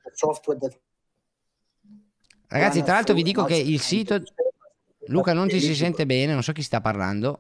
the 0.04 0.12
software 0.14 0.60
that 0.60 0.80
Ragazzi, 2.48 2.84
tra 2.84 2.96
l'altro 2.96 3.14
vi 3.16 3.24
dico 3.24 3.46
che 3.46 3.56
il 3.56 3.80
sito... 3.80 4.22
Luca 5.12 5.34
non 5.34 5.48
ti 5.48 5.60
si 5.60 5.76
sente 5.76 6.06
bene, 6.06 6.34
non 6.34 6.42
so 6.44 6.52
chi 6.54 6.62
sta 6.62 6.82
parlando. 6.82 7.40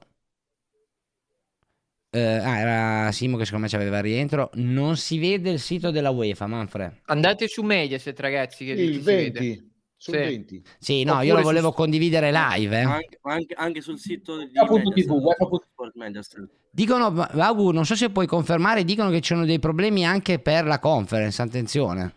Eh, 2.13 2.19
ah, 2.19 2.57
era 2.57 3.11
Simo 3.13 3.37
che 3.37 3.45
secondo 3.45 3.65
me 3.65 3.71
c'aveva 3.71 3.97
il 3.97 4.03
rientro. 4.03 4.49
Non 4.55 4.97
si 4.97 5.17
vede 5.17 5.49
il 5.49 5.59
sito 5.59 5.91
della 5.91 6.09
UEFA, 6.09 6.45
Manfred. 6.47 6.99
Andate 7.05 7.47
su 7.47 7.61
Mediaset, 7.61 8.19
ragazzi, 8.19 8.65
che 8.65 8.71
Il 8.73 8.87
ci 8.93 8.99
si 8.99 9.05
vede. 9.05 9.39
20, 9.39 9.71
sul 9.95 10.13
Sì. 10.15 10.19
20. 10.19 10.63
Sì, 10.77 11.03
no, 11.03 11.13
io 11.13 11.17
Oppure 11.19 11.31
lo 11.31 11.37
su- 11.37 11.43
volevo 11.45 11.71
condividere 11.71 12.31
live. 12.33 12.77
eh. 12.77 12.81
Anche, 12.83 13.19
anche- 13.21 13.53
anche 13.55 13.81
sul 13.81 13.97
sito 13.97 14.37
di 14.45 14.51
Sport 14.53 15.91
Mediaset. 15.95 16.49
Dicono, 16.73 17.11
Vagu, 17.11 17.71
non 17.71 17.85
so 17.85 17.95
se 17.95 18.09
puoi 18.09 18.27
confermare, 18.27 18.83
dicono 18.83 19.09
che 19.09 19.21
ci 19.21 19.33
sono 19.33 19.45
dei 19.45 19.59
problemi 19.59 20.05
anche 20.05 20.39
per 20.39 20.65
la 20.65 20.79
conference. 20.79 21.41
Attenzione, 21.41 22.13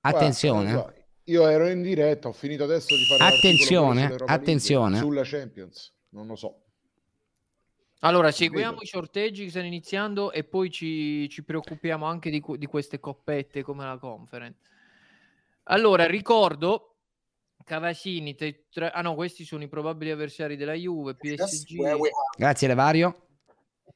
attenzione. 0.00 0.72
Guarda, 0.72 0.94
Io 1.28 1.46
ero 1.48 1.68
in 1.68 1.82
diretta, 1.82 2.28
ho 2.28 2.32
finito 2.32 2.64
adesso 2.64 2.94
di 2.94 3.04
fare 3.04 3.34
Attenzione, 3.34 4.04
attenzione. 4.26 4.98
sulla 4.98 5.22
Champions. 5.24 5.92
Non 6.10 6.26
lo 6.28 6.36
so. 6.36 6.62
Allora, 8.00 8.30
seguiamo 8.30 8.72
Vedo. 8.72 8.82
i 8.82 8.86
sorteggi 8.86 9.44
che 9.44 9.50
stanno 9.50 9.66
iniziando 9.66 10.30
e 10.30 10.44
poi 10.44 10.70
ci, 10.70 11.28
ci 11.28 11.42
preoccupiamo 11.42 12.04
anche 12.06 12.30
di, 12.30 12.40
di 12.56 12.66
queste 12.66 13.00
coppette 13.00 13.62
come 13.62 13.84
la 13.84 13.98
conference. 13.98 14.60
Allora, 15.64 16.06
ricordo 16.06 16.98
Cavasini, 17.64 18.36
te- 18.36 18.66
tra- 18.70 18.92
ah 18.92 19.00
no, 19.00 19.16
questi 19.16 19.44
sono 19.44 19.64
i 19.64 19.68
probabili 19.68 20.12
avversari 20.12 20.56
della 20.56 20.74
Juve, 20.74 21.16
PSG. 21.16 21.76
Grazie 22.36 22.68
Levario. 22.68 23.25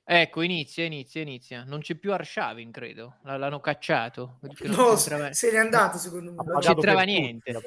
Ecco, 0.02 0.42
inizia, 0.42 0.84
inizia, 0.84 1.20
inizia. 1.20 1.62
Non 1.64 1.80
c'è 1.80 1.94
più 1.94 2.12
Arshavin, 2.12 2.72
credo. 2.72 3.18
L- 3.22 3.36
l'hanno 3.36 3.60
cacciato. 3.60 4.38
No, 4.62 4.94
c'entrava- 4.94 5.32
se 5.32 5.52
n'è 5.52 5.58
andato 5.58 5.98
secondo 5.98 6.32
me. 6.32 6.42
non 6.44 6.60
c'entrava 6.60 7.02
niente. 7.02 7.52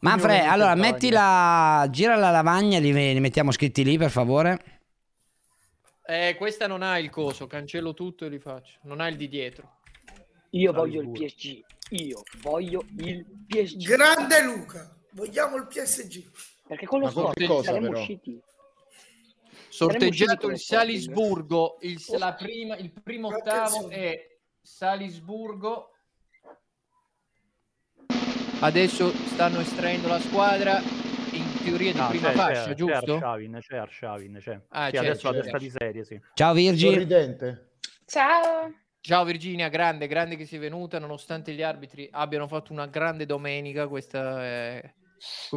Manfred, 0.00 0.44
allora 0.44 0.74
metti 0.74 1.08
la... 1.10 1.86
gira 1.90 2.16
la 2.16 2.30
lavagna, 2.30 2.78
li, 2.78 2.92
li 2.92 3.20
mettiamo 3.20 3.50
scritti 3.50 3.82
lì 3.82 3.96
per 3.96 4.10
favore. 4.10 4.74
Eh, 6.06 6.34
questa 6.36 6.66
non 6.66 6.82
ha 6.82 6.98
il 6.98 7.08
coso, 7.08 7.46
cancello 7.46 7.94
tutto 7.94 8.26
e 8.26 8.28
li 8.28 8.38
faccio. 8.38 8.78
Non 8.82 9.00
ha 9.00 9.08
il 9.08 9.16
di 9.16 9.28
dietro. 9.28 9.78
Io 10.50 10.72
voglio 10.72 11.00
il 11.00 11.10
PSG. 11.10 11.64
Io 11.90 12.22
voglio 12.42 12.84
il 12.98 13.24
PSG. 13.46 13.86
Grande 13.86 14.42
Luca, 14.42 14.94
vogliamo 15.12 15.56
il 15.56 15.66
PSG. 15.66 16.30
Perché 16.66 16.86
con 16.86 17.00
lo 17.00 17.08
sport 17.08 17.44
cosa, 17.46 17.62
saremmo 17.70 17.88
però? 17.88 18.00
usciti. 18.00 18.40
Sorteggiato 19.74 20.50
il 20.50 20.58
Salisburgo, 20.60 21.78
il, 21.80 22.00
la 22.16 22.32
prima, 22.34 22.76
il 22.76 22.92
primo 22.92 23.26
ottavo 23.26 23.88
è 23.88 24.38
Salisburgo. 24.62 25.90
Adesso 28.60 29.10
stanno 29.10 29.58
estraendo 29.58 30.06
la 30.06 30.20
squadra 30.20 30.78
in 31.32 31.44
teoria 31.64 31.92
di 31.92 31.98
Ah, 31.98 32.06
prima 32.06 32.28
c'è, 32.28 32.34
fascia, 32.36 32.62
c'è, 32.62 32.68
c'è 32.68 32.74
giusto? 32.74 33.14
Arshavin, 33.14 33.58
c'è 33.60 33.76
Arshavin, 33.76 34.38
c'è. 34.40 34.60
Ah, 34.68 34.86
Sì, 34.86 34.92
c'è, 34.92 34.98
adesso 34.98 35.28
c'è, 35.28 35.34
la 35.36 35.42
testa 35.42 35.58
c'è. 35.58 35.64
di 35.64 35.70
serie, 35.70 36.04
sì. 36.04 36.20
Ciao 36.34 36.54
Virgi. 36.54 36.86
Sorridente. 36.86 37.70
Ciao. 38.06 38.72
Ciao 39.00 39.24
Virginia, 39.24 39.68
grande, 39.68 40.06
grande 40.06 40.36
che 40.36 40.46
sei 40.46 40.60
venuta, 40.60 41.00
nonostante 41.00 41.52
gli 41.52 41.62
arbitri 41.62 42.08
abbiano 42.12 42.46
fatto 42.46 42.72
una 42.72 42.86
grande 42.86 43.26
domenica 43.26 43.88
questa, 43.88 44.46
eh, 44.46 44.94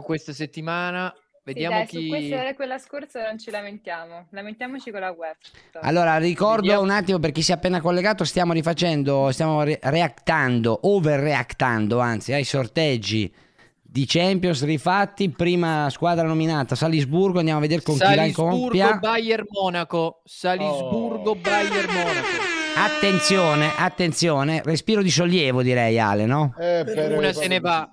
questa 0.02 0.34
settimana. 0.34 1.14
Vediamo 1.48 1.78
sì, 1.78 1.80
dai, 1.80 1.88
chi... 1.88 2.02
su 2.04 2.08
questa 2.10 2.48
e 2.50 2.54
quella 2.56 2.78
scorsa 2.78 3.24
non 3.24 3.40
ci 3.40 3.50
lamentiamo. 3.52 4.26
Lamentiamoci 4.32 4.92
con 4.92 5.00
la 5.00 5.12
web. 5.12 5.36
Allora, 5.80 6.18
ricordo 6.18 6.64
Vediamo- 6.64 6.82
un 6.82 6.90
attimo 6.90 7.20
per 7.20 7.32
chi 7.32 7.42
si 7.42 7.52
è 7.52 7.56
appena 7.56 7.80
collegato, 7.80 8.26
stiamo 8.26 8.52
rifacendo, 8.52 9.32
stiamo 9.32 9.64
re- 9.64 9.80
reactando, 9.82 10.78
overreactando 10.82 12.00
anzi 12.00 12.34
ai 12.34 12.44
sorteggi 12.44 13.34
di 13.82 14.04
Champions 14.06 14.66
rifatti, 14.66 15.30
prima 15.30 15.90
squadra 15.90 16.28
nominata 16.28 16.76
Salisburgo, 16.76 17.38
andiamo 17.40 17.60
a 17.60 17.62
vedere 17.62 17.82
con 17.82 17.96
chi 17.96 18.02
la 18.02 18.08
Salisburgo, 18.10 18.54
incompia. 18.56 18.98
Bayern 18.98 19.46
Monaco. 19.50 20.22
Salisburgo, 20.26 21.34
Bayern 21.36 21.94
Monaco. 21.94 22.46
Attenzione, 22.76 23.72
attenzione, 23.78 24.62
respiro 24.66 25.02
di 25.02 25.10
sollievo 25.10 25.64
direi 25.64 25.98
Ale, 25.98 26.26
no? 26.26 26.54
Eh, 26.60 26.84
per- 26.84 27.18
Una 27.18 27.32
se 27.32 27.48
ne 27.48 27.60
va. 27.62 27.90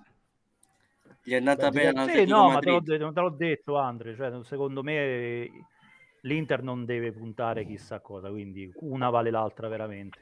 Gli 1.25 1.33
è 1.33 1.37
andata 1.37 1.71
Beh, 1.71 1.93
bene 1.93 2.13
Sì, 2.13 2.25
no, 2.27 2.51
ma 2.51 2.59
te 2.59 2.69
l'ho, 2.69 2.75
Madrid. 2.75 2.99
de- 2.99 3.13
te 3.13 3.21
l'ho 3.21 3.31
detto, 3.31 3.77
Andre. 3.77 4.15
Cioè, 4.15 4.45
secondo 4.45 4.83
me 4.83 5.49
l'Inter 6.21 6.63
non 6.63 6.85
deve 6.85 7.13
puntare 7.13 7.67
chissà 7.67 8.01
cosa, 8.01 8.29
quindi 8.29 8.71
una 8.81 9.09
vale 9.09 9.31
l'altra 9.31 9.69
veramente. 9.69 10.19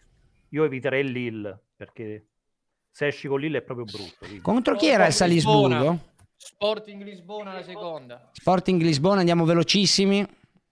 Io 0.50 0.64
eviterei 0.64 1.04
il 1.04 1.10
Lille 1.10 1.58
perché 1.76 2.26
se 2.88 3.08
esci 3.08 3.26
con 3.26 3.40
Lille 3.40 3.58
è 3.58 3.62
proprio 3.62 3.84
brutto. 3.84 4.18
quindi. 4.20 4.40
Contro 4.40 4.76
chi 4.76 4.86
era 4.86 5.06
il 5.06 5.14
Lisbona. 5.26 5.76
Salisburgo? 5.80 6.10
Sporting 6.36 7.02
Lisbona 7.02 7.52
la 7.52 7.62
seconda. 7.62 8.30
Sporting 8.32 8.80
Lisbona, 8.80 9.18
andiamo 9.18 9.44
velocissimi. 9.44 10.24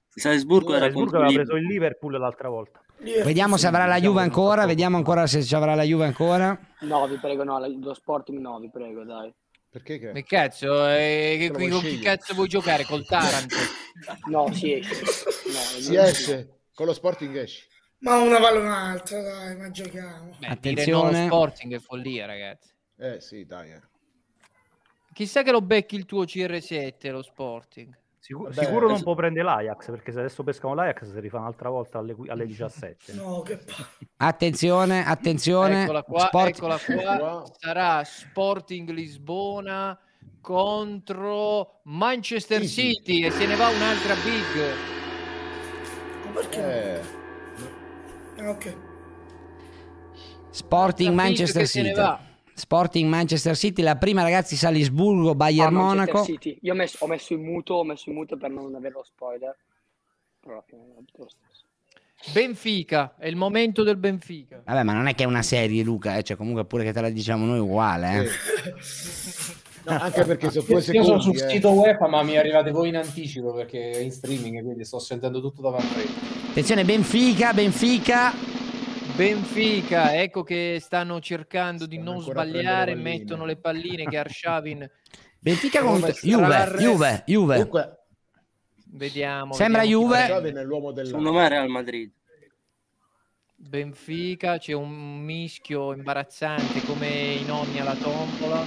Salisburgo 0.08 0.70
era 0.70 0.80
Salisburgo 0.80 1.16
aveva 1.16 1.30
il 1.30 1.36
preso 1.36 1.56
il 1.56 1.66
Liverpool 1.66 2.18
l'altra 2.18 2.48
volta. 2.48 2.80
Vediamo 3.24 3.56
se 3.56 3.66
avrà 3.66 3.86
la 3.86 3.98
Juve 3.98 4.20
ancora, 4.20 4.66
vediamo 4.66 4.96
ancora 4.96 5.26
se 5.26 5.42
ci 5.42 5.54
avrà 5.54 5.74
la 5.74 5.84
Juve 5.84 6.04
ancora. 6.04 6.58
No, 6.80 7.06
vi 7.06 7.16
prego, 7.16 7.44
no, 7.44 7.58
lo 7.58 7.94
Sporting 7.94 8.38
no, 8.40 8.58
vi 8.58 8.68
prego, 8.68 9.04
dai. 9.04 9.32
Perché 9.70 9.98
che? 10.00 10.10
Che 10.12 10.24
cazzo, 10.24 10.88
eh, 10.88 11.36
che, 11.38 11.48
lo 11.48 11.78
con 11.78 11.80
chi 11.80 12.00
cazzo 12.00 12.34
vuoi 12.34 12.48
giocare? 12.48 12.84
Col 12.84 13.06
Taranto? 13.06 13.54
No, 14.28 14.50
si 14.52 14.72
esce. 14.72 15.02
No, 15.46 15.80
Si 15.80 15.94
esce, 15.94 16.60
con 16.74 16.86
lo 16.86 16.94
Sporting 16.94 17.36
esci. 17.36 17.62
Ma 17.98 18.16
una 18.18 18.38
vale 18.38 18.58
un'altra, 18.58 19.20
dai, 19.20 19.56
ma 19.56 19.70
giochiamo. 19.70 20.36
Beh, 20.38 20.58
dire 20.58 20.86
no 20.86 21.00
allo 21.00 21.08
Attenzione. 21.08 21.26
Sporting 21.26 21.74
è 21.74 21.78
follia, 21.78 22.26
ragazzi. 22.26 22.72
Eh 22.98 23.20
sì, 23.20 23.44
dai. 23.44 23.72
eh. 23.72 23.80
chissà 25.12 25.42
che 25.42 25.50
lo 25.50 25.60
becchi 25.60 25.96
il 25.96 26.06
tuo 26.06 26.24
CR7, 26.24 27.10
lo 27.10 27.22
Sporting. 27.22 27.94
Sicu- 28.30 28.44
Vabbè, 28.48 28.62
sicuro 28.64 28.80
non 28.82 28.88
adesso- 28.90 29.02
può 29.02 29.14
prendere 29.16 29.44
l'Ajax 29.44 29.90
perché 29.90 30.12
se 30.12 30.18
adesso 30.20 30.44
pescano 30.44 30.74
l'Ajax 30.74 31.10
si 31.12 31.18
rifà 31.18 31.38
un'altra 31.38 31.68
volta 31.68 31.98
alle, 31.98 32.14
alle 32.28 32.46
17. 32.46 33.12
No, 33.14 33.40
che 33.42 33.58
Attenzione, 34.18 35.04
attenzione. 35.04 35.82
Eccola 35.82 36.02
qua, 36.04 36.20
Sport- 36.26 36.48
eccola 36.56 36.78
qua. 36.78 37.44
Sarà 37.58 38.04
Sporting 38.04 38.88
Lisbona 38.90 39.98
contro 40.40 41.80
Manchester 41.84 42.60
Sì, 42.60 42.68
sì. 42.68 42.80
City 42.92 43.24
e 43.24 43.30
se 43.32 43.46
ne 43.46 43.56
va 43.56 43.66
un'altra 43.68 44.14
big. 44.14 44.74
Ma 46.26 46.30
perché? 46.32 46.94
Eh, 46.94 47.18
Ah, 48.42 48.50
ok. 48.50 48.76
Sporting 50.50 51.14
Manchester 51.14 51.62
che 51.62 51.68
se 51.68 51.82
ne 51.82 51.88
City. 51.88 52.00
Sporting 52.60 53.08
Manchester 53.08 53.56
City, 53.56 53.82
la 53.82 53.96
prima 53.96 54.22
ragazzi 54.22 54.54
Salisburgo, 54.54 55.34
Bayern 55.34 55.74
Ah, 55.74 55.78
Manchester 55.80 56.14
Monaco. 56.14 56.24
City. 56.24 56.58
Io 56.62 56.72
ho 56.72 56.76
messo, 56.76 56.98
ho 57.00 57.06
messo 57.08 57.32
in 57.32 57.42
muto, 57.42 57.74
ho 57.74 57.84
messo 57.84 58.10
in 58.10 58.14
muto 58.16 58.36
per 58.36 58.50
non 58.50 58.74
avere 58.74 58.94
lo 58.94 59.02
spoiler. 59.02 59.56
Però 60.40 60.62
lo 60.64 61.28
stesso. 61.28 61.64
Benfica, 62.32 63.14
è 63.18 63.26
il 63.26 63.36
momento 63.36 63.82
del 63.82 63.96
Benfica. 63.96 64.62
Vabbè, 64.64 64.82
ma 64.82 64.92
non 64.92 65.06
è 65.06 65.14
che 65.14 65.24
è 65.24 65.26
una 65.26 65.42
serie, 65.42 65.82
Luca, 65.82 66.18
eh, 66.18 66.22
cioè 66.22 66.36
comunque 66.36 66.66
pure 66.66 66.84
che 66.84 66.92
te 66.92 67.00
la 67.00 67.08
diciamo 67.08 67.46
noi 67.46 67.58
uguale, 67.58 68.24
eh. 68.24 68.28
no, 69.90 69.98
anche 69.98 70.24
perché 70.24 70.50
sono 70.50 70.66
Io, 70.68 70.80
due 70.82 70.92
io 70.92 71.04
sono 71.04 71.20
sul 71.20 71.36
eh. 71.36 71.48
sito 71.48 71.70
UEFA, 71.70 72.08
ma 72.08 72.22
mi 72.22 72.36
arrivate 72.36 72.70
voi 72.72 72.90
in 72.90 72.96
anticipo 72.96 73.54
perché 73.54 73.92
è 73.92 73.98
in 73.98 74.12
streaming, 74.12 74.62
quindi 74.62 74.84
sto 74.84 74.98
sentendo 74.98 75.40
tutto 75.40 75.62
davanti. 75.62 76.06
Attenzione 76.50 76.84
Benfica, 76.84 77.54
Benfica. 77.54 78.59
Benfica, 79.20 80.14
ecco 80.14 80.42
che 80.42 80.78
stanno 80.80 81.20
cercando 81.20 81.84
di 81.84 81.98
non 81.98 82.22
sbagliare, 82.22 82.94
mettono 82.94 83.44
le 83.44 83.56
palline 83.56 84.06
che 84.06 84.16
Arshavin 84.16 84.90
Benfica 85.38 85.82
contro 85.82 86.10
Juve, 86.22 86.76
Juve, 86.78 87.22
Juve. 87.26 87.54
Comunque, 87.56 87.98
Vediamo. 88.92 89.52
Sembra 89.52 89.82
vediamo 89.82 90.06
Juve. 90.06 91.04
Secondo 91.04 91.32
me 91.34 91.48
Real 91.50 91.68
Madrid. 91.68 92.10
Benfica, 93.56 94.56
c'è 94.56 94.72
un 94.72 95.20
mischio 95.20 95.92
imbarazzante 95.92 96.80
come 96.86 97.08
i 97.08 97.44
nonni 97.44 97.78
alla 97.78 97.94
tombola. 97.96 98.64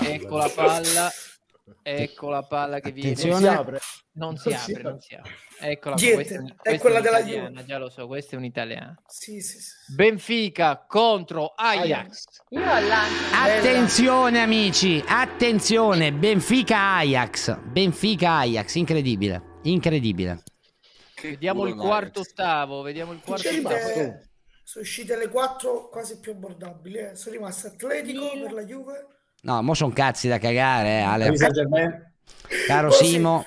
Ecco 0.00 0.36
la 0.36 0.52
palla. 0.54 1.10
Ecco 1.96 2.28
la 2.28 2.42
palla 2.42 2.80
che 2.80 2.92
viene. 2.92 3.10
Attenzione. 3.12 3.40
Non 3.40 3.40
si 3.40 3.58
apre. 3.58 3.78
Non 4.12 4.36
si 4.36 4.48
Non 4.48 4.58
si 4.58 4.70
apre, 4.72 4.82
non 4.82 5.00
si 5.00 5.14
apre. 5.14 5.32
Eccola 5.60 5.94
Niente, 5.96 6.14
questa 6.14 6.34
è, 6.34 6.38
un- 6.38 6.48
è 6.48 6.54
questa 6.54 6.78
quella 6.80 6.98
è 6.98 7.02
della 7.02 7.18
un'italiana, 7.18 7.64
già 7.64 7.78
lo 7.78 7.88
so, 7.90 8.06
questa 8.06 8.34
è 8.34 8.38
un'italiana. 8.38 9.02
Sì, 9.06 9.40
sì, 9.40 9.58
sì. 9.58 9.94
Benfica 9.94 10.84
contro 10.86 11.52
Ajax. 11.56 12.24
Ajax. 12.50 13.22
Attenzione 13.32 14.40
amici, 14.40 15.02
attenzione, 15.06 16.12
Benfica 16.12 16.96
Ajax, 16.96 17.56
Benfica 17.58 18.38
Ajax, 18.38 18.74
incredibile, 18.74 19.58
incredibile. 19.62 20.42
Vediamo 21.22 21.66
il 21.66 21.74
quarto 21.74 22.20
l'Ajax. 22.20 22.30
ottavo, 22.30 22.82
vediamo 22.82 23.12
il 23.12 23.20
quarto 23.24 23.48
Uscite- 23.48 23.66
ottavo. 23.74 24.18
sono 24.62 24.84
uscite 24.84 25.16
le 25.16 25.28
quattro 25.28 25.88
quasi 25.88 26.18
più 26.20 26.32
abbordabili. 26.32 26.98
eh. 26.98 27.14
Sono 27.16 27.34
rimaste 27.36 27.68
Atletico 27.68 28.30
per 28.40 28.52
la 28.52 28.64
Juve. 28.64 29.06
No, 29.42 29.62
mo 29.62 29.74
sono 29.74 29.92
cazzi 29.92 30.28
da 30.28 30.38
cagare, 30.38 30.88
eh, 30.98 31.00
Ale. 31.00 31.32
Caro. 32.66 32.90
Simo, 32.90 33.46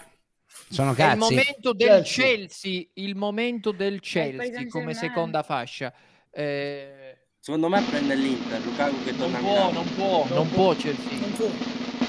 sono 0.69 0.89
È 0.89 0.91
il 0.91 0.97
cazzi. 0.97 1.17
momento 1.17 1.73
del 1.73 2.03
Chelsea. 2.03 2.25
Chelsea, 2.25 2.85
il 2.95 3.15
momento 3.15 3.71
del 3.71 3.99
Chelsea 3.99 4.67
come 4.67 4.93
seconda 4.93 5.43
fascia. 5.43 5.93
Eh, 6.31 7.17
Secondo 7.39 7.69
me 7.69 7.81
prende 7.81 8.13
l'Inter, 8.15 8.63
Lukaku 8.63 9.03
che 9.03 9.11
non 9.13 9.19
torna 9.31 9.37
a 9.37 9.41
può, 9.41 9.49
Milano. 9.51 9.71
non 9.71 9.93
può, 9.95 10.25
non 10.29 10.49
può 10.51 10.75
Chelsea. 10.75 11.19
Non 11.19 11.31
può. 11.31 11.47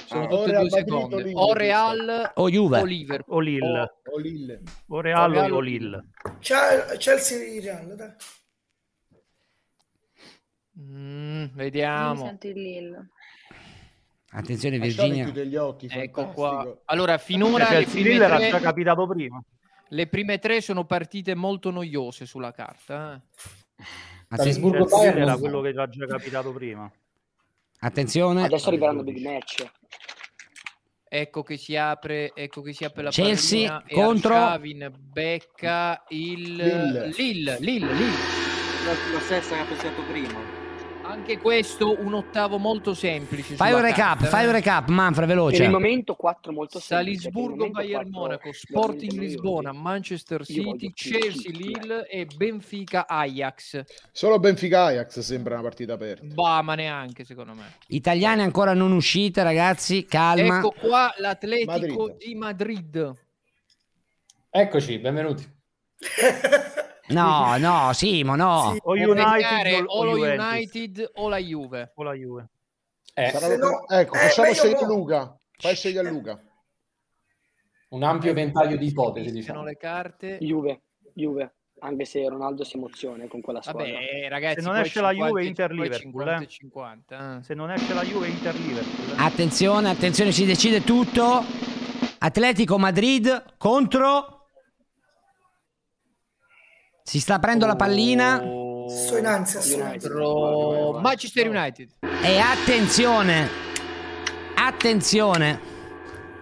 Sono 0.04 0.24
Ah, 0.24 0.28
tutte 0.28 0.56
o 0.56 0.58
e 0.58 0.60
due 0.60 0.70
seconde. 0.70 1.30
O 1.34 1.52
Real 1.54 2.32
O 2.34 2.50
Juve. 2.50 2.80
o 2.80 2.84
Liverpool. 2.84 3.36
O 3.36 3.40
Lille, 3.40 3.92
O 4.04 4.18
Lille. 4.18 4.60
o 4.88 5.00
Real 5.00 5.30
o 5.30 5.32
Real 5.32 5.52
o 5.52 5.56
o 5.56 5.60
Lille. 5.60 6.04
Chelsea 6.40 7.60
Real, 7.62 7.94
dai. 7.96 8.12
Mm, 10.78 11.46
vediamo. 11.54 12.24
sento 12.26 12.46
il 12.48 12.54
Lille. 12.60 13.08
Attenzione 14.34 14.78
Virginia. 14.78 15.24
chiude 15.24 15.46
gli 15.46 15.56
occhi, 15.56 15.88
Ecco 15.90 16.26
qua. 16.28 16.80
Allora, 16.86 17.18
finora 17.18 17.66
Cioè, 17.66 17.84
prime, 17.84 18.08
Lille 18.08 18.24
era 18.24 18.38
già 18.38 18.48
tre, 18.48 18.60
capitato 18.60 19.06
prima. 19.06 19.42
le 19.88 20.06
prime 20.06 20.38
tre 20.38 20.60
sono 20.62 20.84
partite 20.84 21.34
molto 21.34 21.70
noiose 21.70 22.24
sulla 22.24 22.50
carta. 22.52 23.20
eh. 23.76 24.44
Lille 24.44 24.84
Bayern 24.86 25.18
era 25.20 25.36
quello 25.36 25.60
che 25.60 25.68
era 25.68 25.86
già 25.88 26.06
capitato 26.06 26.50
prima. 26.52 26.90
attenzione. 27.80 28.44
Adesso 28.44 28.68
arriveranno 28.68 29.02
big 29.02 29.18
match. 29.22 29.70
Ecco 31.14 31.42
che 31.42 31.58
si 31.58 31.76
apre, 31.76 32.32
ecco 32.34 32.62
che 32.62 32.72
si 32.72 32.84
apre 32.84 33.02
la 33.02 33.10
Chelsea 33.10 33.68
pallina 33.68 34.02
contro- 34.02 34.34
Arshavin 34.34 34.90
becca 34.98 36.02
il 36.08 36.42
Lille. 36.56 37.06
Lille, 37.14 37.58
Lille, 37.60 37.92
Lille. 37.92 38.16
La, 38.86 38.92
la 39.12 39.20
stessa 39.20 39.54
che 39.56 39.60
ha 39.60 39.64
pensato 39.66 40.02
prima. 40.10 40.61
Anche 41.12 41.36
questo 41.36 42.00
un 42.00 42.14
ottavo 42.14 42.56
molto 42.56 42.94
semplice. 42.94 43.54
Fai 43.54 43.74
un 43.74 43.82
recap, 43.82 44.20
carta, 44.20 44.26
fai 44.28 44.44
eh. 44.44 44.46
un 44.46 44.52
recap, 44.52 44.88
Manfred, 44.88 45.28
Per 45.28 45.36
veloce. 45.36 45.64
il 45.64 45.70
momento 45.70 46.14
4 46.14 46.52
molto 46.52 46.78
semplici. 46.80 47.24
per 47.24 47.32
Salisburgo, 47.32 47.68
Bayern 47.68 48.08
Monaco, 48.08 48.50
Sporting. 48.50 49.12
Lisbona, 49.12 49.72
Manchester 49.72 50.42
City, 50.42 50.90
Chelsea, 50.94 51.32
City, 51.32 51.52
Lille 51.52 52.08
e 52.08 52.24
Benfica 52.24 53.06
Ajax. 53.06 53.82
Solo 54.10 54.38
Benfica 54.38 54.84
Ajax 54.84 55.18
sembra 55.18 55.52
una 55.52 55.64
partita 55.64 55.92
aperta. 55.92 56.24
Bah, 56.32 56.62
ma 56.62 56.74
neanche 56.74 57.24
secondo 57.24 57.52
me. 57.52 57.74
Italiane 57.88 58.42
ancora 58.42 58.72
non 58.72 58.92
uscite, 58.92 59.42
ragazzi, 59.42 60.06
calma. 60.06 60.60
Ecco 60.60 60.72
qua 60.80 61.12
l'Atletico 61.18 61.72
Madrid. 61.72 62.16
di 62.16 62.34
Madrid. 62.34 63.14
Eccoci, 64.48 64.98
benvenuti. 64.98 65.46
No, 67.08 67.56
no, 67.58 67.92
Simo, 67.92 68.34
no. 68.36 68.72
Sì. 68.72 68.78
O 68.84 68.92
United 68.92 69.84
o 69.86 69.98
o, 69.98 70.04
lo 70.04 70.12
Juventus. 70.16 70.46
United 70.46 71.10
o 71.14 71.28
la 71.28 71.38
Juve. 71.38 71.92
O 71.94 72.02
la 72.02 72.12
Juve. 72.14 72.48
Eh, 73.14 73.30
Sarà 73.30 73.56
no- 73.56 73.86
Ecco, 73.88 74.14
eh, 74.14 74.18
facciamo 74.18 74.48
meglio 74.48 74.60
scegliere 74.62 74.86
no. 74.86 74.94
Luca. 74.94 75.38
Fai 75.58 75.74
scegliere 75.76 76.10
Luca. 76.10 76.42
un 77.90 78.02
ampio 78.02 78.32
ventaglio 78.32 78.76
di 78.76 78.86
ipotesi, 78.86 79.26
Sono 79.28 79.38
diciamo. 79.40 79.64
le 79.64 79.76
carte. 79.76 80.38
Juve, 80.40 80.82
Juve. 81.14 81.54
Anche 81.84 82.04
se 82.04 82.26
Ronaldo 82.28 82.62
si 82.62 82.76
emoziona 82.76 83.26
con 83.26 83.40
quella 83.40 83.60
squadra. 83.60 83.82
Vabbè, 83.82 84.28
ragazzi, 84.28 84.60
Se 84.60 84.66
non 84.66 84.76
esce 84.76 85.00
la 85.00 85.08
50 85.10 85.28
Juve, 85.28 85.44
Inter 85.46 85.70
Liverpool, 85.72 86.00
50 86.00 86.38
eh. 86.38 86.42
e 86.42 86.46
50. 86.46 87.38
eh. 87.38 87.42
Se 87.42 87.54
non 87.54 87.70
esce 87.72 87.92
la 87.94 88.02
Juve, 88.02 88.28
Inter 88.28 88.54
Liverpool. 88.54 89.14
Attenzione, 89.18 89.90
attenzione, 89.90 90.30
si 90.30 90.44
decide 90.44 90.84
tutto. 90.84 91.42
Atletico 92.18 92.78
Madrid 92.78 93.56
contro 93.58 94.41
Si 97.04 97.20
sta 97.20 97.34
aprendo 97.34 97.66
la 97.66 97.76
pallina 97.76 98.36
Sto 98.88 99.16
in 99.16 99.26
ansia. 99.26 99.88
Contro 99.88 100.98
Manchester 101.00 101.48
United. 101.48 101.90
e 102.22 102.38
attenzione. 102.38 103.48
Attenzione. 104.54 105.70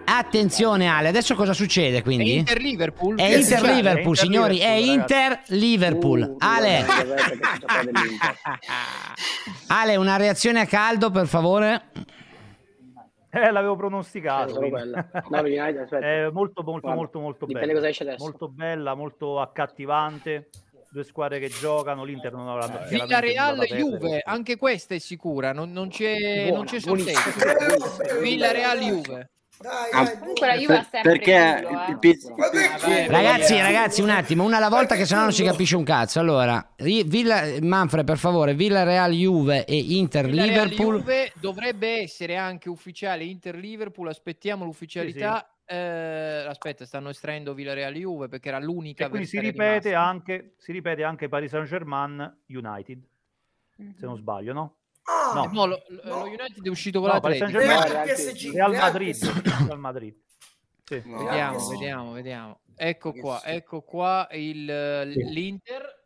Attenzione 0.03 0.87
Ale, 0.87 1.07
adesso 1.07 1.35
cosa 1.35 1.53
succede 1.53 1.99
È 1.99 2.01
quindi? 2.01 2.35
Inter 2.35 2.59
Liverpool. 2.59 3.17
È 3.17 3.33
Inter? 3.33 3.61
Liverpool, 3.61 4.17
signori, 4.17 4.57
è 4.57 4.71
Inter 4.71 5.41
Liverpool. 5.47 6.35
Ale, 6.39 6.85
Ale, 9.67 9.95
una 9.95 10.17
reazione 10.17 10.59
a 10.59 10.65
caldo, 10.65 11.11
per 11.11 11.27
favore. 11.27 11.83
Eh, 13.33 13.51
l'avevo 13.51 13.75
pronosticato. 13.75 14.59
Eh, 14.61 14.69
quella. 14.69 15.09
No. 15.29 15.37
È 15.97 16.29
molto, 16.31 16.61
molto, 16.63 16.79
Guarda, 16.81 16.93
molto, 16.95 17.19
molto 17.19 17.45
bella. 17.45 17.73
cosa 17.73 17.87
esce 17.87 18.03
adesso. 18.03 18.23
Molto 18.23 18.49
bella, 18.49 18.93
molto 18.93 19.39
accattivante. 19.39 20.49
Due 20.91 21.03
squadre 21.05 21.39
che 21.39 21.47
giocano, 21.47 22.03
l'Inter 22.03 22.33
non 22.33 22.45
nulla 22.45 22.85
Villareal 22.89 23.55
da 23.55 23.65
perdere. 23.65 23.81
Juve, 23.81 24.21
anche 24.25 24.57
questa 24.57 24.93
è 24.93 24.99
sicura, 24.99 25.53
non, 25.53 25.71
non 25.71 25.87
c'è, 25.87 26.43
Buona, 26.47 26.57
non 26.57 26.65
c'è 26.65 26.79
sorteggio. 26.81 28.19
Villareal 28.19 28.79
Juve. 28.79 29.31
Dai, 29.61 30.05
dai, 30.05 30.17
Comunque 30.19 30.47
la. 30.47 30.53
Juve 30.57 30.77
ha 30.77 30.83
sempre 30.89 31.11
Perché 31.11 31.33
eh. 31.33 31.59
il 32.09 32.19
Vabbè, 32.35 33.07
Ragazzi, 33.09 33.57
ragazzi, 33.59 34.01
un 34.01 34.09
attimo, 34.09 34.43
una 34.43 34.57
alla 34.57 34.69
volta 34.69 34.95
che 34.95 35.05
sennò 35.05 35.21
non 35.21 35.31
si 35.33 35.43
capisce 35.43 35.75
un 35.75 35.83
cazzo. 35.83 36.19
Allora, 36.19 36.73
Villa, 36.77 37.43
Manfred, 37.61 38.05
per 38.05 38.17
favore, 38.17 38.53
Villareal 38.53 39.11
Juve 39.11 39.65
e 39.65 39.77
Inter 39.77 40.25
Liverpool. 40.25 40.97
Juve 40.99 41.31
dovrebbe 41.39 42.01
essere 42.01 42.35
anche 42.37 42.69
ufficiale 42.69 43.23
Inter 43.23 43.55
Liverpool, 43.55 44.07
aspettiamo 44.07 44.65
l'ufficialità. 44.65 45.45
Eh, 45.65 46.45
aspetta, 46.49 46.85
stanno 46.85 47.09
estraendo 47.09 47.53
Villareal 47.53 47.93
Juve 47.93 48.27
perché 48.27 48.49
era 48.49 48.59
l'unica 48.59 49.05
E 49.05 49.09
quindi 49.09 49.27
si 49.27 49.39
ripete, 49.39 49.89
rimasta. 49.89 50.01
anche, 50.09 50.53
si 50.57 50.71
ripete 50.73 51.03
anche 51.03 51.29
Paris 51.29 51.49
Saint-Germain 51.51 52.37
United, 52.47 53.01
Mhm. 53.77 53.93
se 53.97 54.05
non 54.05 54.17
sbaglio, 54.17 54.51
no? 54.51 54.75
Ah, 55.03 55.33
No. 55.33 55.49
No, 55.51 55.65
lo, 55.65 55.81
lo 56.03 56.23
United 56.23 56.63
è 56.63 56.69
uscito 56.69 56.99
con 56.99 57.09
No, 57.09 57.19
Real 57.19 57.35
PSG, 57.35 57.55
Real 57.55 58.53
Real 58.53 58.71
Madrid. 58.71 59.15
Real 59.65 59.79
Madrid. 59.79 60.15
Sì. 60.85 61.01
No. 61.05 61.17
Vediamo, 61.23 61.57
PSG. 61.57 61.69
vediamo, 61.71 62.11
vediamo. 62.11 62.59
Ecco 62.75 63.13
qua, 63.13 63.41
ecco 63.43 63.81
qua 63.81 64.27
il, 64.31 65.11
Sì. 65.13 65.23
l'Inter. 65.33 65.99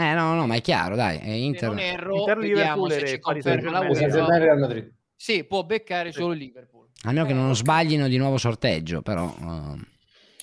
Eh 0.00 0.14
no, 0.14 0.34
no, 0.34 0.46
ma 0.46 0.54
è 0.54 0.60
chiaro, 0.60 0.94
dai, 0.94 1.18
è 1.18 1.22
Se 1.24 1.30
Inter. 1.30 1.68
non 1.70 1.78
erro, 1.80 2.16
Inter, 2.16 2.38
vediamo 2.38 2.86
Liverpool 2.86 2.90
se 2.92 2.98
e 3.00 3.06
ci 3.08 3.18
Paris 3.18 3.44
conferma 3.44 3.70
la 3.70 3.78
UEFA. 3.80 3.94
Saint-Germain, 3.94 4.40
Real 4.42 4.58
Madrid. 4.58 4.92
Sì, 5.16 5.44
può 5.44 5.64
beccare 5.64 6.12
solo 6.12 6.32
Liverpool. 6.32 6.88
Almeno 7.02 7.26
che 7.26 7.32
non 7.32 7.54
sbaglino 7.56 8.06
di 8.06 8.16
nuovo 8.16 8.38
sorteggio, 8.38 9.02
però. 9.02 9.34
eh. 9.40 9.96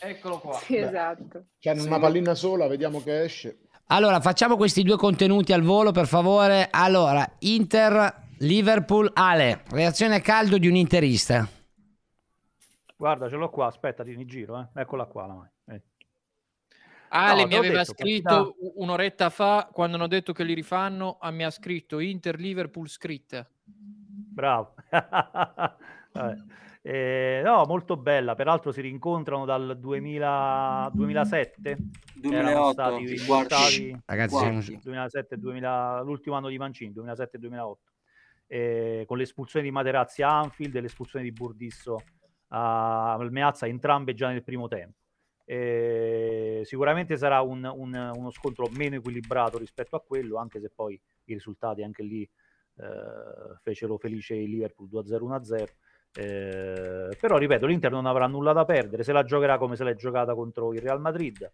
Eccolo 0.09 0.39
qua. 0.39 0.57
Sì, 0.59 0.77
esatto. 0.77 1.45
Hanno 1.63 1.83
una 1.85 1.99
pallina 1.99 2.35
sola, 2.35 2.67
vediamo 2.67 3.01
che 3.01 3.23
esce. 3.23 3.59
Allora, 3.87 4.19
facciamo 4.19 4.57
questi 4.57 4.81
due 4.81 4.97
contenuti 4.97 5.53
al 5.53 5.61
volo, 5.61 5.91
per 5.91 6.07
favore. 6.07 6.69
Allora, 6.71 7.23
Inter, 7.39 8.23
Liverpool, 8.39 9.11
Ale, 9.13 9.61
reazione 9.69 10.15
a 10.15 10.21
caldo 10.21 10.57
di 10.57 10.67
un 10.67 10.75
interista. 10.75 11.47
Guarda, 12.97 13.29
ce 13.29 13.35
l'ho 13.35 13.49
qua, 13.49 13.67
aspetta, 13.67 14.03
ti 14.03 14.15
mi 14.15 14.25
giro, 14.25 14.59
eh. 14.59 14.81
Eccola 14.81 15.05
qua 15.05 15.27
la 15.27 15.33
mano. 15.33 15.51
Eh. 15.67 15.81
Ale 17.09 17.41
No, 17.41 17.47
mi 17.47 17.55
aveva 17.55 17.79
detto, 17.81 17.93
scritto 17.93 18.55
u- 18.57 18.73
un'oretta 18.77 19.29
fa, 19.29 19.69
quando 19.71 19.97
hanno 19.97 20.07
detto 20.07 20.33
che 20.33 20.43
li 20.43 20.55
rifanno, 20.55 21.19
mi 21.29 21.43
ha 21.43 21.51
scritto 21.51 21.99
Inter 21.99 22.39
Liverpool 22.39 22.89
scritta. 22.89 23.47
Bravo. 24.35 24.73
Eh, 26.87 27.41
no, 27.43 27.65
molto 27.65 27.97
bella. 27.97 28.35
Peraltro 28.35 28.71
si 28.71 28.79
rincontrano 28.79 29.43
dal 29.43 29.75
2000 29.79 30.91
2007. 30.93 31.69
Erano 31.69 32.71
2008, 32.71 32.71
stati 32.73 33.03
i 33.03 33.17
quarti. 33.25 33.53
invitati- 33.55 34.03
Ragazzi, 34.05 34.35
siamo- 34.37 34.79
2007 34.83 35.37
2000, 35.39 36.01
l'ultimo 36.03 36.35
anno 36.35 36.47
di 36.49 36.57
Mancini, 36.59 36.93
2007-2008. 36.93 37.91
Eh, 38.45 39.03
con 39.07 39.17
l'espulsione 39.17 39.65
di 39.65 39.71
Materazzi 39.71 40.21
a 40.21 40.37
Anfield 40.37 40.75
e 40.75 40.81
l'espulsione 40.81 41.25
di 41.25 41.31
Burdisso 41.31 41.97
a- 42.49 43.17
Meazza, 43.31 43.65
entrambe 43.65 44.13
già 44.13 44.27
nel 44.29 44.43
primo 44.43 44.67
tempo. 44.67 44.97
Eh, 45.43 46.61
sicuramente 46.65 47.17
sarà 47.17 47.41
un- 47.41 47.65
un- 47.65 48.11
uno 48.15 48.29
scontro 48.29 48.67
meno 48.69 48.95
equilibrato 48.95 49.57
rispetto 49.57 49.95
a 49.95 50.01
quello, 50.01 50.37
anche 50.37 50.59
se 50.59 50.69
poi 50.73 50.93
i 51.25 51.33
risultati 51.33 51.81
anche 51.81 52.03
lì 52.03 52.29
eh, 52.77 53.57
fecero 53.61 53.97
felice 53.97 54.35
il 54.35 54.49
Liverpool 54.49 54.89
2-0 54.91 55.23
1-0. 55.23 55.65
Eh, 56.17 57.17
però 57.19 57.37
ripeto, 57.37 57.65
l'Inter 57.65 57.91
non 57.91 58.05
avrà 58.05 58.27
nulla 58.27 58.53
da 58.53 58.63
perdere, 58.63 59.03
se 59.03 59.11
la 59.11 59.23
giocherà 59.23 59.57
come 59.57 59.75
se 59.75 59.83
l'è 59.83 59.95
giocata 59.95 60.33
contro 60.33 60.73
il 60.73 60.81
Real 60.81 61.01
Madrid. 61.01 61.51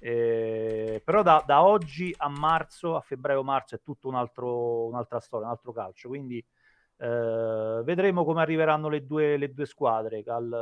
Eh, 0.00 1.00
però 1.02 1.22
da, 1.22 1.42
da 1.46 1.64
oggi 1.64 2.14
a 2.18 2.28
marzo, 2.28 2.96
a 2.96 3.00
febbraio-marzo, 3.00 3.76
è 3.76 3.80
tutto 3.82 4.08
un 4.08 4.14
un'altra 4.14 5.20
storia, 5.20 5.46
un 5.46 5.52
altro 5.52 5.72
calcio. 5.72 6.08
Quindi 6.08 6.44
eh, 6.98 7.80
vedremo 7.84 8.24
come 8.24 8.42
arriveranno 8.42 8.88
le 8.88 9.04
due, 9.06 9.36
le 9.36 9.52
due 9.52 9.66
squadre 9.66 10.22
al- 10.26 10.52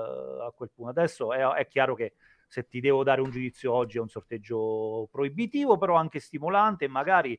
a 0.46 0.52
quel 0.54 0.70
punto. 0.72 0.90
Adesso 0.90 1.32
è, 1.32 1.44
è 1.44 1.66
chiaro 1.66 1.94
che 1.94 2.14
se 2.46 2.68
ti 2.68 2.80
devo 2.80 3.02
dare 3.02 3.20
un 3.20 3.30
giudizio 3.30 3.72
oggi 3.72 3.98
è 3.98 4.00
un 4.00 4.08
sorteggio 4.08 5.08
proibitivo, 5.10 5.78
però 5.78 5.96
anche 5.96 6.20
stimolante 6.20 6.86
magari 6.86 7.36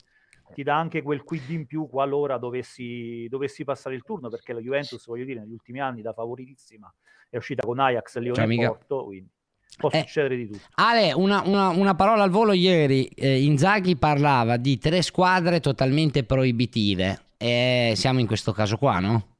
ti 0.53 0.63
dà 0.63 0.77
anche 0.77 1.01
quel 1.01 1.23
quid 1.23 1.49
in 1.49 1.65
più 1.65 1.87
qualora 1.87 2.37
dovessi, 2.37 3.27
dovessi 3.29 3.63
passare 3.63 3.95
il 3.95 4.03
turno, 4.03 4.29
perché 4.29 4.53
la 4.53 4.59
Juventus, 4.59 5.05
voglio 5.07 5.25
dire, 5.25 5.41
negli 5.41 5.51
ultimi 5.51 5.79
anni 5.81 6.01
da 6.01 6.13
favoritissima 6.13 6.91
è 7.29 7.37
uscita 7.37 7.65
con 7.65 7.79
Ajax, 7.79 8.17
Lione 8.19 8.35
Ciao, 8.35 8.47
e. 8.47 8.67
Porto, 8.67 9.03
quindi 9.05 9.29
può 9.77 9.89
Eh. 9.91 9.99
succedere 9.99 10.35
di 10.37 10.47
tutto. 10.47 10.65
Ale, 10.75 11.13
una, 11.13 11.41
una- 11.41 11.69
una 11.69 11.95
parola 11.95 12.23
al 12.23 12.29
volo 12.29 12.53
ieri. 12.53 13.05
eh, 13.07 13.43
Inzaghi 13.43 13.95
parlava 13.97 14.57
di 14.57 14.77
tre 14.77 15.01
squadre 15.01 15.59
totalmente 15.59 16.23
proibitive. 16.23 17.21
E 17.37 17.93
siamo 17.95 18.19
in 18.19 18.27
questo 18.27 18.51
caso 18.53 18.77
qua, 18.77 18.99
no? 18.99 19.35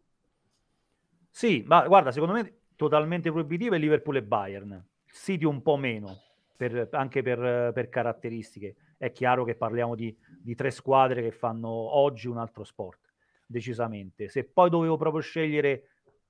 Sì, 1.30 1.64
ma 1.66 1.88
guarda, 1.88 2.11
secondo 2.11 2.34
me 2.34 2.51
totalmente 2.76 3.32
proibitive 3.32 3.78
Liverpool 3.78 4.18
e 4.18 4.24
Bayern. 4.24 4.86
City 5.11 5.45
un 5.45 5.61
po' 5.61 5.78
meno, 5.78 6.20
per- 6.57 6.89
anche 6.91 7.22
per, 7.22 7.72
per 7.74 7.89
caratteristiche. 7.89 8.76
È 9.04 9.12
chiaro 9.12 9.43
che 9.43 9.56
parliamo 9.56 9.95
di, 9.95 10.18
di 10.39 10.56
tre 10.56 10.72
squadre 10.72 11.22
che 11.22 11.32
fanno 11.32 11.68
oggi 11.68 12.30
un 12.30 12.38
altro 12.38 12.64
sport, 12.64 13.12
decisamente. 13.45 14.30
Se 14.30 14.45
poi 14.45 14.70
dovevo 14.70 14.95
proprio 14.95 15.22
scegliere 15.22 15.89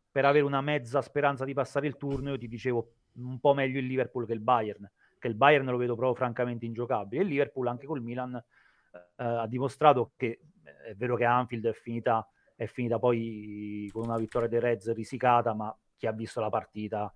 per 0.10 0.26
avere 0.26 0.44
una 0.44 0.60
mezza 0.60 1.00
speranza 1.04 1.46
di 1.46 1.54
passare 1.54 1.86
il 1.86 1.98
turno, 1.98 2.32
io 2.32 2.38
ti 2.40 2.48
dicevo 2.48 2.94
un 3.18 3.40
po' 3.40 3.54
meglio 3.54 3.78
il 3.78 3.86
Liverpool 3.86 4.26
che 4.26 4.34
il 4.34 4.40
Bayern, 4.40 4.92
che 5.20 5.28
il 5.28 5.36
Bayern 5.36 5.68
lo 5.68 5.78
vedo 5.78 5.94
proprio 5.94 6.16
francamente 6.16 6.66
ingiocabile. 6.66 7.22
Il 7.22 7.28
Liverpool 7.28 7.68
anche 7.68 7.86
col 7.86 8.02
Milan 8.02 8.34
eh, 8.38 9.24
ha 9.24 9.46
dimostrato 9.46 10.14
che 10.16 10.40
eh, 10.64 10.90
è 10.90 10.96
vero 10.96 11.16
che 11.16 11.26
Anfield 11.26 11.68
è 11.68 11.74
finita, 11.74 12.28
è 12.56 12.66
finita 12.66 12.98
poi 12.98 13.88
con 13.94 14.06
una 14.06 14.18
vittoria 14.18 14.48
dei 14.48 14.60
Reds 14.60 14.92
risicata, 14.94 15.54
ma 15.54 15.78
chi 15.96 16.08
ha 16.08 16.12
visto 16.12 16.42
la 16.42 16.50
partita 16.50 17.14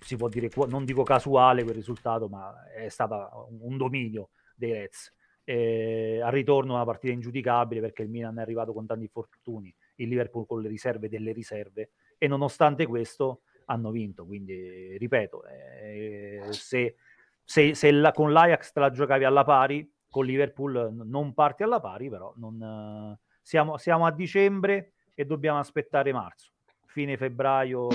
si 0.00 0.16
può 0.16 0.28
dire, 0.28 0.50
non 0.68 0.84
dico 0.84 1.02
casuale 1.02 1.62
quel 1.62 1.76
risultato, 1.76 2.28
ma 2.28 2.70
è 2.70 2.90
stata 2.90 3.30
un 3.58 3.78
dominio 3.78 4.28
dei 4.58 4.72
Reds. 4.72 5.14
Eh, 5.44 6.20
al 6.22 6.32
ritorno 6.32 6.74
una 6.74 6.84
partita 6.84 7.12
ingiudicabile 7.12 7.80
perché 7.80 8.02
il 8.02 8.10
Milan 8.10 8.38
è 8.38 8.42
arrivato 8.42 8.74
con 8.74 8.84
tanti 8.84 9.04
infortuni, 9.04 9.74
il 9.96 10.08
Liverpool 10.08 10.46
con 10.46 10.60
le 10.60 10.68
riserve 10.68 11.08
delle 11.08 11.32
riserve 11.32 11.92
e 12.18 12.28
nonostante 12.28 12.86
questo 12.86 13.40
hanno 13.66 13.90
vinto. 13.90 14.26
Quindi, 14.26 14.98
ripeto, 14.98 15.44
eh, 15.46 16.42
se, 16.50 16.96
se- 17.42 17.74
se 17.74 17.90
la- 17.92 18.12
con 18.12 18.32
l'Ajax 18.32 18.72
te 18.72 18.80
la 18.80 18.90
giocavi 18.90 19.24
alla 19.24 19.44
pari, 19.44 19.90
con 20.10 20.26
Liverpool 20.26 20.90
non 21.04 21.32
parti 21.32 21.62
alla 21.62 21.80
pari, 21.80 22.10
però 22.10 22.32
non, 22.36 22.60
eh, 22.62 23.18
siamo, 23.40 23.78
siamo 23.78 24.04
a 24.04 24.12
dicembre 24.12 24.92
e 25.14 25.24
dobbiamo 25.24 25.58
aspettare 25.58 26.12
marzo, 26.12 26.52
fine 26.86 27.16
febbraio. 27.16 27.88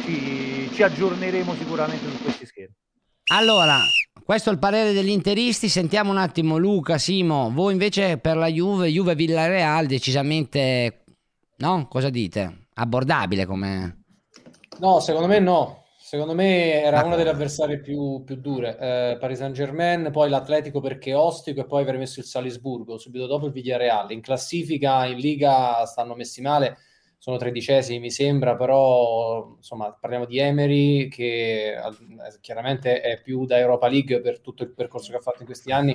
Ci, 0.00 0.70
ci 0.72 0.82
aggiorneremo 0.82 1.54
sicuramente 1.54 2.08
su 2.08 2.22
questi 2.22 2.46
schermi. 2.46 2.74
Allora, 3.32 3.78
questo 4.24 4.50
è 4.50 4.52
il 4.52 4.58
parere 4.58 4.92
degli 4.92 5.10
interisti. 5.10 5.68
Sentiamo 5.68 6.10
un 6.10 6.18
attimo 6.18 6.56
Luca, 6.56 6.98
Simo. 6.98 7.50
Voi 7.52 7.72
invece 7.72 8.18
per 8.18 8.36
la 8.36 8.48
Juve, 8.48 8.88
Juve 8.88 9.14
Villareal, 9.14 9.86
decisamente, 9.86 11.04
no? 11.58 11.86
Cosa 11.88 12.10
dite? 12.10 12.66
Abbordabile 12.74 13.46
come... 13.46 13.98
No, 14.78 14.98
secondo 15.00 15.28
me 15.28 15.38
no. 15.38 15.84
Secondo 15.98 16.34
me 16.34 16.82
era 16.82 17.00
Ah. 17.00 17.04
una 17.04 17.14
delle 17.14 17.30
avversarie 17.30 17.78
più, 17.80 18.24
più 18.24 18.34
dure. 18.36 18.76
Eh, 18.80 19.16
Paris 19.20 19.38
Saint-Germain, 19.38 20.08
poi 20.10 20.28
l'Atletico 20.28 20.80
perché 20.80 21.14
ostico 21.14 21.60
e 21.60 21.66
poi 21.66 21.82
aver 21.82 21.98
messo 21.98 22.18
il 22.18 22.26
Salisburgo 22.26 22.98
subito 22.98 23.26
dopo 23.26 23.46
il 23.46 23.52
Villarreal. 23.52 24.10
In 24.10 24.20
classifica, 24.20 25.04
in 25.06 25.18
Liga 25.18 25.84
stanno 25.86 26.16
messi 26.16 26.40
male, 26.40 26.78
sono 27.20 27.36
tredicesimi 27.36 28.00
mi 28.00 28.10
sembra, 28.10 28.56
però 28.56 29.52
insomma 29.56 29.92
parliamo 29.92 30.24
di 30.24 30.38
Emery 30.38 31.08
che 31.08 31.74
eh, 31.74 32.38
chiaramente 32.40 33.02
è 33.02 33.20
più 33.20 33.44
da 33.44 33.58
Europa 33.58 33.88
League 33.88 34.22
per 34.22 34.40
tutto 34.40 34.62
il 34.62 34.72
percorso 34.72 35.10
che 35.10 35.18
ha 35.18 35.20
fatto 35.20 35.40
in 35.40 35.44
questi 35.44 35.70
anni, 35.70 35.94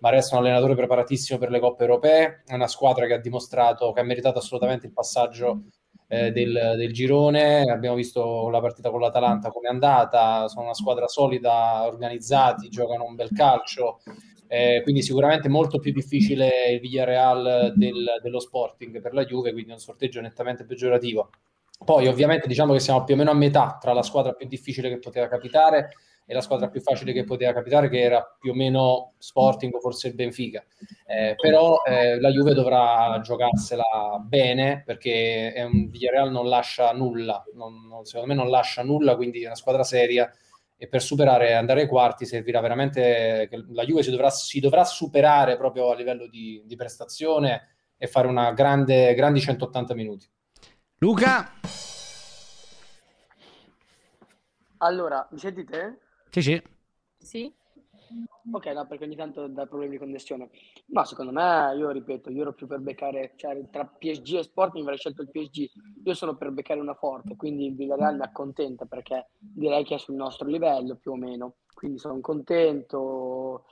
ma 0.00 0.10
resta 0.10 0.36
un 0.36 0.42
allenatore 0.42 0.74
preparatissimo 0.74 1.38
per 1.38 1.48
le 1.48 1.58
coppe 1.58 1.84
europee, 1.84 2.42
è 2.44 2.52
una 2.52 2.68
squadra 2.68 3.06
che 3.06 3.14
ha 3.14 3.18
dimostrato 3.18 3.92
che 3.92 4.00
ha 4.00 4.04
meritato 4.04 4.40
assolutamente 4.40 4.84
il 4.84 4.92
passaggio 4.92 5.62
eh, 6.06 6.32
del, 6.32 6.74
del 6.76 6.92
girone. 6.92 7.62
Abbiamo 7.62 7.96
visto 7.96 8.50
la 8.50 8.60
partita 8.60 8.90
con 8.90 9.00
l'Atalanta 9.00 9.48
come 9.50 9.68
è 9.68 9.72
andata, 9.72 10.48
sono 10.48 10.64
una 10.64 10.74
squadra 10.74 11.08
solida, 11.08 11.86
organizzati, 11.86 12.68
giocano 12.68 13.04
un 13.04 13.14
bel 13.14 13.30
calcio. 13.32 14.00
Eh, 14.48 14.80
quindi 14.82 15.02
sicuramente 15.02 15.48
molto 15.48 15.78
più 15.78 15.92
difficile 15.92 16.70
il 16.72 16.80
Villarreal 16.80 17.72
del- 17.76 18.18
dello 18.22 18.40
Sporting 18.40 19.00
per 19.00 19.12
la 19.14 19.24
Juve, 19.24 19.52
quindi 19.52 19.72
un 19.72 19.78
sorteggio 19.78 20.20
nettamente 20.20 20.64
peggiorativo. 20.64 21.30
Poi 21.84 22.08
ovviamente 22.08 22.48
diciamo 22.48 22.72
che 22.72 22.80
siamo 22.80 23.04
più 23.04 23.14
o 23.14 23.16
meno 23.16 23.30
a 23.30 23.34
metà 23.34 23.78
tra 23.80 23.92
la 23.92 24.02
squadra 24.02 24.32
più 24.32 24.46
difficile 24.48 24.88
che 24.88 24.98
poteva 24.98 25.28
capitare 25.28 25.90
e 26.26 26.34
la 26.34 26.40
squadra 26.42 26.68
più 26.68 26.80
facile 26.82 27.12
che 27.12 27.24
poteva 27.24 27.52
capitare, 27.54 27.88
che 27.88 28.00
era 28.00 28.22
più 28.38 28.50
o 28.50 28.54
meno 28.54 29.12
Sporting 29.18 29.72
o 29.74 29.80
forse 29.80 30.08
il 30.08 30.14
Benfica. 30.14 30.62
Eh, 31.06 31.34
però 31.36 31.76
eh, 31.86 32.20
la 32.20 32.30
Juve 32.30 32.52
dovrà 32.52 33.18
giocarsela 33.22 33.84
bene 34.22 34.82
perché 34.84 35.52
è 35.52 35.62
un 35.62 35.88
Villarreal 35.88 36.30
non 36.30 36.48
lascia 36.48 36.90
nulla, 36.92 37.42
non- 37.54 37.86
non- 37.88 38.04
secondo 38.04 38.26
me 38.26 38.34
non 38.34 38.50
lascia 38.50 38.82
nulla, 38.82 39.16
quindi 39.16 39.42
è 39.42 39.46
una 39.46 39.54
squadra 39.54 39.84
seria 39.84 40.30
e 40.80 40.86
per 40.86 41.02
superare 41.02 41.54
andare 41.54 41.82
ai 41.82 41.88
quarti 41.88 42.24
servirà 42.24 42.60
veramente 42.60 43.48
che 43.50 43.64
la 43.70 43.84
Juve 43.84 44.04
si 44.04 44.10
dovrà, 44.10 44.30
si 44.30 44.60
dovrà 44.60 44.84
superare 44.84 45.56
proprio 45.56 45.90
a 45.90 45.96
livello 45.96 46.28
di, 46.28 46.62
di 46.64 46.76
prestazione 46.76 47.74
e 47.96 48.06
fare 48.06 48.28
una 48.28 48.52
grande, 48.52 49.12
grandi 49.14 49.40
180 49.40 49.94
minuti. 49.94 50.30
Luca? 50.98 51.50
Allora, 54.76 55.26
mi 55.32 55.38
sentite? 55.38 55.98
Sì, 56.30 56.42
sì. 56.42 56.62
Sì? 57.18 57.52
Ok, 58.50 58.66
no, 58.66 58.86
perché 58.86 59.04
ogni 59.04 59.16
tanto 59.16 59.46
dà 59.46 59.66
problemi 59.66 59.92
di 59.92 59.98
connessione. 59.98 60.50
Ma 60.86 61.04
secondo 61.04 61.32
me, 61.32 61.74
io 61.76 61.90
ripeto, 61.90 62.30
io 62.30 62.42
ero 62.42 62.52
più 62.54 62.66
per 62.66 62.80
beccare, 62.80 63.32
cioè 63.36 63.68
tra 63.70 63.84
PSG 63.84 64.34
e 64.34 64.42
Sporting 64.42 64.82
avrei 64.82 64.98
scelto 64.98 65.22
il 65.22 65.30
PSG. 65.30 65.70
Io 66.04 66.14
sono 66.14 66.36
per 66.36 66.50
beccare 66.50 66.80
una 66.80 66.94
forte, 66.94 67.36
quindi 67.36 67.66
il 67.66 67.74
Villarreal 67.74 68.16
mi 68.16 68.22
accontenta 68.22 68.86
perché 68.86 69.30
direi 69.38 69.84
che 69.84 69.96
è 69.96 69.98
sul 69.98 70.14
nostro 70.14 70.48
livello 70.48 70.96
più 70.96 71.12
o 71.12 71.16
meno. 71.16 71.56
Quindi 71.74 71.98
sono 71.98 72.18
contento. 72.20 73.64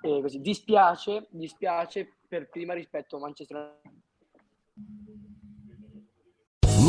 E 0.00 0.20
così. 0.20 0.40
Dispiace, 0.40 1.28
dispiace 1.30 2.16
per 2.28 2.48
prima 2.48 2.74
rispetto 2.74 3.16
a 3.16 3.20
Manchester 3.20 3.80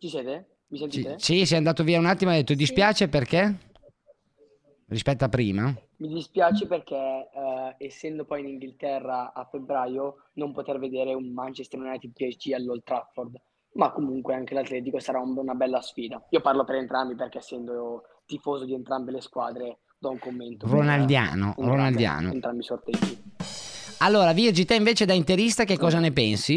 Ci 0.00 0.08
siete? 0.08 0.46
Mi 0.68 0.78
Sì, 0.78 0.88
sentite? 0.88 1.18
sì, 1.18 1.44
sei 1.44 1.58
andato 1.58 1.84
via 1.84 1.98
un 1.98 2.06
attimo 2.06 2.30
e 2.30 2.34
hai 2.36 2.40
detto 2.40 2.54
dispiace 2.54 3.08
perché? 3.08 3.54
Rispetto 4.86 5.24
a 5.24 5.28
prima? 5.28 5.74
Mi 5.96 6.08
dispiace 6.08 6.66
perché 6.66 6.96
eh, 6.96 7.74
essendo 7.78 8.24
poi 8.24 8.40
in 8.40 8.48
Inghilterra 8.48 9.34
a 9.34 9.44
febbraio 9.44 10.30
non 10.34 10.52
poter 10.54 10.78
vedere 10.78 11.12
un 11.12 11.30
Manchester 11.34 11.78
United 11.80 12.12
PSG 12.12 12.52
all'Old 12.52 12.82
Trafford, 12.82 13.38
ma 13.74 13.92
comunque 13.92 14.32
anche 14.34 14.54
l'Atletico 14.54 14.98
sarà 15.00 15.20
un- 15.20 15.36
una 15.36 15.54
bella 15.54 15.82
sfida. 15.82 16.24
Io 16.30 16.40
parlo 16.40 16.64
per 16.64 16.76
entrambi 16.76 17.14
perché 17.14 17.36
essendo 17.38 18.04
tifoso 18.24 18.64
di 18.64 18.72
entrambe 18.72 19.12
le 19.12 19.20
squadre 19.20 19.80
do 19.98 20.10
un 20.12 20.18
commento. 20.18 20.66
per 20.66 20.76
Ronaldiano, 20.76 21.48
entrambe- 21.48 21.70
Ronaldiano. 21.70 22.32
Entrambi 22.32 22.60
i 22.60 22.64
sorteggi. 22.64 23.22
Allora, 23.98 24.32
Virgi, 24.32 24.64
te 24.64 24.74
invece 24.76 25.04
da 25.04 25.12
interista 25.12 25.64
che 25.64 25.76
cosa 25.76 25.98
ne 25.98 26.10
pensi? 26.10 26.56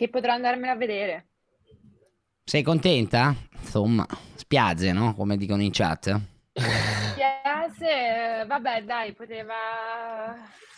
Che 0.00 0.08
potrò 0.08 0.32
andarmela 0.32 0.72
a 0.72 0.76
vedere. 0.76 1.26
Sei 2.42 2.62
contenta? 2.62 3.36
Insomma, 3.60 4.06
spiazze, 4.34 4.92
no? 4.92 5.14
Come 5.14 5.36
dicono 5.36 5.60
in 5.60 5.72
chat. 5.72 6.18
Piace, 6.54 8.46
vabbè, 8.46 8.84
dai, 8.84 9.12
poteva. 9.12 9.56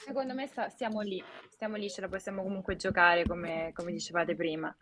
Secondo 0.05 0.35
me 0.35 0.49
sta- 0.49 0.69
stiamo 0.71 1.03
lì. 1.03 1.23
Stiamo 1.49 1.77
lì, 1.77 1.89
ce 1.89 2.01
la 2.01 2.09
possiamo 2.09 2.43
comunque 2.43 2.75
giocare 2.75 3.23
come, 3.25 3.71
come 3.73 3.93
dicevate 3.93 4.35
prima. 4.35 4.75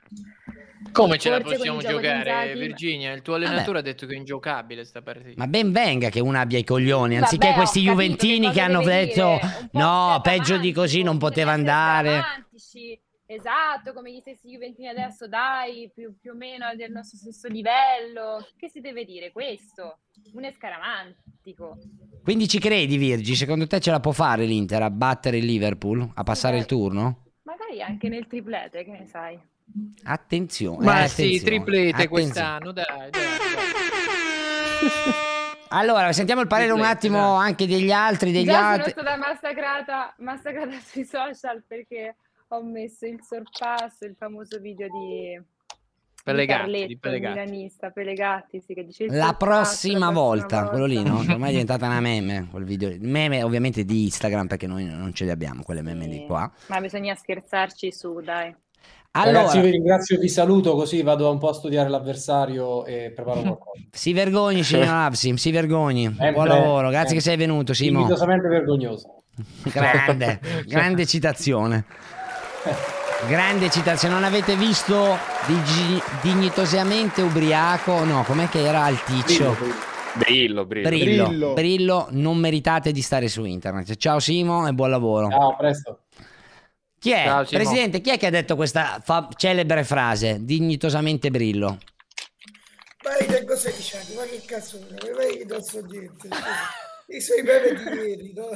Come 0.91 1.19
ce 1.19 1.29
la 1.29 1.41
Forse 1.41 1.59
con 1.59 1.77
possiamo 1.77 1.81
giocare, 1.83 2.55
Virginia? 2.55 3.13
Il 3.13 3.21
tuo 3.21 3.35
allenatore 3.35 3.81
ha 3.81 3.83
detto 3.83 4.07
che 4.07 4.15
è 4.15 4.17
ingiocabile 4.17 4.87
sta 4.87 5.03
partita. 5.03 5.35
Ma 5.37 5.49
ben 5.49 5.71
venga 5.71 6.09
che 6.09 6.21
uno 6.21 6.39
abbia 6.39 6.57
i 6.57 6.65
coglioni, 6.65 7.19
anziché 7.19 7.49
Vabbè, 7.49 7.59
questi 7.59 7.83
juventini 7.83 8.47
che 8.47 8.53
che 8.55 8.61
hanno 8.63 8.81
detto 8.81 9.39
no, 9.73 10.19
peggio 10.23 10.57
di 10.57 10.73
così 10.73 11.03
non 11.03 11.19
poteva 11.19 11.53
andare. 11.53 12.11
Romantici, 12.13 12.99
esatto, 13.35 13.93
come 13.93 14.13
gli 14.13 14.21
stessi 14.21 14.49
Juventini 14.49 14.89
adesso, 14.89 15.29
dai, 15.29 15.91
più, 15.95 16.17
più 16.19 16.33
o 16.33 16.35
meno 16.35 16.75
del 16.75 16.91
nostro 16.91 17.19
stesso 17.19 17.49
livello. 17.49 18.47
Che 18.57 18.69
si 18.69 18.81
deve 18.81 19.05
dire 19.05 19.33
questo? 19.33 19.99
Un 20.35 20.45
escaramantico. 20.45 21.79
Quindi 22.23 22.49
ci 22.49 22.59
credi, 22.59 22.97
Virgi? 22.97 23.35
Secondo 23.35 23.67
te 23.67 23.81
ce 23.81 23.91
la 23.91 24.01
può 24.01 24.13
fare 24.13 24.45
l'Inter 24.45 24.83
a 24.83 24.91
battere 24.91 25.39
il 25.39 25.45
Liverpool? 25.45 26.09
A 26.15 26.23
passare 26.23 26.59
il 26.59 26.67
turno? 26.67 27.25
Magari 27.43 27.83
anche 27.83 28.09
nel 28.09 28.27
triplete, 28.27 28.85
che 28.85 28.91
ne 28.91 29.07
sai? 29.07 29.39
Attenzione. 30.05 30.85
Ma 30.85 31.05
eh, 31.05 31.09
sì, 31.09 31.23
attenzione, 31.23 31.45
triplete 31.45 32.03
attenzione. 32.03 32.09
quest'anno, 32.09 32.73
dai, 32.73 32.85
dai, 32.87 33.11
dai. 33.11 33.21
Allora, 35.73 36.13
sentiamo 36.13 36.41
il 36.41 36.49
parere 36.49 36.73
un 36.73 36.83
attimo 36.83 37.35
anche 37.35 37.67
degli 37.67 37.93
altri, 37.93 38.33
degli 38.33 38.47
Già 38.47 38.71
altri. 38.71 38.91
sono 38.91 39.07
stata 39.07 39.17
massacrata, 39.17 40.15
massacrata 40.19 40.77
sui 40.83 41.05
social 41.05 41.63
perché 41.65 42.17
ho 42.53 42.63
messo 42.63 43.07
il 43.07 43.21
sorpasso, 43.23 44.05
il 44.05 44.15
famoso 44.19 44.59
video 44.59 44.89
di, 44.89 45.41
Pellegatti. 46.23 46.99
milanista, 47.01 47.91
Pellegatti, 47.91 48.61
sì, 48.61 48.75
che 48.75 48.85
dice 48.85 49.05
il 49.05 49.11
La 49.13 49.27
sorpasso, 49.29 49.37
prossima 49.37 50.07
la 50.07 50.11
prossima 50.11 50.11
volta, 50.11 50.69
quello 50.69 50.85
lì, 50.85 51.03
no? 51.03 51.15
volta. 51.17 51.33
Ormai 51.33 51.49
è 51.49 51.53
diventata 51.53 51.87
una 51.87 52.01
meme, 52.01 52.49
quel 52.51 52.65
video. 52.65 52.89
Il 52.89 53.07
meme 53.07 53.43
ovviamente 53.43 53.85
di 53.85 54.05
Instagram, 54.05 54.49
perché 54.49 54.67
noi 54.67 54.85
non 54.85 55.13
ce 55.15 55.25
li 55.25 55.31
abbiamo, 55.31 55.63
quelle 55.63 55.83
meme 55.83 56.09
di 56.09 56.25
qua. 56.27 56.51
Ma 56.67 56.81
bisogna 56.81 57.15
scherzarci 57.15 57.93
su, 57.93 58.21
dai. 58.21 58.55
Allora, 59.13 59.39
Ragazzi, 59.39 59.57
io 59.57 59.63
vi 59.63 59.71
ringrazio, 59.71 60.19
vi 60.19 60.29
saluto 60.29 60.75
così 60.75 61.03
vado 61.03 61.31
un 61.31 61.39
po' 61.39 61.49
a 61.49 61.55
studiare 61.55 61.89
l'avversario 61.89 62.85
e 62.85 63.13
preparo 63.15 63.41
qualcosa. 63.43 63.81
si 63.91 64.13
vergogni, 64.13 64.63
signor 64.65 64.89
Avsi, 64.89 65.37
si 65.37 65.51
vergogni. 65.51 66.05
Sempre, 66.05 66.33
Buon 66.33 66.49
lavoro, 66.49 66.89
grazie 66.91 66.99
sempre. 66.99 67.15
che 67.17 67.21
sei 67.23 67.37
venuto, 67.37 67.75
Simo. 67.75 67.99
Dignitosamente 67.99 68.49
vergognoso. 68.49 69.23
Grande, 69.73 70.41
grande 70.67 71.07
citazione. 71.07 71.85
Grande 73.27 73.71
citazione. 73.71 74.15
Non 74.15 74.25
avete 74.25 74.57
visto 74.57 75.17
Digi- 75.47 76.03
dignitosamente 76.23 77.23
ubriaco? 77.23 78.05
No, 78.05 78.23
com'è 78.25 78.49
che 78.49 78.65
era 78.65 78.89
il 78.89 79.03
ticcio? 79.05 79.57
Brillo, 80.15 80.65
brillo. 80.65 80.89
Brillo, 80.89 81.27
Brillo. 81.29 81.53
Brillo, 81.55 82.07
non 82.11 82.37
meritate 82.39 82.93
di 82.93 83.01
stare 83.03 83.29
su 83.29 83.45
internet. 83.45 83.95
Ciao 83.97 84.19
Simo 84.19 84.67
e 84.67 84.73
buon 84.73 84.91
lavoro. 84.91 85.29
Ciao, 85.29 85.51
a 85.53 85.57
presto. 85.57 86.01
Chi 86.99 87.13
è? 87.13 87.25
Ciao. 87.25 87.45
Presidente, 87.45 88.01
chi 88.01 88.11
è 88.11 88.19
che 88.19 88.27
ha 88.27 88.31
detto 88.31 88.57
questa 88.57 89.01
fa- 89.03 89.29
celebre 89.37 89.85
frase? 89.85 90.39
Dignitosamente 90.45 91.31
Brillo. 91.31 91.79
Vai 93.03 93.27
che 93.27 93.45
cosa 93.45 93.71
dicendo? 93.71 94.15
Ma 94.17 94.23
che 94.25 94.43
cazzo? 94.45 94.79
Vai 95.17 95.39
che 95.39 95.45
non 95.49 95.63
so 95.63 95.81
niente. 95.87 96.29
I 97.07 97.21
suoi 97.21 97.43
meme 97.43 97.75
di 97.75 98.09
ieri, 98.09 98.33
no? 98.35 98.49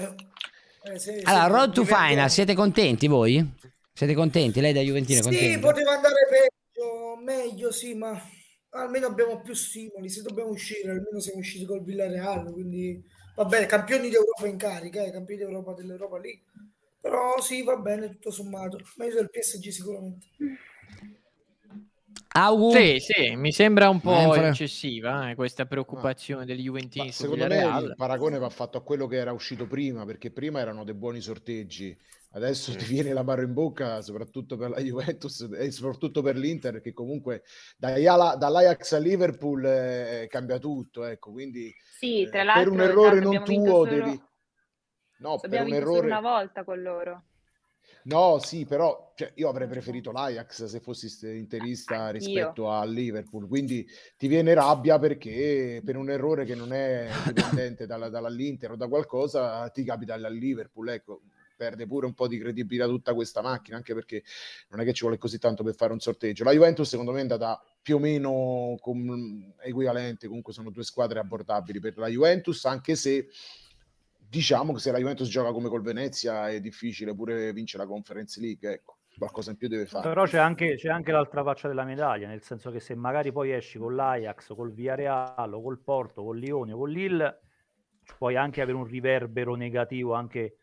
Eh, 0.92 0.98
se- 0.98 1.20
Allora, 1.24 1.44
se- 1.44 1.48
Road 1.50 1.72
to 1.72 1.80
divertente. 1.82 2.08
Final, 2.10 2.30
siete 2.30 2.54
contenti 2.54 3.06
voi? 3.06 3.52
Siete 3.96 4.14
contenti? 4.14 4.60
Lei 4.60 4.72
da 4.72 4.80
Juventino 4.80 5.20
è 5.20 5.22
Sì, 5.22 5.28
contento? 5.28 5.68
poteva 5.68 5.92
andare 5.92 6.14
peggio, 6.28 7.16
meglio, 7.22 7.70
sì, 7.70 7.94
ma 7.94 8.20
almeno 8.70 9.06
abbiamo 9.06 9.40
più 9.40 9.54
stimoli. 9.54 10.08
Se 10.08 10.20
dobbiamo 10.22 10.50
uscire, 10.50 10.90
almeno 10.90 11.20
siamo 11.20 11.38
usciti 11.38 11.64
col 11.64 11.84
Villareal, 11.84 12.50
quindi 12.52 13.00
va 13.36 13.44
bene, 13.44 13.66
campioni 13.66 14.08
d'Europa 14.10 14.48
in 14.48 14.56
carica, 14.56 15.00
eh, 15.04 15.12
campioni 15.12 15.42
d'Europa 15.42 15.74
dell'Europa 15.74 16.18
League. 16.18 16.42
Però 17.00 17.40
sì, 17.40 17.62
va 17.62 17.76
bene, 17.76 18.08
tutto 18.10 18.32
sommato. 18.32 18.78
Meglio 18.96 19.14
del 19.14 19.30
PSG 19.30 19.68
sicuramente. 19.68 20.26
Augu? 22.36 22.72
Sì, 22.72 22.96
sì, 22.98 23.36
mi 23.36 23.52
sembra 23.52 23.88
un 23.88 24.00
po' 24.00 24.10
Mentre- 24.10 24.48
eccessiva 24.48 25.30
eh, 25.30 25.36
questa 25.36 25.66
preoccupazione 25.66 26.44
degli 26.44 26.62
Juventini 26.62 27.06
Ma 27.06 27.12
sul 27.12 27.26
secondo 27.26 27.46
me 27.46 27.54
Villarreal. 27.60 27.84
il 27.84 27.94
paragone 27.94 28.38
va 28.38 28.48
fatto 28.50 28.76
a 28.76 28.82
quello 28.82 29.06
che 29.06 29.18
era 29.18 29.30
uscito 29.30 29.68
prima, 29.68 30.04
perché 30.04 30.32
prima 30.32 30.58
erano 30.58 30.82
dei 30.82 30.94
buoni 30.94 31.20
sorteggi, 31.20 31.96
adesso 32.34 32.74
ti 32.76 32.84
viene 32.84 33.12
l'amaro 33.12 33.42
in 33.42 33.52
bocca, 33.52 34.02
soprattutto 34.02 34.56
per 34.56 34.70
la 34.70 34.80
Juventus 34.80 35.48
e 35.56 35.70
soprattutto 35.70 36.22
per 36.22 36.36
l'Inter, 36.36 36.80
che 36.80 36.92
comunque 36.92 37.42
dall'Ajax 37.76 38.92
a 38.92 38.98
Liverpool 38.98 39.64
eh, 39.64 40.26
cambia 40.28 40.58
tutto, 40.58 41.04
ecco, 41.04 41.32
quindi 41.32 41.74
Sì, 41.98 42.28
tra 42.30 42.42
eh, 42.42 42.44
l'altro 42.44 42.72
per 42.72 42.80
un 42.80 42.88
errore 42.88 43.16
esatto, 43.16 43.24
non 43.24 43.36
abbiamo 43.36 43.46
vinto 43.46 43.70
tuo 43.70 43.84
solo- 43.84 43.90
devi... 43.90 44.22
No, 45.16 45.38
per 45.38 45.62
un 45.62 45.72
errore... 45.72 46.06
una 46.06 46.20
volta 46.20 46.64
con 46.64 46.82
loro. 46.82 47.22
No, 48.04 48.38
sì, 48.38 48.66
però 48.66 49.12
cioè, 49.14 49.32
io 49.36 49.48
avrei 49.48 49.66
preferito 49.66 50.10
l'Ajax 50.10 50.64
se 50.64 50.80
fossi 50.80 51.08
st- 51.08 51.24
interista 51.24 52.10
rispetto 52.10 52.70
al 52.70 52.90
Liverpool, 52.90 53.46
quindi 53.48 53.86
ti 54.18 54.26
viene 54.26 54.52
rabbia 54.52 54.98
perché 54.98 55.80
per 55.82 55.96
un 55.96 56.10
errore 56.10 56.44
che 56.44 56.54
non 56.54 56.72
è 56.74 57.08
dipendente 57.32 57.86
dalla, 57.86 58.10
dall'Inter 58.10 58.72
o 58.72 58.76
da 58.76 58.88
qualcosa 58.88 59.68
ti 59.70 59.84
capita 59.84 60.14
al 60.14 60.34
Liverpool, 60.34 60.88
ecco, 60.88 61.22
perde 61.56 61.86
pure 61.86 62.06
un 62.06 62.14
po' 62.14 62.28
di 62.28 62.38
credibilità 62.38 62.86
tutta 62.86 63.14
questa 63.14 63.42
macchina, 63.42 63.76
anche 63.76 63.94
perché 63.94 64.22
non 64.70 64.80
è 64.80 64.84
che 64.84 64.92
ci 64.92 65.02
vuole 65.02 65.18
così 65.18 65.38
tanto 65.38 65.62
per 65.62 65.74
fare 65.74 65.92
un 65.92 66.00
sorteggio. 66.00 66.44
La 66.44 66.52
Juventus 66.52 66.88
secondo 66.88 67.12
me 67.12 67.18
è 67.18 67.22
andata 67.22 67.62
più 67.80 67.96
o 67.96 67.98
meno 67.98 68.76
com- 68.80 69.54
equivalente, 69.60 70.26
comunque 70.26 70.52
sono 70.52 70.70
due 70.70 70.84
squadre 70.84 71.18
abbordabili 71.18 71.80
per 71.80 71.96
la 71.98 72.08
Juventus, 72.08 72.64
anche 72.64 72.96
se 72.96 73.28
diciamo 74.18 74.72
che 74.72 74.80
se 74.80 74.90
la 74.90 74.98
Juventus 74.98 75.28
gioca 75.28 75.52
come 75.52 75.68
col 75.68 75.82
Venezia 75.82 76.48
è 76.48 76.60
difficile 76.60 77.14
pure 77.14 77.52
vincere 77.52 77.84
la 77.84 77.88
Conference 77.88 78.40
League, 78.40 78.72
ecco, 78.72 78.98
qualcosa 79.16 79.50
in 79.50 79.56
più 79.56 79.68
deve 79.68 79.86
fare. 79.86 80.08
Però 80.08 80.24
c'è 80.24 80.38
anche, 80.38 80.74
c'è 80.74 80.88
anche 80.88 81.12
l'altra 81.12 81.42
faccia 81.42 81.68
della 81.68 81.84
medaglia, 81.84 82.26
nel 82.26 82.42
senso 82.42 82.70
che 82.70 82.80
se 82.80 82.94
magari 82.94 83.30
poi 83.32 83.52
esci 83.52 83.78
con 83.78 83.94
l'Ajax, 83.94 84.54
col 84.54 84.72
Villarreal, 84.72 85.50
col 85.62 85.78
Porto, 85.78 86.24
col 86.24 86.38
Lione, 86.38 86.72
con 86.72 86.90
Lille, 86.90 87.40
puoi 88.18 88.36
anche 88.36 88.60
avere 88.60 88.76
un 88.76 88.84
riverbero 88.84 89.54
negativo 89.54 90.14
anche 90.14 90.56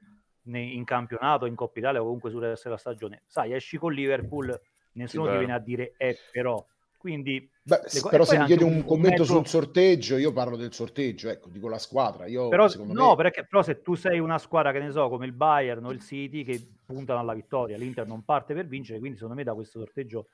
in 0.44 0.84
campionato, 0.84 1.46
in 1.46 1.56
Coppa 1.56 1.80
Italia 1.80 2.02
o 2.02 2.06
comunque 2.06 2.30
sul 2.30 2.42
resto 2.42 2.68
della 2.68 2.80
stagione. 2.80 3.22
Sai, 3.28 3.54
esci 3.54 3.78
con 3.78 3.94
Liverpool, 3.94 4.60
nessuno 4.94 5.24
ti 5.24 5.30
vero. 5.30 5.40
viene 5.40 5.54
a 5.54 5.60
dire 5.60 5.94
eh 5.98 6.18
però. 6.32 6.64
Quindi, 6.98 7.50
Beh, 7.64 7.82
co- 8.00 8.10
però 8.10 8.24
se 8.24 8.38
mi 8.38 8.46
chiedi 8.46 8.64
anche 8.64 8.76
un 8.76 8.86
commento 8.86 9.22
mezzo- 9.22 9.34
sul 9.34 9.48
sorteggio, 9.48 10.18
io 10.18 10.32
parlo 10.32 10.56
del 10.56 10.72
sorteggio, 10.72 11.30
ecco, 11.30 11.50
dico 11.50 11.68
la 11.68 11.80
squadra. 11.80 12.28
Io, 12.28 12.48
Però, 12.48 12.68
no, 12.86 13.10
me, 13.10 13.16
perché, 13.16 13.44
però 13.44 13.64
se 13.64 13.82
tu 13.82 13.96
sei 13.96 14.20
una 14.20 14.38
squadra 14.38 14.72
che 14.72 14.78
ne 14.78 14.92
so, 14.92 15.10
come 15.10 15.26
il 15.26 15.32
Bayern 15.32 15.84
o 15.84 15.92
il 15.92 16.00
City, 16.00 16.44
che 16.44 16.62
puntano 16.86 17.20
alla 17.20 17.34
vittoria, 17.34 17.76
l'Inter 17.76 18.06
non 18.06 18.24
parte 18.24 18.54
per 18.54 18.68
vincere, 18.68 19.00
quindi 19.00 19.18
secondo 19.18 19.36
me 19.36 19.44
da 19.44 19.56
questo 19.56 19.80
sorteggio, 19.80 20.28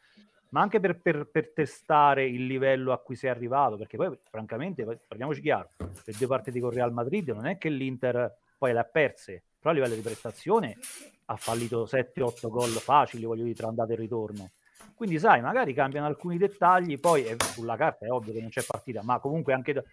ma 0.49 0.60
anche 0.60 0.82
per, 0.82 0.99
per- 0.99 1.30
per 1.32 1.53
testare 1.53 2.26
il 2.26 2.45
livello 2.45 2.91
a 2.91 2.97
cui 2.99 3.16
sei 3.16 3.30
arrivato, 3.30 3.78
perché 3.78 3.95
poi 3.95 4.18
francamente, 4.30 4.84
parliamoci 5.08 5.39
chiaro, 5.39 5.70
le 5.78 6.14
due 6.18 6.28
partite 6.28 6.60
con 6.60 6.72
Real 6.72 6.91
Madrid 6.91 7.30
non 7.30 7.45
è 7.45 7.58
che 7.58 7.70
l'Inter 7.70 8.36
poi 8.58 8.74
le 8.74 8.80
ha 8.80 8.84
perse, 8.84 9.43
però 9.60 9.72
a 9.72 9.74
livello 9.74 9.95
di 9.95 10.01
prestazione 10.01 10.78
ha 11.26 11.36
fallito 11.36 11.86
7-8 11.86 12.49
gol 12.49 12.70
facili, 12.70 13.26
voglio 13.26 13.43
dire, 13.43 13.55
tra 13.55 13.68
andata 13.68 13.93
e 13.93 13.95
ritorno. 13.95 14.51
Quindi 14.95 15.20
sai, 15.20 15.41
magari 15.41 15.74
cambiano 15.74 16.08
alcuni 16.08 16.38
dettagli, 16.38 16.99
poi 16.99 17.26
eh, 17.26 17.36
sulla 17.39 17.76
carta 17.76 18.05
è 18.05 18.10
ovvio 18.10 18.34
che 18.34 18.41
non 18.41 18.49
c'è 18.49 18.64
partita, 18.66 19.03
ma 19.03 19.20
comunque 19.20 19.53
anche 19.53 19.74
da- 19.74 19.84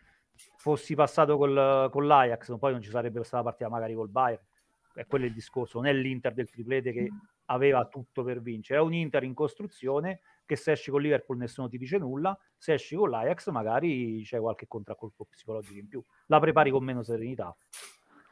fossi 0.57 0.95
passato 0.95 1.37
col, 1.37 1.89
con 1.91 2.07
l'Ajax, 2.07 2.57
poi 2.59 2.73
non 2.73 2.83
ci 2.83 2.91
sarebbe 2.91 3.23
stata 3.25 3.43
partita 3.43 3.69
magari 3.69 3.95
col 3.95 4.09
Bayern. 4.09 4.43
È 4.95 5.07
quello 5.07 5.27
il 5.27 5.33
discorso, 5.33 5.81
non 5.81 5.89
è 5.89 5.93
l'Inter 5.93 6.33
del 6.35 6.49
triplete 6.49 6.93
che 6.93 7.11
aveva 7.47 7.85
tutto 7.87 8.23
per 8.23 8.41
vincere, 8.41 8.79
è 8.79 8.83
un 8.83 8.95
Inter 8.95 9.25
in 9.25 9.35
costruzione 9.35 10.21
che 10.47 10.57
se 10.57 10.73
esci 10.73 10.91
con 10.91 11.01
Liverpool 11.01 11.39
nessuno 11.39 11.69
ti 11.69 11.79
dice 11.79 11.99
nulla, 11.99 12.39
se 12.57 12.75
esci 12.75 12.95
con 12.95 13.11
l'Ajax 13.11 13.51
magari 13.51 14.23
c'è 14.25 14.39
qualche 14.39 14.67
contraccolpo 14.67 15.25
psicologico 15.25 15.79
in 15.79 15.89
più, 15.89 16.03
la 16.27 16.39
prepari 16.39 16.71
con 16.71 16.85
meno 16.85 17.03
serenità. 17.03 17.55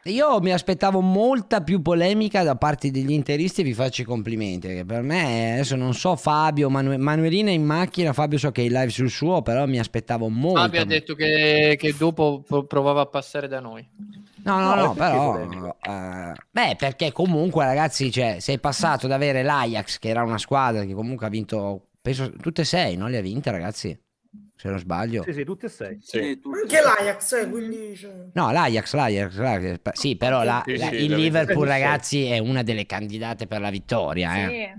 Io 0.06 0.40
mi 0.40 0.50
aspettavo 0.50 1.00
molta 1.00 1.62
più 1.62 1.80
polemica 1.80 2.42
da 2.42 2.56
parte 2.56 2.90
degli 2.90 3.12
interisti 3.12 3.60
e 3.60 3.64
vi 3.64 3.72
faccio 3.72 4.02
i 4.02 4.04
complimenti. 4.04 4.66
Perché 4.66 4.84
per 4.84 5.02
me, 5.02 5.52
adesso 5.52 5.76
non 5.76 5.94
so 5.94 6.16
Fabio, 6.16 6.68
Manu- 6.68 6.96
Manuelina 6.96 7.50
in 7.50 7.64
macchina, 7.64 8.12
Fabio 8.12 8.36
so 8.36 8.50
che 8.50 8.62
è 8.62 8.64
in 8.64 8.72
live 8.72 8.90
sul 8.90 9.10
suo, 9.10 9.42
però 9.42 9.64
mi 9.66 9.78
aspettavo 9.78 10.28
molto. 10.28 10.60
Fabio 10.60 10.80
ha 10.80 10.84
detto 10.84 11.14
che, 11.14 11.76
che 11.78 11.94
dopo 11.96 12.42
pro- 12.44 12.64
provava 12.64 13.02
a 13.02 13.06
passare 13.06 13.46
da 13.46 13.60
noi. 13.60 13.88
No, 14.44 14.58
no, 14.58 14.74
no, 14.74 14.92
perché 14.92 15.46
però... 15.46 15.76
eh, 15.80 16.32
beh, 16.50 16.74
perché 16.76 17.12
comunque 17.12 17.64
ragazzi, 17.64 18.10
cioè, 18.10 18.38
sei 18.40 18.58
passato 18.58 19.06
ad 19.06 19.12
avere 19.12 19.44
l'Ajax, 19.44 20.00
che 20.00 20.08
era 20.08 20.24
una 20.24 20.38
squadra 20.38 20.84
che 20.84 20.94
comunque 20.94 21.26
ha 21.26 21.30
vinto, 21.30 21.90
penso, 22.02 22.28
tutte 22.40 22.62
e 22.62 22.64
sei, 22.64 22.96
non 22.96 23.08
le 23.08 23.18
ha 23.18 23.22
vinte 23.22 23.52
ragazzi? 23.52 23.96
Se 24.62 24.68
non 24.68 24.78
sbaglio. 24.78 25.24
Sì, 25.24 25.32
sì, 25.32 25.44
tutte 25.44 25.66
e 25.66 25.68
sei. 25.68 25.98
Anche 26.22 26.80
l'Ajax, 26.80 27.32
eh, 27.32 27.48
quindi... 27.50 27.96
cioè, 27.96 28.12
No, 28.32 28.52
l'Ajax, 28.52 28.94
l'Ajax, 28.94 29.36
l'Ajax, 29.36 29.90
sì, 29.94 30.14
però 30.14 30.44
la- 30.44 30.62
Sì, 30.64 30.78
la- 30.78 30.88
sì, 30.90 31.02
il 31.02 31.14
Liverpool, 31.16 31.66
ragazzi, 31.66 32.26
è 32.26 32.38
una 32.38 32.62
delle 32.62 32.86
candidate 32.86 33.48
per 33.48 33.60
la 33.60 33.70
vittoria. 33.70 34.36
Eh. 34.48 34.76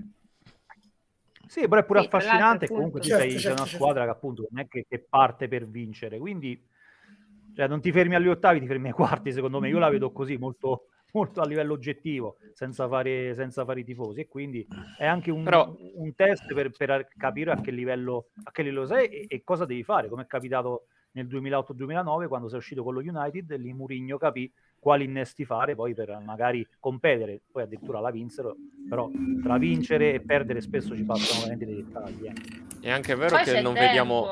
Sì, 1.46 1.68
però 1.68 1.82
è 1.82 1.84
pure 1.84 2.00
Sì, 2.00 2.06
affascinante. 2.06 2.66
Comunque 2.66 3.00
appunto. 3.00 3.18
sei, 3.18 3.30
Certo, 3.32 3.42
sei 3.42 3.52
una 3.52 3.60
certo, 3.64 3.76
squadra 3.76 4.04
che 4.04 4.10
appunto 4.10 4.46
non 4.50 4.62
è 4.62 4.68
che, 4.68 4.86
che 4.88 5.04
parte 5.06 5.48
per 5.48 5.68
vincere, 5.68 6.18
quindi 6.18 6.66
cioè, 7.54 7.68
non 7.68 7.82
ti 7.82 7.92
fermi 7.92 8.14
agli 8.14 8.28
ottavi, 8.28 8.58
ti 8.60 8.66
fermi 8.66 8.88
ai 8.88 8.94
quarti. 8.94 9.32
Secondo 9.32 9.60
me, 9.60 9.68
io 9.68 9.78
la 9.78 9.90
vedo 9.90 10.12
così, 10.12 10.38
molto, 10.38 10.86
molto 11.14 11.40
a 11.40 11.46
livello 11.46 11.72
oggettivo, 11.74 12.36
senza 12.52 12.88
fare, 12.88 13.34
senza 13.34 13.64
fare 13.64 13.80
i 13.80 13.84
tifosi. 13.84 14.20
E 14.20 14.28
quindi 14.28 14.66
è 14.98 15.06
anche 15.06 15.30
un, 15.30 15.44
Però- 15.44 15.74
un 15.94 16.14
test 16.14 16.52
per, 16.52 16.70
per 16.76 17.08
capire 17.16 17.52
a 17.52 17.60
che 17.60 17.70
livello, 17.70 18.26
a 18.44 18.50
che 18.50 18.62
livello 18.62 18.86
sei 18.86 19.08
e, 19.08 19.26
e 19.28 19.42
cosa 19.44 19.64
devi 19.64 19.82
fare, 19.82 20.08
come 20.08 20.22
è 20.22 20.26
capitato 20.26 20.86
nel 21.12 21.26
2008-2009 21.28 22.26
quando 22.26 22.48
sei 22.48 22.58
uscito 22.58 22.82
con 22.82 22.94
lo 22.94 23.00
United, 23.00 23.54
lì 23.56 23.72
Mourinho 23.72 24.18
capì 24.18 24.52
quali 24.80 25.04
innesti 25.04 25.44
fare 25.44 25.76
poi 25.76 25.94
per 25.94 26.20
magari 26.24 26.66
competere, 26.80 27.40
poi 27.52 27.62
addirittura 27.62 28.00
la 28.00 28.10
vinsero, 28.10 28.56
però 28.88 29.08
tra 29.40 29.56
vincere 29.56 30.14
e 30.14 30.20
perdere 30.20 30.60
spesso 30.60 30.96
ci 30.96 31.04
passano 31.04 31.40
veramente 31.42 31.64
dei 31.66 31.76
dettagli. 31.76 32.26
eh. 32.26 32.32
È 32.80 32.90
anche 32.90 33.14
vero 33.14 33.36
Poi 33.36 33.44
che 33.44 33.60
non 33.60 33.74
tempo. 33.74 33.80
vediamo, 33.80 34.26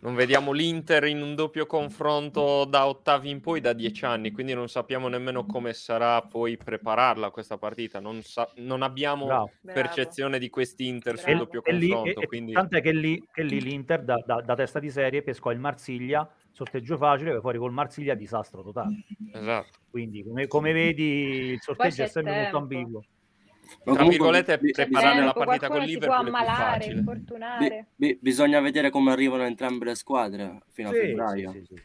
non 0.00 0.14
vediamo 0.14 0.52
l'Inter 0.52 1.04
in 1.04 1.22
un 1.22 1.34
doppio 1.34 1.66
confronto 1.66 2.64
da 2.64 2.86
ottavi 2.86 3.30
in 3.30 3.40
poi 3.40 3.60
da 3.60 3.72
dieci 3.72 4.04
anni, 4.04 4.30
quindi 4.30 4.54
non 4.54 4.68
sappiamo 4.68 5.08
nemmeno 5.08 5.46
come 5.46 5.72
sarà 5.72 6.22
poi 6.22 6.56
prepararla 6.56 7.30
questa 7.30 7.58
partita. 7.58 8.00
Non, 8.00 8.22
sa- 8.22 8.50
non 8.56 8.82
abbiamo 8.82 9.26
Bravo. 9.26 9.52
percezione 9.62 10.38
di 10.38 10.48
questi 10.48 10.86
Inter 10.86 11.18
sul 11.18 11.30
E, 11.30 11.36
doppio 11.36 11.62
e 11.64 11.72
lì, 11.72 11.88
confronto. 11.88 12.20
e- 12.20 12.22
e 12.24 12.26
quindi... 12.26 12.52
tant'è 12.52 12.80
che 12.80 12.92
lì, 12.92 13.28
che 13.32 13.42
lì 13.42 13.60
l'Inter 13.60 14.02
da, 14.04 14.22
da- 14.24 14.40
da 14.40 14.54
testa 14.54 14.78
di 14.78 14.90
serie 14.90 15.22
pescò 15.22 15.50
il 15.50 15.58
Marsiglia, 15.58 16.28
sorteggio 16.50 16.96
facile, 16.96 17.32
poi 17.32 17.40
fuori 17.40 17.58
col 17.58 17.72
Marsiglia 17.72 18.14
disastro 18.14 18.62
totale. 18.62 19.04
Esatto. 19.32 19.78
Quindi 19.90 20.22
come, 20.22 20.46
come 20.46 20.72
vedi 20.72 21.50
il 21.52 21.60
sorteggio 21.60 22.02
è 22.02 22.06
sempre 22.06 22.34
molto 22.34 22.58
tempo. 22.58 22.74
ambiguo. 22.74 23.04
Tra 23.82 24.04
virgolette, 24.04 24.58
preparare 24.58 25.18
la 25.20 25.32
Tempo, 25.32 25.44
partita 25.44 25.66
con 25.68 25.76
qualcuno 25.76 25.86
si 25.86 25.98
può 25.98 26.06
Liverpool 26.06 26.18
è 26.18 26.30
più 26.30 26.34
ammalare, 26.36 26.78
facile. 26.78 26.98
infortunare. 26.98 27.86
Bi- 27.94 28.18
bisogna 28.20 28.60
vedere 28.60 28.90
come 28.90 29.12
arrivano 29.12 29.44
entrambe 29.44 29.84
le 29.86 29.94
squadre 29.94 30.60
fino 30.70 30.88
a 30.90 30.92
Sì, 30.92 30.98
febbraio. 30.98 31.50
sì, 31.52 31.64
sì. 31.64 31.82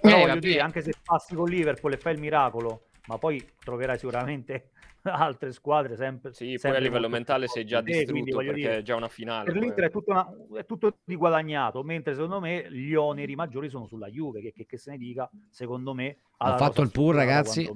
Però 0.00 0.16
Eh, 0.16 0.26
vabbè. 0.26 0.40
dire, 0.40 0.60
anche 0.60 0.80
se 0.82 0.94
passi 1.02 1.34
con 1.34 1.48
Liverpool 1.48 1.92
e 1.92 1.96
fai 1.98 2.14
il 2.14 2.20
miracolo, 2.20 2.86
ma 3.06 3.18
poi 3.18 3.44
troverai 3.62 3.98
sicuramente 3.98 4.70
altre 5.02 5.52
squadre 5.52 5.96
sempre. 5.96 6.32
Sì, 6.32 6.46
poi 6.46 6.58
sempre 6.58 6.78
a 6.78 6.82
livello 6.82 7.08
mentale 7.08 7.48
sei 7.48 7.64
già 7.64 7.82
quindi 7.82 7.98
distrutto 7.98 8.36
perché 8.38 8.52
dire, 8.52 8.76
è 8.78 8.82
già 8.82 8.94
una 8.96 9.08
finale. 9.08 9.44
Per 9.44 9.52
poi. 9.54 9.62
l'Inter 9.62 9.84
è 9.84 9.90
tutto, 9.90 10.10
una- 10.10 10.28
è 10.58 10.64
tutto 10.66 10.98
di 11.04 11.16
guadagnato, 11.16 11.82
mentre 11.82 12.14
secondo 12.14 12.40
me 12.40 12.70
gli 12.72 12.94
oneri 12.94 13.34
maggiori 13.34 13.68
sono 13.68 13.86
sulla 13.86 14.08
Juve, 14.08 14.40
che, 14.40 14.52
che- 14.52 14.66
che 14.66 14.78
se 14.78 14.90
ne 14.92 14.96
dica, 14.98 15.30
secondo 15.48 15.92
me... 15.94 16.16
ha 16.38 16.56
fatto 16.56 16.82
il 16.82 16.90
pool, 16.90 17.14
strutturata 17.14 17.42
ragazzi. 17.42 17.70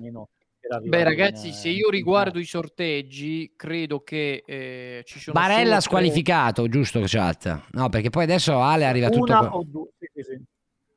Beh, 0.87 1.03
ragazzi, 1.05 1.53
se 1.53 1.69
eh, 1.69 1.73
io 1.73 1.91
riguardo 1.91 2.39
i 2.39 2.45
sorteggi, 2.45 3.53
credo 3.57 4.03
che 4.03 4.43
eh, 4.47 5.03
ci 5.05 5.19
sono 5.21 5.39
Barella 5.39 5.73
tre- 5.73 5.81
squalificato, 5.81 6.69
giusto 6.69 7.03
chat? 7.05 7.67
No, 7.73 7.89
perché 7.89 8.11
poi 8.11 8.25
adesso 8.25 8.61
Ale 8.61 8.85
arriva 8.87 9.09
tutto... 9.11 9.33
una 9.33 9.49
co- 9.49 9.57
o, 9.57 9.65
due, 9.65 9.89
sì, 9.99 10.23
sì, 10.23 10.43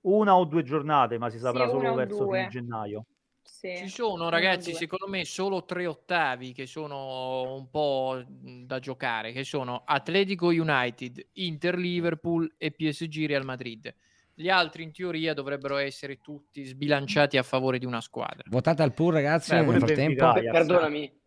una 0.01 0.35
o 0.35 0.45
due 0.45 0.63
giornate, 0.63 1.17
ma 1.17 1.29
si 1.29 1.39
saprà 1.39 1.65
Sì, 1.65 1.71
solo 1.71 1.93
verso 1.93 2.25
due. 2.25 2.37
fine 2.37 2.47
gennaio. 2.49 3.05
Sì. 3.43 3.73
Ci 3.77 3.89
sono, 3.89 4.29
ragazzi, 4.29 4.73
secondo 4.73 5.07
me 5.07 5.23
solo 5.25 5.63
tre 5.63 5.85
ottavi 5.85 6.51
che 6.53 6.65
sono 6.65 7.55
un 7.55 7.69
po' 7.69 8.23
da 8.27 8.79
giocare, 8.79 9.31
che 9.31 9.43
sono 9.43 9.83
Atletico 9.85 10.47
United, 10.47 11.25
Inter 11.33 11.77
Liverpool 11.77 12.51
e 12.57 12.71
PSG 12.71 13.25
Real 13.27 13.45
Madrid. 13.45 13.93
Gli 14.39 14.49
altri 14.49 14.83
in 14.83 14.91
teoria 14.91 15.33
dovrebbero 15.33 15.77
essere 15.77 16.19
tutti 16.21 16.63
sbilanciati 16.63 17.37
a 17.37 17.43
favore 17.43 17.79
di 17.79 17.85
una 17.87 18.01
squadra. 18.01 18.43
Votate 18.45 18.83
al 18.83 18.93
pool, 18.93 19.13
ragazzi, 19.13 19.49
Beh, 19.55 19.61
nel 19.63 19.79
frattempo. 19.79 20.25
Ajax. 20.27 20.51
Perdonami, 20.51 21.19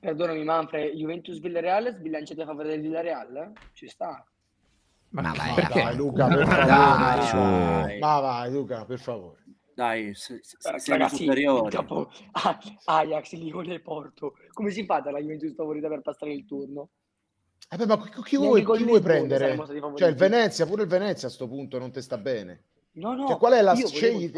perdonami 0.00 0.42
Manfred, 0.42 0.92
Juventus 0.94 1.38
Villareal 1.38 1.94
sbilanciati 1.94 2.40
a 2.40 2.44
favore 2.46 2.70
del 2.70 2.80
Villareal? 2.80 3.52
Ci 3.72 3.86
sta. 3.86 4.26
Ma 5.10 5.32
vai, 5.32 5.54
Ma 5.62 5.68
dai, 5.68 5.94
Luca, 5.96 6.26
per 6.26 6.44
favore. 6.44 6.66
dai. 6.66 7.98
Ma 8.00 8.18
vai, 8.18 8.50
Luca, 8.50 8.84
per 8.84 8.98
favore. 8.98 9.44
Dai, 9.72 10.12
se- 10.16 10.40
se- 10.42 10.56
siamo 10.80 11.02
Ragazzi, 11.04 11.22
superiori. 11.22 11.70
dopo 11.76 12.10
ah, 12.32 12.58
Ajax, 12.86 13.32
Lione 13.34 13.74
e 13.74 13.80
Porto, 13.80 14.32
come 14.52 14.70
si 14.72 14.84
fa 14.84 14.98
dalla 14.98 15.20
Juventus 15.20 15.54
favorita 15.54 15.86
per 15.86 16.00
passare 16.00 16.32
il 16.32 16.44
turno? 16.46 16.90
Eh 17.72 17.76
beh, 17.76 17.86
ma 17.86 18.00
chi, 18.00 18.22
chi 18.24 18.36
vuoi, 18.36 18.62
col 18.62 18.78
chi 18.78 18.84
vuoi 18.84 19.00
prendere? 19.00 19.56
Cioè, 19.94 20.08
il 20.08 20.16
Venezia, 20.16 20.66
pure 20.66 20.82
il 20.82 20.88
Venezia 20.88 21.28
a 21.28 21.30
sto 21.30 21.46
punto 21.46 21.78
non 21.78 21.92
ti 21.92 22.02
sta 22.02 22.18
bene. 22.18 22.64
No, 22.94 23.14
no, 23.14 23.28
Cioè, 23.28 23.36
qual 23.36 23.52
è 23.52 23.62
la 23.62 23.76
scegli, 23.76 24.28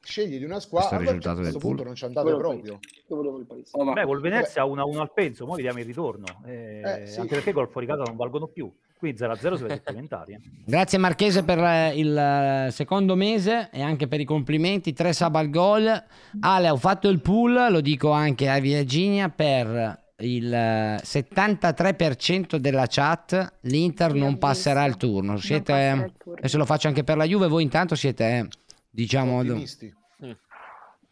scegli 0.00 0.36
di 0.36 0.44
una 0.44 0.60
squadra. 0.60 0.98
Perché 0.98 1.04
a 1.04 1.06
risultato 1.06 1.36
questo 1.36 1.52
del 1.52 1.60
punto 1.62 1.76
pool. 1.76 1.86
non 1.86 1.94
ci 1.94 2.04
andate 2.04 2.30
proprio. 2.34 2.78
Io 3.08 3.16
volevo 3.16 3.38
il 3.38 3.46
Paris. 3.46 3.70
Oh, 3.72 3.90
Beh, 3.90 4.04
col 4.04 4.20
Venezia 4.20 4.64
1-1 4.64 4.98
al 4.98 5.12
penso, 5.14 5.46
mo 5.46 5.54
vediamo 5.54 5.78
il 5.78 5.86
ritorno. 5.86 6.42
Eh, 6.44 6.82
Eh, 6.84 7.06
sì. 7.06 7.20
Anche 7.20 7.36
perché 7.36 7.50
i 7.50 7.52
gol 7.54 7.70
fuori 7.70 7.86
casa 7.86 8.02
non 8.02 8.16
valgono 8.16 8.48
più. 8.48 8.70
Qui 8.98 9.14
0-0 9.14 9.54
si 9.54 9.62
vede 9.62 9.76
supplementari. 9.76 10.38
Grazie 10.66 10.98
Marchese 10.98 11.42
per 11.42 11.58
eh, 11.58 11.98
il 11.98 12.16
eh, 12.16 12.68
secondo 12.70 13.14
mese 13.14 13.70
e 13.72 13.80
anche 13.80 14.08
per 14.08 14.20
i 14.20 14.24
complimenti. 14.24 14.92
Tre 14.92 15.14
sub 15.14 15.34
al 15.36 15.48
gol. 15.48 16.04
Ale, 16.40 16.68
ho 16.68 16.76
fatto 16.76 17.08
il 17.08 17.20
pool, 17.22 17.68
lo 17.70 17.80
dico 17.80 18.10
anche 18.10 18.50
a 18.50 18.58
Virginia, 18.60 19.30
per 19.30 20.02
il 20.18 20.52
eh, 20.52 21.00
73% 21.02 22.56
della 22.56 22.86
chat. 22.88 23.54
L'Inter 23.62 24.14
non 24.14 24.38
passerà 24.38 24.84
il 24.84 24.96
turno. 24.96 25.36
Siete, 25.38 25.72
passerà 25.72 26.04
il 26.04 26.12
turno. 26.16 26.38
adesso 26.38 26.58
lo 26.58 26.64
faccio 26.64 26.88
anche 26.88 27.04
per 27.04 27.16
la 27.16 27.24
Juve. 27.24 27.48
Voi 27.48 27.62
intanto 27.62 27.94
siete, 27.94 28.24
eh, 28.24 28.48
diciamo... 28.90 29.38
Ottimisti. 29.38 30.02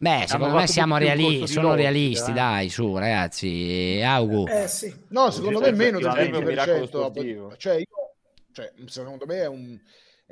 Beh, 0.03 0.25
secondo 0.27 0.55
me 0.55 0.67
siamo 0.67 0.97
reali- 0.97 1.47
sono 1.47 1.69
logica, 1.69 1.83
realisti, 1.83 2.31
eh. 2.31 2.33
dai, 2.33 2.67
su 2.67 2.97
ragazzi. 2.97 4.01
Augu. 4.03 4.45
Eh 4.49 4.67
sì. 4.67 4.93
No, 5.09 5.31
secondo 5.31 5.61
me 5.61 5.71
meno 5.71 5.97
del 5.99 6.07
Effettivamente. 6.07 6.37
un 6.37 6.43
miracolo 6.43 6.77
20%. 6.79 6.87
sportivo. 6.87 7.55
Cioè, 7.55 7.75
io, 7.75 7.85
cioè, 8.51 8.73
secondo 8.87 9.25
me 9.25 9.35
è, 9.37 9.47
un, 9.47 9.79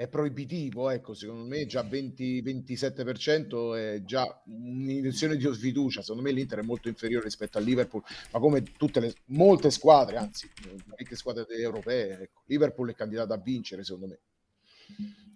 è 0.01 0.07
proibitivo, 0.07 0.89
ecco, 0.89 1.13
secondo 1.13 1.47
me 1.47 1.67
già 1.67 1.83
20-27% 1.83 3.77
è 3.77 4.01
già 4.03 4.41
un'iniezione 4.47 5.37
di 5.37 5.47
sfiducia. 5.53 6.01
Secondo 6.01 6.23
me 6.23 6.31
l'Inter 6.31 6.59
è 6.59 6.63
molto 6.63 6.87
inferiore 6.87 7.25
rispetto 7.25 7.59
al 7.59 7.63
Liverpool, 7.63 8.01
ma 8.31 8.39
come 8.39 8.63
tutte 8.63 8.99
le 8.99 9.13
molte 9.25 9.69
squadre, 9.69 10.17
anzi, 10.17 10.49
anche 10.97 11.15
squadre 11.15 11.45
europee, 11.49 12.19
ecco. 12.19 12.41
Liverpool 12.47 12.89
è 12.89 12.95
candidato 12.95 13.33
a 13.33 13.37
vincere, 13.37 13.83
secondo 13.83 14.07
me. 14.07 14.19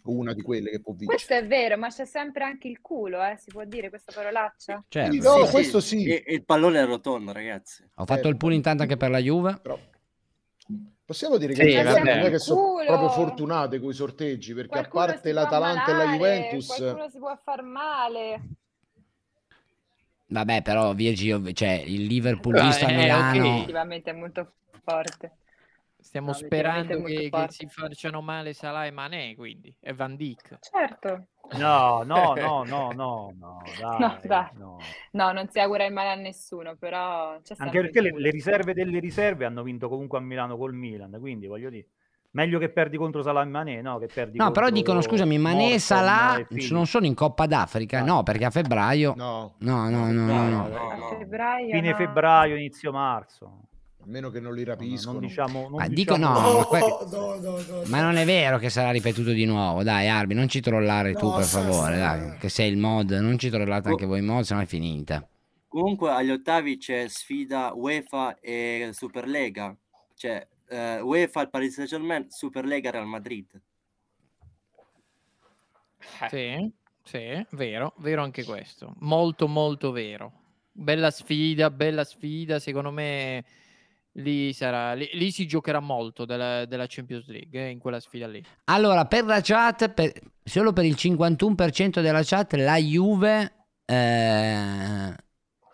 Una 0.06 0.34
di 0.34 0.42
quelle 0.42 0.72
che 0.72 0.82
può 0.82 0.94
vincere. 0.94 1.16
Questo 1.16 1.34
è 1.36 1.46
vero, 1.46 1.78
ma 1.78 1.90
c'è 1.90 2.06
sempre 2.06 2.44
anche 2.44 2.68
il 2.68 2.82
culo, 2.82 3.24
eh? 3.24 3.38
Si 3.38 3.52
può 3.52 3.66
dire 3.66 3.90
questa 3.90 4.12
parolaccia? 4.12 4.84
Certo. 4.88 5.16
No, 5.16 5.46
Sì, 5.46 5.52
questo 5.52 5.80
sì. 5.80 6.06
E, 6.06 6.24
e 6.26 6.34
il 6.34 6.44
pallone 6.44 6.82
è 6.82 6.86
rotondo, 6.86 7.32
ragazzi. 7.32 7.88
Ho 7.96 8.06
fatto 8.06 8.28
Eh, 8.28 8.32
il 8.32 8.38
pool 8.38 8.54
intanto 8.54 8.82
anche 8.82 8.98
per 8.98 9.12
la 9.12 9.20
Juve. 9.20 9.60
Però 9.62 9.80
possiamo 11.06 11.38
dire 11.38 11.54
che 11.54 11.64
Sì, 11.64 12.04
le 12.04 12.30
che 12.30 12.40
sono 12.40 12.84
proprio 12.86 13.10
fortunate 13.10 13.80
con 13.80 13.90
i 13.92 13.94
sorteggi, 13.94 14.54
perché 14.54 14.70
Qualcuno 14.70 15.04
a 15.04 15.06
parte 15.06 15.32
l'Atalanta 15.32 15.92
e 15.92 15.94
la 15.94 16.12
Juventus, 16.12 16.66
Qualcuno 16.68 17.10
si 17.10 17.20
può 17.20 17.40
far 17.44 17.62
male. 17.62 18.42
Vabbè, 20.28 20.62
però 20.64 20.94
Virgio, 20.94 21.52
cioè 21.54 21.84
il 21.86 22.06
Liverpool 22.06 22.60
visto 22.60 22.86
a 22.86 22.92
eh, 22.92 22.96
Milano. 22.96 23.48
ok. 23.48 23.56
Effettivamente 23.58 24.10
è 24.10 24.14
molto 24.14 24.54
forte. 24.84 25.32
Stiamo 26.06 26.28
No, 26.28 26.34
effettivamente 26.34 26.94
sperando 26.94 27.08
che, 27.08 27.30
che 27.32 27.52
si 27.52 27.68
facciano 27.68 28.22
male 28.22 28.54
Salah 28.54 28.86
e 28.86 28.92
Mané, 28.92 29.34
quindi, 29.34 29.76
e 29.80 29.92
Van 29.92 30.16
Dijk. 30.16 30.60
Certo. 30.60 31.26
No, 31.58 32.04
no, 32.04 32.34
no, 32.38 32.64
no, 32.64 32.92
no, 32.94 33.34
no, 33.36 33.58
dai, 33.80 34.00
No, 34.00 34.20
dai. 34.24 34.48
no. 34.54 34.78
No, 35.14 35.32
non 35.32 35.50
si 35.50 35.60
augura 35.60 35.84
il 35.84 35.94
male 35.94 36.12
a 36.12 36.16
nessuno, 36.16 36.76
però 36.76 37.40
Anche 37.58 37.82
perché 37.82 38.02
le, 38.02 38.12
le 38.20 38.30
riserve 38.30 38.76
delle 38.76 39.00
riserve 39.00 39.46
hanno 39.46 39.64
vinto 39.64 39.90
comunque 39.90 40.20
a 40.20 40.22
Milano 40.22 40.58
col 40.58 40.74
Milan, 40.76 41.18
quindi 41.20 41.48
voglio 41.48 41.72
dire, 41.72 41.88
Meglio 42.32 42.60
che 42.60 42.70
perdi 42.70 42.98
contro 42.98 43.24
Salah 43.24 43.44
e 43.44 43.46
Mané, 43.46 43.82
no? 43.82 43.98
Che 43.98 44.08
perdi 44.08 44.38
No, 44.38 44.52
però 44.52 44.70
dicono, 44.70 45.02
scusami, 45.02 45.38
Mané 45.38 45.74
e 45.74 45.80
Salah 45.80 46.46
non 46.70 46.86
sono 46.86 47.06
in 47.06 47.16
Coppa 47.16 47.46
d'Africa? 47.46 48.04
No, 48.04 48.24
perché 48.24 48.44
a 48.44 48.50
febbraio... 48.52 49.14
No. 49.16 49.56
No, 49.60 49.90
no, 49.90 50.12
no, 50.12 50.28
no, 50.28 50.68
no. 50.68 51.18
Febbraio, 51.18 51.74
Fine 51.74 51.92
no. 51.92 51.96
febbraio, 51.96 52.58
inizio 52.58 52.92
marzo. 52.92 53.62
A 54.06 54.08
meno 54.08 54.30
che 54.30 54.40
non 54.40 54.54
li 54.54 54.64
rapiscono. 54.64 55.20
Non 55.20 55.28
diciamo... 55.28 55.62
Non 55.68 55.80
Ma 55.80 55.88
dico 55.88 56.16
diciamo- 56.16 56.40
no, 56.40 56.58
ma 56.60 56.66
que- 56.66 56.80
no, 56.80 57.36
no, 57.40 57.58
no, 57.58 57.82
Ma 57.88 58.02
non 58.02 58.18
è 58.18 58.26
vero 58.26 58.60
che 58.60 58.70
sarà 58.70 58.92
ripetuto 58.92 59.32
di 59.32 59.46
nuovo, 59.46 59.82
dai 59.82 60.08
Arbi, 60.08 60.36
non 60.36 60.48
ci 60.48 60.62
trollare 60.62 61.14
tu 61.14 61.26
No, 61.30 61.36
per 61.36 61.46
favore, 61.46 61.98
dai, 61.98 62.38
che 62.38 62.50
sei 62.50 62.70
il 62.72 62.78
mod, 62.78 63.10
non 63.12 63.40
ci 63.40 63.50
trollate 63.50 63.90
anche 63.90 64.06
voi 64.06 64.20
in 64.20 64.26
mod, 64.26 64.44
sennò 64.44 64.62
è 64.62 64.66
finita. 64.68 65.28
Comunque 65.68 66.12
agli 66.12 66.30
ottavi 66.30 66.78
c'è 66.78 67.08
sfida 67.08 67.72
UEFA 67.74 68.40
e 68.40 68.92
Superlega. 68.94 69.76
Cioè 70.14 70.48
eh, 70.68 71.02
UEFA 71.02 71.40
al 71.42 71.50
Paris 71.50 71.74
Saint-Germain, 71.74 72.28
Superlega 72.30 72.92
Real 72.92 73.08
Madrid. 73.08 73.60
Sì, 76.30 76.72
sì, 77.04 77.46
vero, 77.52 77.94
vero 77.98 78.22
anche 78.22 78.44
questo. 78.44 78.94
Molto, 79.00 79.48
molto 79.48 79.92
vero. 79.92 80.32
Bella 80.72 81.10
sfida, 81.10 81.72
bella 81.72 82.04
sfida. 82.04 82.60
Secondo 82.60 82.92
me 82.92 83.44
lì 84.18 84.54
sarà, 84.54 84.94
lì, 84.94 85.10
lì 85.14 85.32
si 85.32 85.48
giocherà 85.48 85.80
molto 85.80 86.26
della, 86.26 86.66
della 86.66 86.86
Champions 86.88 87.28
League 87.28 87.60
eh, 87.60 87.70
in 87.70 87.80
quella 87.80 88.00
sfida 88.00 88.28
lì. 88.28 88.44
Allora, 88.66 89.06
per 89.06 89.26
la 89.26 89.42
chat, 89.42 89.90
per- 89.90 90.14
solo 90.44 90.74
per 90.74 90.86
il 90.86 90.96
51% 90.98 92.02
della 92.02 92.22
chat, 92.24 92.54
la 92.54 92.78
Juve 92.78 93.54
eh, 93.86 95.16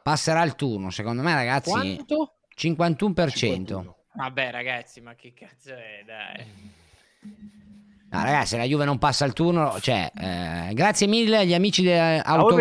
passerà 0.03 0.43
il 0.43 0.55
turno, 0.55 0.89
secondo 0.89 1.21
me 1.21 1.33
ragazzi. 1.33 1.69
Quanto? 1.69 2.35
51%. 2.57 3.93
Vabbè, 4.13 4.51
ragazzi, 4.51 5.01
ma 5.01 5.15
che 5.15 5.33
cazzo 5.33 5.73
è, 5.73 6.03
dai. 6.05 6.45
No, 8.13 8.23
ragazzi, 8.23 8.47
se 8.47 8.57
la 8.57 8.65
Juve 8.65 8.83
non 8.83 8.97
passa 8.97 9.23
il 9.23 9.31
turno, 9.31 9.77
cioè, 9.79 10.11
eh, 10.19 10.73
grazie 10.73 11.07
mille 11.07 11.37
agli 11.37 11.53
amici 11.53 11.81
di 11.81 11.93
Autogol. 11.93 12.59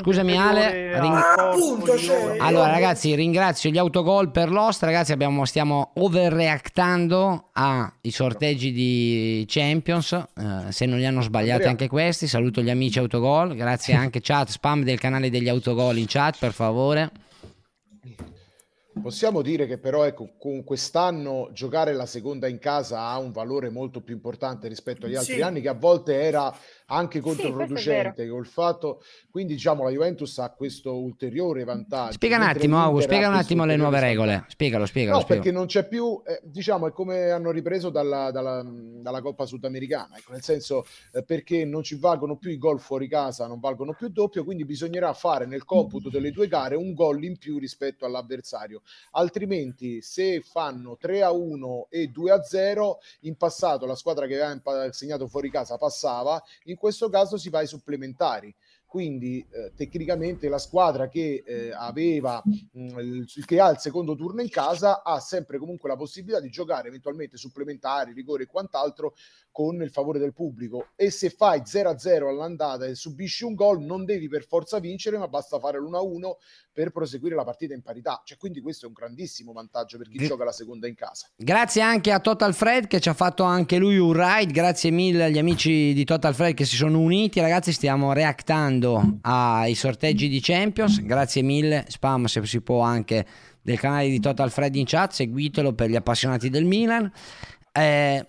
Scusami 0.00 0.36
Ale, 0.36 1.00
ring- 1.00 1.14
Appunto, 1.14 1.84
Porto, 1.84 1.98
cioè? 1.98 2.36
Allora, 2.40 2.70
ragazzi, 2.70 3.14
ringrazio 3.14 3.70
gli 3.70 3.78
autogol 3.78 4.32
per 4.32 4.50
l'host. 4.50 4.82
Ragazzi, 4.82 5.12
abbiamo, 5.12 5.44
stiamo 5.44 5.92
overreactando 5.94 7.50
ai 7.52 8.10
sorteggi 8.10 8.72
di 8.72 9.44
Champions. 9.46 10.12
eh, 10.12 10.72
se 10.72 10.84
non 10.86 10.98
li 10.98 11.06
hanno 11.06 11.22
sbagliati 11.22 11.68
anche 11.68 11.86
questi, 11.86 12.26
saluto 12.26 12.60
gli 12.60 12.70
amici 12.70 12.98
autogol. 12.98 13.54
Grazie 13.54 13.94
anche 13.96 14.20
chat, 14.20 14.48
spam 14.48 14.82
del 14.82 14.98
canale 14.98 15.30
degli 15.30 15.48
autogol 15.48 15.96
in 15.96 16.06
chat, 16.08 16.36
per 16.40 16.52
favore. 16.52 17.10
Possiamo 19.00 19.42
dire 19.42 19.66
che 19.66 19.78
però 19.78 20.04
ecco, 20.04 20.34
con 20.38 20.64
quest'anno 20.64 21.50
giocare 21.52 21.92
la 21.92 22.06
seconda 22.06 22.46
in 22.48 22.58
casa 22.58 23.08
ha 23.08 23.18
un 23.18 23.32
valore 23.32 23.70
molto 23.70 24.00
più 24.02 24.14
importante 24.14 24.68
rispetto 24.68 25.06
agli 25.06 25.14
altri 25.14 25.34
Sì. 25.34 25.40
anni 25.42 25.60
che 25.60 25.68
a 25.68 25.74
volte 25.74 26.20
era 26.20 26.54
anche 26.88 27.20
controproducente 27.20 28.28
col 28.28 28.46
fatto 28.46 29.02
quindi 29.30 29.54
diciamo 29.54 29.82
la 29.82 29.90
Juventus 29.90 30.38
ha 30.38 30.50
questo 30.50 30.96
ulteriore 30.96 31.64
vantaggio 31.64 32.12
Spiega 32.12 32.36
un 32.36 32.42
attimo, 32.42 32.78
August, 32.78 33.08
l'Inter 33.08 33.18
spiega 33.18 33.28
un 33.28 33.34
attimo 33.34 33.64
le 33.64 33.76
nuove 33.76 34.00
regole. 34.00 34.44
Spiegalo, 34.48 34.86
spiegalo. 34.86 35.16
No, 35.18 35.22
spiegalo. 35.22 35.44
perché 35.44 35.56
non 35.56 35.66
c'è 35.66 35.86
più, 35.86 36.20
eh, 36.26 36.40
diciamo, 36.42 36.88
è 36.88 36.92
come 36.92 37.30
hanno 37.30 37.50
ripreso 37.50 37.90
dalla, 37.90 38.30
dalla- 38.30 38.64
dalla 38.64 39.20
Coppa 39.20 39.46
Sudamericana, 39.46 40.16
ecco, 40.16 40.32
nel 40.32 40.42
senso 40.42 40.84
eh, 41.12 41.22
perché 41.22 41.64
non 41.64 41.82
ci 41.82 41.96
valgono 41.96 42.36
più 42.36 42.50
i 42.50 42.58
gol 42.58 42.80
fuori 42.80 43.08
casa, 43.08 43.46
non 43.46 43.60
valgono 43.60 43.94
più 43.94 44.08
doppio, 44.08 44.44
quindi 44.44 44.64
bisognerà 44.64 45.12
fare 45.12 45.46
nel 45.46 45.64
computo 45.64 46.08
delle 46.10 46.30
due 46.30 46.48
gare 46.48 46.74
un 46.74 46.92
gol 46.94 47.22
in 47.24 47.36
più 47.38 47.58
rispetto 47.58 48.04
all'avversario. 48.04 48.82
Altrimenti, 49.12 50.02
se 50.02 50.40
fanno 50.40 50.96
3 50.96 51.22
a 51.22 51.30
1 51.30 51.86
e 51.90 52.08
2 52.08 52.30
a 52.30 52.42
0, 52.42 52.98
in 53.20 53.36
passato 53.36 53.86
la 53.86 53.94
squadra 53.94 54.26
che 54.26 54.40
aveva 54.40 54.92
segnato 54.92 55.28
fuori 55.28 55.50
casa 55.50 55.76
passava, 55.76 56.42
in 56.64 56.76
questo 56.78 57.08
caso 57.10 57.36
si 57.36 57.50
va 57.50 57.58
ai 57.58 57.66
supplementari. 57.66 58.54
Quindi 58.88 59.46
eh, 59.50 59.72
tecnicamente 59.76 60.48
la 60.48 60.56
squadra 60.58 61.08
che 61.10 61.42
eh, 61.46 61.70
aveva 61.72 62.42
mh, 62.42 62.98
il- 63.00 63.44
che 63.44 63.60
ha 63.60 63.68
il 63.68 63.78
secondo 63.78 64.16
turno 64.16 64.40
in 64.40 64.48
casa 64.48 65.02
ha 65.04 65.20
sempre 65.20 65.58
comunque 65.58 65.90
la 65.90 65.96
possibilità 65.96 66.40
di 66.40 66.48
giocare 66.48 66.88
eventualmente 66.88 67.36
supplementari, 67.36 68.14
rigori 68.14 68.44
e 68.44 68.46
quant'altro 68.46 69.14
con 69.50 69.82
il 69.82 69.90
favore 69.90 70.18
del 70.18 70.32
pubblico 70.32 70.88
e 70.96 71.10
se 71.10 71.28
fai 71.30 71.60
0-0 71.64 72.28
all'andata 72.28 72.86
e 72.86 72.94
subisci 72.94 73.44
un 73.44 73.54
gol 73.54 73.82
non 73.82 74.04
devi 74.06 74.28
per 74.28 74.46
forza 74.46 74.78
vincere 74.78 75.18
ma 75.18 75.26
basta 75.28 75.58
fare 75.58 75.78
l'1-1 75.80 76.30
per 76.72 76.90
proseguire 76.90 77.34
la 77.34 77.44
partita 77.44 77.74
in 77.74 77.82
parità 77.82 78.22
cioè, 78.24 78.38
quindi 78.38 78.60
questo 78.60 78.84
è 78.86 78.88
un 78.88 78.94
grandissimo 78.94 79.52
vantaggio 79.52 79.98
per 79.98 80.08
chi 80.08 80.16
Gr- 80.18 80.28
gioca 80.28 80.44
la 80.44 80.52
seconda 80.52 80.86
in 80.86 80.94
casa 80.94 81.26
Grazie 81.36 81.82
anche 81.82 82.10
a 82.12 82.20
Total 82.20 82.54
Fred 82.54 82.86
che 82.86 83.00
ci 83.00 83.08
ha 83.08 83.14
fatto 83.14 83.42
anche 83.42 83.76
lui 83.78 83.98
un 83.98 84.12
ride. 84.12 84.52
Grazie 84.52 84.90
mille 84.90 85.24
agli 85.24 85.38
amici 85.38 85.92
di 85.92 86.04
Total 86.04 86.34
Fred 86.34 86.54
che 86.54 86.64
si 86.64 86.76
sono 86.76 87.00
uniti. 87.00 87.40
Ragazzi, 87.40 87.72
stiamo 87.72 88.12
reactando 88.12 88.77
ai 89.22 89.74
sorteggi 89.74 90.28
di 90.28 90.40
Champions. 90.40 91.02
Grazie 91.02 91.42
mille. 91.42 91.84
Spam 91.88 92.26
se 92.26 92.44
si 92.46 92.60
può 92.60 92.80
anche 92.80 93.26
del 93.60 93.78
canale 93.78 94.08
di 94.08 94.20
Total 94.20 94.50
Fred 94.50 94.74
in 94.76 94.84
chat. 94.86 95.12
Seguitelo 95.12 95.72
per 95.72 95.88
gli 95.90 95.96
appassionati 95.96 96.48
del 96.50 96.64
Milan. 96.64 97.10
Eh, 97.72 98.26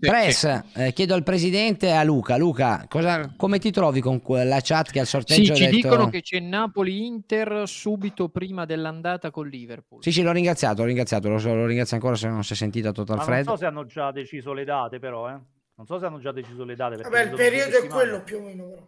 Press, 0.00 0.44
eh, 0.74 0.92
chiedo 0.92 1.14
al 1.14 1.22
presidente 1.24 1.88
e 1.88 1.90
a 1.92 2.04
Luca. 2.04 2.36
Luca, 2.36 2.86
cosa- 2.88 3.32
come 3.36 3.58
ti 3.58 3.72
trovi 3.72 4.00
con 4.00 4.20
quella 4.22 4.60
chat 4.62 4.90
che 4.90 5.00
al 5.00 5.06
Sì, 5.06 5.10
sorteggio 5.10 5.54
ci 5.54 5.64
ha 5.64 5.70
detto... 5.70 5.88
dicono 5.88 6.08
che 6.08 6.20
c'è 6.20 6.38
Napoli-Inter 6.40 7.62
subito 7.66 8.28
prima 8.28 8.64
dell'andata 8.64 9.30
con 9.32 9.48
Liverpool. 9.48 10.02
Sì, 10.02 10.12
sì, 10.12 10.22
l'ho 10.22 10.32
ringraziato, 10.32 10.80
l'ho 10.82 10.86
ringraziato, 10.86 11.28
lo, 11.28 11.38
so- 11.38 11.52
lo 11.54 11.66
ringrazio 11.66 11.96
ancora 11.96 12.14
se 12.14 12.28
non 12.28 12.44
si 12.44 12.52
è 12.52 12.56
sentito 12.56 12.92
Total 12.92 13.16
Ma 13.16 13.22
Fred. 13.24 13.46
non 13.46 13.54
so 13.56 13.60
se 13.60 13.66
hanno 13.66 13.86
già 13.86 14.12
deciso 14.12 14.52
le 14.52 14.64
date, 14.64 14.98
però, 15.00 15.28
eh. 15.28 15.38
Non 15.74 15.86
so 15.86 15.98
se 15.98 16.06
hanno 16.06 16.18
già 16.20 16.32
deciso 16.32 16.64
le 16.64 16.74
date. 16.76 16.96
Vabbè, 17.02 17.22
ci 17.24 17.28
il 17.30 17.34
periodo 17.34 17.76
è 17.76 17.86
quello 17.88 18.22
più 18.22 18.36
o 18.38 18.40
meno, 18.42 18.64
però. 18.68 18.82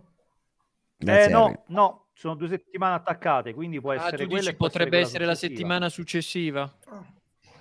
Eh, 1.07 1.29
no, 1.29 1.65
no, 1.69 2.07
sono 2.13 2.35
due 2.35 2.49
settimane 2.49 2.95
attaccate, 2.95 3.55
quindi 3.55 3.81
può 3.81 3.93
Ah, 3.93 3.97
essere 3.97 4.25
tu 4.25 4.29
quella 4.29 4.41
dici 4.41 4.49
e 4.51 4.55
può 4.55 4.67
potrebbe 4.67 4.99
essere 4.99 5.25
la 5.25 5.35
settimana 5.35 5.89
successiva. 5.89 6.71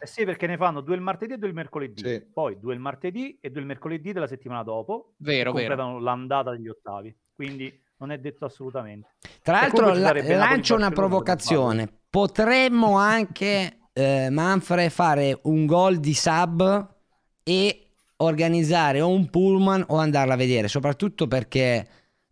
Eh 0.02 0.08
sì, 0.08 0.24
perché 0.24 0.48
ne 0.48 0.58
fanno 0.58 0.82
due 0.82 0.96
il 0.96 1.02
martedì 1.02 1.34
e 1.34 1.38
due 1.38 1.50
il 1.50 1.54
mercoledì. 1.54 2.02
Sì. 2.02 2.22
Poi 2.34 2.58
due 2.60 2.74
il 2.74 2.80
martedì 2.80 3.38
e 3.42 3.50
due 3.50 3.62
il 3.62 3.68
mercoledì 3.68 4.14
della 4.14 4.28
settimana 4.28 4.64
dopo. 4.64 5.14
Vero, 5.18 5.52
completano 5.52 6.00
l'andata 6.00 6.52
degli 6.52 6.68
ottavi. 6.70 7.14
Quindi 7.36 7.82
non 7.98 8.12
è 8.12 8.18
detto 8.18 8.46
assolutamente. 8.46 9.16
Tra 9.42 9.62
l'altro, 9.62 9.94
la- 9.94 10.14
lancio 10.14 10.76
una 10.76 10.90
provocazione. 10.90 11.88
Potremmo 12.10 12.98
anche, 12.98 13.80
eh, 13.94 14.30
Manfred, 14.30 14.90
fare 14.90 15.40
un 15.44 15.66
gol 15.66 15.98
di 16.00 16.14
sub 16.14 16.96
e 17.44 17.88
organizzare 18.18 19.02
o 19.02 19.10
un 19.10 19.30
pullman 19.30 19.86
o 19.88 19.98
andarla 19.98 20.34
a 20.34 20.38
vedere, 20.38 20.68
soprattutto 20.68 21.28
perché... 21.28 21.88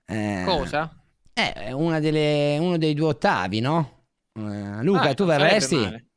eh, 0.06 0.44
Cosa? 0.46 0.97
È 1.38 1.72
una 1.72 2.00
delle, 2.00 2.58
uno 2.60 2.80
dei 2.80 2.96
due 2.96 3.10
ottavi, 3.10 3.60
no? 3.60 4.06
Eh, 4.34 4.82
Luca, 4.82 5.10
Ah, 5.10 5.14
tu 5.14 5.26
verresti? 5.26 6.10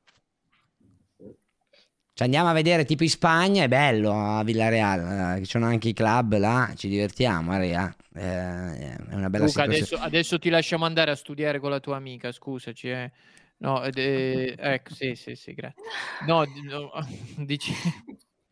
Ci 2.15 2.23
andiamo 2.23 2.49
a 2.49 2.55
vedere 2.55 2.87
tipo 2.87 3.03
in 3.03 3.11
Spagna, 3.11 3.65
è 3.65 3.69
bello 3.69 4.13
a 4.13 4.43
Villareal, 4.43 5.37
eh, 5.37 5.39
ci 5.41 5.51
sono 5.51 5.67
anche 5.67 5.91
i 5.91 5.93
club 5.93 6.39
là, 6.39 6.73
ci 6.75 6.89
divertiamo, 6.89 7.53
Area. 7.53 7.95
Eh, 8.15 8.23
è 8.23 9.15
una 9.15 9.29
bella 9.29 9.45
Luca, 9.45 9.65
adesso, 9.65 9.97
adesso 9.97 10.39
ti 10.39 10.49
lasciamo 10.49 10.87
andare 10.87 11.11
a 11.11 11.17
studiare 11.17 11.61
con 11.61 11.69
la 11.69 11.81
tua 11.81 11.97
amica, 11.97 12.33
scusaci. 12.33 12.89
Eh. 12.89 13.13
No, 13.59 13.85
eh, 13.85 14.55
ecco, 14.59 14.95
sì, 14.95 15.15
sì, 15.17 15.35
sì, 15.35 15.53
grazie. 15.53 15.83
No, 16.27 16.45
no, 16.65 16.91
dici... 17.45 17.75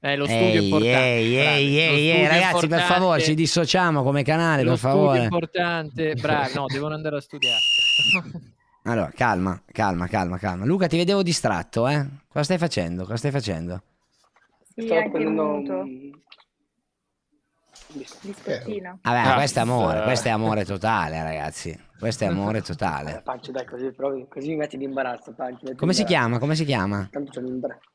Eh, 0.00 0.16
lo 0.16 0.26
studio 0.26 0.44
è 0.44 0.50
Ehi, 0.56 0.64
importante. 0.64 0.96
ehi, 0.96 1.36
ehi, 1.36 1.86
lo 1.88 1.96
ehi, 1.96 2.08
è 2.08 2.28
ragazzi, 2.28 2.68
per 2.68 2.80
favore, 2.82 3.20
ci 3.20 3.34
dissociamo 3.34 4.02
come 4.04 4.22
canale, 4.22 4.62
Lo 4.62 4.70
per 4.70 4.78
studio 4.78 4.96
è 4.96 5.00
favore. 5.00 5.22
importante, 5.24 6.14
bravi, 6.20 6.54
no, 6.54 6.66
devono 6.66 6.94
andare 6.94 7.16
a 7.16 7.20
studiare. 7.20 7.58
Allora, 8.84 9.10
calma, 9.14 9.60
calma, 9.70 10.06
calma, 10.06 10.38
calma. 10.38 10.64
Luca, 10.64 10.86
ti 10.86 10.96
vedevo 10.96 11.22
distratto, 11.22 11.86
eh? 11.88 12.06
Cosa 12.26 12.44
stai 12.44 12.56
facendo? 12.56 13.02
Cosa 13.02 13.16
stai 13.16 13.30
facendo? 13.30 13.82
Sì, 14.74 14.86
Stavo 14.86 15.10
prendendo 15.10 15.84
Biscottino. 18.22 18.98
Vabbè, 19.02 19.18
Ah, 19.28 19.34
questo 19.34 19.58
è 19.58 19.62
amore, 19.62 20.02
questo 20.04 20.28
è 20.28 20.30
amore 20.30 20.64
totale, 20.66 21.22
ragazzi. 21.22 21.78
Questo 21.98 22.24
è 22.24 22.28
amore 22.28 22.62
totale. 22.62 23.20
Pancio, 23.22 23.50
dai, 23.50 23.66
così, 23.66 23.90
provi, 23.92 24.26
così 24.26 24.50
mi 24.50 24.56
metti 24.56 24.76
in 24.76 24.82
imbarazzo, 24.82 25.34
Pancio. 25.34 25.74
Come 25.74 25.92
si 25.92 26.04
chiama? 26.04 26.38
Come 26.38 26.54
si 26.54 26.64
chiama? 26.64 27.08
Tanto 27.10 27.30
c'è 27.32 27.40
l'imbarazzo. 27.42 27.90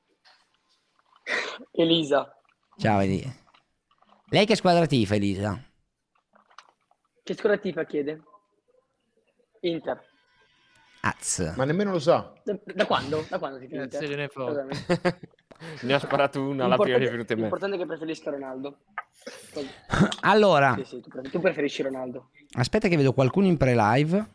Elisa, 1.71 2.36
Ciao, 2.78 2.99
Eli. 3.01 3.41
Lei 4.30 4.45
che 4.45 4.55
squadra 4.55 4.86
tifa, 4.86 5.15
Elisa? 5.15 5.61
che 7.24 7.34
scuola 7.36 7.57
tifa 7.57 7.86
chiede? 7.86 8.21
Inter. 9.61 10.01
Az. 11.01 11.53
ma 11.57 11.65
nemmeno 11.65 11.91
lo 11.91 11.99
sa 11.99 12.32
Da, 12.43 12.57
da 12.63 12.86
quando? 12.86 13.26
Da 13.30 13.38
quando 13.38 13.59
Cazzo 13.59 14.03
Inter? 14.05 14.30
Scusami. 14.32 14.74
Ne 15.84 15.93
ha 15.93 15.99
sparato 15.99 16.41
una 16.41 16.65
alla 16.65 16.76
prima 16.76 16.97
che 16.97 17.05
è 17.07 17.11
L'importante, 17.11 17.11
venuta 17.11 17.34
in 17.34 17.38
me. 17.39 17.43
l'importante 17.45 17.76
è 17.76 17.80
che 17.80 17.86
preferisca 17.86 18.32
Ronaldo. 18.32 18.78
Allora, 20.21 20.76
Sì, 20.78 20.84
sì, 20.84 21.30
tu 21.32 21.39
preferisci 21.39 21.84
Ronaldo. 21.84 22.32
aspetta 22.57 22.88
che 22.89 22.97
vedo 22.97 23.13
qualcuno 23.13 23.47
in 23.47 23.55
pre-live. 23.55 24.30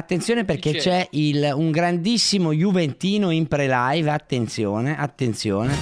Attenzione 0.00 0.44
perché 0.44 0.70
c'è 0.74 0.78
c'è? 0.80 1.08
il- 1.12 1.50
un 1.52 1.72
grandissimo 1.72 2.52
Juventino 2.52 3.30
in 3.30 3.48
pre-live. 3.48 4.08
Attenzione, 4.08 4.96
attenzione. 4.96 5.74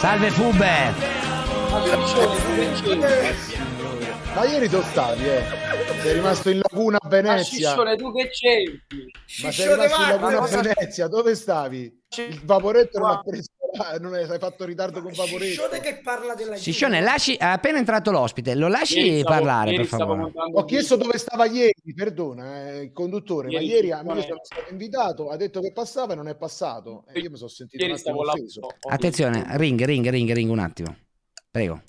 Salve 0.00 0.30
Fube! 0.30 0.92
Ma 4.34 4.44
ieri 4.46 4.66
dove 4.68 4.84
stavi, 4.84 5.24
eh? 5.24 5.42
Sei 6.02 6.14
rimasto 6.14 6.50
in 6.50 6.60
laguna 6.68 6.96
a 6.96 7.00
Ma 7.04 7.08
Venezia. 7.08 7.68
Ciccione, 7.70 7.94
tu 7.96 8.12
che 8.14 8.28
c'entri? 8.30 9.12
Ma 9.44 9.52
sei 9.52 9.68
rimasto 9.68 10.02
in 10.02 10.08
laguna 10.08 10.38
a 10.42 10.46
Venezia, 10.62 11.06
dove 11.06 11.34
stavi? 11.36 12.02
Il 12.16 12.40
vaporetto 12.44 12.98
non 12.98 13.10
ha 13.10 13.20
preso, 13.24 13.48
non 14.00 14.14
hai 14.14 14.24
hai 14.28 14.38
fatto 14.38 14.64
ritardo 14.64 15.00
con 15.02 15.12
vaporetto. 15.12 15.44
Sciscione 15.44 15.80
che 15.80 16.00
parla 16.02 16.34
della 16.34 16.56
Sciscione, 16.56 17.00
lasci, 17.00 17.34
è 17.34 17.44
appena 17.44 17.78
entrato 17.78 18.10
l'ospite, 18.10 18.54
lo 18.54 18.68
lasci 18.68 18.98
Ieri 19.00 19.20
stavo- 19.20 19.34
parlare 19.34 19.70
ieri 19.70 19.76
per 19.82 19.86
stavo 19.86 20.14
favore. 20.16 20.32
Ho 20.54 20.64
chiesto 20.64 20.96
dove 20.96 21.18
stava 21.18 21.46
ieri, 21.46 21.74
perdona, 21.94 22.68
eh, 22.70 22.82
il 22.82 22.92
conduttore, 22.92 23.48
Ieri 23.50 23.64
ma 23.66 23.72
ieri 23.72 23.92
a 23.92 24.02
me 24.02 24.22
sono 24.22 24.40
stato 24.42 24.70
invitato, 24.70 25.30
ha 25.30 25.36
detto 25.36 25.60
che 25.60 25.72
passava 25.72 26.12
e 26.12 26.16
non 26.16 26.28
è 26.28 26.34
passato. 26.34 27.04
E 27.12 27.20
io 27.20 27.30
mi 27.30 27.36
sono 27.36 27.48
sentito 27.48 27.82
Ieri 27.82 27.92
un 27.94 27.98
attimo 27.98 28.22
stavo 28.22 28.24
là- 28.24 28.32
offeso. 28.32 28.60
Attenzione, 28.88 29.46
ring, 29.56 29.84
ring, 29.84 30.08
ring, 30.08 30.32
ring 30.32 30.50
un 30.50 30.58
attimo. 30.58 30.96
Prego. 31.50 31.82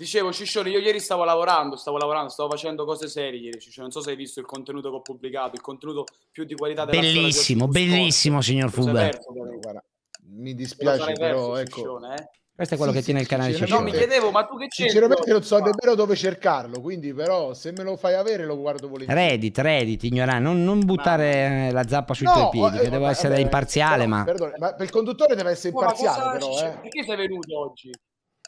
Dicevo, 0.00 0.32
Ciccione, 0.32 0.70
io 0.70 0.78
ieri 0.78 0.98
stavo 0.98 1.24
lavorando, 1.24 1.76
stavo 1.76 1.98
lavorando, 1.98 2.30
stavo 2.30 2.48
facendo 2.48 2.86
cose 2.86 3.06
serie 3.06 3.38
ieri, 3.38 3.60
Ciccione. 3.60 3.82
Non 3.88 3.90
so 3.90 4.00
se 4.00 4.08
hai 4.08 4.16
visto 4.16 4.40
il 4.40 4.46
contenuto 4.46 4.88
che 4.88 4.96
ho 4.96 5.02
pubblicato, 5.02 5.56
il 5.56 5.60
contenuto 5.60 6.04
più 6.30 6.44
di 6.44 6.54
qualità 6.54 6.86
della 6.86 7.02
Bellissimo, 7.02 7.68
bellissimo 7.68 8.40
signor 8.40 8.70
Te 8.70 8.76
lo 8.78 8.82
sei 8.82 8.92
Fube. 8.94 9.04
perso, 9.10 9.32
però. 9.34 9.58
Guarda, 9.58 9.84
mi 10.30 10.54
dispiace, 10.54 11.12
però 11.12 11.50
perso, 11.50 11.56
ecco. 11.58 11.76
Ciccione, 11.76 12.14
eh. 12.16 12.28
Questo 12.54 12.74
è 12.74 12.78
quello 12.78 12.92
Sì, 12.92 12.98
che 12.98 13.04
tiene 13.04 13.18
sì, 13.20 13.24
il 13.26 13.30
canale 13.30 13.52
sinceramente- 13.54 13.90
No, 13.92 13.98
mi 14.00 14.06
chiedevo, 14.06 14.30
ma 14.30 14.44
tu 14.46 14.52
che 14.56 14.68
c'entri? 14.68 14.84
Sinceramente 14.88 15.30
non 15.32 15.42
so 15.42 15.56
nemmeno 15.58 15.94
dove 15.94 16.16
cercarlo, 16.16 16.80
quindi 16.80 17.12
però 17.12 17.52
se 17.52 17.72
me 17.72 17.82
lo 17.82 17.96
fai 17.98 18.14
avere 18.14 18.46
lo 18.46 18.56
guardo 18.56 18.88
volentieri. 18.88 19.20
Reddit, 19.28 19.58
Reddit, 19.58 20.02
ignorante, 20.04 20.42
non, 20.42 20.64
non 20.64 20.82
buttare 20.82 21.66
eh, 21.68 21.72
la 21.72 21.86
zappa 21.86 22.14
sui 22.14 22.24
No, 22.24 22.32
tuoi 22.32 22.48
piedi, 22.48 22.76
eh, 22.76 22.80
che 22.84 22.88
devo 22.88 23.00
vabbè, 23.02 23.12
essere 23.12 23.28
vabbè, 23.34 23.40
imparziale, 23.42 24.04
però, 24.04 24.08
ma... 24.16 24.24
perdona, 24.24 24.52
ma 24.56 24.72
per 24.74 24.86
il 24.86 24.90
conduttore 24.92 25.34
deve 25.36 25.50
essere 25.50 25.74
Oh, 25.74 25.78
ma 25.78 25.84
imparziale, 25.84 26.16
cosa- 26.18 26.30
però, 26.32 26.52
Ciccione, 26.52 26.72
eh. 26.72 26.78
Perché 26.80 27.04
sei 27.04 27.16
venuto 27.16 27.58
oggi? 27.58 27.90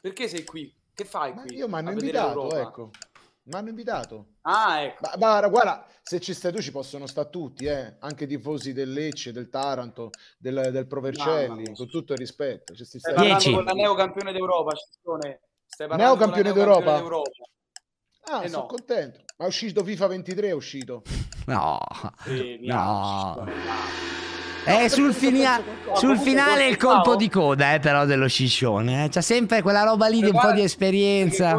Perché 0.00 0.28
sei 0.28 0.44
qui? 0.44 0.74
Che 0.94 1.04
fai 1.04 1.32
qui? 1.32 1.56
Io 1.56 1.68
mi 1.68 1.74
hanno 1.74 1.90
invitato, 1.90 2.42
l'Europa? 2.42 2.60
ecco. 2.60 2.90
Mi 3.44 3.54
hanno 3.54 3.70
invitato. 3.70 4.26
Ah, 4.42 4.82
ecco. 4.82 5.10
Ma, 5.18 5.40
ma 5.40 5.48
guarda, 5.48 5.84
se 6.02 6.20
ci 6.20 6.32
stai 6.32 6.52
tu 6.52 6.60
ci 6.60 6.70
possono 6.70 7.06
stare 7.06 7.28
tutti, 7.30 7.64
eh? 7.64 7.96
anche 7.98 8.24
i 8.24 8.26
tifosi 8.28 8.72
del 8.72 8.92
Lecce, 8.92 9.32
del 9.32 9.48
Taranto, 9.48 10.10
del, 10.38 10.68
del 10.70 10.86
Provercelli, 10.86 11.74
con 11.74 11.88
tutto 11.88 12.12
il 12.12 12.18
rispetto. 12.18 12.72
Ci 12.74 12.84
stai 12.84 13.00
Stai 13.00 13.14
parlando 13.14 13.50
con 13.50 13.64
la 13.64 13.72
neocampione 13.72 14.32
d'Europa, 14.32 14.72
Ciccione. 14.74 15.40
Stai 15.66 15.88
parlando 15.88 16.14
la 16.14 16.26
neocampione 16.26 16.52
d'Europa? 16.52 17.22
Ah, 18.24 18.44
Eh 18.44 18.48
sono 18.48 18.62
no. 18.62 18.68
contento. 18.68 19.20
Ma 19.38 19.44
è 19.46 19.48
uscito 19.48 19.82
FIFA 19.82 20.06
23, 20.06 20.48
è 20.48 20.52
uscito. 20.52 21.02
No, 21.46 21.80
Sì, 22.24 22.58
no. 22.60 23.34
No, 23.38 23.44
Eh, 24.64 24.88
sul, 24.88 25.12
finia- 25.12 25.60
sul 25.94 26.18
finale 26.18 26.68
il 26.68 26.76
colpo 26.76 27.16
di 27.16 27.28
coda, 27.28 27.74
eh, 27.74 27.80
però, 27.80 28.04
dello 28.04 28.28
sciscione. 28.28 29.04
Eh. 29.04 29.08
C'ha 29.08 29.20
sempre 29.20 29.60
quella 29.62 29.82
roba 29.82 30.06
lì 30.06 30.20
di 30.20 30.30
un 30.30 30.38
po' 30.38 30.52
di 30.52 30.62
esperienza. 30.62 31.56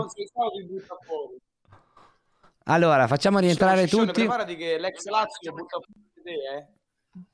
Allora, 2.65 3.07
facciamo 3.07 3.39
rientrare 3.39 3.87
tutti. 3.87 4.11
Preparati 4.11 4.55
che 4.55 4.77
l'ex 4.77 5.05
Lazio 5.05 5.51
butta 5.51 5.79
fuori 5.79 6.11
te, 6.23 6.31
eh. 6.31 6.67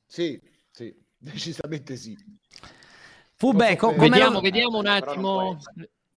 Sì, 0.06 0.40
sì, 0.72 0.92
decisamente 1.16 1.96
sì. 1.96 2.16
Fube, 3.36 3.76
co- 3.76 3.94
come 3.94 4.08
Vediamo, 4.08 4.32
lo- 4.32 4.40
vediamo 4.40 4.78
un 4.78 4.86
attimo. 4.86 5.56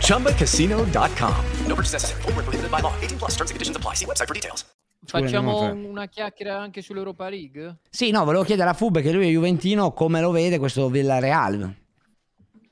ChumbaCasino.com. 0.00 1.44
No 1.66 1.74
purchase 1.74 1.92
necessary. 1.92 2.22
Void 2.22 2.36
were 2.36 2.42
prohibited 2.42 2.70
by 2.70 2.80
law. 2.80 2.94
18 3.00 3.18
plus. 3.18 3.34
Terms 3.36 3.50
and 3.50 3.56
conditions 3.56 3.76
apply. 3.76 3.94
See 3.94 4.06
website 4.06 4.26
for 4.26 4.34
details. 4.34 4.64
Facciamo 5.06 5.58
Scusa, 5.58 5.72
una 5.72 6.06
chiacchiera 6.08 6.58
anche 6.58 6.82
sull'Europa 6.82 7.28
League? 7.28 7.78
Sì, 7.88 8.10
no, 8.10 8.24
volevo 8.24 8.42
chiedere 8.42 8.70
a 8.70 8.72
Fube 8.72 9.02
che 9.02 9.12
lui 9.12 9.28
è 9.28 9.30
Juventino, 9.30 9.92
come 9.92 10.20
lo 10.20 10.32
vede 10.32 10.58
questo 10.58 10.88
Villareal? 10.88 11.74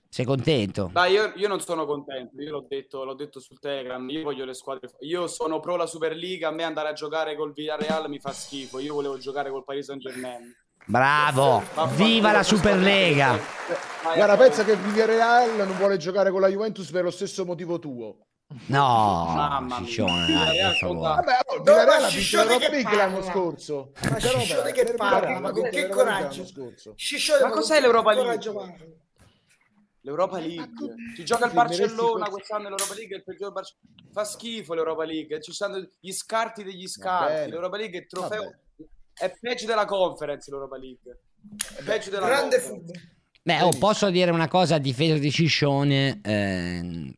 Sei 0.09 0.25
contento? 0.25 0.91
Dai, 0.93 1.13
io, 1.13 1.33
io 1.37 1.49
non 1.49 1.61
sono 1.61 1.87
contento, 1.87 2.41
io 2.41 2.51
l'ho 2.51 2.67
detto, 2.69 3.05
l'ho 3.05 3.15
detto 3.15 3.41
sul 3.41 3.59
Telegram, 3.59 4.09
io 4.11 4.23
voglio 4.23 4.45
le 4.45 4.55
squadre, 4.55 4.91
io 5.01 5.27
sono 5.27 5.61
pro 5.61 5.77
la 5.77 5.87
Superliga, 5.87 6.49
a 6.49 6.53
me 6.53 6.63
andare 6.63 6.89
a 6.89 6.93
giocare 6.93 7.37
col 7.37 7.53
Villarreal 7.53 8.09
mi 8.09 8.21
fa 8.21 8.33
schifo, 8.33 8.79
io 8.79 8.95
volevo 8.95 9.19
giocare 9.19 9.51
col 9.51 9.65
Paris 9.65 9.87
Saint 9.87 10.01
Germain. 10.01 10.53
Bravo! 10.87 11.63
Viva 11.95 12.33
la 12.33 12.43
Superlega! 12.43 13.39
Guarda, 14.15 14.37
pensa 14.37 14.65
che 14.65 14.73
il 14.73 14.79
Villarreal 14.79 15.57
non 15.57 15.77
vuole 15.77 15.97
giocare 15.97 16.31
con 16.31 16.41
la 16.41 16.49
Juventus 16.49 16.91
per 16.91 17.05
lo 17.05 17.11
stesso 17.11 17.45
motivo 17.45 17.79
tuo. 17.79 18.19
No, 18.67 19.33
Mamma 19.35 19.79
mia. 19.81 19.87
Ciccione, 19.87 20.27
dai, 20.33 20.59
per 20.59 20.77
favore. 20.77 21.15
Vabbè, 21.15 21.39
oh, 21.47 21.55
il 21.55 21.63
No, 21.63 21.73
Villarreal 21.73 22.01
ma 22.01 22.07
ha 22.07 22.11
vinto 22.11 22.37
l'Europa 22.37 22.59
che 22.59 22.71
League 22.71 22.97
l'anno 22.97 23.23
scorso. 23.23 23.93
Ma 24.03 24.19
vabbè, 24.19 24.73
che 24.73 24.95
parla, 24.95 25.41
ma 25.41 25.51
con 25.51 25.71
che 25.71 25.89
coraggio. 25.89 26.47
scorso. 26.47 26.93
Sciscione, 26.97 27.43
Ma 27.45 27.51
cos'è 27.51 27.81
l'Europa 27.81 28.13
League? 28.13 28.99
L'Europa 30.03 30.39
League. 30.39 30.67
Ti 31.15 31.25
gioca 31.25 31.47
il 31.47 31.53
Barcellona 31.53 32.25
que- 32.25 32.35
quest'anno 32.35 32.69
l'Europa 32.69 32.93
League 32.95 33.15
è 33.17 33.19
il 33.19 33.25
peggior 33.25 33.53
Barcellona. 33.53 33.89
Fa 34.13 34.25
schifo 34.25 34.75
l'Europa 34.75 35.05
League, 35.05 35.41
ci 35.41 35.53
stanno 35.53 35.83
gli 35.99 36.13
scarti 36.13 36.63
degli 36.63 36.87
scarti. 36.87 37.51
L'Europa 37.51 37.79
League 37.79 37.99
è 37.99 38.03
il 38.03 38.07
trofeo 38.07 38.43
Vabbè. 38.43 38.59
È 39.17 39.33
peggio 39.41 39.67
della 39.67 39.85
Conference 39.85 40.51
l'Europa 40.51 40.77
League. 40.77 41.21
È 41.77 41.83
peggio 41.83 42.11
della 42.11 42.27
Grande 42.27 42.57
Conference. 42.61 42.93
football. 42.93 43.13
Beh, 43.43 43.61
oh, 43.63 43.71
posso 43.79 44.11
dire 44.11 44.31
una 44.31 44.49
cosa 44.49 44.77
a 44.77 44.79
difesa 44.79 45.19
di 45.19 45.31
Ciccione, 45.31 46.21
ehm, 46.23 47.13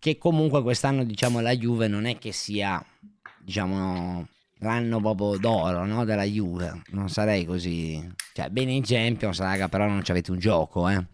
che 0.00 0.18
comunque 0.18 0.62
quest'anno, 0.62 1.04
diciamo, 1.04 1.40
la 1.40 1.54
Juve 1.54 1.86
non 1.86 2.04
è 2.04 2.18
che 2.18 2.32
sia, 2.32 2.84
diciamo, 3.40 4.26
l'anno 4.60 5.00
proprio 5.00 5.38
d'oro, 5.38 5.84
no, 5.84 6.04
della 6.04 6.24
Juve. 6.24 6.82
Non 6.90 7.08
sarei 7.08 7.44
così... 7.44 8.04
Cioè, 8.34 8.48
bene 8.50 8.72
in 8.72 8.82
Champions, 8.84 9.38
raga, 9.38 9.68
però 9.68 9.86
non 9.86 10.02
ci 10.02 10.10
avete 10.10 10.32
un 10.32 10.38
gioco, 10.38 10.88
eh. 10.88 11.04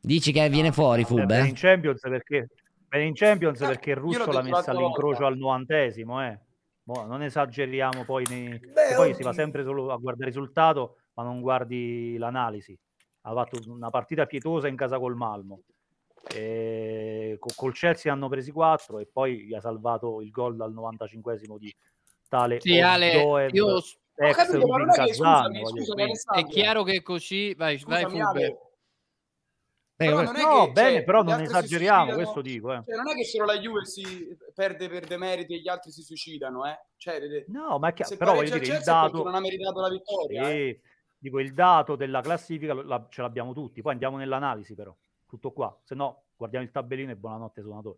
Dici 0.00 0.32
che 0.32 0.48
viene 0.48 0.72
fuori, 0.72 1.02
Eh, 1.02 1.04
bene 1.04 1.20
Fube? 1.22 1.48
in 1.48 1.54
Champions 1.54 2.00
perché, 2.00 2.48
bene 2.88 3.06
in 3.06 3.14
Champions 3.14 3.58
perché 3.58 3.94
russo 3.94 4.30
l'ha 4.30 4.42
messa 4.42 4.70
all'incrocio 4.70 5.20
volta. 5.20 5.26
al 5.26 5.36
novantesimo, 5.36 6.24
eh. 6.24 6.38
Mo, 6.86 7.04
non 7.04 7.22
esageriamo 7.22 8.04
poi, 8.04 8.24
nei... 8.28 8.58
Beh, 8.58 8.94
poi 8.94 9.14
si 9.14 9.22
va 9.22 9.32
sempre 9.32 9.64
solo 9.64 9.90
a 9.90 9.96
guardare 9.96 10.28
il 10.28 10.34
risultato, 10.34 10.98
ma 11.14 11.24
non 11.24 11.40
guardi 11.40 12.16
l'analisi. 12.16 12.78
Ha 13.22 13.32
fatto 13.32 13.58
una 13.70 13.90
partita 13.90 14.24
pietosa 14.26 14.68
in 14.68 14.76
casa 14.76 14.98
col 14.98 15.16
Malmo. 15.16 15.62
E 16.32 17.36
co- 17.38 17.52
col 17.56 17.72
Chelsea 17.72 18.12
hanno 18.12 18.28
presi 18.28 18.52
4 18.52 18.98
e 18.98 19.08
poi 19.12 19.46
gli 19.46 19.54
ha 19.54 19.60
salvato 19.60 20.20
il 20.22 20.30
gol 20.30 20.60
al 20.60 20.72
95esimo 20.72 21.56
di 21.56 21.72
tale 22.28 22.60
Sì, 22.60 22.80
Ale, 22.80 23.48
io- 23.52 23.80
capito, 24.14 24.66
ma 24.66 24.76
Rubin 24.76 24.86
non 24.86 24.90
è 24.90 25.12
scusami, 25.12 25.66
scusami. 25.66 26.12
È 26.34 26.46
chiaro 26.46 26.82
che 26.84 26.92
è 26.94 27.02
così. 27.02 27.54
Vai, 27.54 27.76
vai 27.84 28.02
Scusami, 28.02 28.10
Fube. 28.10 28.44
Ale, 28.44 28.58
però 29.96 30.20
è 30.20 30.24
No, 30.24 30.66
che, 30.66 30.72
bene, 30.72 30.90
cioè, 30.96 31.04
però 31.04 31.22
non 31.22 31.40
esageriamo, 31.40 32.12
questo 32.12 32.40
dico, 32.42 32.72
eh. 32.72 32.82
Cioè, 32.86 32.96
non 32.96 33.08
è 33.08 33.14
che 33.14 33.24
solo 33.24 33.46
la 33.46 33.58
Juve 33.58 33.84
si 33.86 34.36
perde 34.54 34.88
per 34.88 35.06
demeriti 35.06 35.54
e 35.54 35.58
gli 35.60 35.68
altri 35.68 35.90
si 35.90 36.02
suicidano, 36.02 36.66
eh. 36.66 36.78
Cioè, 36.96 37.18
No, 37.48 37.78
ma 37.78 37.92
è 37.92 38.04
se 38.04 38.16
però 38.16 38.34
voglio 38.34 38.58
dire, 38.58 38.76
il 38.76 38.82
dato... 38.82 39.22
non 39.24 39.34
ha 39.34 39.40
meritato 39.40 39.80
la 39.80 39.88
vittoria. 39.88 40.48
eh. 40.50 40.80
Sì, 40.82 40.90
dico 41.18 41.40
il 41.40 41.52
dato 41.54 41.96
della 41.96 42.20
classifica 42.20 42.74
la- 42.74 43.06
ce 43.08 43.22
l'abbiamo 43.22 43.52
tutti, 43.54 43.80
poi 43.80 43.92
andiamo 43.92 44.16
nell'analisi 44.18 44.74
però, 44.74 44.94
tutto 45.26 45.50
qua, 45.52 45.76
se 45.82 45.94
no 45.94 46.24
guardiamo 46.36 46.64
il 46.64 46.70
tabellino 46.70 47.10
e 47.10 47.16
buonanotte 47.16 47.62
suonatore. 47.62 47.96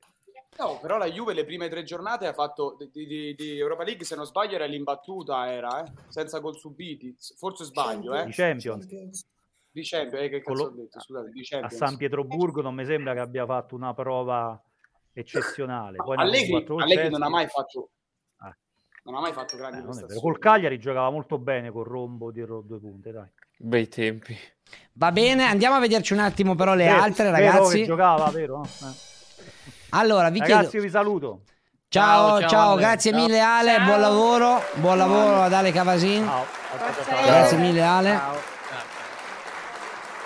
No, 0.59 0.79
però 0.81 0.97
la 0.97 1.07
Juve 1.07 1.35
le 1.35 1.45
prime 1.45 1.69
tre 1.69 1.83
giornate 1.85 2.27
ha 2.27 2.33
fatto 2.33 2.77
di, 2.93 3.07
di- 3.07 3.35
di 3.35 3.59
Europa 3.59 3.85
League, 3.85 4.05
se 4.05 4.17
non 4.17 4.25
sbaglio, 4.25 4.55
era 4.55 4.65
l'imbattuta, 4.65 5.51
era, 5.53 5.85
eh? 5.85 5.93
senza 6.09 6.39
gol 6.41 6.57
subiti. 6.57 7.15
Forse 7.37 7.65
sbaglio, 7.65 8.15
eh? 8.15 8.25
Di 8.25 8.33
Champions. 8.33 8.87
Di 9.79 9.85
Champions, 9.85 10.25
eh, 10.25 10.29
che 10.29 10.39
cazzo 10.41 10.51
ho 10.51 10.55
Quello- 10.71 10.83
detto? 10.83 11.01
Scusate, 11.01 11.31
di 11.31 11.47
a. 11.61 11.69
San 11.69 11.97
Pietroburgo 11.97 12.63
non 12.63 12.75
mi 12.75 12.85
sembra 12.85 13.13
che 13.15 13.21
abbia 13.21 13.47
fatto 13.47 13.75
una 13.77 13.95
prova 13.95 14.61
eccezionale. 15.13 15.97
Poi 15.97 16.17
Allegri, 16.17 16.65
Allegri 16.79 17.11
non 17.11 17.23
ha 17.23 17.29
mai 17.29 17.47
fatto 17.49 17.91
Ah. 18.39 18.55
non 19.05 19.15
ha 19.17 19.21
mai 19.21 19.33
fatto 19.33 19.57
grandi 19.57 19.79
Eh, 19.79 19.83
prestazioni. 19.83 20.21
Col 20.21 20.39
Cagliari 20.39 20.79
giocava 20.79 21.11
molto 21.11 21.39
bene 21.39 21.71
col 21.71 21.85
rombo 21.87 22.31
dietro 22.31 22.61
due 22.61 22.79
punte, 22.79 23.13
dai. 23.13 23.29
Bei 23.57 23.89
tempi. 23.89 24.37
Va 24.95 25.13
bene, 25.13 25.45
andiamo 25.45 25.77
a 25.77 25.81
vederci 25.81 26.13
un 26.13 26.19
attimo 26.21 26.55
però 26.55 26.75
le 26.75 26.85
Vero- 26.87 27.01
altre, 27.03 27.31
ragazzi. 27.31 27.85
giocava, 27.85 28.29
vero? 28.31 28.63
Eh. 28.65 29.07
Allora, 29.91 30.29
vi 30.31 30.41
Ragazzi, 30.41 30.71
chiedo... 30.71 30.85
vi 30.85 30.91
saluto. 30.91 31.41
Ciao, 31.89 32.39
ciao, 32.39 32.41
Ciao, 32.41 32.49
ciao, 32.49 32.77
grazie 32.77 33.13
Ciao. 33.13 33.21
mille 33.23 33.41
Ale, 33.41 33.81
buon 33.81 34.01
lavoro, 34.01 34.61
buon 34.75 34.99
lavoro 34.99 35.41
ad 35.41 35.53
Ale 35.53 35.73
Cavasin. 35.73 36.29
Grazie 37.25 37.57
mille 37.59 37.83
Ale. 37.83 38.57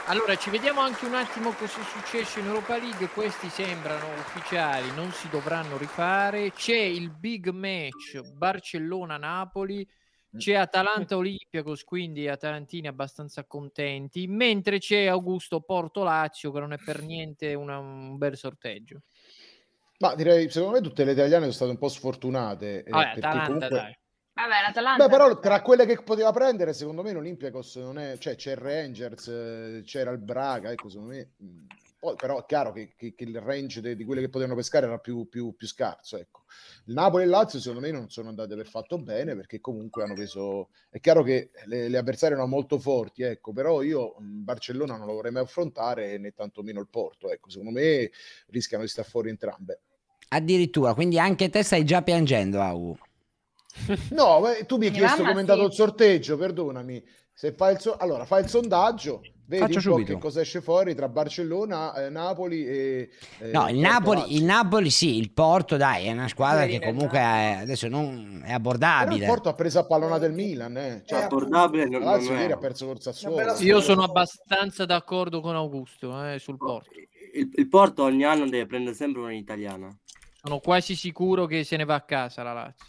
Allora, 0.06 0.34
ci 0.36 0.50
vediamo 0.50 0.80
anche 0.80 1.06
un 1.06 1.14
attimo 1.14 1.52
cosa 1.52 1.80
è 1.80 1.84
successo 1.84 2.40
in 2.40 2.46
Europa 2.46 2.76
League. 2.76 3.08
Questi 3.08 3.48
sembrano 3.48 4.12
ufficiali, 4.14 4.90
non 4.94 5.12
si 5.12 5.28
dovranno 5.28 5.76
rifare. 5.78 6.52
C'è 6.52 6.76
il 6.76 7.10
big 7.10 7.48
match 7.50 8.20
Barcellona-Napoli. 8.20 9.88
C'è 10.36 10.54
Atalanta 10.54 11.16
Olympiacos, 11.16 11.84
quindi 11.84 12.26
atalantini 12.26 12.88
abbastanza 12.88 13.44
contenti. 13.44 14.26
Mentre 14.26 14.78
c'è 14.78 15.06
Augusto 15.06 15.60
Porto-Lazio, 15.60 16.50
che 16.52 16.60
non 16.60 16.72
è 16.72 16.78
per 16.78 17.02
niente 17.02 17.52
una- 17.54 17.78
un 17.78 18.16
bel 18.16 18.36
sorteggio. 18.36 19.02
Ma 19.98 20.14
direi, 20.14 20.48
secondo 20.50 20.76
me 20.76 20.82
tutte 20.82 21.04
le 21.04 21.12
italiane 21.12 21.42
sono 21.42 21.52
state 21.52 21.70
un 21.70 21.78
po' 21.78 21.88
sfortunate. 21.88 22.82
eh, 22.82 22.90
Vabbè, 22.90 23.10
Atalanta, 23.18 23.44
comunque... 23.44 23.68
dai. 23.68 23.96
Vabbè, 24.34 24.62
l'Atalanta... 24.66 25.04
Beh, 25.04 25.10
però 25.10 25.38
tra 25.38 25.60
quelle 25.60 25.84
che 25.86 26.02
poteva 26.02 26.32
prendere, 26.32 26.72
secondo 26.72 27.02
me 27.02 27.12
l'Olympiacos 27.12 27.76
non 27.76 27.98
è... 27.98 28.16
Cioè, 28.18 28.34
c'è 28.34 28.52
il 28.52 28.56
Rangers, 28.56 29.28
eh, 29.28 29.82
c'era 29.84 30.10
il 30.10 30.18
Braga, 30.18 30.70
ecco, 30.70 30.88
secondo 30.88 31.12
me... 31.12 31.30
Poi, 32.02 32.16
però 32.16 32.40
è 32.40 32.44
chiaro 32.46 32.72
che, 32.72 32.94
che- 32.96 33.14
che 33.14 33.22
il 33.22 33.38
range 33.40 33.80
de- 33.80 33.94
di 33.94 34.04
quelle 34.04 34.22
che 34.22 34.28
potevano 34.28 34.56
pescare 34.56 34.86
era 34.86 34.98
più, 34.98 35.28
più- 35.28 35.54
più 35.54 35.68
scarso, 35.68 36.16
ecco. 36.18 36.42
Il 36.86 36.94
Napoli 36.94 37.22
e 37.22 37.26
il 37.26 37.30
Lazio, 37.30 37.60
secondo 37.60 37.80
me, 37.86 37.92
non 37.92 38.10
sono 38.10 38.28
andate 38.28 38.56
per 38.56 38.66
fatto 38.66 38.98
bene, 38.98 39.36
perché 39.36 39.60
comunque 39.60 40.02
hanno 40.02 40.14
preso... 40.14 40.70
È 40.90 40.98
chiaro 40.98 41.22
che 41.22 41.50
le, 41.66 41.88
le 41.88 41.98
avversarie 41.98 42.34
erano 42.34 42.50
molto 42.50 42.80
forti, 42.80 43.22
ecco, 43.22 43.52
però 43.52 43.82
io 43.82 44.16
Barcellona 44.18 44.96
non 44.96 45.06
lo 45.06 45.12
vorrei 45.12 45.30
mai 45.30 45.42
affrontare, 45.44 46.18
né 46.18 46.32
tantomeno 46.32 46.80
il 46.80 46.88
Porto, 46.88 47.30
ecco. 47.30 47.50
Secondo 47.50 47.70
me 47.78 48.10
rischiano 48.48 48.82
di 48.82 48.88
star 48.88 49.04
fuori 49.04 49.28
entrambe. 49.28 49.82
Addirittura, 50.30 50.94
quindi 50.94 51.20
anche 51.20 51.50
te 51.50 51.62
stai 51.62 51.84
già 51.84 52.02
piangendo, 52.02 52.60
Agu. 52.60 52.98
No, 54.10 54.40
beh, 54.40 54.66
tu 54.66 54.76
mi 54.76 54.86
hai 54.86 54.92
chiesto 54.92 55.22
mamma 55.22 55.28
come 55.28 55.38
è 55.38 55.40
andato 55.40 55.60
sì. 55.60 55.66
il 55.66 55.72
sorteggio, 55.72 56.36
perdonami. 56.36 57.02
Se 57.34 57.52
fai 57.52 57.72
il 57.74 57.80
so- 57.80 57.96
allora, 57.96 58.24
fai 58.26 58.42
il 58.42 58.48
sondaggio, 58.48 59.22
vedi 59.46 59.62
Faccio 59.62 59.78
un 59.78 59.84
po' 59.84 59.90
subito. 59.92 60.12
che 60.12 60.18
cosa 60.20 60.40
esce 60.42 60.60
fuori 60.60 60.94
tra 60.94 61.08
Barcellona, 61.08 61.94
eh, 61.94 62.10
Napoli 62.10 62.66
e 62.66 63.10
eh, 63.38 63.50
No, 63.50 63.68
il 63.68 63.76
Porto 63.76 63.80
Napoli, 63.80 64.36
il 64.36 64.44
Napoli 64.44 64.90
sì, 64.90 65.16
il 65.16 65.30
Porto 65.32 65.76
dai, 65.78 66.06
è 66.06 66.12
una 66.12 66.28
squadra 66.28 66.66
che 66.66 66.78
comunque 66.80 67.18
è- 67.18 67.58
adesso 67.62 67.88
non 67.88 68.36
è 68.36 68.38
Però 68.40 68.48
il 68.48 68.52
abbordabile. 68.54 69.26
Porto 69.26 69.48
ha 69.48 69.54
preso 69.54 69.78
a 69.78 69.86
pallonate 69.86 70.26
il 70.26 70.32
Milan, 70.34 70.76
eh. 70.76 71.02
Cioè, 71.06 71.22
abbordabile 71.22 71.88
non- 71.88 72.02
la 72.02 72.10
Lazio 72.12 72.30
non 72.32 72.40
ieri 72.40 72.52
ha 72.52 72.58
perso 72.58 72.86
col 72.86 73.00
Sassuolo. 73.00 73.54
Io 73.60 73.80
sono 73.80 74.02
abbastanza 74.02 74.84
d'accordo 74.84 75.40
con 75.40 75.54
Augusto 75.56 76.22
eh, 76.26 76.38
sul 76.38 76.58
Porto. 76.58 76.90
Il, 77.34 77.50
il 77.54 77.68
Porto 77.68 78.02
ogni 78.04 78.24
anno 78.24 78.44
deve 78.44 78.66
prendere 78.66 78.94
sempre 78.94 79.22
un'italiana. 79.22 79.88
Sono 80.44 80.58
quasi 80.58 80.94
sicuro 80.94 81.46
che 81.46 81.64
se 81.64 81.76
ne 81.76 81.84
va 81.86 81.94
a 81.94 82.02
casa 82.02 82.42
la 82.42 82.52
Lazio. 82.52 82.86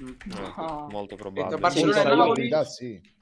Eh, 0.00 0.90
molto 0.90 1.16
probabile. 1.16 1.58
Barcellona 1.58 1.90
e 1.90 2.02
Senza 2.02 2.14
Napoli. 2.14 2.50
sì. 2.64 3.16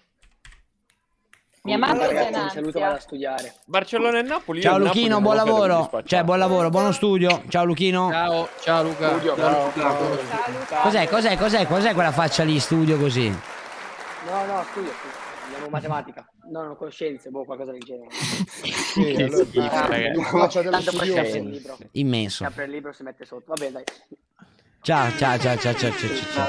Mia 1.62 1.78
Ragazzi, 1.78 2.28
in 2.32 2.42
un 2.42 2.50
saluto 2.50 2.78
vado 2.78 2.94
a 2.94 3.00
studiare. 3.00 3.54
Barcellona 3.64 4.18
e 4.20 4.22
Napoli. 4.22 4.60
Ciao 4.60 4.78
Luchino, 4.78 5.14
non 5.14 5.22
buon 5.22 5.34
lavoro. 5.34 5.90
Cioè, 6.04 6.22
buon 6.22 6.38
lavoro, 6.38 6.70
buono 6.70 6.92
studio. 6.92 7.42
Ciao 7.48 7.64
Luchino. 7.64 8.08
Ciao, 8.08 8.48
ciao 8.60 8.82
Luca. 8.84 9.08
Studio, 9.08 9.34
Ciao, 9.36 9.70
bravo. 9.74 10.08
Luca. 10.14 10.80
Cos'è, 10.82 11.08
cos'è, 11.08 11.36
cos'è, 11.36 11.66
cos'è 11.66 11.92
quella 11.94 12.12
faccia 12.12 12.44
lì, 12.44 12.60
studio 12.60 12.96
così? 12.98 13.28
No, 13.28 14.44
no, 14.46 14.62
studio, 14.70 14.92
studio. 14.92 15.24
Andiamo 15.42 15.68
matematica. 15.70 16.30
No, 16.50 16.62
no, 16.62 16.76
coscienze, 16.76 17.30
boh, 17.30 17.44
qualcosa 17.44 17.72
del 17.72 17.80
genere. 17.82 18.10
Sì, 18.12 19.14
allora, 19.16 19.44
schifo, 19.44 19.60
ah, 19.60 19.86
ragazzi. 19.88 20.20
la 20.20 20.24
faccia 20.24 20.62
dello 20.62 20.76
Tanto 20.76 20.90
poi 20.96 21.06
si 21.06 21.18
apre 21.18 21.38
il 21.38 21.48
libro. 21.48 21.78
Immenso. 21.92 22.36
Si 22.36 22.44
apre 22.44 22.64
il 22.64 22.70
libro 22.70 22.90
e 22.90 22.94
si 22.94 23.02
mette 23.02 23.24
sotto. 23.24 23.44
Va 23.48 23.54
bene, 23.54 23.72
dai. 23.72 23.84
Ciao, 24.86 25.10
ciao, 25.16 25.36
ciao, 25.36 25.56
ciao, 25.58 25.74
ciao, 25.74 25.90
ciao, 25.90 26.14
ciao. 26.32 26.48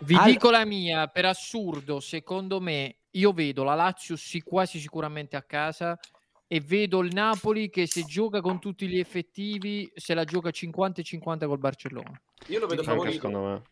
Vi 0.00 0.16
Al- 0.16 0.30
dico 0.32 0.50
la 0.50 0.66
mia, 0.66 1.06
per 1.06 1.24
assurdo, 1.24 1.98
secondo 1.98 2.60
me, 2.60 2.96
io 3.12 3.32
vedo 3.32 3.64
la 3.64 3.72
Lazio 3.72 4.16
sì, 4.16 4.42
quasi 4.42 4.78
sicuramente 4.78 5.34
a 5.36 5.42
casa 5.42 5.98
e 6.46 6.60
vedo 6.60 7.00
il 7.00 7.10
Napoli 7.14 7.70
che 7.70 7.86
se 7.86 8.04
gioca 8.04 8.42
con 8.42 8.60
tutti 8.60 8.86
gli 8.86 8.98
effettivi 8.98 9.90
se 9.94 10.12
la 10.12 10.24
gioca 10.24 10.50
50 10.50 11.00
e 11.00 11.04
50 11.04 11.46
col 11.46 11.58
Barcellona. 11.58 12.20
Io 12.48 12.58
lo 12.60 12.66
vedo 12.66 12.82
Anche 12.82 12.92
favorito. 12.92 13.14
secondo 13.14 13.40
me. 13.48 13.62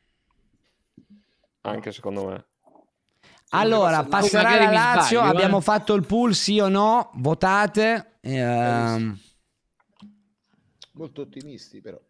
Anche 1.60 1.92
secondo 1.92 2.26
me. 2.28 2.46
Allora, 3.50 4.04
passerà 4.04 4.56
la 4.56 4.70
Lazio, 4.70 5.18
sbaglio, 5.18 5.32
eh. 5.34 5.34
abbiamo 5.34 5.60
fatto 5.60 5.92
il 5.92 6.06
pool 6.06 6.34
sì 6.34 6.58
o 6.60 6.68
no, 6.68 7.10
votate. 7.16 8.16
Ehm, 8.22 9.20
Molto 10.92 11.20
ottimisti, 11.20 11.82
però. 11.82 12.00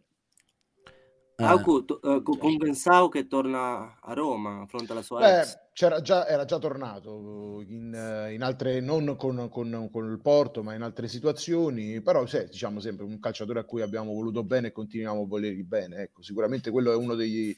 Eh, 1.40 1.44
Aucu, 1.44 1.84
tu- 1.84 2.00
eh, 2.02 2.22
co- 2.22 2.36
compensavo 2.36 3.08
che 3.08 3.26
torna 3.26 3.98
a 4.00 4.12
Roma 4.12 4.62
a 4.62 4.66
fronte 4.66 4.92
alla 4.92 5.02
sua 5.02 5.20
Beh, 5.20 5.40
ex. 5.40 5.58
c'era 5.72 6.00
già, 6.00 6.26
era 6.26 6.44
già 6.44 6.58
tornato 6.58 7.62
in, 7.66 8.28
in 8.32 8.42
altre, 8.42 8.80
non 8.80 9.16
con, 9.16 9.48
con- 9.50 9.88
con 9.90 10.10
il 10.10 10.20
Porto, 10.20 10.62
ma 10.62 10.74
in 10.74 10.82
altre 10.82 11.08
situazioni. 11.08 12.00
Però, 12.00 12.26
sì, 12.26 12.46
diciamo 12.50 12.80
sempre 12.80 13.04
un 13.04 13.18
calciatore 13.18 13.60
a 13.60 13.64
cui 13.64 13.82
abbiamo 13.82 14.12
voluto 14.12 14.42
bene 14.44 14.68
e 14.68 14.72
continuiamo 14.72 15.22
a 15.22 15.26
volergli 15.26 15.64
bene. 15.64 16.02
Ecco, 16.02 16.22
sicuramente 16.22 16.70
quello 16.70 16.92
è 16.92 16.96
uno 16.96 17.14
degli, 17.14 17.56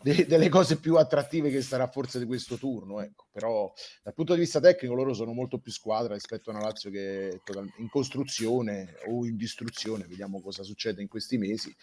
de- 0.00 0.26
delle 0.26 0.48
cose 0.48 0.78
più 0.78 0.96
attrattive 0.96 1.50
che 1.50 1.62
sarà 1.62 1.88
forse 1.88 2.18
di 2.18 2.24
questo 2.26 2.56
turno. 2.56 3.00
Ecco. 3.00 3.26
Però, 3.32 3.72
dal 4.02 4.14
punto 4.14 4.34
di 4.34 4.40
vista 4.40 4.60
tecnico, 4.60 4.94
loro 4.94 5.12
sono 5.14 5.32
molto 5.32 5.58
più 5.58 5.72
squadra 5.72 6.14
rispetto 6.14 6.50
a 6.50 6.54
una 6.54 6.62
Lazio 6.64 6.90
che 6.90 7.28
è 7.28 7.40
total- 7.44 7.72
in 7.78 7.88
costruzione 7.88 8.94
o 9.08 9.26
in 9.26 9.36
distruzione. 9.36 10.06
Vediamo 10.06 10.40
cosa 10.40 10.62
succede 10.62 11.02
in 11.02 11.08
questi 11.08 11.36
mesi. 11.36 11.74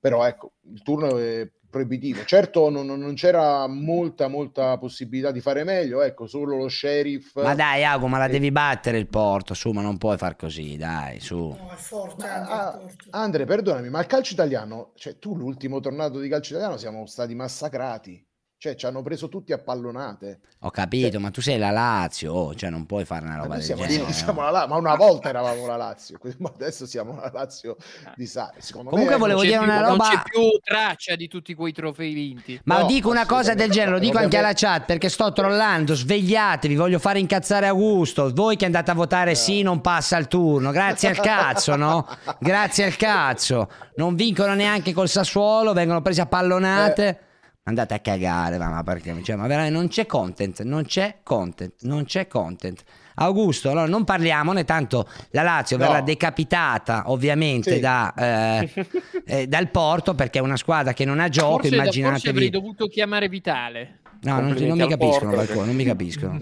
Però 0.00 0.26
ecco, 0.26 0.54
il 0.72 0.82
turno 0.82 1.18
è 1.18 1.48
proibitivo. 1.68 2.24
Certo 2.24 2.68
non, 2.70 2.86
non- 2.86 3.14
c'era 3.14 3.66
molta, 3.68 4.28
molta 4.28 4.76
possibilità 4.78 5.30
di 5.30 5.40
fare 5.40 5.62
meglio, 5.64 6.02
ecco, 6.02 6.26
solo 6.26 6.56
lo 6.56 6.68
sheriff. 6.68 7.36
ma 7.40 7.54
dai, 7.54 7.84
Ago, 7.84 8.06
ma 8.06 8.18
la 8.18 8.26
Eh, 8.26 8.28
devi 8.28 8.50
battere 8.52 8.98
il 8.98 9.08
Porto, 9.08 9.54
su, 9.54 9.70
ma 9.72 9.82
non 9.82 9.98
puoi 9.98 10.16
far 10.18 10.36
così, 10.36 10.76
dai, 10.76 11.20
su. 11.20 11.58
No, 11.58 11.70
è 11.70 11.76
forte 11.76 12.26
Ma, 12.26 12.34
anche 12.34 12.52
ah. 12.52 12.80
Andre, 13.10 13.44
perdonami, 13.44 13.88
ma 13.90 14.00
il 14.00 14.06
calcio 14.06 14.32
italiano, 14.32 14.92
cioè 14.96 15.18
tu 15.18 15.36
l'ultimo 15.36 15.80
tornato 15.80 16.18
di 16.20 16.28
calcio 16.28 16.52
italiano 16.54 16.76
siamo 16.78 17.06
stati 17.06 17.34
massacrati. 17.34 18.24
Cioè, 18.62 18.74
ci 18.74 18.84
hanno 18.84 19.00
preso 19.00 19.30
tutti 19.30 19.54
a 19.54 19.58
pallonate. 19.58 20.40
Ho 20.58 20.70
capito, 20.70 21.18
ma 21.18 21.30
tu 21.30 21.40
sei 21.40 21.56
la 21.56 21.70
Lazio, 21.70 22.34
oh, 22.34 22.54
cioè 22.54 22.68
non 22.68 22.84
puoi 22.84 23.06
fare 23.06 23.24
una 23.24 23.36
roba 23.36 23.54
del 23.54 23.64
siamo, 23.64 23.86
genere. 23.86 24.12
siamo 24.12 24.42
no? 24.42 24.50
la 24.50 24.66
ma 24.66 24.76
una 24.76 24.96
volta 24.96 25.30
eravamo 25.30 25.64
la 25.66 25.76
Lazio, 25.76 26.18
ma 26.40 26.50
adesso 26.54 26.84
siamo 26.84 27.18
la 27.18 27.30
Lazio 27.32 27.76
di. 28.16 28.26
Secondo 28.26 28.90
Comunque 28.90 29.14
me, 29.14 29.18
volevo 29.20 29.40
dire 29.40 29.54
più- 29.56 29.62
una 29.62 29.80
Non 29.80 29.96
c'è 29.98 30.10
roba- 30.10 30.22
più 30.24 30.42
traccia 30.62 31.16
di 31.16 31.26
tutti 31.26 31.54
quei 31.54 31.72
trofei 31.72 32.12
vinti. 32.12 32.60
Ma 32.64 32.80
No, 32.80 32.86
dico 32.86 33.08
una 33.08 33.24
cosa 33.24 33.54
del 33.54 33.70
genere, 33.70 33.92
lo 33.92 33.98
dico 33.98 34.18
anche 34.18 34.36
alla 34.36 34.52
chat 34.52 34.84
perché 34.84 35.08
sto 35.08 35.32
trollando, 35.32 35.94
svegliatevi, 35.94 36.76
voglio 36.76 36.98
fare 36.98 37.18
incazzare 37.18 37.66
Augusto, 37.66 38.30
voi 38.30 38.56
che 38.56 38.66
andate 38.66 38.90
a 38.90 38.94
votare 38.94 39.34
sì 39.36 39.62
non 39.62 39.80
passa 39.80 40.18
il 40.18 40.28
turno, 40.28 40.70
grazie 40.70 41.08
al 41.08 41.18
cazzo, 41.18 41.76
no? 41.76 42.06
Grazie 42.38 42.84
al 42.84 42.96
cazzo, 42.96 43.70
non 43.94 44.14
vincono 44.16 44.52
neanche 44.52 44.92
col 44.92 45.08
Sassuolo, 45.08 45.72
vengono 45.72 46.02
presi 46.02 46.20
a 46.20 46.26
pallonate. 46.26 47.20
Andate 47.62 47.92
a 47.94 47.98
cagare, 48.00 48.56
ma, 48.56 48.82
perché? 48.82 49.22
Cioè, 49.22 49.36
ma 49.36 49.46
veramente 49.46 49.76
non 49.76 49.88
c'è 49.88 50.06
content, 50.06 50.62
non 50.62 50.84
c'è 50.84 51.18
content, 51.22 51.74
non 51.80 52.04
c'è 52.04 52.26
content. 52.26 52.82
Augusto, 53.16 53.70
allora 53.70 53.86
non 53.86 54.02
parliamone, 54.04 54.64
tanto 54.64 55.06
la 55.32 55.42
Lazio 55.42 55.76
No. 55.76 55.84
verrà 55.86 56.00
decapitata 56.00 57.04
ovviamente 57.06 57.74
Sì. 57.74 57.80
da, 57.80 58.14
eh, 58.16 58.86
eh, 59.26 59.46
dal 59.46 59.70
Porto 59.70 60.14
perché 60.14 60.38
è 60.38 60.42
una 60.42 60.56
squadra 60.56 60.94
che 60.94 61.04
non 61.04 61.20
ha 61.20 61.28
gioco, 61.28 61.58
Forse, 61.58 61.68
forse 61.68 61.74
immaginatevi... 61.76 62.28
avrei 62.30 62.48
dovuto 62.50 62.86
chiamare 62.86 63.28
Vitale. 63.28 64.00
No, 64.22 64.40
non, 64.40 64.52
non 64.52 64.78
mi 64.78 64.88
capiscono, 64.88 65.30
Porto, 65.32 65.64
non 65.64 65.74
mi 65.74 65.84
capiscono. 65.84 66.38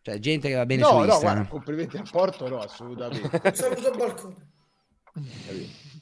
Cioè, 0.00 0.18
gente 0.18 0.48
che 0.48 0.54
va 0.54 0.64
bene 0.66 0.82
No, 0.82 0.88
su 0.88 0.94
no, 0.94 1.04
Instagram. 1.04 1.32
guarda, 1.34 1.48
complimenti 1.50 1.96
al 1.96 2.08
Porto, 2.10 2.48
no, 2.48 2.58
assolutamente. 2.60 3.40
Un 3.42 3.54
saluto 3.54 3.90
al 3.90 3.96
balcone. 3.96 4.34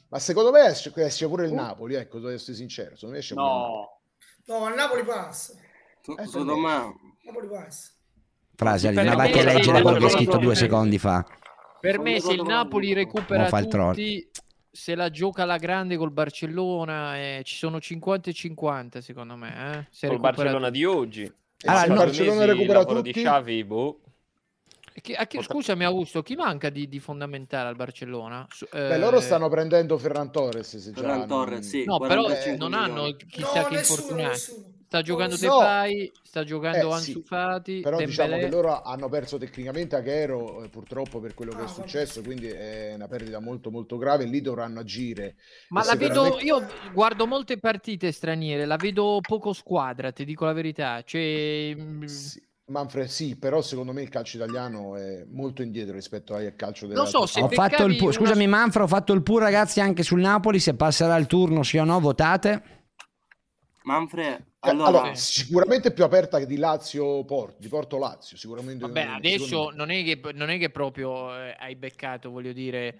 Ma 0.07 0.19
secondo 0.19 0.51
me 0.51 0.65
esce, 0.67 0.91
esce 0.95 1.27
pure 1.27 1.45
il 1.45 1.53
Napoli, 1.53 1.95
ecco, 1.95 2.19
devo 2.19 2.29
essere 2.31 2.55
sincero. 2.55 2.93
Secondo 2.93 3.15
me 3.15 3.19
esce 3.21 3.33
pure 3.33 3.45
il 3.47 3.51
Napoli. 3.53 3.99
No. 4.45 4.65
A 4.65 4.73
Napoli 4.73 5.03
passa. 5.03 5.53
Eh, 5.53 6.25
Secondo 6.25 6.57
me 6.57 6.95
Napoli 7.23 7.47
passa. 7.47 7.91
Ma 8.57 8.71
me 8.73 9.15
vai 9.15 9.31
a 9.31 9.37
sì, 9.37 9.43
leggere 9.43 9.77
sì, 9.77 9.81
quello 9.81 9.97
che 9.97 10.03
hai 10.03 10.09
sì, 10.09 10.15
scritto 10.17 10.33
sì, 10.33 10.39
due 10.39 10.55
sì. 10.55 10.61
secondi 10.61 10.97
fa. 10.99 11.25
Per 11.79 11.99
me 11.99 12.19
se 12.19 12.33
il 12.33 12.43
Napoli 12.43 12.93
recupera 12.93 13.47
fa 13.47 13.57
il 13.57 13.67
tutti, 13.67 14.29
se 14.69 14.93
la 14.93 15.09
gioca 15.09 15.43
alla 15.43 15.57
grande 15.57 15.97
col 15.97 16.11
Barcellona, 16.11 17.17
eh, 17.17 17.41
ci 17.43 17.55
sono 17.55 17.79
50 17.79 18.29
e 18.29 18.33
50 18.33 19.01
secondo 19.01 19.35
me. 19.35 19.79
Eh? 19.79 19.87
Se 19.89 20.07
Col 20.07 20.19
Barcellona 20.19 20.67
tutti. 20.67 20.77
di 20.77 20.85
oggi. 20.85 21.33
Allora, 21.65 21.85
il 21.85 21.93
Barcellona 21.93 22.45
recupera 22.45 22.85
tutti, 22.85 23.11
di 23.11 23.21
Xavi, 23.21 23.63
boh. 23.63 24.00
Chi- 25.01 25.13
a 25.13 25.25
chi- 25.25 25.41
scusami 25.41 25.83
Augusto, 25.85 26.21
chi 26.21 26.35
manca 26.35 26.69
di, 26.69 26.87
di 26.89 26.99
fondamentale 26.99 27.69
al 27.69 27.75
Barcellona? 27.75 28.45
Su- 28.49 28.67
Beh, 28.69 28.93
eh, 28.93 28.97
loro 28.97 29.19
stanno 29.21 29.47
prendendo 29.49 29.97
Ferran 29.97 30.31
Torres. 30.31 30.77
Se 30.77 30.91
già 30.91 30.99
Ferran 31.01 31.19
non- 31.19 31.27
Torres, 31.27 31.67
sì. 31.67 31.85
No, 31.85 31.97
però 31.99 32.23
45 32.23 32.57
non 32.57 32.73
hanno 32.73 33.15
chissà 33.27 33.61
No, 33.61 33.67
che 33.67 33.75
infortunati. 33.75 34.69
Sta 34.91 35.01
giocando 35.01 35.37
No. 35.39 35.57
Depay, 35.59 36.11
sta 36.21 36.43
giocando 36.43 36.89
Eh, 36.89 36.93
Ansu 36.93 37.11
sì. 37.13 37.23
Fati, 37.25 37.79
Però 37.79 37.95
diciamo 37.97 38.27
Dembélé. 38.31 38.49
che 38.49 38.53
loro 38.53 38.81
hanno 38.81 39.07
perso 39.07 39.37
tecnicamente 39.37 39.95
Aguero 39.95 40.63
eh, 40.65 40.67
purtroppo 40.67 41.21
per 41.21 41.33
quello 41.33 41.51
che 41.51 41.61
Ah, 41.61 41.63
è 41.63 41.67
vabbè. 41.67 41.81
successo, 41.81 42.21
quindi 42.21 42.47
è 42.49 42.91
una 42.95 43.07
perdita 43.07 43.39
molto 43.39 43.71
molto 43.71 43.95
grave. 43.97 44.25
Lì 44.25 44.41
dovranno 44.41 44.81
agire. 44.81 45.35
Ma 45.69 45.85
la 45.85 45.95
vedo, 45.95 46.25
sicuramente- 46.25 46.43
io 46.45 46.67
guardo 46.91 47.25
molte 47.25 47.57
partite 47.57 48.11
straniere, 48.11 48.65
la 48.65 48.75
vedo 48.75 49.19
poco 49.25 49.53
squadra, 49.53 50.11
ti 50.11 50.25
dico 50.25 50.43
la 50.43 50.51
verità. 50.53 51.01
Cioè, 51.03 51.73
mm, 51.73 52.03
Sì, 52.03 52.41
Manfred, 52.71 53.07
sì, 53.07 53.35
però 53.35 53.61
secondo 53.61 53.91
me 53.91 54.01
il 54.01 54.09
calcio 54.09 54.37
italiano 54.37 54.95
è 54.95 55.23
molto 55.29 55.61
indietro 55.61 55.93
rispetto 55.93 56.33
al 56.33 56.53
calcio 56.55 56.87
della 56.87 57.01
Non 57.01 57.09
so 57.09 57.25
se 57.25 57.41
Ho 57.41 57.49
fatto 57.49 57.83
il 57.83 57.97
pu- 57.97 58.05
una- 58.05 58.13
Scusami 58.13 58.47
Manfred, 58.47 58.85
ho 58.85 58.87
fatto 58.87 59.13
il 59.13 59.21
pur 59.21 59.41
ragazzi 59.41 59.79
anche 59.81 60.03
sul 60.03 60.21
Napoli, 60.21 60.59
se 60.59 60.73
passerà 60.73 61.15
il 61.17 61.27
turno 61.27 61.63
sì 61.63 61.77
o 61.77 61.83
no, 61.83 61.99
votate. 61.99 62.79
Manfred, 63.83 64.43
Allora, 64.59 64.87
allora, 64.87 65.15
sicuramente 65.15 65.91
più 65.91 66.03
aperta 66.03 66.37
che 66.37 66.45
di 66.45 66.57
Lazio 66.57 67.25
Porto, 67.25 67.55
di 67.59 67.67
Porto 67.67 67.97
Lazio, 67.97 68.37
sicuramente. 68.37 68.85
Vabbè, 68.85 69.01
adesso 69.01 69.71
non 69.73 69.89
è 69.89 70.03
che, 70.03 70.21
non 70.33 70.49
è 70.49 70.59
che 70.59 70.69
proprio 70.69 71.35
eh, 71.35 71.55
hai 71.59 71.75
beccato, 71.75 72.29
voglio 72.29 72.53
dire, 72.53 72.99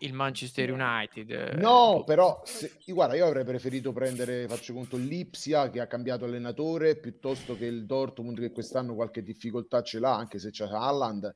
il 0.00 0.12
Manchester 0.12 0.70
United. 0.72 1.30
eh, 1.30 1.54
No, 1.56 2.02
però 2.06 2.40
se- 2.44 2.72
guarda, 2.86 3.14
io 3.16 3.26
avrei 3.26 3.44
preferito 3.44 3.92
prendere, 3.92 4.46
faccio 4.48 4.72
conto, 4.72 4.96
l'Ipsia 4.96 5.70
che 5.70 5.80
ha 5.80 5.86
cambiato 5.86 6.24
allenatore 6.24 6.96
piuttosto 6.96 7.56
che 7.56 7.66
il 7.66 7.84
Dortmund 7.86 8.38
che 8.40 8.50
quest'anno 8.50 8.94
qualche 8.94 9.22
difficoltà 9.22 9.82
ce 9.82 9.98
l'ha, 9.98 10.14
anche 10.16 10.38
se 10.38 10.50
c'è 10.50 10.64
Haaland. 10.66 11.34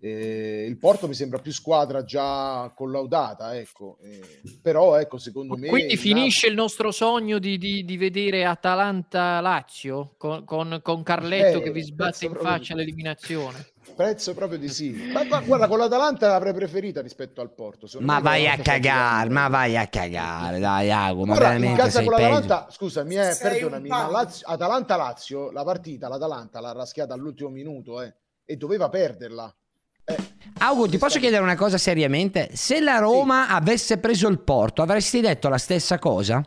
Eh, 0.00 0.66
il 0.68 0.76
Porto 0.76 1.06
mi 1.08 1.14
sembra 1.14 1.38
più 1.38 1.52
squadra 1.52 2.04
già 2.04 2.70
collaudata, 2.76 3.56
ecco. 3.56 3.96
Eh, 4.02 4.20
però 4.60 4.96
ecco, 4.98 5.16
secondo 5.16 5.56
me 5.56 5.68
Quindi 5.68 5.96
finisce 5.96 6.46
il 6.46 6.54
nostro 6.54 6.90
sogno 6.90 7.38
di, 7.38 7.56
di- 7.56 7.84
di 7.84 7.96
vedere 7.96 8.44
Atalanta-Lazio 8.44 10.14
con, 10.18 10.44
con- 10.44 10.80
con 10.82 11.02
Carletto 11.02 11.58
Eh, 11.58 11.62
che 11.62 11.70
vi 11.70 11.82
sbatte 11.82 12.26
in 12.26 12.34
faccia 12.34 12.74
l'eliminazione. 12.74 13.66
Prezzo 13.94 14.34
proprio 14.34 14.58
di 14.58 14.68
sì. 14.68 15.10
Ma, 15.12 15.24
ma 15.24 15.40
guarda, 15.40 15.68
con 15.68 15.78
l'Atalanta 15.78 16.28
l'avrei 16.28 16.52
preferita 16.52 17.00
rispetto 17.00 17.40
al 17.40 17.52
Porto. 17.54 17.86
Ma 18.00 18.18
vai 18.18 18.48
a 18.48 18.56
cagare, 18.58 19.28
ma 19.30 19.48
vai 19.48 19.76
a 19.76 19.86
cagare, 19.86 20.58
dai 20.58 20.90
Ago, 20.90 21.24
ma 21.24 21.34
Ora, 21.34 21.52
in 21.52 21.60
veramente 21.60 21.82
casa 21.82 21.98
sei 21.98 22.04
con 22.04 22.14
l'Atalanta, 22.14 22.66
scusami, 22.70 23.14
eh, 23.14 23.36
perdonami, 23.40 23.88
ma. 23.88 24.10
Lazio- 24.10 24.46
Atalanta-Lazio, 24.48 25.50
la 25.52 25.62
partita, 25.62 26.08
l'Atalanta 26.08 26.60
l'ha 26.60 26.72
raschiata 26.72 27.14
all'ultimo 27.14 27.50
minuto 27.50 28.02
eh, 28.02 28.12
e 28.44 28.56
doveva 28.56 28.88
perderla. 28.88 29.54
Augo, 30.58 30.86
ti 30.88 30.98
posso 30.98 31.18
chiedere 31.18 31.42
una 31.42 31.56
cosa 31.56 31.78
seriamente? 31.78 32.50
Se 32.52 32.80
la 32.80 32.98
Roma 32.98 33.48
avesse 33.48 33.98
preso 33.98 34.28
il 34.28 34.40
Porto, 34.40 34.82
avresti 34.82 35.20
detto 35.20 35.48
la 35.48 35.58
stessa 35.58 35.98
cosa? 35.98 36.42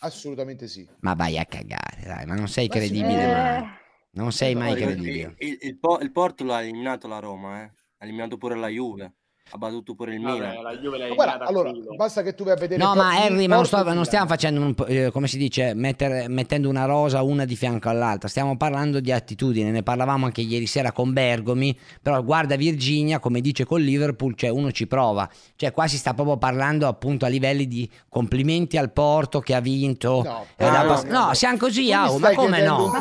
Assolutamente 0.00 0.66
sì. 0.66 0.86
Ma 1.00 1.14
vai 1.14 1.38
a 1.38 1.44
cagare, 1.44 2.02
dai, 2.04 2.26
ma 2.26 2.34
non 2.34 2.48
sei 2.48 2.66
Ma 2.68 2.74
sì. 2.74 2.78
credibile 2.80 3.56
Eh. 3.58 3.75
Mai. 4.16 4.22
Non 4.24 4.32
sei 4.32 4.54
mai 4.54 4.72
il, 4.72 4.78
credibile. 4.78 5.34
il- 5.38 5.58
il 5.60 5.78
Po- 5.78 5.98
il 6.00 6.10
Porto 6.10 6.44
l'ha 6.44 6.62
eliminato 6.62 7.06
la 7.06 7.18
Roma, 7.18 7.62
eh. 7.62 7.64
ha 7.98 8.04
eliminato 8.04 8.36
pure 8.38 8.56
la 8.56 8.68
Juve, 8.68 9.14
ha 9.48 9.58
battuto 9.58 9.94
pure 9.94 10.14
il 10.14 10.20
Vabbè, 10.20 10.34
Milan. 10.48 10.62
la 10.62 10.76
Juve 10.76 10.98
l'ha 10.98 11.14
guarda, 11.14 11.44
allora, 11.46 11.70
basta 11.96 12.22
che 12.22 12.34
tu 12.34 12.42
vai 12.42 12.54
a 12.54 12.56
vedere 12.56 12.82
No, 12.82 12.94
ma 12.96 13.24
il 13.26 13.48
ma 13.48 13.54
non, 13.54 13.64
sto- 13.64 13.82
non 13.92 14.04
stiamo 14.04 14.26
facendo, 14.26 14.60
un 14.60 14.74
eh, 14.88 15.10
come 15.12 15.28
si 15.28 15.38
dice, 15.38 15.72
mettere- 15.74 16.26
mettendo 16.28 16.68
una 16.68 16.84
rosa 16.84 17.22
una 17.22 17.44
di 17.44 17.54
fianco 17.54 17.88
all'altra, 17.88 18.28
stiamo 18.28 18.56
parlando 18.56 18.98
di 18.98 19.12
attitudine, 19.12 19.70
ne 19.70 19.84
parlavamo 19.84 20.24
anche 20.26 20.40
ieri 20.40 20.66
sera 20.66 20.90
con 20.90 21.12
Bergomi, 21.12 21.78
però 22.02 22.22
guarda 22.24 22.56
Virginia, 22.56 23.20
come 23.20 23.40
dice 23.40 23.64
con 23.64 23.80
Liverpool, 23.80 24.34
cioè 24.34 24.50
uno 24.50 24.72
ci 24.72 24.88
prova, 24.88 25.28
cioè 25.54 25.70
qua 25.70 25.86
si 25.86 25.96
sta 25.96 26.12
proprio 26.12 26.36
parlando 26.38 26.88
appunto 26.88 27.24
a 27.24 27.28
livelli 27.28 27.68
di 27.68 27.88
complimenti 28.08 28.76
al 28.76 28.90
Porto 28.90 29.38
che 29.40 29.54
ha 29.54 29.60
vinto. 29.60 30.22
No, 30.24 30.44
Eh, 30.56 30.68
no, 30.68 30.86
pas- 30.86 31.04
no, 31.04 31.26
no, 31.26 31.34
siamo 31.34 31.56
così, 31.56 31.92
Au, 31.92 32.18
ma 32.18 32.34
come 32.34 32.62
no? 32.62 32.88
Ma 32.88 33.00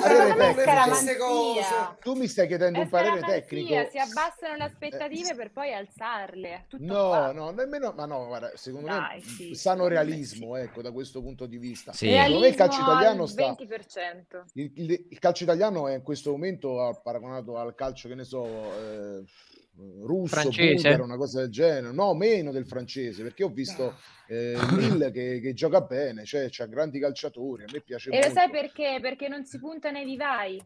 secondo 0.94 1.54
me. 1.56 1.96
Tu 2.04 2.14
mi 2.14 2.28
stai 2.28 2.48
chiedendo 2.48 2.80
un 2.82 2.90
parere 2.90 3.20
tecnico. 3.22 3.68
si 3.92 3.98
abbassano 3.98 4.56
le 4.58 4.64
aspettative 4.64 5.34
per 5.36 5.52
poi 5.52 5.74
alzarle. 6.36 6.66
Tutto 6.68 6.84
No, 6.84 7.08
qua. 7.08 7.32
no, 7.32 7.50
nemmeno, 7.52 7.94
ma 7.96 8.06
no, 8.06 8.26
guarda, 8.28 8.52
secondo 8.56 8.88
Dai, 8.88 9.18
me 9.20 9.22
sì, 9.24 9.56
sano 9.56 9.84
me 9.84 9.90
realismo, 9.90 10.56
ecco, 10.58 10.82
da 10.82 10.92
questo 10.92 11.22
punto 11.22 11.46
di 11.46 11.58
vista. 11.58 11.94
Sì. 11.94 12.10
Secondo 12.10 12.40
me 12.40 12.48
il 12.48 12.56
calcio 12.56 12.82
italiano 12.82 13.22
al 13.24 13.30
sta... 13.30 13.52
20%. 13.60 14.44
Il, 14.54 14.72
il- 14.76 15.06
il 15.10 15.20
calcio 15.20 15.44
italiano 15.44 15.88
è 15.88 15.96
in 15.96 16.02
questo 16.04 16.32
momento 16.32 16.82
ha 16.82 16.94
paragonato 16.94 17.58
al 17.58 17.74
calcio, 17.76 18.08
che 18.08 18.16
ne 18.16 18.24
so, 18.24 18.46
eh, 18.46 19.24
russo, 20.04 20.36
Francese? 20.40 20.74
bulgaro, 20.74 21.04
una 21.04 21.18
cosa 21.18 21.42
del 21.42 21.50
genere. 21.52 21.92
No, 21.94 22.14
meno 22.14 22.52
del 22.52 22.66
francese, 22.66 23.24
perché 23.24 23.44
ho 23.44 23.50
visto 23.50 23.96
eh, 24.28 24.54
il 24.54 24.76
Lille 24.78 25.12
che, 25.12 25.40
che 25.42 25.54
gioca 25.54 25.82
bene, 25.82 26.24
cioè 26.26 26.48
c'ha 26.50 26.66
grandi 26.66 27.00
calciatori, 27.00 27.64
a 27.64 27.68
me 27.72 27.82
piace 27.82 28.10
E 28.10 28.14
lo 28.18 28.26
molto. 28.26 28.34
sai 28.40 28.50
perché? 28.50 29.00
Perché 29.02 29.28
non 29.28 29.44
si 29.46 29.60
punta 29.60 29.92
nei 29.92 30.06
vivai. 30.06 30.62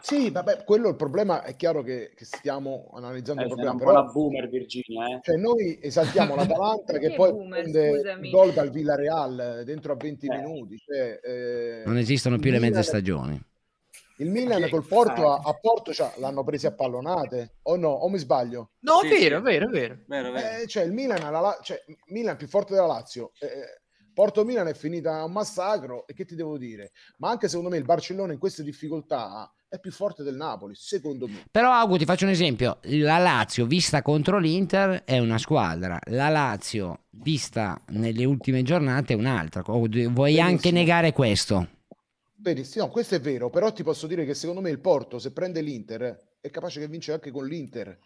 Sì, 0.00 0.30
vabbè, 0.30 0.64
quello 0.64 0.86
è 0.86 0.90
il 0.90 0.96
problema, 0.96 1.42
è 1.42 1.56
chiaro 1.56 1.82
che, 1.82 2.12
che 2.14 2.24
stiamo 2.24 2.90
analizzando 2.94 3.40
Eh, 3.42 3.44
il 3.44 3.50
problema, 3.50 3.72
un 3.72 3.78
po' 3.78 3.84
però 3.86 4.02
la 4.04 4.10
boomer 4.10 4.48
Virginia, 4.48 5.06
eh. 5.16 5.20
cioè, 5.22 5.36
noi 5.36 5.78
esaltiamo 5.82 6.34
l'Atalanta 6.34 6.98
che 6.98 7.08
Che 7.10 7.14
poi 7.14 7.30
boomer, 7.32 7.60
prende 7.62 7.92
scusami. 7.98 8.26
il 8.26 8.32
gol 8.32 8.52
dal 8.52 8.70
Villarreal 8.70 9.58
eh, 9.60 9.64
dentro 9.64 9.92
a 9.92 9.96
20 9.96 10.26
Eh. 10.26 10.36
minuti. 10.36 10.76
Cioè, 10.78 11.20
eh, 11.22 11.82
Non 11.86 11.96
esistono 11.96 12.38
più 12.38 12.50
le 12.50 12.58
mezze 12.58 12.68
Milan- 12.68 12.84
stagioni. 12.84 13.42
Il 14.18 14.30
Milan 14.30 14.62
Sì, 14.62 14.70
col 14.70 14.86
Porto 14.86 15.32
a, 15.32 15.38
eh. 15.38 15.42
a 15.50 15.54
Porto 15.60 15.92
cioè, 15.92 16.12
l'hanno 16.18 16.44
presi 16.44 16.66
a 16.66 16.72
pallonate 16.72 17.56
o 17.62 17.74
no? 17.76 17.88
O 17.88 18.08
mi 18.08 18.18
sbaglio? 18.18 18.70
No, 18.80 18.98
Sì, 19.00 19.06
è 19.08 19.10
vero, 19.18 19.18
sì. 19.18 19.40
è 19.40 19.40
vero, 19.40 19.66
è 19.66 19.70
vero. 19.70 19.98
Vero, 20.06 20.32
vero. 20.32 20.62
Eh, 20.62 20.66
cioè 20.68 20.84
il 20.84 20.92
Milan, 20.92 21.18
La- 21.32 21.58
cioè, 21.62 21.82
Milan 22.08 22.36
più 22.36 22.46
forte 22.46 22.74
della 22.74 22.86
Lazio. 22.86 23.32
eh, 23.40 23.80
Porto 24.14 24.44
Milan 24.44 24.68
è 24.68 24.74
finita 24.74 25.24
un 25.24 25.32
massacro 25.32 26.06
e 26.06 26.14
che 26.14 26.24
ti 26.24 26.36
devo 26.36 26.56
dire? 26.56 26.92
Ma 27.18 27.30
anche 27.30 27.48
secondo 27.48 27.68
me 27.70 27.78
il 27.78 27.84
Barcellona 27.84 28.32
in 28.32 28.38
queste 28.38 28.62
difficoltà 28.62 29.52
è 29.74 29.80
più 29.80 29.90
forte 29.90 30.22
del 30.22 30.36
Napoli, 30.36 30.74
secondo 30.76 31.26
me. 31.26 31.44
Però 31.50 31.70
Augu 31.70 31.96
ti 31.96 32.04
faccio 32.04 32.24
un 32.24 32.30
esempio, 32.30 32.78
la 32.82 33.18
Lazio 33.18 33.66
vista 33.66 34.02
contro 34.02 34.38
l'Inter 34.38 35.02
è 35.04 35.18
una 35.18 35.38
squadra, 35.38 35.98
la 36.06 36.28
Lazio 36.28 37.04
vista 37.10 37.80
nelle 37.88 38.24
ultime 38.24 38.62
giornate 38.62 39.14
è 39.14 39.16
un'altra. 39.16 39.62
Vuoi 39.62 40.40
anche 40.40 40.70
Benissimo. 40.70 40.78
negare 40.78 41.12
questo? 41.12 41.68
Benissimo, 42.34 42.84
no, 42.84 42.90
questo 42.90 43.14
è 43.16 43.20
vero, 43.20 43.50
però 43.50 43.72
ti 43.72 43.82
posso 43.82 44.06
dire 44.06 44.24
che 44.24 44.34
secondo 44.34 44.60
me 44.60 44.70
il 44.70 44.78
Porto, 44.78 45.18
se 45.18 45.32
prende 45.32 45.60
l'Inter, 45.60 46.36
è 46.40 46.50
capace 46.50 46.78
che 46.78 46.88
vince 46.88 47.12
anche 47.12 47.30
con 47.30 47.46
l'Inter. 47.46 47.98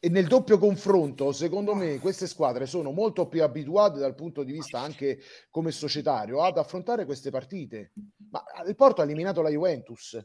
E 0.00 0.08
nel 0.10 0.28
doppio 0.28 0.58
confronto, 0.58 1.32
secondo 1.32 1.74
me, 1.74 1.98
queste 1.98 2.28
squadre 2.28 2.66
sono 2.66 2.92
molto 2.92 3.26
più 3.26 3.42
abituate 3.42 3.98
dal 3.98 4.14
punto 4.14 4.44
di 4.44 4.52
vista 4.52 4.78
anche 4.78 5.18
come 5.50 5.72
societario 5.72 6.40
ad 6.42 6.56
affrontare 6.56 7.04
queste 7.04 7.30
partite. 7.30 7.92
Ma 8.30 8.42
il 8.66 8.76
Porto 8.76 9.00
ha 9.00 9.04
eliminato 9.04 9.42
la 9.42 9.48
Juventus. 9.50 10.16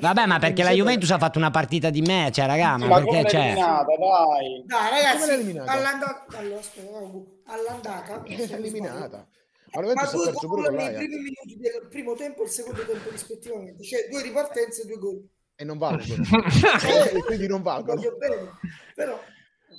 Vabbè, 0.00 0.26
ma 0.26 0.38
perché 0.38 0.62
la 0.62 0.70
Juventus 0.72 1.10
ha 1.10 1.18
fatto 1.18 1.38
una 1.38 1.50
partita 1.50 1.90
di 1.90 2.00
me, 2.00 2.30
cioè 2.32 2.46
raga, 2.46 2.78
ma 2.78 2.86
Ma 2.86 3.02
come 3.02 3.22
perché 3.22 3.36
c'è? 3.36 3.44
eliminata, 3.44 3.84
dai. 3.84 4.64
Dai 4.66 4.90
ragazzi, 4.90 5.30
eliminata? 5.30 5.70
all'andata, 5.72 6.38
allora, 6.38 6.60
all'andata 7.44 8.22
È 8.24 8.52
eliminata. 8.54 9.28
Sbaglio, 9.70 9.92
ma 9.94 10.10
due 10.10 10.32
gol 10.46 10.72
nei 10.74 10.94
primi 10.94 11.16
minuti 11.16 11.56
del 11.58 11.86
primo 11.90 12.14
tempo 12.14 12.42
e 12.42 12.44
il 12.44 12.50
secondo 12.50 12.84
tempo 12.84 13.10
rispettivamente, 13.10 13.82
cioè 13.84 14.08
due 14.10 14.22
ripartenze 14.22 14.82
e 14.82 14.86
due 14.86 14.98
gol. 14.98 15.28
e 15.56 15.64
non 15.64 15.78
valgono. 15.78 16.22
E 17.12 17.22
quindi 17.24 17.46
non 17.46 17.62
valgono. 17.62 18.00
Però 18.96 19.20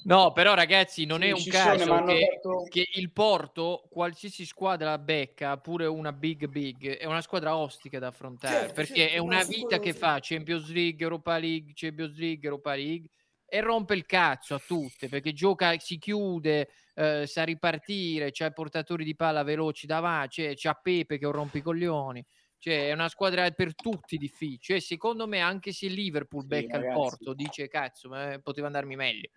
No, 0.04 0.32
però 0.34 0.54
ragazzi, 0.54 1.06
non 1.06 1.22
Sì, 1.22 1.28
è 1.28 1.32
un 1.32 1.48
caso 1.48 1.94
hanno 1.94 2.04
che, 2.04 2.26
fatto- 2.36 2.64
che 2.70 2.86
il 2.94 3.12
Porto, 3.12 3.88
qualsiasi 3.90 4.46
squadra 4.46 4.98
becca, 5.00 5.58
pure 5.58 5.86
una 5.88 6.12
big 6.12 6.46
big, 6.48 6.98
è 6.98 7.06
una 7.06 7.22
squadra 7.22 7.56
ostica 7.56 7.98
da 7.98 8.08
affrontare, 8.08 8.58
Certo, 8.58 8.74
perché 8.74 9.00
certo, 9.02 9.16
è 9.16 9.18
una 9.20 9.44
vita 9.44 9.80
che 9.80 9.94
fa 9.94 10.20
Champions 10.22 10.70
League, 10.72 11.02
Europa 11.04 11.38
League, 11.38 11.72
Champions 11.74 12.18
League, 12.18 12.48
Europa 12.48 12.76
League, 12.76 13.10
e 13.48 13.62
rompe 13.62 13.94
il 13.96 14.06
cazzo 14.06 14.54
a 14.56 14.60
tutte, 14.60 15.08
perché 15.08 15.34
gioca, 15.34 15.78
si 15.80 15.98
chiude, 15.98 16.70
eh, 16.94 17.26
sa 17.26 17.44
ripartire, 17.44 18.30
c'ha 18.32 18.48
i 18.48 18.54
portatori 18.54 19.04
di 19.06 19.16
palla 19.16 19.44
veloci 19.44 19.88
davanti, 19.88 20.52
c'ha 20.56 20.74
Pepe 20.74 21.18
che 21.18 21.26
rompe 21.32 21.60
i 21.60 21.62
coglioni. 21.62 22.24
Cioè, 22.66 22.88
è 22.88 22.94
una 22.94 23.10
squadra 23.10 23.48
per 23.52 23.76
tutti 23.76 24.18
difficile. 24.18 24.58
Cioè, 24.60 24.80
secondo 24.80 25.28
me, 25.28 25.40
anche 25.40 25.72
se 25.72 25.86
il 25.86 25.94
Liverpool 25.94 26.42
Sì, 26.42 26.48
becca 26.48 26.78
il 26.78 26.82
ragazzi. 26.86 27.00
Porto, 27.00 27.34
dice 27.36 27.68
cazzo, 27.68 28.10
ma 28.10 28.40
poteva 28.42 28.66
andarmi 28.66 28.96
meglio. 28.96 29.30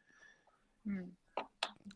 Mm. 0.88 1.08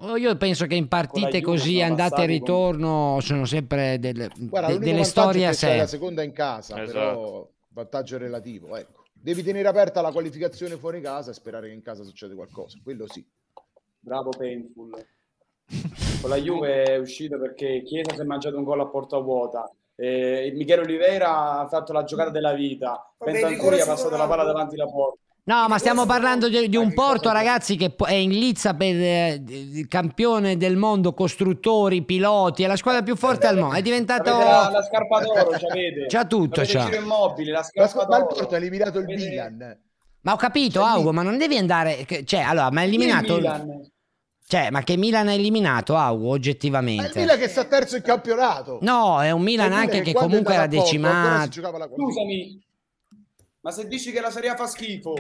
Oh, 0.01 0.19
Io 0.19 0.37
penso 0.37 0.67
che 0.67 0.75
in 0.75 0.89
partite 0.89 1.41
Juve 1.41 1.41
così 1.41 1.81
andate 1.81 2.03
e 2.03 2.11
passati 2.11 2.27
con- 2.27 2.39
ritorno 2.39 3.19
sono 3.23 3.47
sempre 3.47 3.99
delle, 3.99 4.29
Guarda, 4.41 4.73
de- 4.77 4.79
delle 4.85 5.05
storie 5.05 5.47
a 5.47 5.53
c'è 5.53 5.77
la 5.79 5.87
sé. 5.87 5.97
seconda 5.97 6.23
in 6.23 6.33
casa, 6.33 6.83
Esatto. 6.83 6.93
però 6.93 7.51
vantaggio 7.69 8.19
relativo, 8.19 8.77
ecco. 8.77 9.05
Devi 9.15 9.43
tenere 9.43 9.69
aperta 9.69 10.03
la 10.03 10.13
qualificazione 10.13 10.77
fuori 10.77 11.01
casa 11.01 11.31
e 11.31 11.35
sperare 11.35 11.69
che 11.69 11.73
in 11.75 11.81
casa 11.81 12.05
succeda 12.05 12.35
qualcosa, 12.35 12.79
quello 12.83 13.07
sì. 13.09 13.27
Bravo 14.01 14.29
Painful. 14.37 14.91
Con 16.21 16.29
la 16.29 16.37
Juve 16.37 16.83
è 16.83 16.97
uscito 16.99 17.39
perché 17.39 17.83
Chiesa 17.85 18.13
si 18.15 18.21
è 18.21 18.25
mangiato 18.25 18.59
un 18.59 18.65
gol 18.65 18.81
a 18.81 18.87
porta 18.87 19.17
vuota. 19.17 19.67
Eh, 19.95 20.53
Michele 20.55 20.83
Olivera 20.83 21.61
ha 21.61 21.69
fatto 21.69 21.93
la 21.93 22.05
giocata 22.05 22.31
della 22.31 22.53
vita. 22.53 23.13
Bentancuri 23.19 23.81
ha 23.81 23.87
passato 23.87 24.17
la 24.17 24.27
palla 24.27 24.45
davanti 24.45 24.75
alla 24.75 24.91
porta. 24.91 25.19
No, 25.45 25.67
ma 25.67 25.77
stiamo 25.79 26.07
parlando 26.07 26.49
di, 26.49 26.69
di 26.69 26.77
un 26.77 26.95
porto, 26.95 27.33
ragazzi, 27.33 27.77
che 27.77 27.93
è 28.07 28.13
in 28.13 28.31
lizza 28.31 28.75
per 28.75 28.95
eh, 28.95 29.43
il 29.45 29.89
campione 29.89 30.57
del 30.57 30.77
mondo, 30.77 31.15
costruttori, 31.15 32.05
piloti, 32.05 32.63
è 32.63 32.69
la 32.69 32.77
squadra 32.77 33.03
più 33.03 33.17
forte 33.17 33.49
al 33.49 33.59
mondo. 33.59 33.75
È 33.75 33.83
diventato. 33.83 34.31
La, 34.31 34.71
la 34.73 34.83
scarpa 34.83 35.21
d'oro, 35.21 35.51
c'avete. 35.51 36.07
C'ha 36.07 36.25
tutto, 36.27 36.61
Avete 36.61 36.79
c'ha. 36.79 36.95
Immobile, 36.95 37.51
la 37.51 37.59
Ma, 37.59 37.65
scarpa 37.65 37.89
scu- 37.89 38.09
ma 38.09 38.17
il. 38.19 38.27
Porto 38.27 38.55
ha 38.55 38.57
eliminato 38.57 38.99
il 39.01 39.05
Milan. 39.07 39.81
Ma 40.21 40.33
ho 40.33 40.37
capito, 40.37 40.85
Augo, 40.85 41.13
ma 41.13 41.23
non 41.23 41.37
devi 41.37 41.57
andare. 41.57 42.07
Cioè, 42.25 42.41
allora, 42.41 42.71
ma 42.71 42.83
è 42.83 42.85
eliminato. 42.85 43.35
Il 43.35 43.41
Milan. 43.43 43.91
Cioè, 44.47 44.71
ma 44.71 44.83
che 44.83 44.97
Milan 44.97 45.29
è 45.29 45.33
eliminato, 45.35 45.97
Augo, 45.97 46.23
Ma 46.25 46.29
il 46.29 46.33
oggettivamente? 46.35 47.19
Milan 47.21 47.39
che 47.39 47.49
sta 47.49 47.65
terzo 47.65 47.97
in 47.97 48.03
campionato. 48.03 48.79
No, 48.83 49.23
è 49.23 49.31
un 49.31 49.41
È 49.41 49.45
Milan 49.45 49.67
il 49.67 49.71
Milan 49.73 49.73
anche 49.73 50.01
che 50.03 50.13
quando 50.13 50.19
è 50.21 50.23
comunque 50.29 50.55
era 50.55 50.67
decimato. 50.67 51.51
Scusami, 51.95 52.63
ma 53.61 53.71
se 53.71 53.87
dici 53.89 54.13
che 54.13 54.21
la 54.21 54.31
Serie 54.31 54.51
A 54.51 54.57
fa 54.57 54.67
schifo, 54.67 55.15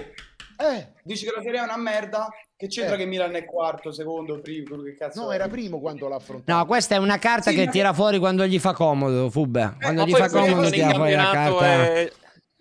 Eh, 0.59 0.93
dici 1.03 1.25
che 1.25 1.33
la 1.35 1.41
Serie 1.43 1.59
A 1.61 1.63
è 1.63 1.65
una 1.65 1.79
merda, 1.79 2.29
che 2.57 2.67
c'entra 2.67 2.95
Eh. 2.95 2.99
che 2.99 3.07
Milan 3.07 3.35
è 3.35 3.45
quarto, 3.45 3.91
secondo, 3.91 4.39
primo, 4.41 4.69
quello 4.69 4.83
che 4.83 4.95
cazzo 4.95 5.23
no, 5.23 5.31
è? 5.33 5.35
era 5.37 5.49
primo 5.49 5.81
quando 5.81 6.09
l'ha 6.09 6.17
affrontato. 6.17 6.57
No, 6.59 6.67
questa 6.67 6.95
è 6.97 6.99
una 6.99 7.19
carta 7.19 7.51
Sì, 7.51 7.57
che 7.57 7.65
ma- 7.65 7.71
tira 7.71 7.93
fuori 7.95 8.19
quando 8.19 8.47
gli 8.47 8.59
fa 8.59 8.73
comodo, 8.75 9.31
Fubbe. 9.31 9.77
Quando 9.81 10.03
Ma 10.03 10.07
gli 10.07 10.13
fa 10.13 10.29
comodo 10.29 10.69
tira 10.71 10.91
fuori 10.91 11.13
la 11.13 11.23
campionato 11.23 11.57
carta. 11.57 11.95
e- 11.97 12.13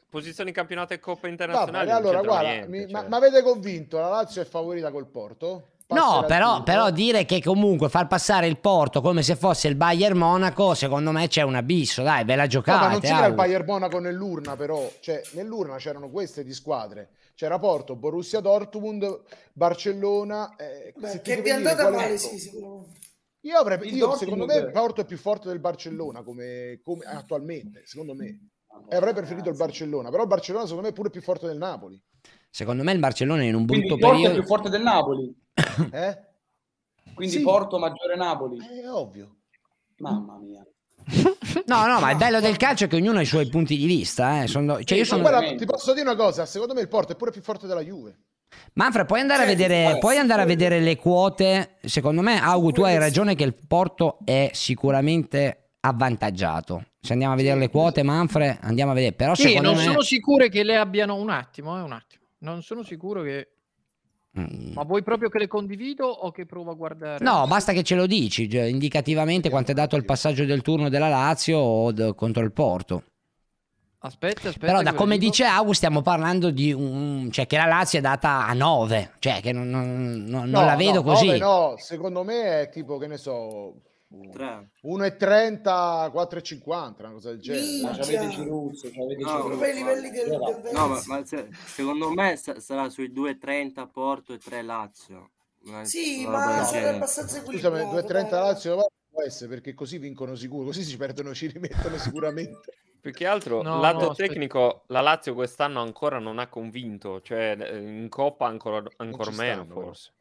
posizioni 0.10 0.50
in 0.50 0.56
campionato 0.56 0.94
e 0.94 1.00
Coppa 1.00 1.28
internazionale. 1.28 1.86
bene, 1.86 1.98
allora, 1.98 2.22
guarda, 2.22 2.50
niente, 2.50 2.68
mi- 2.70 2.82
cioè. 2.82 2.92
ma, 2.92 3.08
ma 3.08 3.18
avete 3.18 3.42
convinto? 3.44 3.98
La 4.00 4.10
Lazio 4.10 4.42
è 4.42 4.46
favorita 4.46 4.90
col 4.92 5.08
Porto? 5.08 5.68
No, 5.96 6.24
però, 6.26 6.58
il 6.58 6.64
però 6.64 6.90
dire 6.92 7.26
che 7.26 7.42
comunque 7.42 7.90
far 7.90 8.08
passare 8.08 8.48
il 8.48 8.60
Porto 8.60 9.02
come 9.02 9.24
se 9.24 9.36
fosse 9.36 9.68
il 9.68 9.76
Bayern 9.76 10.18
Monaco, 10.18 10.74
secondo 10.74 11.12
me 11.12 11.28
c'è 11.28 11.42
un 11.42 11.56
abisso, 11.56 12.02
dai, 12.04 12.24
ve 12.24 12.36
la 12.36 12.44
No, 12.44 12.48
giocate. 12.48 12.86
ma 12.86 12.92
non 12.92 13.00
c'era 13.00 13.26
il. 13.26 13.34
Bayern 13.34 13.66
Monaco 13.66 14.00
nell'urna, 14.00 14.56
però. 14.56 14.90
Cioè, 15.00 15.22
nell'urna 15.34 15.76
c'erano 15.78 16.10
queste 16.10 16.44
di 16.44 16.54
squadre. 16.54 17.10
C'era 17.36 17.58
Porto, 17.60 17.96
Borussia 17.96 18.40
Dortmund, 18.40 19.22
Barcellona. 19.54 20.56
eh, 20.58 20.94
Beh, 20.96 21.22
che 21.22 21.52
andata 21.52 21.90
male, 21.90 22.18
sì, 22.18 22.38
sicuramente. 22.38 23.00
Io 23.44 23.58
avrei, 23.58 23.88
Il 23.88 23.96
io, 23.96 24.16
secondo 24.16 24.46
me, 24.46 24.54
Dortmund- 24.54 24.78
Porto 24.78 25.02
è 25.02 25.06
più 25.06 25.18
forte 25.18 25.48
del 25.48 25.60
Barcellona 25.60 26.22
come, 26.24 26.80
come 26.84 27.06
attualmente, 27.06 27.82
secondo 27.86 28.14
me. 28.14 28.50
E 28.88 28.96
avrei 28.96 29.14
preferito 29.14 29.50
il 29.50 29.56
Barcellona, 29.56 30.10
però 30.10 30.22
il 30.24 30.28
Barcellona 30.30 30.64
secondo 30.66 30.84
me 30.86 30.90
è 30.90 30.94
pure 30.94 31.10
più 31.10 31.22
forte 31.22 31.48
del 31.48 31.58
Napoli. 31.58 32.00
Secondo 32.52 32.84
me 32.84 32.92
il 32.92 33.00
Barcellona 33.00 33.42
è 33.42 33.46
in 33.46 33.56
un 33.56 33.66
Quindi 33.66 33.88
brutto 33.88 34.06
Porto 34.08 34.28
è 34.28 34.34
più 34.34 34.44
forte 34.44 34.70
del 34.70 34.82
Napoli, 34.82 35.34
Eh? 35.92 36.18
quindi 37.14 37.38
Sì. 37.38 37.42
Porto 37.42 37.80
maggiore 37.80 38.16
Napoli. 38.18 38.58
È 38.58 38.90
ovvio. 38.90 39.38
Mamma 40.00 40.38
mia. 40.38 40.62
No, 41.66 41.88
no, 41.88 42.00
ma 42.00 42.12
il 42.12 42.18
bello 42.18 42.40
del 42.42 42.58
calcio 42.58 42.86
è 42.86 42.88
che 42.88 42.96
ognuno 42.98 43.20
ha 43.20 43.22
i 43.22 43.26
suoi 43.26 43.48
punti 43.48 43.78
di 43.78 43.86
vista. 43.86 44.44
Eh. 44.44 44.48
Sono- 44.48 44.84
cioè 44.84 44.98
io 44.98 45.04
Ma 45.04 45.10
sono... 45.10 45.22
guarda, 45.22 45.56
ti 45.56 45.66
posso 45.66 45.94
dire 45.94 46.08
una 46.08 46.16
cosa, 46.18 46.46
secondo 46.46 46.74
me 46.74 46.82
il 46.82 46.88
Porto 46.90 47.14
è 47.14 47.16
pure 47.16 47.32
più 47.32 47.42
forte 47.42 47.68
della 47.68 47.82
Juve. 47.82 48.20
Manfred, 48.74 49.06
puoi 49.06 49.22
andare, 49.22 49.44
a 49.44 49.46
vedere, 49.46 49.98
puoi 50.00 50.18
andare 50.18 50.42
a 50.42 50.46
sicuro- 50.46 50.66
vedere 50.66 50.80
le 50.84 50.96
quote? 50.98 51.78
Secondo 51.84 52.22
me, 52.22 52.40
Augu, 52.42 52.72
tu 52.72 52.82
hai 52.84 52.98
ragione 52.98 53.34
che 53.36 53.44
il 53.46 53.56
Porto 53.66 54.20
è 54.26 54.50
sicuramente 54.54 55.72
avvantaggiato. 55.80 56.84
Se 57.00 57.14
andiamo 57.14 57.34
a 57.34 57.38
vedere 57.38 57.58
le 57.60 57.70
quote, 57.70 58.04
Manfred, 58.04 58.58
andiamo 58.62 58.92
a 58.92 58.94
vedere. 58.94 59.14
Però 59.14 59.34
Sì, 59.36 59.58
non 59.60 59.76
me... 59.76 59.82
sono 59.84 60.02
sicure 60.02 60.50
che 60.50 60.64
le 60.64 60.76
abbiano 60.76 61.16
un 61.16 61.30
attimo, 61.30 61.78
eh, 61.78 61.82
un 61.82 61.94
attimo. 61.94 62.21
Non 62.42 62.62
sono 62.64 62.84
sicuro 62.84 63.22
che... 63.24 63.48
Mm. 64.40 64.72
Ma 64.74 64.84
vuoi 64.84 65.04
proprio 65.04 65.28
che 65.30 65.40
le 65.40 65.48
condivido 65.48 66.06
o 66.08 66.32
che 66.32 66.46
provo 66.46 66.72
a 66.72 66.74
guardare? 66.74 67.24
No, 67.24 67.46
basta 67.48 67.74
che 67.74 67.84
ce 67.84 67.96
lo 67.96 68.06
dici 68.08 68.50
cioè, 68.50 68.62
indicativamente 68.64 69.50
quanto 69.50 69.72
è 69.72 69.74
dato 69.74 69.98
il 69.98 70.06
passaggio 70.06 70.46
del 70.46 70.62
turno 70.62 70.88
della 70.88 71.10
Lazio 71.10 71.58
o 71.58 71.92
d- 71.92 72.16
contro 72.16 72.42
il 72.42 72.54
Porto. 72.54 73.04
Aspetta, 74.04 74.48
aspetta. 74.48 74.66
Però 74.66 74.82
da 74.82 74.94
come 74.94 75.18
dice 75.18 75.44
Augu 75.44 75.74
stiamo 75.74 76.02
parlando 76.02 76.50
di 76.50 76.72
un... 76.72 77.30
cioè 77.32 77.46
che 77.46 77.58
la 77.58 77.66
Lazio 77.66 78.00
è 78.00 78.02
data 78.02 78.48
a 78.48 78.54
9, 78.54 79.12
cioè 79.20 79.42
che 79.42 79.52
non, 79.52 79.70
non- 79.70 80.24
non- 80.28 80.50
non 80.50 80.66
la 80.66 80.76
vedo 80.76 81.04
no, 81.04 81.04
così. 81.04 81.38
no, 81.38 81.76
secondo 81.78 82.24
me 82.24 82.62
è 82.62 82.70
tipo, 82.70 82.98
che 82.98 83.08
ne 83.08 83.18
so, 83.18 83.74
1,30, 84.12 86.10
4,50, 86.12 87.00
una 87.00 87.12
cosa 87.12 87.30
del 87.30 87.40
genere. 87.40 87.82
Ma 87.82 87.92
c'avete 87.98 88.30
Ciruzzo, 88.32 88.90
c'avete 88.92 89.22
No, 89.22 89.30
Ciruzzo. 89.30 89.50
Livelli 89.50 90.10
del, 90.10 90.32
del 90.62 90.72
No, 90.74 90.88
ma, 90.88 91.02
ma 91.06 91.26
se- 91.26 91.50
secondo 91.66 92.10
me 92.12 92.36
sa- 92.36 92.60
sarà 92.60 92.90
sui 92.90 93.12
2,30 93.12 93.88
Porto 93.88 94.34
e 94.34 94.38
3 94.38 94.62
Lazio. 94.62 95.32
Una- 95.66 95.86
Sì, 95.86 96.26
una 96.26 96.38
ma 96.38 96.64
genere. 96.70 96.96
abbastanza 96.96 97.40
Scusami, 97.40 97.80
equilibrato. 97.80 98.08
2,30 98.08 98.30
dai. 98.30 98.40
Lazio 98.42 98.76
va- 98.76 98.88
può 99.10 99.24
essere 99.24 99.50
perché 99.50 99.74
così 99.74 99.98
vincono 99.98 100.36
sicuro, 100.36 100.66
così 100.66 100.84
si 100.84 100.98
perdono, 100.98 101.34
ci 101.34 101.48
rimettono 101.48 101.98
sicuramente. 101.98 102.74
Più 103.02 103.12
che 103.12 103.26
altro, 103.26 103.64
No, 103.64 103.80
lato 103.80 104.00
no, 104.06 104.10
aspetta. 104.12 104.32
tecnico, 104.32 104.84
la 104.88 105.02
Lazio 105.02 105.34
quest'anno 105.34 105.82
ancora 105.82 106.20
non 106.20 106.38
ha 106.38 106.48
convinto, 106.48 107.20
cioè 107.22 107.58
eh, 107.60 107.78
in 107.80 108.10
Coppa 108.10 108.46
ancora, 108.46 108.84
ancora 108.98 109.32
meno 109.32 109.64
stanno, 109.64 109.74
forse. 109.82 110.12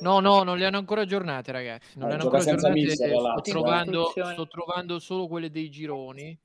No, 0.00 0.18
no, 0.20 0.42
non 0.42 0.58
le 0.58 0.66
hanno 0.66 0.78
ancora 0.78 1.02
aggiornate, 1.02 1.52
ragazzi. 1.52 1.86
Non 1.98 2.06
Eh, 2.06 2.08
le 2.08 2.14
hanno 2.14 2.22
gioca 2.24 2.38
ancora 2.38 2.56
aggiornate. 2.56 2.80
mister 2.80 3.10
la 3.10 3.30
Sto 3.30 3.38
eh. 3.38 3.50
trovando, 3.52 3.98
Istruzioni. 4.00 4.32
sto 4.32 4.48
trovando 4.48 4.98
solo 4.98 5.28
quelle 5.28 5.50
dei 5.50 5.70
gironi 5.70 6.38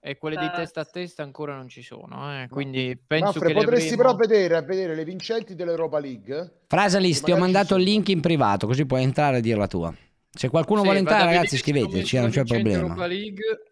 e 0.00 0.16
quelle 0.18 0.36
dei 0.36 0.46
Ah. 0.46 0.50
testa 0.50 0.80
a 0.80 0.84
testa 0.84 1.22
ancora 1.22 1.56
non 1.56 1.68
ci 1.68 1.82
sono. 1.82 2.42
eh. 2.42 2.48
Quindi 2.48 2.96
penso 3.04 3.24
Manfred, 3.24 3.46
che 3.48 3.52
potresti 3.54 3.92
avremo... 3.94 4.14
però 4.14 4.16
vedere, 4.26 4.56
a 4.56 4.62
vedere 4.62 4.94
le 4.94 5.04
vincenti 5.04 5.54
dell'Europa 5.54 5.98
League. 5.98 6.60
Frasalis, 6.68 7.20
ti 7.22 7.32
ho 7.32 7.36
mandato 7.36 7.74
il 7.76 7.82
link 7.82 8.08
in 8.08 8.20
privato, 8.20 8.66
così 8.66 8.86
puoi 8.86 9.02
entrare 9.02 9.38
e 9.38 9.40
dire 9.40 9.58
la 9.58 9.66
tua. 9.68 9.92
Se 10.30 10.48
qualcuno 10.48 10.80
Sì, 10.80 10.84
vuole 10.84 10.98
entrare, 11.00 11.24
ragazzi, 11.24 11.56
scriveteci, 11.56 12.16
momento 12.16 12.20
non 12.20 12.30
c'è 12.46 12.54
problema. 12.54 12.82
Europa 12.82 13.06
League. 13.06 13.62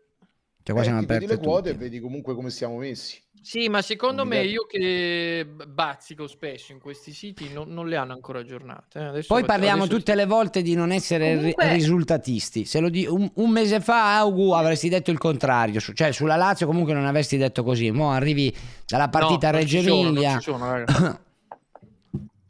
Cioè, 0.64 0.74
qua 0.74 0.80
Eh, 0.80 0.84
siamo 0.84 1.00
ti 1.00 1.06
vedi 1.06 1.24
aperti 1.24 1.26
le 1.26 1.38
quote 1.48 1.68
e 1.68 1.72
tutti. 1.72 1.84
vedi 1.84 2.00
comunque 2.00 2.34
come 2.34 2.50
siamo 2.50 2.76
messi. 2.76 3.20
Sì, 3.42 3.68
ma 3.68 3.82
secondo 3.82 4.24
me 4.24 4.44
io 4.44 4.66
che 4.66 5.44
bazzico 5.66 6.28
spesso 6.28 6.70
in 6.70 6.78
questi 6.78 7.12
siti 7.12 7.52
non, 7.52 7.72
non 7.72 7.88
le 7.88 7.96
hanno 7.96 8.12
ancora 8.12 8.38
aggiornate. 8.38 9.00
eh. 9.00 9.04
Adesso 9.04 9.26
Poi 9.26 9.40
faccio- 9.40 9.52
parliamo 9.52 9.82
adesso- 9.82 9.98
tutte 9.98 10.14
le 10.14 10.26
volte 10.26 10.62
di 10.62 10.74
non 10.76 10.92
essere 10.92 11.34
Comunque- 11.34 11.72
risultatisti. 11.72 12.64
Se 12.64 12.78
lo 12.78 12.88
di- 12.88 13.04
un, 13.04 13.28
un 13.34 13.50
mese 13.50 13.80
fa, 13.80 14.16
Augu, 14.18 14.52
avresti 14.52 14.88
detto 14.88 15.10
il 15.10 15.18
contrario. 15.18 15.80
Cioè, 15.80 16.12
sulla 16.12 16.36
Lazio 16.36 16.66
comunque 16.66 16.94
non 16.94 17.04
avresti 17.04 17.36
detto 17.36 17.64
così. 17.64 17.90
Mo' 17.90 18.12
arrivi 18.12 18.54
dalla 18.86 19.08
partita 19.08 19.50
No, 19.50 19.56
a 19.56 19.58
Reggio 19.58 19.78
Emilia. 19.78 20.38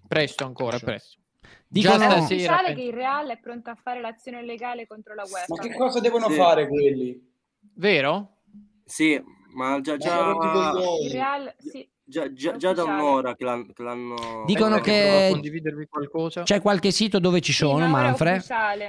presto 0.06 0.44
ancora, 0.44 0.78
presto. 0.78 1.18
Dicono- 1.66 1.96
Già 1.98 2.10
stasera, 2.20 2.62
che 2.74 2.82
il 2.82 2.92
Real 2.92 3.28
è 3.30 3.38
pronto 3.40 3.70
a 3.70 3.74
fare 3.82 4.00
l'azione 4.02 4.44
legale 4.44 4.86
contro 4.86 5.14
la 5.14 5.22
UEFA. 5.22 5.46
Ma 5.48 5.56
che 5.56 5.74
cosa 5.74 6.00
devono 6.00 6.28
Sì. 6.28 6.34
fare 6.36 6.68
quelli? 6.68 7.30
Vero? 7.76 8.36
Sì, 8.84 9.18
ma 9.52 9.80
già, 9.80 9.92
tutti 9.92 10.04
già. 10.06 10.72
Il 11.02 11.10
Real, 11.10 11.54
sì. 11.58 11.88
già, 12.04 12.32
già, 12.32 12.56
già 12.56 12.72
da 12.72 12.84
un'ora 12.84 13.34
che 13.36 13.44
l'han- 13.44 13.72
che 13.72 13.82
l'hanno... 13.82 14.44
Dicono 14.46 14.76
Aspetta 14.76 15.40
che-. 15.40 16.42
C'è 16.42 16.60
qualche 16.60 16.90
sito 16.90 17.18
dove 17.18 17.40
ci 17.40 17.52
sono, 17.52 17.86
Manfred. 17.86 18.42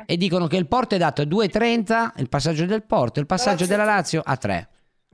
E 0.06 0.18
dicono 0.18 0.48
che 0.48 0.58
il 0.58 0.68
Porto 0.68 0.96
è 0.96 0.98
dato 0.98 1.22
a 1.22 1.26
2,30, 1.26 2.12
il 2.18 2.30
passaggio 2.30 2.66
del 2.66 2.84
Porto, 2.84 3.20
il 3.20 3.26
passaggio 3.26 3.62
Lazio- 3.62 3.68
della 3.68 3.86
Lazio 3.86 4.22
a 4.24 4.38
3. 4.38 4.68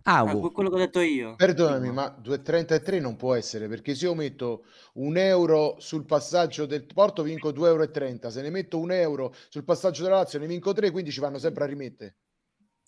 Ah, 0.04 0.20
Augu. 0.20 0.40
que- 0.40 0.52
quello 0.52 0.70
che 0.70 0.76
ho 0.76 0.80
detto 0.80 1.02
io. 1.02 1.36
Perdonami, 1.36 1.92
ma 1.92 2.16
2,33 2.24 3.00
non 3.02 3.16
può 3.16 3.36
essere 3.36 3.68
perché 3.68 3.94
se 3.94 4.06
io 4.06 4.16
metto 4.16 4.64
un 4.94 5.18
euro 5.18 5.76
sul 5.80 6.06
passaggio 6.06 6.66
del 6.66 6.86
Porto 6.86 7.22
vinco 7.22 7.52
2,30 7.52 7.66
euro. 7.68 8.30
Se 8.32 8.42
ne 8.42 8.50
metto 8.50 8.80
un 8.80 8.92
euro 8.92 9.34
sul 9.50 9.66
passaggio 9.66 10.04
della 10.04 10.16
Lazio 10.16 10.40
ne 10.40 10.48
vinco 10.48 10.72
3, 10.74 10.90
quindi 10.92 11.12
ci 11.12 11.20
vanno 11.20 11.38
sempre 11.38 11.66
a 11.66 11.68
rimettere. 11.68 12.16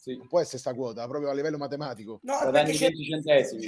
Sì. 0.02 0.18
Non 0.18 0.28
può 0.28 0.40
essere 0.40 0.58
sta 0.58 0.74
quota, 0.74 1.08
proprio 1.08 1.30
a 1.30 1.34
livello 1.34 1.60
matematico. 1.60 2.20
No, 2.24 2.40
Guadagni 2.42 2.72
perché 2.72 2.88
c'è 2.88 2.92
20 2.92 3.04
centesimi. 3.04 3.66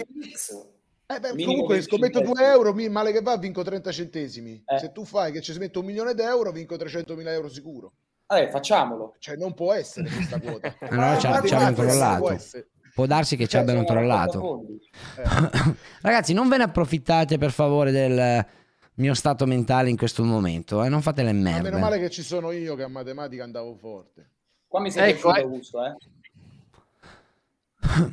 Eh 1.05 1.19
beh, 1.19 1.30
comunque 1.43 1.76
20 1.76 1.81
scommetto 1.84 2.19
2 2.22 2.26
centesimi. 2.27 2.84
euro, 2.84 2.91
male 2.91 3.11
che 3.11 3.22
va, 3.22 3.38
vinco 3.38 3.61
30 3.61 3.91
centesimi. 3.91 4.64
Eh. 4.65 4.80
Se 4.80 4.91
tu 4.91 5.05
fai 5.05 5.31
che 5.31 5.41
ci 5.41 5.51
si 5.53 5.60
mette 5.60 5.77
un 5.77 5.85
milione 5.85 6.15
d'euro, 6.15 6.51
vinco 6.51 6.73
300.000 6.76 7.27
euro 7.27 7.49
sicuro. 7.49 7.91
Vabbè, 8.26 8.49
facciamolo. 8.49 9.14
Cioè, 9.19 9.35
non 9.35 9.53
può 9.53 9.73
essere 9.73 10.10
questa 10.10 10.39
quota. 10.39 10.76
Allora 10.89 11.19
ci, 11.19 11.27
ha- 11.27 11.30
Ma 11.30 11.41
ci 11.45 11.53
abbiano 11.53 11.73
guarda, 11.76 11.84
trollato. 12.18 12.38
può 12.95 13.05
darsi 13.05 13.35
che 13.35 13.43
ci 13.43 13.49
Cioè, 13.51 13.61
abbiano 13.61 13.84
trollato. 13.84 14.65
Eh. 15.18 15.22
Ragazzi, 16.01 16.34
non 16.34 16.49
ve 16.49 16.57
ne 16.57 16.64
approfittate 16.64 17.38
per 17.38 17.51
favore 17.51 17.91
del 17.91 18.43
mio 18.95 19.14
stato 19.14 19.45
mentale 19.45 19.89
in 19.91 19.97
questo 19.97 20.23
momento, 20.23 20.84
eh? 20.84 20.89
non 20.89 21.03
fate 21.03 21.22
le 21.22 21.31
Ma 21.34 21.41
merde. 21.41 21.61
meno 21.69 21.77
male 21.77 21.99
che 21.99 22.10
ci 22.10 22.23
sono 22.23 22.49
io 22.49 22.73
che 22.76 22.81
a 22.81 22.88
matematica 22.88 23.43
andavo 23.43 23.76
forte. 23.76 24.30
Qua 24.68 24.81
mi 24.81 24.89
sei 24.89 25.11
Ecco, 25.11 25.35
eh. 25.35 25.41
Augusto, 25.41 25.85
eh? 25.85 25.95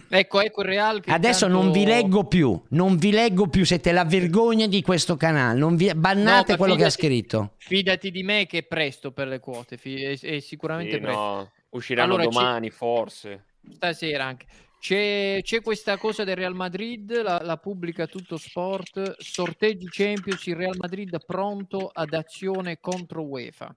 Ecco, 0.09 0.41
ecco 0.41 0.63
il 0.63 0.69
Real 0.69 1.01
che 1.01 1.11
Adesso 1.11 1.47
tanto- 1.47 1.63
non 1.63 1.73
vi 1.73 1.85
leggo 1.85 2.25
più, 2.25 2.61
non 2.71 2.97
vi 2.97 3.11
leggo 3.13 3.47
più, 3.49 3.65
siete 3.65 3.93
la 3.93 4.05
vergogna 4.05 4.67
di 4.67 4.83
questo 4.83 5.17
canale, 5.17 5.59
non 5.59 5.77
vi... 5.77 5.93
bannate 5.95 6.53
No, 6.53 6.59
quello 6.59 6.75
che 6.75 6.85
ha 6.85 6.91
fidati- 6.91 7.07
scritto. 7.07 7.53
Fidati 7.59 8.11
di 8.11 8.23
me 8.23 8.47
che 8.47 8.59
è 8.59 8.63
presto 8.65 9.13
per 9.13 9.29
le 9.29 9.39
quote, 9.39 9.79
è, 9.83 10.19
è 10.19 10.41
sicuramente 10.41 10.95
Sì, 10.95 11.01
presto. 11.01 11.21
no, 11.21 11.51
usciranno 11.71 12.15
Allora, 12.15 12.29
domani 12.29 12.71
forse. 12.71 13.45
Stasera 13.73 14.25
anche. 14.25 14.47
C'è, 14.81 15.41
c'è 15.43 15.61
questa 15.61 15.99
cosa 15.99 16.25
del 16.25 16.37
Real 16.37 16.55
Madrid, 16.55 17.21
la, 17.23 17.41
la 17.43 17.59
pubblica 17.59 18.07
tutto 18.07 18.39
sport, 18.39 19.17
sorteggi 19.19 19.87
Champions, 19.91 20.47
il 20.47 20.57
Real 20.57 20.77
Madrid 20.79 21.17
pronto 21.25 21.91
ad 21.93 22.15
azione 22.15 22.79
contro 22.81 23.23
UEFA, 23.23 23.75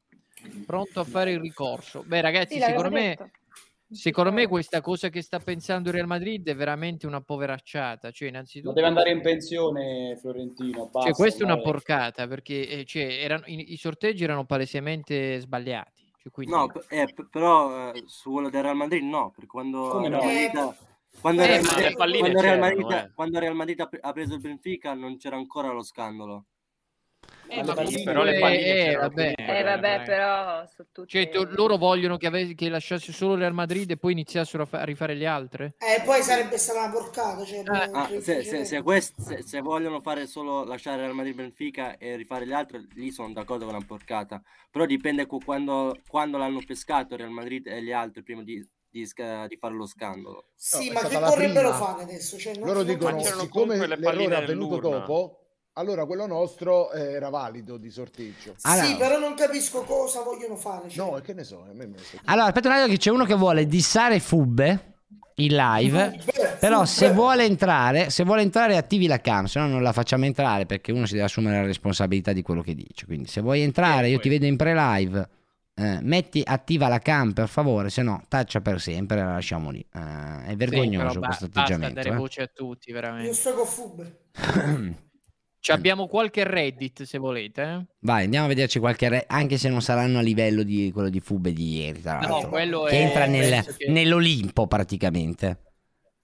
pronto 0.66 1.02
a 1.02 1.04
fare 1.04 1.32
il 1.32 1.40
ricorso. 1.42 2.04
Beh 2.06 2.22
ragazzi, 2.22 2.54
Sì, 2.56 2.62
secondo 2.62 2.90
me 2.90 3.02
detto. 3.10 3.30
Secondo 3.94 4.32
me 4.32 4.48
questa 4.48 4.82
cosa 4.82 5.10
che 5.10 5.22
sta 5.22 5.40
pensando 5.40 5.90
il 5.90 5.96
Real 5.96 6.08
Madrid 6.08 6.48
è 6.48 6.56
veramente 6.56 7.06
una 7.08 7.22
poveracciata. 7.22 8.12
Cioè, 8.12 8.28
innanzitutto... 8.30 8.70
Ma 8.70 8.76
deve 8.76 8.88
andare 8.88 9.12
in 9.12 9.22
pensione 9.22 10.18
Fiorentino. 10.20 10.90
Basta, 10.92 11.02
Cioè, 11.10 11.12
questa 11.14 11.42
è 11.42 11.46
una 11.46 11.62
porcata 11.62 12.28
perché 12.28 12.68
eh, 12.68 12.86
cioè, 12.86 13.04
erano- 13.04 13.46
i, 13.46 13.74
i 13.74 13.78
sorteggi 13.78 14.24
erano 14.24 14.46
palesemente 14.46 15.40
sbagliati. 15.40 16.12
Cioè, 16.18 16.32
quindi... 16.32 16.54
No, 16.54 16.72
eh, 16.90 17.14
però 17.30 17.92
eh, 17.94 18.04
su 18.08 18.32
quello 18.32 18.50
del 18.50 18.64
Real 18.64 18.76
Madrid 18.76 19.04
no, 19.04 19.30
perché 19.32 19.48
quando 19.48 19.90
Come 19.90 20.10
no? 20.10 20.18
Madrid, 20.18 20.76
quando 21.22 21.42
Eh, 21.42 21.48
Real 21.48 21.62
ma 21.64 21.72
Madrid- 21.72 21.96
palline 21.96 22.20
quando 22.20 22.42
Real 22.42 22.60
Madrid- 22.60 22.92
eh. 22.92 23.12
quando 23.14 23.40
Real 23.40 23.56
Madrid 23.56 23.88
ha 24.02 24.12
preso 24.14 24.34
il 24.34 24.40
Benfica 24.42 24.94
non 24.94 25.18
c'era 25.18 25.36
ancora 25.36 25.72
lo 25.72 25.84
scandalo. 25.84 26.46
Eh, 27.48 27.58
le 27.58 27.64
ma 27.64 27.74
palline- 27.74 28.04
però 28.04 28.24
le 28.24 28.40
palline 28.40 28.62
Eh, 28.62 28.76
c'erano 28.84 29.00
vabbè. 29.02 29.34
comunque, 29.36 29.58
Eh 29.60 29.64
vabbè, 29.64 30.04
però 30.06 30.66
sono 30.66 30.88
tutte... 30.92 31.08
Cioè, 31.08 31.30
tu- 31.30 31.48
loro 31.52 31.78
vogliono 31.78 32.18
che, 32.18 32.28
ave- 32.28 32.56
che 32.56 32.70
lasciasse 32.70 33.12
solo 33.12 33.36
Real 33.36 33.54
Madrid 33.54 33.92
e 33.92 33.98
poi 33.98 34.14
iniziassero 34.14 34.64
a, 34.64 34.66
fa- 34.66 34.80
a 34.80 34.84
rifare 34.86 35.14
le 35.14 35.28
altre? 35.28 35.76
Eh, 35.78 36.02
poi 36.04 36.24
sarebbe 36.24 36.58
stata 36.58 36.80
una 36.80 36.90
porcata. 36.92 37.44
Cioè, 37.46 37.62
Ah, 37.68 38.08
cioè, 38.08 38.22
se, 38.22 38.44
se- 38.44 38.66
se 38.66 38.82
quest- 38.82 39.22
se- 39.22 39.44
se 39.44 39.62
vogliono 39.62 40.02
fare 40.02 40.26
solo 40.26 40.64
lasciare 40.64 41.02
Real 41.02 41.14
Madrid 41.14 41.36
Benfica 41.36 41.98
e 41.98 42.16
rifare 42.16 42.48
gli 42.48 42.54
altri, 42.54 42.88
lì 42.96 43.12
sono 43.12 43.32
d'accordo 43.34 43.66
con 43.66 43.74
la 43.76 43.84
porcata. 43.86 44.42
Però 44.72 44.86
dipende 44.86 45.28
cu- 45.28 45.44
quando, 45.44 45.96
quando 46.08 46.38
l'hanno 46.40 46.62
pescato 46.66 47.16
Real 47.16 47.30
Madrid 47.30 47.68
e 47.68 47.84
gli 47.84 47.92
altri 47.92 48.24
prima 48.24 48.42
di, 48.42 48.68
di 48.90 49.06
sca- 49.06 49.46
di 49.48 49.58
fare 49.58 49.76
lo 49.76 49.86
scandalo. 49.86 50.48
Sì, 50.56 50.88
No, 50.88 50.94
ma 50.94 51.08
che 51.08 51.18
vorrebbero 51.20 51.70
prima. 51.70 51.86
fare 51.86 52.02
adesso? 52.02 52.38
Cioè, 52.40 52.56
non- 52.56 52.68
Loro 52.68 52.82
dicono, 52.84 53.20
siccome 53.22 53.76
le 53.86 53.96
l'errore 53.98 54.36
è 54.36 54.38
avvenuto 54.42 54.78
dopo, 54.80 55.43
allora 55.74 56.06
quello 56.06 56.26
nostro 56.28 56.92
eh, 56.92 57.14
era 57.14 57.30
valido 57.30 57.78
di 57.78 57.90
sorteggio. 57.90 58.54
Sì, 58.58 58.96
però 58.98 59.18
non 59.20 59.34
capisco 59.36 59.82
cosa 59.82 60.22
vogliono 60.22 60.56
fare. 60.56 60.90
Cioè. 60.90 61.06
No, 61.06 61.18
e 61.18 61.22
che 61.22 61.34
ne 61.34 61.44
so, 61.44 61.62
a 61.62 61.74
me 61.74 61.86
me 61.86 61.96
ne 61.98 61.98
so- 61.98 62.18
Allora, 62.26 62.48
aspetta 62.48 62.68
un 62.70 62.74
attimo 62.76 62.90
che 62.94 62.98
c'è 63.00 63.10
uno 63.12 63.26
che 63.26 63.36
vuole 63.36 63.66
dissare 63.66 64.20
Fubbe 64.20 64.92
in 65.36 65.56
live. 65.56 66.20
Però 66.60 66.86
se 66.86 67.12
vuole 67.12 67.44
entrare, 67.46 68.10
se 68.10 68.24
vuole 68.24 68.42
entrare 68.44 68.78
attivi 68.78 69.08
la 69.08 69.20
cam, 69.20 69.46
se 69.46 69.60
no 69.60 69.68
non 69.68 69.82
la 69.82 69.92
facciamo 69.92 70.26
entrare 70.26 70.66
perché 70.66 70.92
uno 70.92 71.06
si 71.06 71.14
deve 71.14 71.26
assumere 71.26 71.58
la 71.62 71.66
responsabilità 71.66 72.32
di 72.34 72.42
quello 72.42 72.62
che 72.62 72.74
dice. 72.76 73.06
Quindi 73.06 73.28
se 73.28 73.42
vuoi 73.42 73.62
entrare, 73.62 74.10
io 74.10 74.20
ti 74.20 74.30
vedo 74.30 74.46
in 74.46 74.56
pre-live. 74.56 75.30
eh, 75.76 75.98
metti 76.04 76.44
attiva 76.46 76.88
la 76.88 77.00
cam 77.00 77.34
per 77.34 77.48
favore, 77.48 77.90
se 77.90 78.04
no 78.04 78.24
taccia 78.28 78.62
per 78.62 78.80
sempre 78.80 79.18
e 79.18 79.24
la 79.24 79.32
lasciamo 79.34 79.72
lì. 79.72 79.80
Eh, 79.92 80.46
è 80.46 80.56
vergognoso 80.56 80.92
Sì, 80.92 80.98
però 80.98 81.20
ba- 81.20 81.26
questo 81.26 81.48
basta 81.48 81.62
atteggiamento. 81.62 81.94
dare 81.96 82.10
eh. 82.10 82.16
voce 82.16 82.42
a 82.44 82.48
tutti, 82.54 82.92
veramente. 82.92 83.28
Io 83.30 83.34
sto 83.34 83.54
con 83.54 83.66
Fube. 83.66 84.18
Ci 85.64 85.72
abbiamo 85.72 86.08
qualche 86.08 86.44
Reddit 86.44 87.04
se 87.04 87.18
volete. 87.18 87.62
eh? 87.62 87.86
Vai, 88.00 88.26
andiamo 88.26 88.48
a 88.48 88.50
vederci 88.50 88.80
qualche 88.80 89.08
re- 89.08 89.24
anche 89.30 89.58
se 89.58 89.70
non 89.70 89.82
saranno 89.82 90.18
a 90.20 90.22
livello 90.22 90.62
di 90.62 90.92
quello 90.92 91.08
di 91.08 91.22
Fubbe 91.22 91.54
di 91.54 91.78
ieri, 91.78 92.02
tra 92.02 92.20
No, 92.20 92.50
quello 92.50 92.82
che 92.82 92.90
è- 92.98 93.02
entra 93.02 93.26
nel- 93.28 93.64
che- 93.78 93.90
nell'Olimpo 93.90 94.68
praticamente. 94.68 95.62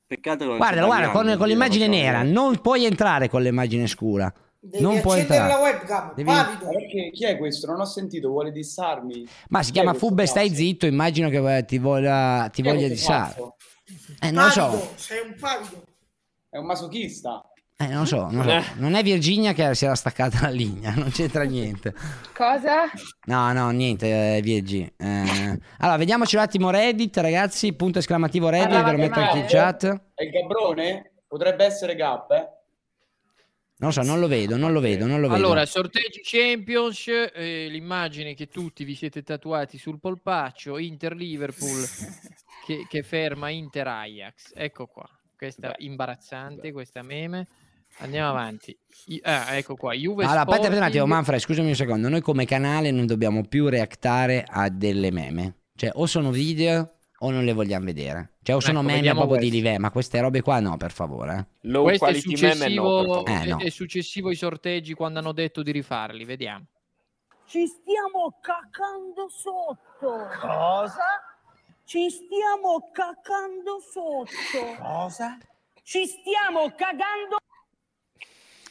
Peccato 0.05 0.45
che 0.45 0.57
Guarda, 0.57 0.83
guarda, 0.83 1.11
con, 1.11 1.35
con 1.37 1.47
l'immagine 1.47 1.85
so. 1.85 1.91
nera, 1.91 2.21
non 2.21 2.59
puoi 2.59 2.83
entrare 2.83 3.29
con 3.29 3.41
l'immagine 3.41 3.87
scura. 3.87 4.29
Devi 4.59 4.83
non 4.83 4.99
puoi 4.99 5.21
entrare. 5.21 5.47
la 5.53 5.57
webcam. 5.59 6.13
Devi- 6.15 6.29
perché 6.29 7.09
chi 7.13 7.23
è 7.23 7.37
questo? 7.37 7.65
Non 7.67 7.79
ho 7.79 7.85
sentito, 7.85 8.27
vuole 8.27 8.51
dissarmi. 8.51 9.25
Ma 9.47 9.63
si 9.63 9.71
Chi 9.71 9.79
chiama 9.79 9.93
Fubbe, 9.93 10.25
stai 10.25 10.53
zitto, 10.53 10.85
immagino 10.85 11.29
che 11.29 11.57
eh, 11.59 11.63
ti 11.63 11.77
voglia, 11.77 12.49
ti 12.51 12.61
voglia 12.61 12.89
dissare. 12.89 13.35
Eh, 14.19 14.31
non 14.31 14.43
lo 14.43 14.49
so, 14.49 14.91
sei 14.95 15.25
un 15.25 15.33
pavido. 15.39 15.81
È 16.49 16.57
un 16.57 16.65
masochista. 16.65 17.41
Eh, 17.81 17.87
non 17.87 18.05
so, 18.05 18.27
non, 18.29 18.43
so. 18.43 18.73
Non 18.75 18.95
è 18.95 19.03
Virginia 19.03 19.53
che 19.53 19.73
si 19.73 19.85
era 19.85 19.95
staccata 19.95 20.41
la 20.41 20.49
linea, 20.49 20.93
non 20.95 21.11
c'entra 21.11 21.43
niente. 21.43 21.93
Cosa? 22.33 22.91
No, 23.27 23.53
no, 23.53 23.69
niente, 23.69 24.35
eh, 24.35 24.41
VG. 24.41 24.91
Eh, 24.97 25.59
allora, 25.77 25.95
vediamoci 25.95 26.35
un 26.35 26.41
attimo 26.41 26.71
Reddit, 26.71 27.15
ragazzi, 27.17 27.71
punto 27.71 27.99
esclamativo 27.99 28.49
Reddit, 28.49 28.83
ve 28.83 28.91
lo 28.91 28.97
metto 28.97 29.19
anche 29.19 29.37
in 29.37 29.45
chat. 29.47 29.85
È 30.13 30.23
il 30.23 30.29
Gabrone? 30.29 31.11
Potrebbe 31.25 31.63
essere 31.63 31.95
Gab, 31.95 32.31
eh? 32.31 32.49
Non 33.77 33.91
lo 33.91 33.91
so, 33.91 34.01
non 34.01 34.19
lo 34.19 34.27
vedo, 34.27 34.57
non 34.57 34.73
lo 34.73 34.81
vedo, 34.81 35.05
non 35.05 35.21
lo 35.21 35.29
vedo. 35.29 35.41
Allora, 35.41 35.65
sorteggi 35.65 36.19
Champions, 36.21 37.05
eh, 37.07 37.67
l'immagine 37.69 38.33
che 38.33 38.49
tutti 38.49 38.83
vi 38.83 38.93
siete 38.93 39.23
tatuati 39.23 39.77
sul 39.77 40.01
polpaccio, 40.01 40.77
Inter-Liverpool 40.77 41.85
che, 42.67 42.85
che 42.89 43.03
ferma 43.03 43.49
Inter-Ajax. 43.49 44.51
Ecco 44.53 44.87
qua, 44.87 45.09
questa 45.37 45.75
imbarazzante, 45.77 46.73
questa 46.73 47.03
meme. 47.03 47.47
Andiamo 47.99 48.29
avanti. 48.29 48.77
I- 49.07 49.19
ah, 49.23 49.55
ecco 49.55 49.75
qua, 49.75 49.93
Juve 49.93 50.23
Allora, 50.23 50.39
aspetta 50.41 50.55
aspetta 50.61 50.75
un 50.77 50.83
attimo, 50.83 50.87
Sporting. 50.89 51.13
Manfred, 51.13 51.39
scusami 51.39 51.67
un 51.69 51.75
secondo. 51.75 52.09
Noi 52.09 52.21
come 52.21 52.45
canale 52.45 52.91
non 52.91 53.05
dobbiamo 53.05 53.43
più 53.45 53.67
reactare 53.67 54.45
a 54.47 54.69
delle 54.69 55.11
meme. 55.11 55.55
Cioè, 55.75 55.91
o 55.95 56.05
sono 56.05 56.31
video 56.31 56.93
o 57.19 57.31
non 57.31 57.43
le 57.43 57.53
vogliamo 57.53 57.85
vedere. 57.85 58.33
Cioè, 58.41 58.55
o 58.55 58.59
sono 58.59 58.79
Ecco, 58.79 58.87
meme 58.87 59.11
proprio 59.11 59.25
di 59.27 59.37
questo. 59.37 59.55
livello. 59.55 59.79
Ma 59.79 59.91
queste 59.91 60.19
robe 60.21 60.41
qua 60.41 60.59
no, 60.59 60.77
per 60.77 60.91
favore. 60.91 61.47
Low 61.61 61.83
Questo 61.83 62.05
è 62.05 62.11
no, 62.13 62.19
successivo, 62.19 63.03
favore. 63.03 63.31
Eh, 63.41 63.45
no. 63.45 63.57
è- 63.59 63.63
è 63.65 63.69
successivo 63.69 64.29
ai 64.29 64.35
sorteggi 64.35 64.93
quando 64.93 65.19
hanno 65.19 65.31
detto 65.33 65.61
di 65.61 65.71
rifarli. 65.71 66.23
Vediamo. 66.23 66.65
Ci 67.45 67.65
stiamo 67.67 68.37
cacando 68.41 69.27
sotto. 69.29 70.27
Cosa? 70.39 71.05
Ci 71.83 72.09
stiamo 72.09 72.89
cacando 72.93 73.79
sotto. 73.91 74.75
Cosa? 74.81 75.37
Ci 75.83 76.05
stiamo 76.05 76.69
cagando 76.75 77.37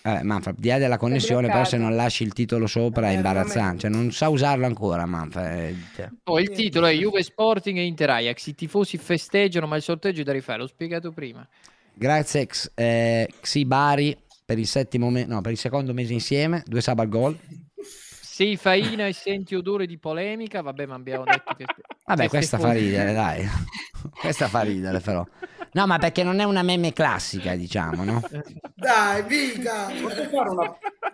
Vabbè, 0.02 0.22
Manfred, 0.22 0.58
di 0.58 0.68
là 0.68 0.78
della 0.78 0.96
connessione, 0.96 1.48
però 1.48 1.64
se 1.64 1.76
non 1.76 1.94
lasci 1.94 2.22
il 2.22 2.32
titolo 2.32 2.66
sopra 2.66 3.10
è 3.10 3.14
imbarazzante. 3.14 3.80
Cioè, 3.80 3.90
non 3.90 4.10
sa 4.12 4.28
usarlo 4.28 4.64
ancora, 4.66 5.04
Manfred. 5.06 5.76
Cioè, 5.94 6.08
Oh, 6.24 6.38
il 6.38 6.50
titolo 6.50 6.86
è 6.86 6.94
Juve 6.94 7.22
Sporting 7.22 7.76
e 7.78 7.84
Inter 7.84 8.10
Ajax. 8.10 8.46
I 8.46 8.54
tifosi 8.54 8.96
festeggiano, 8.96 9.66
ma 9.66 9.76
il 9.76 9.82
sorteggio 9.82 10.20
è 10.20 10.24
da 10.24 10.32
rifare. 10.32 10.60
L'ho 10.60 10.66
spiegato 10.66 11.12
prima. 11.12 11.46
Grazie, 11.94 12.40
ex, 12.42 12.70
eh, 12.74 13.28
Xi 13.40 13.64
Bari, 13.64 14.16
per 14.44 14.58
il, 14.58 14.66
settimo 14.66 15.10
me- 15.10 15.26
no, 15.26 15.40
per 15.40 15.52
il 15.52 15.58
secondo 15.58 15.92
mese 15.92 16.12
insieme. 16.12 16.62
Due 16.64 16.80
sub 16.80 16.98
al 17.00 17.08
gol. 17.08 17.36
Sei 18.39 18.56
faina 18.56 19.09
e 19.09 19.12
senti 19.12 19.56
odore 19.56 19.85
di 19.85 19.98
polemica. 19.98 20.60
Vabbè, 20.62 20.86
ma 20.86 20.94
abbiamo 20.94 21.24
detto 21.24 21.56
che. 21.56 21.65
Vabbè, 22.05 22.28
questa 22.28 22.56
fa 22.56 22.70
ridere, 22.70 23.12
dai. 23.12 23.44
questa 24.15 24.47
fa 24.47 24.60
ridere, 24.60 25.01
però. 25.01 25.27
No, 25.73 25.86
ma 25.89 25.98
perché 25.98 26.23
non 26.23 26.39
è 26.39 26.44
una 26.44 26.62
meme 26.62 26.93
classica, 26.93 27.56
diciamo, 27.56 28.05
no? 28.05 28.23
Dai, 28.77 29.24
mica. 29.24 29.89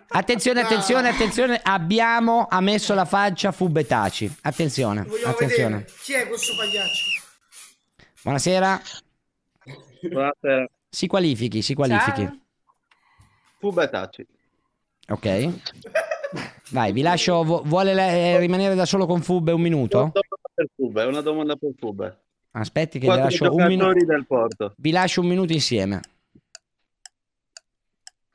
Attenzione, 0.09 0.61
attenzione, 0.61 1.09
attenzione. 1.09 1.59
Abbiamo 1.63 2.45
ammesso 2.47 2.93
la 2.93 3.05
faccia 3.05 3.51
Fubetaci. 3.51 4.31
Attenzione, 4.43 5.01
Vogliamo 5.01 5.31
attenzione. 5.31 5.77
vedere 5.77 5.93
chi 6.03 6.13
è 6.13 6.27
questo 6.27 6.53
pagliaccio. 6.55 7.21
Buonasera. 8.21 8.81
Buonasera. 10.01 10.67
Si 10.87 11.07
qualifichi, 11.07 11.63
si 11.63 11.73
qualifichi. 11.73 12.21
Ciao. 12.21 12.39
Fubetaci. 13.57 14.27
Ok. 15.07 15.53
Vai, 16.71 16.91
vi 16.91 17.01
lascio. 17.01 17.43
vu- 17.43 17.63
Vuole 17.65 17.91
eh, 17.93 18.39
rimanere 18.39 18.75
da 18.75 18.85
solo 18.85 19.05
con 19.05 19.21
Fube 19.21 19.51
un 19.51 19.61
minuto? 19.61 20.11
È 20.55 21.03
una 21.03 21.21
domanda 21.21 21.55
per 21.55 21.71
Fube. 21.77 22.19
Aspetti 22.51 22.99
che 22.99 23.09
vi 23.09 23.15
lascio 23.15 23.53
un 23.53 23.65
minuto. 23.65 24.73
Vi 24.77 24.91
lascio 24.91 25.21
un 25.21 25.27
minuto 25.27 25.51
insieme. 25.53 25.99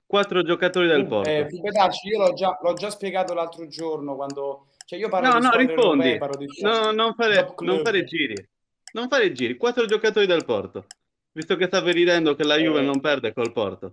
Quattro 0.06 0.42
giocatori 0.42 0.88
del 0.88 1.06
Porto. 1.06 1.30
Eh, 1.30 1.46
Fubetacci, 1.48 2.08
io 2.08 2.18
l'ho 2.18 2.32
già, 2.32 2.58
l'ho 2.60 2.72
già 2.74 2.90
spiegato 2.90 3.32
l'altro 3.32 3.66
giorno 3.68 4.16
quando... 4.16 4.66
Cioè 4.84 4.98
io 4.98 5.08
parlo 5.08 5.28
No, 5.28 5.38
di 5.38 5.44
no, 5.46 5.50
rispondi. 5.54 6.08
europee, 6.08 6.18
parlo 6.18 6.36
di 6.36 6.46
No, 6.62 6.90
non 6.90 7.14
fare, 7.14 7.54
non 7.60 7.80
fare 7.84 8.02
giri. 8.04 8.48
Non 8.92 9.08
fare 9.08 9.30
giri. 9.32 9.56
Quattro 9.56 9.84
giocatori 9.86 10.26
del 10.26 10.44
Porto. 10.44 10.86
Visto 11.30 11.54
che 11.54 11.66
stavi 11.66 11.92
ridendo 11.92 12.34
che 12.34 12.42
la 12.42 12.56
Eh. 12.56 12.62
Juve 12.62 12.80
non 12.80 12.98
perde 13.00 13.32
col 13.32 13.52
Porto. 13.52 13.92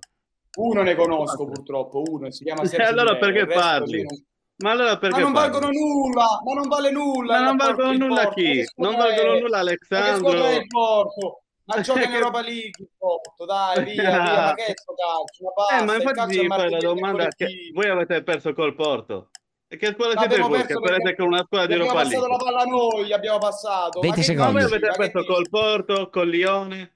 Uno 0.57 0.81
ne 0.81 0.95
conosco 0.95 1.45
purtroppo, 1.45 2.01
uno, 2.09 2.31
si 2.31 2.43
chiama 2.43 2.63
E 2.63 2.67
Sergio 2.67 2.89
allora 2.89 3.13
Di 3.13 3.19
Leo, 3.19 3.31
perché 3.31 3.53
parli? 3.53 4.03
non- 4.03 4.25
Ma 4.59 4.71
allora 4.71 4.97
perché 4.97 5.17
Ma 5.17 5.21
non 5.23 5.33
parli? 5.33 5.49
valgono 5.51 5.71
nulla, 5.71 6.25
ma 6.43 6.53
non 6.53 6.67
vale 6.67 6.89
nulla. 6.91 7.33
Ma 7.39 7.45
non 7.45 7.55
valgono 7.57 7.91
nulla 7.93 8.23
Porto, 8.23 8.41
chi? 8.41 8.63
ma 8.77 8.87
Non 8.89 8.95
valgono 8.97 9.33
è? 9.33 9.39
nulla 9.39 9.57
Ma 9.57 9.63
che 9.63 9.69
Alessandro. 9.93 10.43
è 10.43 10.55
il 10.55 10.67
Porto? 10.67 11.41
Ma 11.65 11.81
gioca 11.81 12.01
in 12.01 12.09
Che- 12.09 12.15
Europa 12.15 12.41
League 12.41 12.71
il 12.79 12.89
Porto, 12.97 13.45
dai, 13.45 13.83
via, 13.83 13.93
via, 14.03 14.21
ma 14.45 14.53
che 14.55 14.65
è 14.65 14.71
sto 14.73 14.93
calcio? 14.95 15.43
Ma 15.43 15.51
basta, 15.53 15.77
Eh, 15.77 15.85
ma 15.85 15.95
infatti 15.95 16.35
devi 16.37 16.47
fare 16.47 16.69
la 16.69 16.77
e 16.77 16.79
domanda 16.79 17.27
che 17.27 17.47
voi 17.73 17.89
avete 17.89 18.23
perso 18.23 18.53
col 18.53 18.73
Porto. 18.73 19.29
E 19.67 19.75
che 19.77 19.87
squadra 19.87 20.13
Ma 20.15 20.19
siete 20.21 20.35
abbiamo 20.35 20.49
voi? 20.49 20.61
perso 20.65 20.79
Che 20.79 20.87
perdete 20.89 21.15
con 21.17 21.27
una 21.27 21.43
squadra 21.43 21.67
di 21.67 21.73
abbiamo 21.73 21.91
Europa 21.91 22.03
passato 22.09 22.27
League. 22.27 22.45
la 22.45 22.51
palla 22.57 22.63
noi, 22.71 23.13
abbiamo 23.13 23.37
passato. 23.37 23.99
20 23.99 24.17
ma 24.17 24.23
secondi. 24.23 24.53
Ma 24.53 24.59
voi 24.59 24.67
avete 24.71 24.87
Ma 24.87 24.95
perso 24.95 25.23
col 25.25 25.49
Porto, 25.49 26.09
col 26.09 26.29
Lione. 26.29 26.93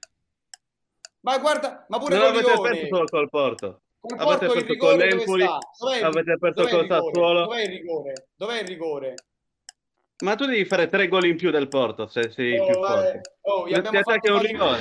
Ma 1.22 1.38
guarda, 1.38 1.86
ma 1.88 1.98
pure 1.98 2.16
Non 2.16 2.32
con 2.32 2.36
avete 2.36 2.60
perso 2.60 2.86
solo 2.86 3.04
col 3.06 3.28
Porto. 3.30 3.80
Col 4.00 4.18
Avete 4.18 4.46
Porto 4.46 4.58
il 4.58 4.64
perso 4.66 4.86
con 4.86 4.96
l'Empoli. 4.98 5.44
Avete 6.02 6.38
perso 6.38 6.66
col? 6.68 6.86
Sassuolo. 6.88 7.40
Dov'è 7.44 7.62
il 7.62 7.68
rigore? 7.68 8.28
Dov'è 8.34 8.60
il 8.60 8.66
rigore? 8.66 9.14
Ma 10.24 10.34
tu 10.36 10.46
devi 10.46 10.64
fare 10.64 10.88
tre 10.88 11.08
gol 11.08 11.26
in 11.26 11.36
più 11.36 11.50
del 11.50 11.68
Porto 11.68 12.06
se 12.06 12.30
sei 12.30 12.58
Oh, 12.58 12.66
più 12.66 12.74
forte. 12.74 13.20
Oh, 13.42 13.66
Ma 13.68 13.80
ti 13.82 13.96
attacchi 13.96 14.30
un 14.30 14.40
rigore. 14.40 14.80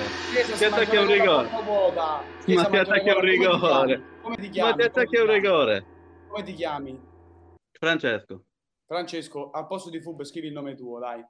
Ti 0.58 0.66
attacchi 0.66 0.96
un 0.96 1.08
rigore. 1.08 1.50
Ma 1.50 2.66
ti 2.66 2.78
attacchi 2.78 3.10
un 3.10 3.22
rigore. 3.22 4.04
Come 4.22 4.36
ti 4.36 4.46
Ma 4.48 4.52
chiami? 4.52 4.76
ti 4.76 4.82
attacchi 4.84 5.18
un 5.18 5.26
rigore. 5.32 5.86
Come 6.28 6.44
ti 6.44 6.54
chiami? 6.54 7.02
Francesco. 7.72 8.44
Francesco, 8.86 9.52
al 9.52 9.68
posto 9.68 9.90
di 9.90 10.00
Fub 10.02 10.24
scrivi 10.24 10.48
il 10.48 10.54
nome 10.54 10.76
tuo, 10.76 11.00
dai. 11.00 11.24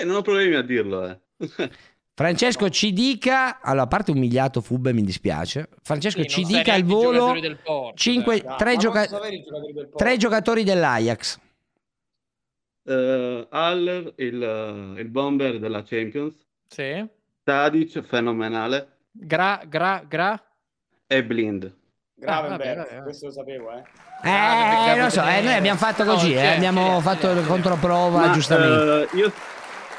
Eh, 0.00 0.04
non 0.04 0.16
ho 0.16 0.22
problemi 0.22 0.54
a 0.54 0.62
dirlo, 0.62 1.06
eh. 1.08 1.20
Francesco 2.18 2.68
ci 2.68 2.92
dica, 2.92 3.60
allora 3.60 3.84
a 3.84 3.86
parte 3.86 4.10
umiliato 4.10 4.60
Fubbe 4.60 4.92
mi 4.92 5.04
dispiace, 5.04 5.68
Francesco 5.84 6.22
Sì, 6.22 6.28
ci 6.28 6.42
dica 6.42 6.74
al 6.74 6.82
volo 6.82 7.32
tre, 7.94 8.76
gioca- 8.76 9.06
giocatori 10.16 10.64
dell'Ajax. 10.64 11.38
Eh, 12.82 13.46
Haller, 13.48 14.14
il, 14.16 14.94
il 14.98 15.08
bomber 15.08 15.60
della 15.60 15.84
Champions. 15.84 16.34
Sì. 16.66 17.06
Tadic, 17.44 18.02
fenomenale. 18.02 18.96
Gra, 19.12 19.62
gra, 19.68 20.02
gra. 20.04 20.42
E 21.06 21.24
Blind. 21.24 21.72
Gravenberg, 22.16 22.78
vabbè, 22.78 22.88
vabbè. 22.94 23.02
questo 23.04 23.26
lo 23.26 23.32
sapevo, 23.32 23.70
eh. 23.70 23.82
Eh, 24.28 25.00
lo 25.00 25.08
so, 25.08 25.22
eh, 25.24 25.40
noi 25.40 25.54
abbiamo 25.54 25.78
fatto 25.78 26.04
così, 26.04 26.34
eh, 26.34 26.56
abbiamo 26.56 27.00
fatto 27.00 27.30
il 27.30 27.46
controprova, 27.46 28.26
Ma, 28.26 28.32
giustamente. 28.32 29.08
eh, 29.12 29.16
io, 29.16 29.32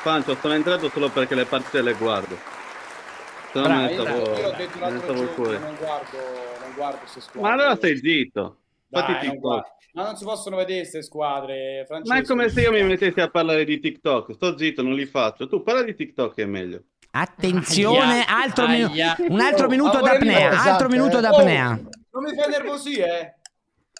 Pancio, 0.03 0.35
sono 0.39 0.53
entrato 0.53 0.89
solo 0.89 1.09
perché 1.09 1.35
le 1.35 1.45
partite 1.45 1.81
le 1.81 1.93
guardo. 1.93 2.35
Se 3.51 3.59
no 3.59 3.67
me 3.67 3.75
ne 3.87 3.91
Io 3.93 4.01
stavo, 4.03 4.19
detto 4.19 4.39
me 4.39 4.55
ne 4.67 4.79
l'altro 4.79 4.99
stavo 4.99 5.13
giorno, 5.13 5.33
fuori. 5.33 5.59
non 5.59 5.75
guardo, 5.77 6.17
non 6.61 6.73
guardo 6.75 6.97
queste 6.99 7.21
squadre. 7.21 7.41
Ma 7.41 7.51
allora 7.53 7.75
stai 7.75 7.97
zitto. 7.97 8.57
Dai, 8.87 9.27
non 9.27 9.37
guardo. 9.37 9.67
Ma 9.93 10.03
non 10.03 10.15
si 10.15 10.23
possono 10.23 10.55
vedere 10.55 10.79
queste 10.79 11.01
squadre, 11.03 11.83
Francesco. 11.87 12.13
Ma 12.13 12.19
è 12.21 12.23
come 12.25 12.49
se 12.49 12.61
io 12.61 12.71
mi 12.71 12.83
mettessi 12.83 13.19
a 13.19 13.29
parlare 13.29 13.65
di 13.65 13.79
TikTok. 13.79 14.33
Sto 14.35 14.57
zitto, 14.57 14.81
non 14.83 14.93
li 14.93 15.05
faccio. 15.05 15.47
Tu 15.47 15.63
parla 15.63 15.81
di 15.81 15.95
TikTok 15.95 16.35
che 16.35 16.43
è 16.43 16.45
meglio. 16.45 16.83
Attenzione, 17.11 18.23
Aia, 18.23 18.43
altro 18.43 18.67
minu- 18.67 18.91
aia. 18.91 19.15
un 19.29 19.39
altro 19.41 19.65
Oh, 19.65 19.69
minuto 19.69 19.97
amore 19.97 20.11
d'apnea, 20.19 20.37
mio, 20.37 20.47
altro 20.47 20.61
esatto, 20.61 20.87
minuto 20.89 21.17
eh. 21.17 21.21
d'apnea. 21.21 21.67
Non 22.11 22.23
mi 22.23 22.35
fai 22.35 22.49
nervosire, 22.49 23.19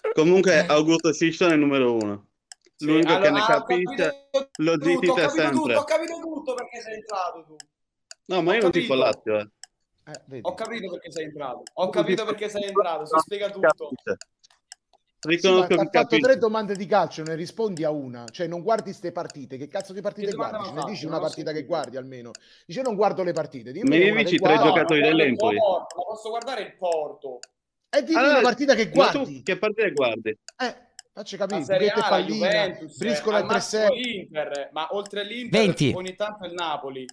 eh. 0.02 0.10
Comunque 0.14 0.64
Augusto 0.66 1.12
Scisson 1.12 1.50
è 1.52 1.56
numero 1.56 1.94
uno. 1.94 2.28
L'unico 2.80 3.08
allora- 3.08 3.22
che 3.24 3.30
ne 3.30 3.38
ah, 3.40 3.42
ho 3.42 3.46
capisce 3.46 4.28
lo 4.56 4.78
capito 4.78 5.14
sempre. 5.28 5.50
tutto, 5.50 5.78
ho 5.78 5.84
capito 5.84 6.18
tutto 6.20 6.54
perché 6.54 6.80
sei 6.80 6.94
entrato 6.94 7.44
tu. 7.46 7.56
No, 8.26 8.42
ma 8.42 8.52
io 8.52 8.58
ho 8.58 8.62
non 8.62 8.70
tifo 8.70 8.94
capito. 8.98 9.04
Lazio, 9.26 9.36
eh. 9.38 10.38
Ho 10.42 10.54
capito 10.54 10.90
perché 10.90 11.10
sei 11.12 11.24
entrato. 11.24 11.62
Ho 11.74 11.88
capito 11.90 12.24
perché 12.24 12.48
sei 12.48 12.64
entrato, 12.64 13.06
si 13.06 13.14
spiega 13.18 13.50
tutto. 13.50 13.90
Riconosco 15.22 15.66
ti 15.66 15.74
ha 15.74 15.88
fatto 15.90 16.16
tre 16.18 16.38
domande 16.38 16.74
di 16.74 16.86
calcio, 16.86 17.22
ne 17.22 17.34
rispondi 17.34 17.84
a 17.84 17.90
una. 17.90 18.24
Cioè, 18.30 18.46
non 18.46 18.62
guardi 18.62 18.94
ste 18.94 19.12
partite. 19.12 19.58
Che 19.58 19.68
cazzo 19.68 19.92
di 19.92 20.00
partite 20.00 20.32
guardi? 20.32 20.64
Ce 20.68 20.72
ne 20.72 20.82
dici 20.86 21.04
una 21.04 21.16
Non 21.18 21.24
partita 21.24 21.52
che 21.52 21.64
guardi 21.66 21.98
almeno. 21.98 22.30
Dice 22.64 22.80
non 22.80 22.94
guardo 22.94 23.22
le 23.22 23.32
partite. 23.32 23.70
Dimmi 23.70 24.10
Mi 24.10 24.24
dici 24.24 24.36
tre 24.38 24.54
guardi. 24.54 24.68
giocatori 24.68 25.02
dell'Empoli. 25.02 25.58
Porto, 25.58 25.96
ma 25.98 26.04
posso 26.04 26.30
guardare 26.30 26.62
il 26.62 26.76
Porto? 26.76 27.38
E 27.90 28.02
dimmi 28.02 28.16
Allora, 28.18 28.32
una 28.38 28.42
partita 28.42 28.74
che 28.74 28.88
guardi. 28.88 29.36
tu 29.36 29.42
che 29.42 29.58
partite 29.58 29.92
guardi? 29.92 30.30
Eh, 30.30 30.76
facci 31.12 31.36
capire. 31.36 31.58
La 31.58 31.64
Serie 31.64 31.90
A, 31.90 31.96
la 31.96 32.02
fallina, 32.04 32.46
Juventus, 32.48 32.96
briscola 32.96 33.36
al 33.38 33.42
e 33.42 33.46
massimo 33.46 33.84
3-6. 33.84 33.88
l'Inter, 33.92 34.68
ma 34.72 34.88
oltre 34.90 35.24
l'Inter 35.24 35.60
20. 35.60 35.92
ogni 35.94 36.14
tanto 36.14 36.44
il 36.46 36.52
Napoli. 36.52 37.06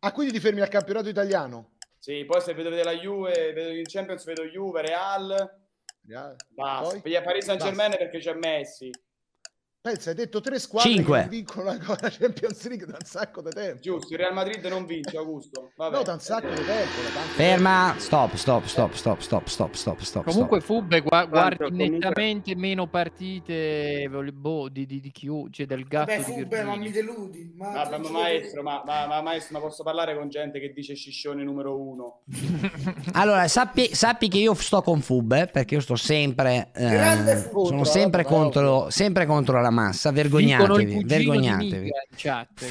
Ah, 0.00 0.12
quindi 0.12 0.32
ti 0.32 0.40
fermi 0.40 0.60
al 0.60 0.68
campionato 0.68 1.08
italiano? 1.08 1.72
Sì, 1.98 2.24
poi 2.24 2.40
se 2.40 2.54
vedo 2.54 2.70
vedere 2.70 2.94
la 2.94 3.00
Juve, 3.00 3.52
vedo 3.52 3.70
in 3.70 3.84
Champions 3.84 4.24
vedo 4.24 4.44
Juve, 4.44 4.82
Real, 4.82 5.60
basta. 6.48 7.00
Poi? 7.00 7.22
Paris 7.22 7.44
Saint 7.44 7.60
Germain 7.62 7.90
perché 7.90 8.18
c'è 8.18 8.34
Messi. 8.34 8.90
Pensa, 9.88 10.10
hai 10.10 10.16
detto 10.16 10.40
tre 10.40 10.58
squadre 10.58 10.90
Cinque. 10.92 11.22
che 11.22 11.28
vincono 11.28 11.64
la 11.64 11.78
la 12.00 12.08
Champions 12.10 12.66
League 12.68 12.86
da 12.86 12.96
un 13.00 13.06
sacco 13.06 13.40
di 13.42 13.50
tempo. 13.50 13.80
Giusto, 13.80 14.12
il 14.12 14.18
Real 14.18 14.34
Madrid 14.34 14.64
non 14.66 14.84
vince, 14.84 15.16
Augusto. 15.16 15.70
Vabbè. 15.76 15.96
No, 15.96 16.02
da 16.02 16.12
un 16.12 16.20
sacco 16.20 16.48
di 16.48 16.64
tempo. 16.64 17.00
Ferma, 17.34 17.94
stop, 17.96 18.34
stop, 18.34 18.64
stop, 18.66 18.92
stop, 18.94 19.20
stop, 19.20 19.46
stop, 19.46 19.74
stop, 19.74 20.00
stop. 20.00 20.24
Comunque. 20.24 20.60
Fubbe 20.60 21.00
gua- 21.00 21.24
guardi 21.24 21.56
comunque- 21.64 21.88
nettamente 21.88 22.54
meno 22.54 22.86
partite 22.86 24.08
boh, 24.32 24.68
di, 24.68 24.84
di, 24.86 25.00
di 25.00 25.10
chiù, 25.10 25.48
cioè 25.50 25.66
del 25.66 25.84
gatto 25.86 26.06
Beh, 26.06 26.16
di 26.18 26.22
Fubbe, 26.22 26.62
ma 26.62 26.76
mi 26.76 26.90
deludi. 26.90 27.52
Ma 27.56 27.72
Vabbè, 27.72 27.98
ma 27.98 28.10
maestro, 28.10 28.62
ma, 28.62 28.82
ma- 28.84 29.06
ma 29.06 29.22
maestro, 29.22 29.58
ma 29.58 29.64
posso 29.64 29.82
parlare 29.82 30.14
con 30.16 30.28
gente 30.28 30.60
che 30.60 30.72
dice 30.72 30.94
sciscione 30.94 31.42
numero 31.42 31.80
uno? 31.80 32.20
Allora, 33.12 33.48
sappi, 33.48 33.94
sappi 33.94 34.28
che 34.28 34.38
io 34.38 34.54
sto 34.54 34.82
con 34.82 35.00
Fubbe 35.00 35.48
perché 35.52 35.74
io 35.74 35.80
sto 35.80 35.96
sempre. 35.96 36.70
eh, 36.74 37.48
sono 37.50 37.84
sempre 37.84 38.24
contro, 38.24 38.90
sempre 38.90 39.26
contro 39.26 39.60
la 39.60 39.70
massa. 39.80 40.10
Vergognatevi, 40.12 41.04
vergognatevi. 41.04 41.84
Mica 41.84 42.04
chat, 42.16 42.64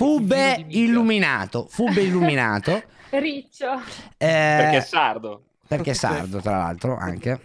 Mica. 0.58 0.78
illuminato. 0.78 1.66
Fubbe 1.70 2.02
illuminato. 2.02 2.84
Riccio. 3.12 3.74
eh, 4.18 4.58
Perché 4.58 4.78
è 4.78 4.82
sardo. 4.82 5.44
perché 5.68 5.92
è 5.92 5.94
sardo, 5.94 6.40
tra 6.42 6.58
l'altro, 6.58 6.96
anche. 6.98 7.40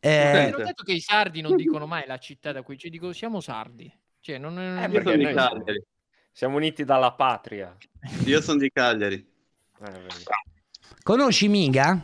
Eh, 0.00 0.50
notato 0.50 0.82
che 0.82 0.92
i 0.94 1.00
sardi 1.00 1.40
non 1.40 1.54
dicono 1.56 1.86
mai 1.86 2.04
la 2.06 2.18
città 2.18 2.50
da 2.52 2.62
cui 2.62 2.76
ci 2.76 2.90
dicono 2.90 3.12
siamo 3.12 3.40
sardi. 3.40 3.92
Cioè, 4.20 4.38
non, 4.38 4.54
non- 4.54 4.78
Eh, 4.82 4.88
perché 4.88 5.16
noi 5.16 5.34
Cagliari. 5.34 5.84
siamo 6.32 6.56
uniti 6.56 6.84
dalla 6.84 7.12
patria. 7.12 7.76
Io 8.24 8.40
sono 8.40 8.58
di 8.58 8.70
Cagliari. 8.72 9.14
Eh, 9.84 10.06
conosci 11.02 11.48
Minga? 11.48 12.02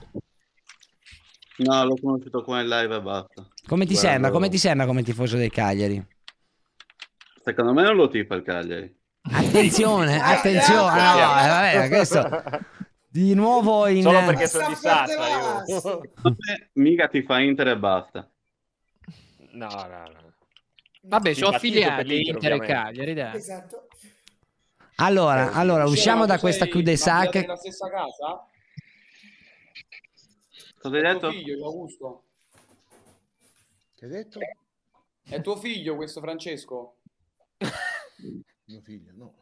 No, 1.58 1.84
l'ho 1.84 1.96
conosciuto 2.00 2.42
qua 2.44 2.60
in 2.60 2.68
live 2.68 2.94
e 2.96 3.00
basta. 3.00 3.48
Come 3.66 3.84
ti 3.84 3.94
Guarda, 3.94 4.10
sembra? 4.10 4.30
Come 4.30 4.48
ti 4.48 4.58
sembra 4.58 4.86
come 4.86 5.02
tifoso 5.02 5.36
dei 5.36 5.50
Cagliari? 5.50 6.06
Secondo 7.48 7.72
me 7.72 7.82
non 7.82 7.96
lo 7.96 8.08
tifa 8.08 8.34
il 8.34 8.42
Cagliari. 8.42 8.94
Attenzione, 9.22 10.20
attenzione. 10.20 11.00
No, 11.00 11.12
eh, 11.14 11.46
vabbè, 11.48 11.88
questo 11.88 12.28
di 13.08 13.32
nuovo 13.32 13.86
in 13.86 14.02
Solo 14.02 14.22
perché 14.26 14.46
sono 14.46 14.68
di 14.68 14.76
perdere 14.82 15.22
Sassa 15.22 15.38
io. 15.66 15.72
basta. 15.80 16.00
Mica 16.74 17.08
ti 17.08 17.22
fa 17.22 17.40
Inter 17.40 17.68
e 17.68 17.78
basta. 17.78 18.30
No, 19.52 19.66
no, 19.66 19.86
no. 20.12 20.32
Vabbè, 21.00 21.34
per 21.34 21.44
affiliati 21.54 22.28
Inter 22.28 22.52
e. 22.52 22.58
Cagliari, 22.58 23.14
dai. 23.14 23.36
Esatto. 23.36 23.86
Allora, 24.96 25.52
allora 25.52 25.86
usciamo 25.86 26.26
da 26.26 26.38
questa 26.38 26.66
chiude 26.66 26.92
chiude 26.92 26.96
sac. 26.98 27.34
nella 27.36 27.56
stessa 27.56 27.88
casa? 27.88 28.46
Cosa 30.80 30.96
hai 30.96 31.02
È 31.02 31.12
detto? 31.14 31.30
figlio, 31.30 31.64
Augusto? 31.64 32.22
Che 33.94 34.04
hai 34.04 34.10
detto? 34.10 34.38
È 35.22 35.40
tuo 35.40 35.56
figlio 35.56 35.96
questo 35.96 36.20
Francesco? 36.20 36.97
Mio 38.64 38.80
figlio, 38.82 39.12
no. 39.14 39.34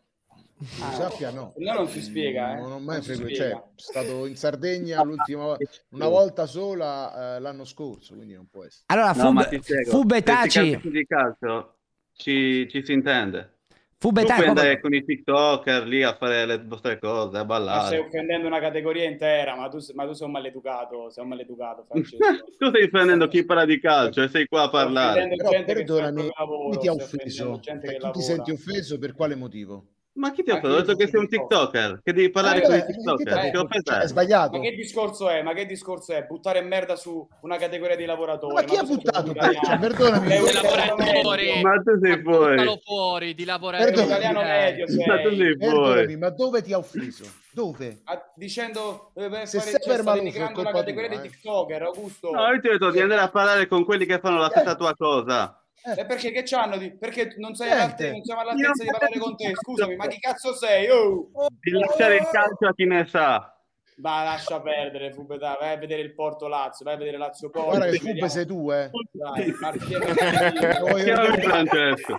Che 0.58 0.94
sappia, 0.94 1.30
no. 1.30 1.52
No 1.56 1.72
non 1.74 1.88
si 1.88 2.00
spiega, 2.00 2.56
eh. 2.56 2.60
Non 2.60 2.72
ho 2.72 2.78
mai 2.78 3.02
frequentato. 3.02 3.34
spiega. 3.34 3.54
Cioè, 3.54 3.62
sono 3.74 4.04
stato 4.04 4.26
in 4.26 4.36
Sardegna 4.36 5.02
l'ultima 5.02 5.42
volta, 5.44 5.70
una 5.90 6.08
volta 6.08 6.46
sola 6.46 7.36
eh, 7.36 7.40
l'anno 7.40 7.64
scorso, 7.64 8.14
quindi 8.14 8.34
non 8.34 8.48
può 8.48 8.64
essere. 8.64 8.84
Allora, 8.86 9.12
No, 9.12 9.32
ma 9.32 9.42
Fubbe, 9.42 9.56
ti 9.56 9.62
spiego. 9.62 9.90
Fubbe 9.90 10.14
Se 10.14 10.20
si 10.20 10.24
taci, 10.24 10.70
capisce 10.70 10.90
di 10.90 11.06
calcio 11.06 11.76
ci, 12.12 12.68
ci 12.70 12.84
si 12.84 12.92
intende. 12.92 13.55
Fubbe 13.98 14.24
tu 14.24 14.26
puoi 14.26 14.46
andare 14.46 14.80
come- 14.80 14.80
con 14.80 14.94
i 14.94 15.04
TikToker 15.04 15.86
lì 15.86 16.02
a 16.02 16.14
fare 16.14 16.44
le 16.44 16.62
vostre 16.62 16.98
cose, 16.98 17.38
a 17.38 17.44
Ma 17.44 17.44
stai 17.44 17.44
ballare. 17.44 17.98
offendendo 17.98 18.46
una 18.46 18.60
categoria 18.60 19.08
intera, 19.08 19.56
ma 19.56 19.68
tu, 19.68 19.78
ma 19.94 20.06
tu 20.06 20.12
sei 20.12 20.26
un 20.26 20.32
maleducato, 20.32 21.10
sei 21.10 21.22
un 21.22 21.30
maleducato, 21.30 21.84
Francesco. 21.88 22.26
tu 22.58 22.68
stai 22.68 22.88
prendendo 22.90 23.26
chi 23.28 23.44
parla 23.44 23.64
di 23.64 23.80
calcio 23.80 24.22
e 24.22 24.28
sei 24.28 24.46
qua 24.46 24.64
a 24.64 24.70
parlare. 24.70 25.20
offendendo 25.22 25.50
Però 25.50 25.64
perdonami, 25.64 26.30
lavoro, 26.36 26.70
chi 26.70 26.78
ti 26.78 26.88
ha 26.88 26.92
offeso? 26.92 27.14
offendendo 27.14 27.60
Cioè, 27.60 27.96
tu 27.98 28.10
ti 28.10 28.22
senti 28.22 28.50
offeso 28.50 28.98
per 28.98 29.14
quale 29.14 29.34
motivo? 29.34 29.86
Ma 30.16 30.32
chi 30.32 30.42
ti 30.42 30.50
ha 30.50 30.58
detto 30.60 30.94
che 30.94 31.08
sei 31.08 31.20
un 31.20 31.28
TikToker, 31.28 32.00
che 32.02 32.12
devi 32.14 32.30
parlare 32.30 32.58
Eh, 32.58 32.62
con 32.62 32.74
i 32.74 32.78
ha 32.78 32.84
TikToker. 32.84 33.56
Offesa 33.56 33.92
Cioè, 33.92 34.02
è? 34.02 34.06
sbagliato. 34.08 34.56
Ma 34.56 34.62
che 34.62 34.74
discorso 34.74 35.28
è? 35.28 35.42
Ma 35.42 35.52
che 35.52 35.66
discorso 35.66 36.12
è? 36.14 36.24
Buttare 36.24 36.62
merda 36.62 36.96
su 36.96 37.26
una 37.42 37.58
categoria 37.58 37.96
di 37.96 38.06
lavoratori. 38.06 38.54
Ma 38.54 38.62
chi 38.62 38.76
ha 38.76 38.82
buttato? 38.82 39.34
Cioè, 39.34 39.78
perdonami. 39.78 40.28
Sei 40.28 40.40
un 40.40 40.46
Di 40.46 40.52
lavoratori. 40.52 41.62
Ma 41.62 41.82
tu 41.82 41.98
sei 42.00 42.22
fuori. 42.22 42.78
Fuori 42.84 43.34
di 43.34 43.44
Perdonami. 43.84 44.06
italiano 44.06 44.42
medio 44.42 44.88
sei. 44.88 45.06
Ma 45.06 45.20
tu 45.20 45.36
sei 45.36 45.56
fuori. 45.58 46.16
ma 46.16 46.30
dove 46.30 46.62
ti 46.62 46.72
ha 46.72 46.78
offeso? 46.78 47.24
Dove? 47.52 48.02
Dicendo 48.34 49.12
eh, 49.14 49.46
Se 49.46 49.60
sei 49.60 49.80
cioè, 49.82 50.02
la 50.02 50.52
colpa 50.52 50.72
categoria 50.72 51.08
dei 51.08 51.18
eh. 51.18 51.22
TikToker, 51.22 51.82
Augusto. 51.82 52.30
No, 52.30 52.52
io 52.52 52.60
ti 52.60 52.68
ho 52.68 52.72
detto 52.72 52.90
di 52.90 53.00
andare 53.00 53.20
a 53.20 53.30
parlare 53.30 53.66
con 53.66 53.84
quelli 53.84 54.06
che 54.06 54.18
fanno 54.18 54.38
la 54.38 54.48
stessa 54.48 54.74
tua 54.74 54.94
cosa. 54.94 55.60
E 55.82 56.04
perché 56.06 56.30
che 56.32 56.42
c'hanno 56.42 56.76
di... 56.76 56.96
Perché 56.96 57.34
non 57.36 57.54
sei 57.54 57.70
all'altezza, 57.70 58.12
non 58.12 58.24
siamo 58.24 58.40
all'altezza 58.40 58.82
di 58.82 58.90
parlare 58.90 59.18
con 59.18 59.36
te? 59.36 59.52
Scusami, 59.54 59.96
ma 59.96 60.06
chi 60.08 60.18
cazzo 60.18 60.54
sei? 60.54 60.88
Oh! 60.88 61.28
Di 61.60 61.70
lasciare 61.70 62.16
il 62.16 62.28
calcio 62.30 62.66
a 62.66 62.74
chi 62.74 62.84
ne 62.86 63.06
sa. 63.06 63.50
Ma 63.98 64.24
lascia 64.24 64.60
perdere, 64.60 65.12
Fubetà, 65.12 65.56
vai 65.58 65.72
a 65.72 65.78
vedere 65.78 66.02
il 66.02 66.12
Porto 66.12 66.48
Lazio, 66.48 66.84
vai 66.84 66.94
a 66.94 66.98
vedere 66.98 67.16
Lazio 67.16 67.48
Porto. 67.48 67.70
Guarda 67.70 67.86
che 67.86 67.98
vediamo. 67.98 68.28
sei 68.28 68.46
tu, 68.46 68.70
eh. 68.70 68.90
Dai. 69.12 69.54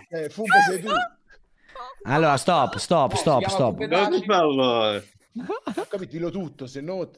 Eh, 0.08 0.28
Fubbe 0.28 0.60
sei 0.68 0.80
tu. 0.80 0.90
Allora, 2.04 2.36
stop, 2.36 2.76
stop, 2.78 3.14
stop, 3.14 3.46
stop. 3.46 3.78
Non 3.78 4.10
ti 4.10 4.24
favore. 4.24 5.08
Ho 5.76 5.86
capito, 5.88 6.10
dillo 6.10 6.30
tutto, 6.30 6.66
se 6.66 6.80
no... 6.80 7.10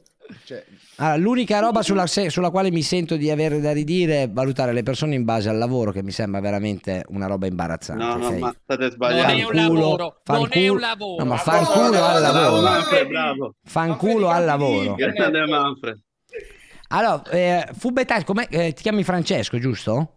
Cioè, 0.43 0.63
Allora, 0.97 1.15
l'unica 1.17 1.59
roba 1.59 1.81
sulla, 1.81 2.07
se- 2.07 2.29
sulla 2.29 2.49
quale 2.49 2.71
mi 2.71 2.81
sento 2.81 3.15
di 3.15 3.29
avere 3.29 3.59
da 3.59 3.71
ridire 3.71 4.23
è 4.23 4.29
valutare 4.29 4.71
le 4.73 4.83
persone 4.83 5.15
in 5.15 5.23
base 5.23 5.49
al 5.49 5.57
lavoro, 5.57 5.91
che 5.91 6.03
mi 6.03 6.11
sembra 6.11 6.39
veramente 6.39 7.03
una 7.09 7.27
roba 7.27 7.47
imbarazzante. 7.47 8.03
No, 8.03 8.15
no, 8.17 8.37
ma 8.37 8.55
state 8.63 8.81
Non 8.81 8.87
è 8.89 8.91
sbagliando. 8.91 9.47
un 9.47 9.53
lavoro, 9.55 10.21
non 10.25 10.35
è 10.35 10.49
fanculo- 10.49 10.73
un 10.73 10.79
lavoro. 10.79 11.23
No, 11.23 11.29
ma 11.29 11.37
fanculo 11.37 12.03
al 12.03 12.21
lavoro. 12.21 12.55
no, 12.55 12.61
Manfred, 12.61 13.07
bravo. 13.07 13.55
Fanculo 13.63 14.29
al 14.29 14.45
lavoro. 14.45 14.95
Grande 14.95 15.45
Manfred. 15.47 15.99
Allora, 16.89 17.23
eh, 17.29 17.69
Fubeta, 17.77 18.21
com'è- 18.23 18.47
eh, 18.49 18.73
ti 18.73 18.81
chiami 18.81 19.03
Francesco, 19.03 19.57
giusto? 19.59 20.13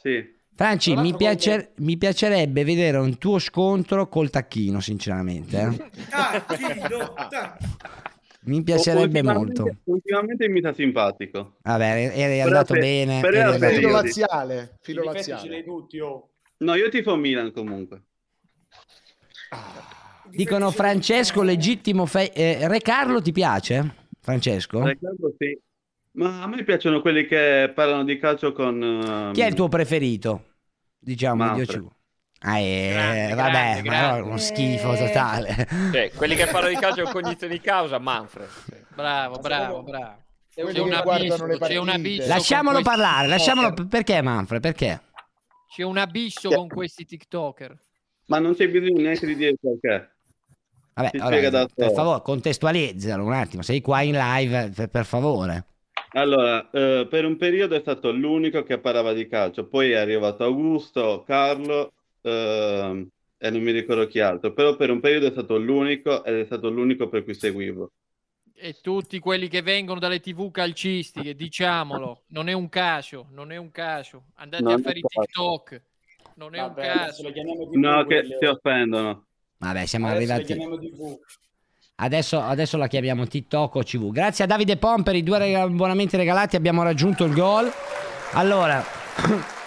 Sì. 0.00 0.36
Franci, 0.54 0.96
mi, 0.96 1.14
piacer- 1.14 1.72
mi 1.76 1.96
piacerebbe 1.96 2.64
vedere 2.64 2.96
un 2.96 3.16
tuo 3.18 3.38
scontro 3.38 4.08
col 4.08 4.28
tacchino, 4.30 4.80
sinceramente. 4.80 5.56
eh. 5.60 5.90
Tacchino, 6.08 7.12
tacchino. 7.14 7.56
Mi 8.40 8.62
piacerebbe 8.62 9.18
Ultimamente- 9.18 9.62
molto. 9.62 9.76
Ultimamente 9.84 10.48
mi 10.48 10.60
sta 10.60 10.72
simpatico. 10.72 11.56
Vabbè, 11.62 12.12
eri 12.14 12.40
andato 12.40 12.72
per- 12.74 12.82
bene. 12.82 13.20
per 13.20 13.34
eri 13.34 13.52
andato 13.52 13.74
filo 13.74 13.90
laziale, 13.90 14.76
filo 14.80 15.02
laziale. 15.02 15.64
tutti, 15.64 15.98
oh. 15.98 16.30
No, 16.58 16.74
io 16.74 16.88
tifo 16.88 17.16
Milan 17.16 17.52
comunque. 17.52 18.02
Dicono 20.30 20.70
Francesco, 20.70 21.42
legittimo. 21.42 22.06
fe- 22.06 22.32
eh, 22.32 22.68
Re 22.68 22.80
Carlo 22.80 23.20
ti 23.22 23.32
piace? 23.32 23.94
Francesco? 24.20 24.84
Riccardo, 24.84 25.34
sì. 25.38 25.58
Ma 26.12 26.42
a 26.42 26.46
me 26.46 26.62
piacciono 26.64 27.00
quelli 27.00 27.26
che 27.26 27.70
parlano 27.74 28.04
di 28.04 28.18
calcio 28.18 28.52
con... 28.52 28.82
ehm, 28.82 29.32
Chi 29.32 29.40
è 29.40 29.46
il 29.46 29.54
tuo 29.54 29.68
preferito? 29.68 30.44
Diciamo, 30.98 31.44
Manfred. 31.44 31.86
Ah, 32.40 32.58
eh, 32.58 32.90
Grande, 32.92 33.34
vabbè, 33.34 33.50
grande, 33.50 33.88
ma 33.88 33.96
grande. 33.96 34.20
no, 34.20 34.26
uno 34.26 34.36
schifo 34.36 34.94
totale. 34.94 35.68
Cioè, 35.92 36.12
quelli 36.14 36.36
che 36.36 36.46
parlano 36.46 36.74
di 36.74 36.80
calcio 36.80 37.02
con 37.02 37.12
cognizione 37.12 37.52
di 37.52 37.60
causa, 37.60 37.98
Manfred. 37.98 38.48
Bravo, 38.94 39.38
bravo, 39.38 39.82
bravo. 39.82 40.22
C'è 40.54 40.62
un 40.80 40.92
abisso, 40.92 41.46
c'è 41.46 41.76
un 41.76 41.88
abisso 41.88 42.28
Lasciamolo 42.28 42.82
parlare, 42.82 43.26
lasciamolo. 43.28 43.74
Perché 43.88 44.22
Manfred? 44.22 44.60
Perché? 44.60 45.00
C'è 45.68 45.82
un 45.82 45.98
abisso 45.98 46.48
con 46.48 46.68
questi 46.68 47.04
TikToker. 47.04 47.76
Ma 48.26 48.38
non 48.38 48.54
c'è 48.54 48.68
bisogno 48.68 49.00
neanche 49.00 49.26
di 49.26 49.36
dire 49.36 49.54
perché. 49.60 50.10
Vabbè, 50.94 51.10
allora, 51.18 51.66
per 51.72 51.92
favore, 51.92 52.22
contestualizzalo 52.22 53.24
un 53.24 53.32
attimo. 53.32 53.62
Sei 53.62 53.80
qua 53.80 54.02
in 54.02 54.14
live, 54.14 54.72
per, 54.74 54.88
per 54.88 55.04
favore. 55.04 55.64
Allora, 56.12 56.68
eh, 56.70 57.06
per 57.08 57.24
un 57.24 57.36
periodo 57.36 57.76
è 57.76 57.80
stato 57.80 58.10
l'unico 58.10 58.62
che 58.62 58.78
parlava 58.78 59.12
di 59.12 59.28
calcio, 59.28 59.66
poi 59.68 59.92
è 59.92 59.96
arrivato 59.96 60.42
Augusto, 60.44 61.22
Carlo 61.26 61.92
ehm, 62.22 63.08
e 63.38 63.50
non 63.50 63.62
mi 63.62 63.70
ricordo 63.72 64.06
chi 64.06 64.20
altro, 64.20 64.52
però 64.52 64.76
per 64.76 64.90
un 64.90 65.00
periodo 65.00 65.26
è 65.28 65.30
stato 65.30 65.56
l'unico 65.58 66.24
ed 66.24 66.40
è 66.40 66.44
stato 66.46 66.68
l'unico 66.70 67.08
per 67.08 67.24
cui 67.24 67.34
seguivo. 67.34 67.92
E 68.60 68.80
tutti 68.82 69.20
quelli 69.20 69.48
che 69.48 69.62
vengono 69.62 70.00
dalle 70.00 70.20
tv 70.20 70.50
calcistiche, 70.50 71.34
diciamolo, 71.34 72.24
non 72.28 72.48
è 72.48 72.52
un 72.52 72.68
caso, 72.68 73.28
non 73.30 73.52
è 73.52 73.56
un 73.56 73.70
caso. 73.70 74.26
Andate 74.34 74.64
Non 74.64 74.72
a 74.72 74.78
fare 74.78 74.98
i 74.98 75.02
un. 75.02 75.06
TikTok, 75.06 75.82
non 76.34 76.54
è 76.54 76.60
un 76.60 76.74
Vabbè, 76.74 76.88
adesso 76.88 77.22
caso. 77.22 77.22
le 77.22 77.32
chiamiamo 77.32 77.66
TV 77.68 77.76
No, 77.76 78.04
che 78.06 78.24
si 78.38 78.44
offendono. 78.44 79.26
Vabbè, 79.58 79.86
siamo 79.86 80.08
Adesso 80.08 80.08
arrivati. 80.08 80.42
chiamiamo 80.42 80.78
TV. 80.78 81.18
Adesso, 82.00 82.40
adesso 82.40 82.76
la 82.76 82.86
chiamiamo 82.86 83.26
TikTok 83.26 83.74
o 83.74 83.82
CV. 83.82 84.12
Grazie 84.12 84.44
a 84.44 84.46
Davide 84.46 84.76
Pom 84.76 85.02
per 85.02 85.16
i 85.16 85.22
due 85.24 85.54
abbonamenti 85.56 86.16
regalati. 86.16 86.54
Abbiamo 86.56 86.82
raggiunto 86.82 87.24
il 87.24 87.32
gol. 87.34 87.70
Allora, 88.34 88.82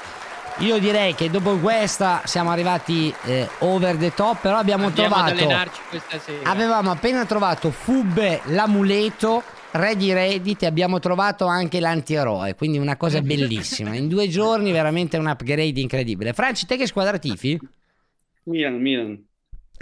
io 0.60 0.80
direi 0.80 1.16
che 1.16 1.30
dopo 1.30 1.58
questa 1.58 2.22
siamo 2.26 2.50
arrivati 2.52 3.14
eh, 3.26 3.48
over 3.60 3.96
the 3.98 4.14
top. 4.14 4.42
Però 4.42 4.58
abbiamo 4.58 4.88
Andiamo 4.88 5.16
ad 5.16 5.26
trovato. 5.28 5.44
allenarci 5.44 5.82
questa 5.90 6.20
sera. 6.20 6.50
Avevamo 6.50 6.92
appena 6.92 7.26
trovato 7.26 7.72
Fubbe 7.72 8.42
l'amuleto. 8.46 9.44
Ready 9.74 10.12
Reddit 10.12 10.64
e 10.64 10.66
abbiamo 10.66 11.00
trovato 11.00 11.46
anche 11.46 11.80
l'antieroe, 11.80 12.56
quindi 12.56 12.78
una 12.78 12.98
cosa 12.98 13.22
bellissima. 13.24 13.96
In 13.96 14.10
due 14.10 14.28
giorni 14.28 14.72
veramente 14.74 15.16
un 15.18 15.28
upgrade 15.28 15.80
incredibile. 15.80 16.34
Franci, 16.34 16.66
te 16.66 16.76
che 16.76 16.86
squadra 16.88 17.18
tifi? 17.18 17.58
Milan, 18.44 18.82
Milan. 18.82 19.26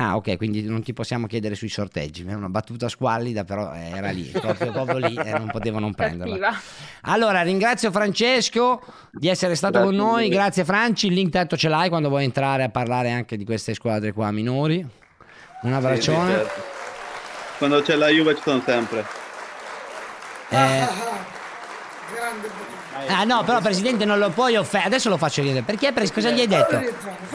Ah, 0.01 0.15
ok, 0.15 0.37
quindi 0.37 0.63
non 0.63 0.81
ti 0.81 0.93
possiamo 0.93 1.27
chiedere 1.27 1.55
sui 1.55 1.67
sorteggi. 1.67 2.23
È 2.25 2.33
una 2.33 2.47
battuta 2.47 2.87
squallida, 2.87 3.43
però 3.43 3.73
era 3.73 4.11
lì, 4.11 4.23
proprio, 4.31 4.71
proprio 4.71 4.97
lì 4.97 5.13
e 5.13 5.31
non 5.31 5.49
potevo 5.51 5.77
non 5.79 5.93
prenderla. 5.93 6.37
Cattiva. 6.51 6.61
Allora, 7.01 7.41
ringrazio 7.41 7.91
Francesco 7.91 8.81
di 9.11 9.27
essere 9.27 9.55
stato 9.55 9.73
Grazie 9.79 9.89
con 9.89 9.97
noi. 9.97 10.21
voi. 10.21 10.29
Grazie 10.29 10.63
Franci. 10.63 11.07
Il 11.07 11.13
link 11.15 11.31
tanto 11.31 11.57
ce 11.57 11.67
l'hai 11.67 11.89
quando 11.89 12.07
vuoi 12.07 12.23
entrare 12.23 12.63
a 12.63 12.69
parlare 12.69 13.11
anche 13.11 13.35
di 13.35 13.43
queste 13.43 13.73
squadre 13.73 14.13
qua 14.13 14.31
minori. 14.31 14.77
Un 14.77 14.87
Sì, 15.61 15.67
sì, 15.67 15.73
abbraccione. 15.73 16.31
certo. 16.31 16.61
Quando 17.57 17.81
c'è 17.81 17.95
la 17.95 18.07
Juve 18.07 18.35
ci 18.35 18.41
sono 18.41 18.61
sempre. 18.65 19.05
Eh, 20.51 20.87
ah 23.09 23.23
no, 23.23 23.43
però 23.43 23.59
Presidente 23.61 24.05
non 24.05 24.19
lo 24.19 24.29
puoi 24.29 24.55
offendere. 24.55 24.87
Adesso 24.89 25.09
lo 25.09 25.17
faccio 25.17 25.41
io. 25.41 25.63
Perché? 25.63 25.91
Pres- 25.91 26.11
cosa 26.11 26.29
gli 26.31 26.39
hai 26.41 26.47
detto? 26.47 26.75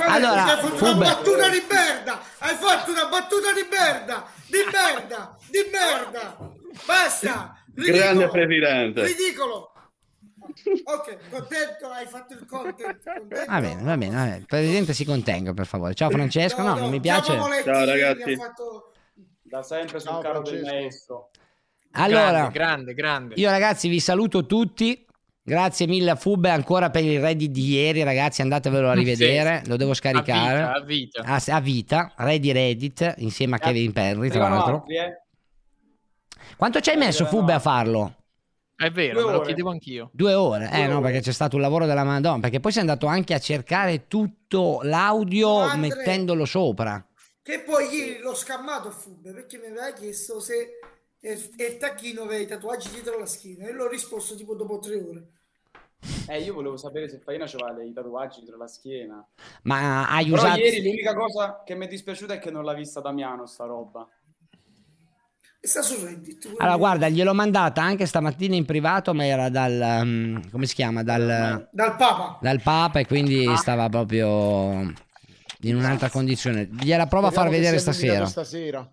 Allora, 0.07 0.45
hai 0.45 0.57
fatto 0.63 0.85
una 0.85 0.95
battuta 0.95 1.49
di 1.49 1.63
merda! 1.71 2.21
Hai 2.39 2.57
fatto 2.57 2.91
una 2.91 3.07
battuta 3.07 3.53
di 3.53 3.67
merda! 3.71 4.27
Di 4.47 4.59
merda! 4.73 5.37
Di 5.51 5.59
merda! 5.71 6.37
Basta! 6.87 7.65
Grande 7.75 8.29
presidente. 8.29 9.05
Ridicolo! 9.07 9.73
Ok, 10.85 11.19
contento, 11.31 11.89
hai 11.89 12.07
fatto 12.07 12.35
il 12.35 12.47
content. 12.47 13.01
Contento. 13.03 13.45
va 13.51 13.61
bene, 13.61 13.83
va 13.83 13.97
bene, 13.97 14.15
va 14.15 14.23
bene. 14.25 14.45
Presidente 14.47 14.93
si 14.93 15.05
contenga, 15.05 15.53
per 15.53 15.67
favore. 15.67 15.95
Ciao 15.95 16.11
Francesco, 16.11 16.63
no, 16.63 16.75
non 16.77 16.91
mi 16.91 17.01
piace. 17.01 17.33
Ciao, 17.65 17.85
ragazzi. 17.85 18.37
fatto- 18.37 18.93
Da 19.43 19.63
sempre 19.63 19.99
sul 20.01 20.11
Ciao, 20.11 20.21
carro 20.21 20.43
del 20.43 20.63
maestro. 20.63 21.31
Allora, 21.93 22.49
grande, 22.49 22.53
grande, 22.53 22.95
grande. 22.95 23.35
Io 23.37 23.51
ragazzi 23.51 23.89
vi 23.89 24.01
saluto 24.01 24.47
tutti. 24.47 25.04
Grazie 25.49 25.87
mille 25.87 26.11
a 26.11 26.17
Fubbe 26.17 26.49
ancora 26.49 26.89
per 26.89 27.05
il 27.05 27.21
Reddit 27.21 27.51
di 27.51 27.67
ieri, 27.75 28.03
ragazzi, 28.03 28.41
andatevelo 28.41 28.89
a 28.89 28.93
Sì, 28.95 28.99
rivedere, 29.01 29.63
lo 29.67 29.77
devo 29.77 29.91
A 29.91 29.95
scaricare. 29.95 30.57
vita, 30.59 30.73
a 30.73 30.81
vita. 30.81 31.23
A, 31.23 31.43
a 31.57 31.61
vita, 31.61 32.13
Ready 32.17 32.51
Reddit 32.53 33.15
insieme 33.19 33.57
a 33.57 33.59
Kevin 33.59 33.93
Perry, 33.93 34.31
tra 34.31 34.49
l'altro. 34.49 34.85
eh? 34.87 35.23
Quanto 36.57 36.81
ci 36.81 36.89
hai 36.89 36.97
messo 36.97 37.27
Fubbe 37.27 37.53
a 37.53 37.59
farlo? 37.59 38.15
È 38.75 38.91
vero, 38.91 39.19
Due 39.19 39.25
me 39.27 39.31
lo 39.33 39.37
ore. 39.39 39.47
chiedevo 39.49 39.69
anch'io. 39.71 40.09
Due 40.15 40.33
ore, 40.33 40.65
eh 40.65 40.77
Due 40.79 40.87
no, 40.87 40.95
ore. 40.95 41.03
perché 41.11 41.21
c'è 41.21 41.33
stato 41.33 41.57
un 41.57 41.63
lavoro 41.63 41.85
della 41.85 42.05
Madonna, 42.05 42.41
perché 42.41 42.59
poi 42.61 42.73
sei 42.73 42.81
andato 42.81 43.05
anche 43.07 43.35
a 43.35 43.39
cercare 43.39 44.07
tutto 44.09 44.81
l'audio 44.83 45.59
Andre. 45.59 45.89
mettendolo 45.95 46.47
sopra. 46.47 47.07
Che 47.43 47.61
poi 47.61 47.87
ieri 47.95 48.19
l'ho 48.21 48.35
scammato 48.35 48.89
a 48.89 48.93
Fubbe 48.93 49.33
perché 49.33 49.59
mi 49.59 49.67
aveva 49.67 49.93
chiesto 49.93 50.41
se 50.41 50.79
e 51.21 51.33
il 51.33 51.77
tacchino 51.79 52.23
aveva 52.23 52.43
i 52.43 52.47
tatuaggi 52.47 52.91
dietro 52.91 53.19
la 53.19 53.25
schiena 53.27 53.67
e 53.67 53.73
l'ho 53.73 53.89
risposto 53.89 54.35
tipo 54.37 54.55
dopo 54.55 54.79
tre 54.79 54.97
ore. 54.97 55.29
Eh, 56.27 56.41
io 56.41 56.55
volevo 56.55 56.77
sapere 56.77 57.09
se 57.09 57.19
Faina 57.19 57.45
aveva 57.45 57.83
i 57.83 57.93
tatuaggi 57.93 58.41
dietro 58.41 58.57
la 58.59 58.67
schiena. 58.67 59.27
Ma 59.63 60.09
hai 60.09 60.27
Però 60.29 60.43
usato... 60.43 60.59
ieri 60.59 60.83
l'unica 60.83 61.15
cosa 61.15 61.63
che 61.65 61.75
mi 61.75 61.87
è 61.87 61.89
dispiaciuta 61.89 62.35
è 62.35 62.39
che 62.39 62.51
non 62.51 62.65
l'ha 62.65 62.75
vista 62.75 63.01
Damiano 63.01 63.47
sta 63.47 63.65
roba. 63.65 64.07
E 65.61 65.67
sta 65.67 65.81
su 65.81 65.95
Reddit. 66.05 66.41
quindi- 66.41 66.59
Allora, 66.61 66.77
guarda, 66.77 67.09
gliel'ho 67.09 67.33
mandata 67.33 67.83
anche 67.83 68.05
stamattina 68.05 68.55
in 68.55 68.67
privato, 68.67 69.15
ma 69.15 69.25
era 69.25 69.49
dal... 69.49 70.01
um, 70.03 70.51
come 70.51 70.67
si 70.67 70.75
chiama? 70.75 71.03
Dal... 71.03 71.69
Dal 71.71 71.97
Papa. 71.97 72.39
dal 72.41 72.61
Papa 72.61 72.99
e 73.01 73.07
quindi 73.07 73.47
stava 73.57 73.89
proprio 73.89 74.93
in 75.61 75.77
un'altra 75.77 76.11
condizione. 76.11 76.69
Gliela 76.71 77.07
provo 77.07 77.29
a 77.29 77.31
far 77.31 77.47
Speriamo 77.47 77.63
vedere 77.63 77.79
stasera. 77.79 78.27
stasera. 78.27 78.93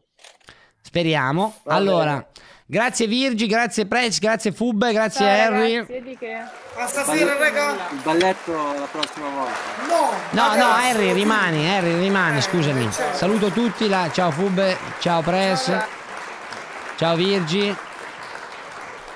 Speriamo. 0.82 1.56
Va 1.64 1.76
Allora, 1.76 2.26
grazie 2.72 3.06
Virgi, 3.06 3.48
grazie 3.48 3.86
Prez, 3.86 4.20
grazie 4.20 4.54
Fubbe, 4.54 4.94
grazie 4.94 5.26
Ciao, 5.26 5.46
Harry. 5.56 5.76
ragazzi, 5.76 6.02
di 6.02 6.18
che? 6.18 6.34
A 6.78 6.88
stasera, 6.88 7.38
raga. 7.38 7.72
Il 7.92 8.00
balletto 8.02 8.54
la 8.54 8.88
prossima 8.90 9.28
volta. 9.28 9.58
No. 9.88 10.12
No, 10.32 10.56
no, 10.56 10.72
Harry, 10.72 11.12
rimani, 11.12 11.68
Harry, 11.70 12.00
rimani, 12.00 12.38
Eh, 12.38 12.42
scusami. 12.42 12.90
certo. 12.92 13.18
Saluto 13.18 13.50
tutti, 13.50 13.90
la- 13.90 14.10
ciao 14.12 14.32
Fubbe, 14.32 14.78
ciao 15.00 15.22
Press, 15.22 15.70
ciao 16.96 17.16
Virgi. 17.18 17.76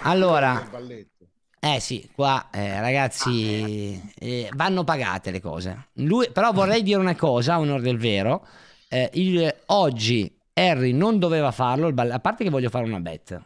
Allora, 0.02 0.60
Il 0.61 0.69
balletto. 0.69 1.14
Eh 1.60 1.80
sì, 1.80 2.07
qua 2.14 2.49
eh, 2.52 2.80
ragazzi 2.80 3.99
eh, 4.19 4.49
vanno 4.53 4.84
pagate 4.84 5.32
le 5.32 5.41
cose. 5.41 5.88
Lui, 5.94 6.30
però 6.32 6.52
vorrei 6.52 6.84
dire 6.84 6.99
una 6.99 7.15
cosa, 7.15 7.53
a 7.53 7.60
onore 7.60 7.82
del 7.82 7.98
vero. 7.98 8.45
Eh, 8.88 9.10
il- 9.14 9.56
oggi 9.68 10.32
Harry 10.57 10.94
non 10.94 11.19
doveva 11.19 11.52
farlo, 11.52 11.91
a 11.94 12.19
parte 12.19 12.45
che 12.45 12.49
voglio 12.49 12.69
fare 12.69 12.86
una 12.86 13.02
bet. 13.02 13.38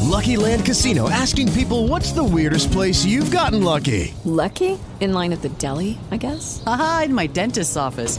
Lucky 0.00 0.36
Land 0.36 0.64
Casino 0.64 1.08
asking 1.10 1.52
people 1.52 1.86
what's 1.86 2.12
the 2.12 2.24
weirdest 2.24 2.70
place 2.72 3.04
you've 3.04 3.30
gotten 3.30 3.62
lucky? 3.62 4.14
Lucky? 4.24 4.78
In 5.00 5.12
line 5.12 5.32
at 5.32 5.42
the 5.42 5.50
deli, 5.58 5.98
I 6.10 6.16
guess? 6.16 6.62
Aha, 6.64 7.02
in 7.04 7.14
my 7.14 7.26
dentist's 7.26 7.76
office. 7.76 8.18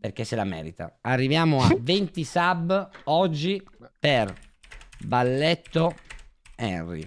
perché 0.00 0.24
se 0.24 0.36
la 0.36 0.44
merita. 0.44 0.98
Arriviamo 1.02 1.62
a 1.62 1.68
20 1.78 2.24
sub 2.24 2.88
oggi 3.04 3.62
per 3.98 4.34
Balletto 5.00 5.94
Henry. 6.56 7.06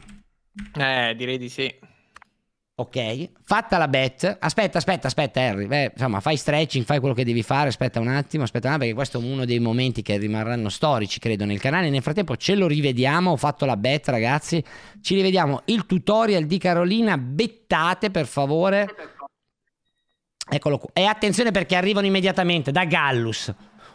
Eh, 0.77 1.13
direi 1.15 1.37
di 1.37 1.49
sì. 1.49 1.73
Ok, 2.73 3.29
fatta 3.43 3.77
la 3.77 3.87
bet. 3.87 4.37
Aspetta, 4.39 4.79
aspetta, 4.79 5.05
aspetta, 5.05 5.39
Harry. 5.39 5.67
Beh, 5.67 5.91
insomma, 5.93 6.19
fai 6.19 6.35
stretching, 6.35 6.83
fai 6.83 6.99
quello 6.99 7.13
che 7.13 7.23
devi 7.23 7.43
fare. 7.43 7.67
Aspetta 7.67 7.99
un 7.99 8.07
attimo, 8.07 8.43
aspetta 8.43 8.69
un 8.69 8.73
attimo, 8.73 8.85
perché 8.87 8.95
questo 8.95 9.19
è 9.19 9.31
uno 9.31 9.45
dei 9.45 9.59
momenti 9.59 10.01
che 10.01 10.17
rimarranno 10.17 10.67
storici, 10.67 11.19
credo, 11.19 11.45
nel 11.45 11.59
canale. 11.59 11.91
Nel 11.91 12.01
frattempo 12.01 12.35
ce 12.37 12.55
lo 12.55 12.65
rivediamo. 12.65 13.31
Ho 13.31 13.37
fatto 13.37 13.65
la 13.65 13.77
bet, 13.77 14.07
ragazzi. 14.07 14.63
Ci 14.99 15.13
rivediamo 15.13 15.61
il 15.65 15.85
tutorial 15.85 16.45
di 16.45 16.57
Carolina. 16.57 17.19
Bettate, 17.19 18.09
per 18.09 18.25
favore. 18.25 18.87
Eccolo 20.53 20.79
qua. 20.79 20.89
E 20.91 21.05
attenzione 21.05 21.51
perché 21.51 21.77
arrivano 21.77 22.07
immediatamente 22.07 22.71
da 22.71 22.83
Gallus, 22.83 23.53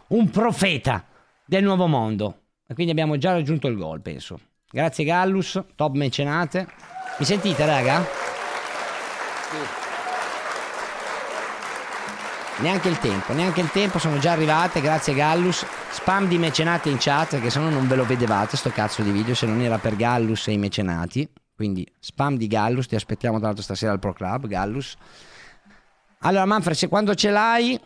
un 0.09 0.31
profeta 0.31 1.05
del 1.45 1.62
nuovo 1.62 1.87
mondo. 1.87 2.45
E 2.66 2.73
quindi 2.73 2.93
abbiamo 2.93 3.19
già 3.19 3.33
raggiunto 3.33 3.69
il 3.69 3.77
gol, 3.77 4.01
penso. 4.01 4.41
Grazie 4.70 5.05
Gallus, 5.05 5.62
top 5.74 5.95
mecenate. 5.97 6.66
Mi 7.19 7.27
sentite, 7.27 7.66
raga? 7.66 8.03
Neanche 12.61 12.89
il 12.89 12.99
tempo, 13.01 13.35
neanche 13.35 13.61
il 13.61 13.70
tempo, 13.70 13.99
sono 13.99 14.19
già 14.19 14.33
arrivate, 14.33 14.81
grazie 14.81 15.12
Gallus. 15.12 15.66
Spam 15.91 16.27
di 16.27 16.39
mecenate 16.39 16.89
in 16.89 16.97
chat, 16.99 17.33
perché 17.33 17.51
se 17.51 17.59
no 17.59 17.69
non 17.69 17.87
ve 17.87 17.97
lo 17.97 18.07
vedevate 18.07 18.57
sto 18.57 18.70
cazzo 18.70 19.03
di 19.03 19.11
video, 19.11 19.35
se 19.35 19.45
non 19.45 19.61
era 19.61 19.77
per 19.77 19.95
Gallus 19.95 20.49
e 20.49 20.53
i 20.53 20.59
mecenati. 20.59 21.28
Quindi 21.55 21.87
spam 22.01 22.39
di 22.39 22.47
Gallus, 22.47 22.87
ti 22.87 22.95
aspettiamo 22.95 23.37
tra 23.37 23.49
l'altro 23.49 23.62
stasera 23.62 23.93
al 23.93 23.99
Pro 23.99 24.15
Club, 24.15 24.47
Gallus. 24.47 24.97
Allora 26.21 26.45
Manfred, 26.45 26.77
se 26.77 26.89
quando 26.89 27.15
ce 27.15 27.31
l'hai, 27.31 27.81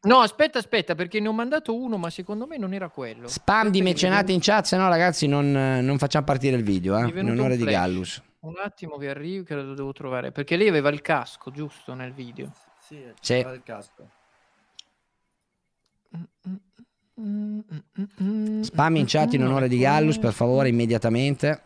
No, 0.00 0.20
aspetta, 0.20 0.58
aspetta, 0.60 0.94
perché 0.94 1.18
ne 1.18 1.26
ho 1.26 1.32
mandato 1.32 1.74
uno, 1.74 1.96
ma 1.96 2.08
secondo 2.08 2.46
me 2.46 2.56
non 2.56 2.72
era 2.72 2.88
quello. 2.88 3.26
spam 3.26 3.68
di 3.68 3.82
mecenate 3.82 4.30
in 4.30 4.38
chat, 4.40 4.64
se 4.64 4.76
no 4.76 4.88
ragazzi 4.88 5.26
non, 5.26 5.50
non 5.50 5.98
facciamo 5.98 6.24
partire 6.24 6.56
il 6.56 6.62
video, 6.62 6.96
eh, 6.96 7.08
in 7.20 7.30
onore 7.30 7.56
di. 7.56 7.64
Gallus. 7.64 8.22
Un 8.40 8.54
attimo 8.62 8.96
che 8.96 9.10
arrivo, 9.10 9.42
che 9.42 9.56
lo 9.56 9.74
devo 9.74 9.92
trovare. 9.92 10.30
Perché 10.30 10.56
lei 10.56 10.68
aveva 10.68 10.88
il 10.90 11.00
casco, 11.00 11.50
giusto, 11.50 11.94
nel 11.94 12.12
video. 12.12 12.52
Sì, 12.78 12.94
Sì. 13.20 13.34
c'era 13.34 13.52
il 13.52 13.62
casco. 13.64 14.08
Spam 18.62 18.96
in 18.96 19.04
chat 19.06 19.32
in 19.34 19.42
onore 19.44 19.66
di 19.66 19.78
Gallus, 19.78 20.18
per 20.18 20.32
favore, 20.32 20.68
immediatamente. 20.68 21.62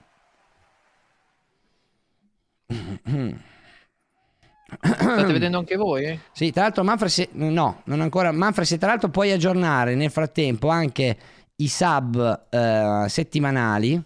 State 4.80 5.32
vedendo 5.32 5.58
anche 5.58 5.76
voi? 5.76 6.04
eh? 6.04 6.20
Sì, 6.32 6.50
tra 6.50 6.62
l'altro 6.62 6.84
Manfred, 6.84 7.10
se... 7.10 7.28
no, 7.32 7.82
non 7.84 8.00
ancora. 8.00 8.32
Manfred, 8.32 8.66
se 8.66 8.78
tra 8.78 8.88
l'altro 8.88 9.08
puoi 9.08 9.30
aggiornare 9.32 9.94
nel 9.94 10.10
frattempo 10.10 10.68
anche 10.68 11.18
i 11.56 11.68
sub 11.68 12.46
eh, 12.50 13.04
settimanali. 13.08 14.02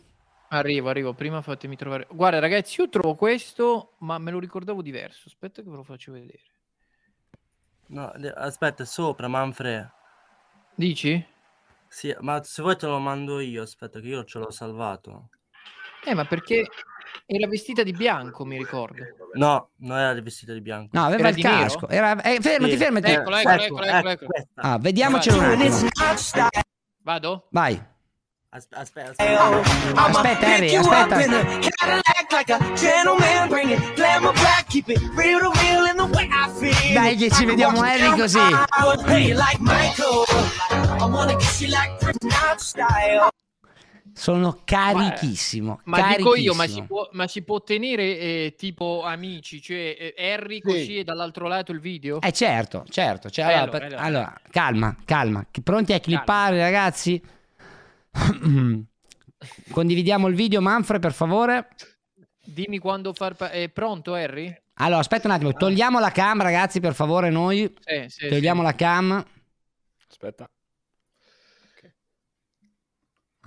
Arrivo, 0.49 0.89
arrivo. 0.89 1.13
Prima 1.13 1.43
fatemi 1.43 1.77
trovare. 1.77 2.07
Guarda, 2.11 2.39
ragazzi, 2.39 2.81
io 2.81 2.89
trovo 2.89 3.15
questo, 3.15 3.95
ma 3.99 4.19
me 4.19 4.31
lo 4.31 4.39
ricordavo 4.39 4.83
diverso. 4.83 5.25
Aspetta 5.27 5.63
che 5.63 5.71
ve 5.71 5.77
lo 5.77 5.83
faccio 5.83 6.13
vedere. 6.13 6.43
No, 7.89 8.13
aspetta, 8.35 8.85
sopra, 8.85 9.29
Manfred. 9.29 9.91
Dici? 10.75 11.25
Sì, 11.89 12.15
ma 12.21 12.43
se 12.43 12.63
vuoi 12.63 12.77
te 12.77 12.87
lo 12.87 12.99
mando 12.99 13.41
io, 13.41 13.63
aspetta 13.63 14.01
che 14.01 14.09
io 14.09 14.25
ce 14.25 14.39
l'ho 14.39 14.51
salvato. 14.51 15.31
Eh, 16.05 16.15
ma 16.15 16.25
perché 16.25 16.67
era 17.25 17.47
vestita 17.47 17.83
di 17.83 17.93
bianco, 17.93 18.45
mi 18.45 18.59
ricordo. 18.59 19.03
No, 19.35 19.71
non 19.79 19.99
era 19.99 20.21
vestito 20.21 20.53
di 20.53 20.61
bianco. 20.61 20.91
No, 20.93 21.05
aveva 21.05 21.29
Era 21.29 21.37
il 21.37 21.43
casco. 21.43 21.89
Era... 21.89 22.21
eh, 22.23 22.41
fermati, 22.41 22.73
Sì. 22.73 22.79
fermati. 22.79 23.11
Eccolo, 23.11 23.37
eccolo, 23.37 23.55
eccolo, 23.63 23.85
eccolo, 23.87 24.11
eccolo. 24.11 24.31
Ah, 24.55 24.79
vediamocelo 24.79 25.39
un 25.39 25.45
attimo. 25.45 25.89
Vado? 27.03 27.47
Vai. 27.51 27.81
Aspetta, 28.49 28.81
aspetta, 28.81 29.11
Aspetta, 29.95 30.47
Harry, 30.47 30.75
aspetta. 30.75 31.17
Dai 36.95 37.17
che 37.17 37.31
ci 37.31 37.45
vediamo 37.45 37.81
Harry 37.83 38.17
così. 38.17 38.39
Sono 44.17 44.63
carichissimo. 44.65 45.81
Ma 45.85 46.17
dico 46.17 46.35
io, 46.35 46.55
ma 46.55 46.63
si 46.63 46.81
carichissimo. 46.81 46.87
può, 46.87 47.09
ma 47.13 47.27
si 47.27 47.43
può 47.43 47.63
tenere 47.63 48.19
eh, 48.19 48.55
tipo 48.57 49.03
amici, 49.05 49.61
cioè 49.61 50.15
eh, 50.17 50.33
Harry 50.33 50.61
così 50.61 50.99
e 50.99 51.05
dall'altro 51.05 51.47
lato 51.49 51.71
il 51.73 51.81
video? 51.81 52.23
Eh 52.23 52.33
certo, 52.33 52.87
certo. 52.89 53.29
cioè, 53.29 53.45
Eh, 53.45 53.53
allora, 53.53 53.79
per- 53.79 53.95
allora. 53.95 54.41
calma, 54.51 54.97
calma. 55.05 55.47
Pronti 55.63 55.93
a 55.93 56.01
clippare, 56.01 56.59
ragazzi? 56.59 57.23
Condividiamo 59.71 60.29
il 60.29 60.35
video, 60.35 60.63
Manfred, 60.63 61.01
per 61.01 61.13
favore. 61.13 61.69
Dimmi 62.43 62.79
quando 62.79 63.13
far... 63.13 63.35
pa- 63.35 63.51
è 63.51 63.69
pronto 63.69 64.15
Harry? 64.15 64.63
Allora, 64.79 65.01
aspetta 65.01 65.29
un 65.29 65.35
attimo, 65.35 65.53
togliamo 65.53 66.01
la 66.01 66.11
cam, 66.11 66.41
ragazzi, 66.41 66.81
per 66.81 66.95
favore, 66.95 67.29
noi. 67.29 67.71
Sì, 67.81 68.05
sì, 68.09 68.29
togliamo 68.29 68.61
sì. 68.61 68.67
la 68.67 68.75
cam. 68.75 69.27
Aspetta. 70.09 70.49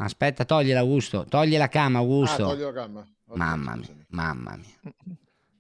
Aspetta, 0.01 0.45
togli 0.45 0.71
Augusto. 0.71 1.25
Togli 1.25 1.57
la 1.57 1.67
cam, 1.67 1.95
Augusto. 1.97 2.45
Ah, 2.45 2.49
togli 2.49 2.61
la 2.61 2.73
cam. 2.73 2.95
Ok, 2.97 3.37
Mamma 3.37 3.75
mia, 3.75 3.85
scusami. 3.85 4.05
mamma 4.09 4.55
mia. 4.57 4.93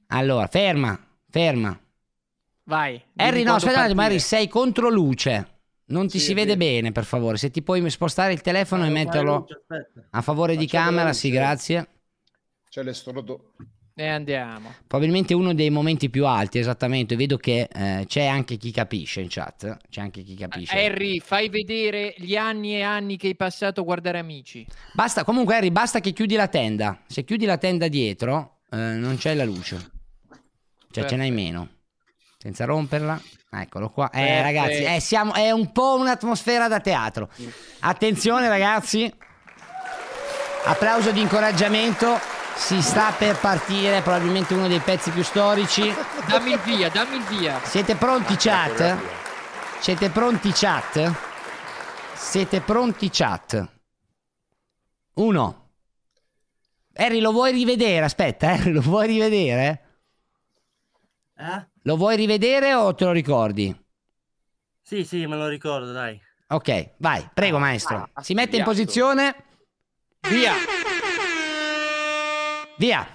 Allora, 0.07 0.47
ferma, 0.47 0.99
ferma. 1.29 1.77
Vai. 2.63 3.01
Harry, 3.15 3.43
no, 3.43 3.55
aspetta 3.55 3.79
partire. 3.81 4.01
Harry, 4.01 4.19
sei 4.19 4.47
contro 4.47 4.89
luce. 4.89 5.57
Non 5.85 6.07
ti 6.07 6.19
Sì, 6.19 6.25
si 6.25 6.33
vede 6.33 6.55
bene, 6.55 6.91
per 6.91 7.03
favore. 7.03 7.37
Se 7.37 7.49
ti 7.51 7.61
puoi 7.61 7.87
spostare 7.89 8.31
il 8.33 8.41
telefono 8.41 8.83
e 8.85 8.87
Devo 8.87 8.95
fare 8.97 9.05
metterlo 9.05 9.35
luce, 9.39 9.89
a 10.11 10.21
favore 10.21 10.55
di 10.55 10.65
Accendo 10.65 10.85
la 10.85 10.91
camera, 10.91 11.13
sì, 11.13 11.29
grazie. 11.31 11.87
C'è 12.69 12.83
l'estonato. 12.83 13.53
E 13.99 14.07
andiamo. 14.07 14.75
Probabilmente 14.87 15.33
uno 15.33 15.53
dei 15.53 15.69
momenti 15.69 16.09
più 16.09 16.25
alti, 16.25 16.57
esattamente. 16.57 17.17
Vedo 17.17 17.35
che 17.35 17.67
eh, 17.69 18.05
c'è 18.07 18.27
anche 18.27 18.55
chi 18.55 18.71
capisce 18.71 19.19
in 19.19 19.27
chat. 19.29 19.77
C'è 19.89 19.99
anche 19.99 20.23
chi 20.23 20.35
capisce. 20.35 20.73
Harry, 20.73 21.19
fai 21.19 21.49
vedere 21.49 22.13
gli 22.15 22.37
anni 22.37 22.75
e 22.75 22.81
anni 22.81 23.17
che 23.17 23.27
hai 23.27 23.35
passato 23.35 23.81
a 23.81 23.83
guardare 23.83 24.17
amici. 24.17 24.65
Basta, 24.93 25.25
comunque, 25.25 25.57
Harry, 25.57 25.69
basta 25.69 25.99
che 25.99 26.13
chiudi 26.13 26.35
la 26.35 26.47
tenda. 26.47 27.01
Se 27.07 27.25
chiudi 27.25 27.43
la 27.43 27.57
tenda 27.57 27.89
dietro, 27.89 28.59
eh, 28.71 28.77
non 28.77 29.17
c'è 29.17 29.33
la 29.33 29.43
luce. 29.43 29.91
Cioè, 30.91 31.05
ce 31.05 31.17
n'hai 31.17 31.31
meno. 31.31 31.67
Senza 32.37 32.63
romperla. 32.63 33.21
Eccolo 33.51 33.89
qua. 33.89 34.09
Eh, 34.11 34.19
Perfetto. 34.21 34.43
ragazzi, 34.43 34.83
eh, 34.83 34.99
siamo, 35.01 35.33
è 35.33 35.51
un 35.51 35.73
po' 35.73 35.97
un'atmosfera 35.97 36.69
da 36.69 36.79
teatro. 36.79 37.29
Attenzione, 37.79 38.47
ragazzi. 38.47 39.13
Applauso 40.63 41.11
di 41.11 41.19
incoraggiamento. 41.19 42.38
Si 42.59 42.81
sta 42.83 43.11
per 43.13 43.39
partire, 43.39 44.01
probabilmente 44.01 44.53
uno 44.53 44.67
dei 44.67 44.79
pezzi 44.79 45.09
più 45.09 45.23
storici. 45.23 45.91
Dammi 46.27 46.51
il 46.51 46.59
via, 46.59 46.89
dammi 46.89 47.15
il 47.15 47.23
via. 47.23 47.59
Siete 47.63 47.95
pronti, 47.95 48.35
chat? 48.35 48.97
Siete 49.79 50.09
pronti, 50.09 50.51
chat? 50.53 51.11
Siete 52.13 52.61
pronti, 52.61 53.09
chat? 53.09 53.67
Uno. 55.15 55.69
Harry, 56.93 57.19
lo 57.21 57.31
vuoi 57.31 57.53
rivedere? 57.53 58.05
Aspetta, 58.05 58.49
Harry, 58.49 58.69
lo 58.71 58.81
vuoi 58.81 59.07
rivedere? 59.07 60.01
Eh? 61.37 61.67
Lo 61.83 61.95
vuoi 61.95 62.17
rivedere 62.17 62.75
o 62.75 62.93
te 62.93 63.05
lo 63.05 63.11
ricordi? 63.13 63.75
Sì, 64.83 65.05
sì, 65.05 65.25
me 65.25 65.37
lo 65.37 65.47
ricordo, 65.47 65.91
dai. 65.91 66.21
Ok, 66.49 66.91
vai, 66.97 67.27
prego, 67.33 67.57
maestro. 67.57 68.09
Si 68.21 68.33
mette 68.35 68.57
in 68.57 68.63
posizione. 68.63 69.35
Via. 70.29 70.53
Via. 72.79 73.05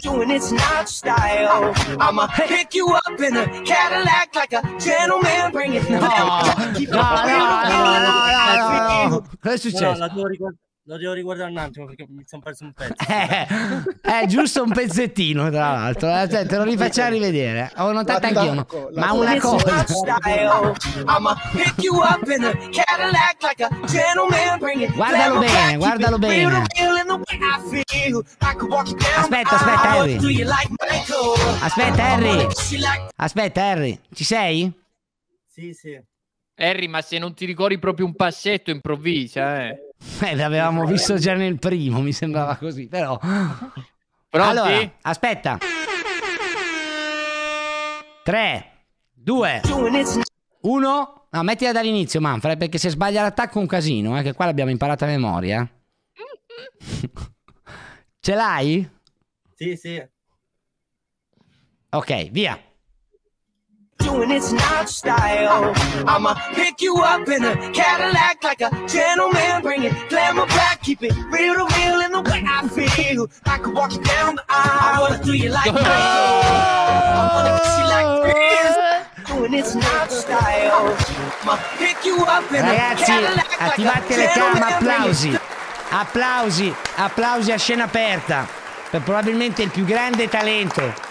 Doing 0.00 0.30
it's 0.30 0.52
not 0.52 0.88
style. 0.88 1.74
I'ma 2.00 2.28
pick 2.28 2.72
you 2.74 2.88
up 2.94 3.18
in 3.20 3.36
a 3.36 3.46
Cadillac 3.64 4.32
like 4.34 4.52
a 4.52 4.62
gentleman. 4.78 5.50
Bring 5.52 5.74
it 5.74 5.90
No, 5.90 5.98
no, 5.98 6.06
no, 6.06 7.02
no, 7.64 7.98
no, 7.98 8.12
no, 8.30 9.08
no. 9.08 9.20
Cosa 9.42 9.42
è 9.42 9.50
No, 9.50 9.56
successo? 9.56 9.98
la 9.98 10.08
devo, 10.08 10.26
ricor- 10.28 10.54
lo 10.88 10.96
devo 10.96 11.12
riguardare 11.12 11.50
un 11.50 11.58
attimo 11.58 11.84
perché 11.84 12.06
mi 12.08 12.24
sono 12.26 12.40
perso 12.42 12.64
un 12.64 12.72
pezzo. 12.72 12.94
Eh, 14.08 14.22
è 14.22 14.26
giusto 14.26 14.62
un 14.62 14.72
pezzettino, 14.72 15.50
tra 15.50 15.72
l'altro. 15.72 16.08
eh, 16.08 16.26
cioè, 16.30 16.46
te 16.46 16.56
lo 16.56 16.62
rifacciamo 16.64 17.10
rivedere. 17.10 17.70
Ho 17.76 17.92
notato 17.92 18.26
anch'io. 18.26 18.54
ma- 18.54 18.66
Ma 18.94 19.12
una 19.12 19.38
cosa. 19.38 19.84
Guardalo 24.94 25.38
bene, 25.40 25.76
guardalo 25.76 26.18
bene. 26.18 26.64
Aspetta, 29.16 29.56
aspetta. 29.56 29.90
Harry. 29.90 30.18
Aspetta, 31.60 32.02
Harry. 32.04 32.46
Aspetta, 33.16 33.64
Harry. 33.64 34.00
Ci 34.14 34.24
sei? 34.24 34.72
Sì, 35.46 35.74
sì. 35.74 36.00
Harry, 36.56 36.86
ma 36.88 37.02
se 37.02 37.18
non 37.18 37.34
ti 37.34 37.44
ricordi 37.44 37.78
proprio 37.78 38.06
un 38.06 38.14
passetto, 38.14 38.70
improvvisa, 38.70 39.66
eh. 39.68 39.87
Eh, 40.20 40.34
l'avevamo 40.34 40.84
visto 40.84 41.16
già 41.16 41.34
nel 41.34 41.58
primo, 41.58 42.00
mi 42.00 42.12
sembrava 42.12 42.56
così, 42.56 42.88
però. 42.88 43.18
Pronti? 44.30 44.58
Allora, 44.58 44.92
aspetta. 45.02 45.58
3, 48.22 48.72
2, 49.14 49.60
1. 50.60 51.26
No, 51.30 51.42
mettila 51.42 51.72
dall'inizio, 51.72 52.20
Manfred, 52.20 52.58
perché 52.58 52.78
se 52.78 52.90
sbaglia 52.90 53.22
l'attacco 53.22 53.58
è 53.58 53.62
un 53.62 53.68
casino, 53.68 54.18
eh, 54.18 54.22
che 54.22 54.34
qua 54.34 54.46
l'abbiamo 54.46 54.70
imparata 54.70 55.04
a 55.04 55.08
memoria. 55.08 55.68
Ce 58.20 58.34
l'hai? 58.34 58.88
Sì, 59.54 59.76
sì. 59.76 60.02
Ok, 61.90 62.30
via. 62.30 62.60
Doing 63.98 64.30
it's 64.30 64.52
not 64.52 64.88
style. 64.88 65.74
I'ma 66.06 66.34
pick 66.54 66.80
you 66.80 66.96
up 66.98 67.28
in 67.28 67.44
a 67.44 67.54
Cadillac 67.72 68.42
like 68.42 68.60
a 68.60 68.70
gentleman. 68.86 69.62
Bring 69.62 69.82
it 69.84 69.92
glamour 70.08 70.46
back, 70.46 70.82
keep 70.82 71.02
it 71.02 71.14
real 71.30 71.54
to 71.54 71.66
real 71.76 72.00
in 72.00 72.12
the 72.12 72.22
way 72.22 72.44
I 72.46 72.66
feel. 72.68 73.28
I 73.46 73.58
could 73.58 73.74
walk 73.74 73.92
you 73.92 74.02
down 74.02 74.36
the 74.36 74.44
aisle. 74.48 74.94
I 74.94 75.00
wanna 75.00 75.22
do 75.24 75.32
you 75.32 75.50
like 75.50 75.72
Michael. 75.72 75.84
I 75.84 77.30
wanna 77.34 77.58
kiss 77.58 77.78
you 77.78 77.86
like 77.96 78.10
this. 78.26 78.76
Doing 79.28 79.54
it's 79.54 79.74
not 79.74 80.10
style. 80.10 80.96
I'ma 81.42 81.58
pick 81.78 82.04
you 82.04 82.22
up 82.24 82.50
in 82.50 82.64
a 82.64 82.70
Ragazzi, 82.70 83.12
attivate 83.58 84.16
le 84.16 84.26
cam, 84.28 84.62
applausi. 84.62 85.38
Applausi, 85.90 86.74
applausi 86.96 87.52
a 87.52 87.58
scena 87.58 87.84
aperta. 87.84 88.46
Per 88.90 89.02
probabilmente 89.02 89.62
il 89.62 89.70
più 89.70 89.84
grande 89.84 90.28
talento. 90.28 91.07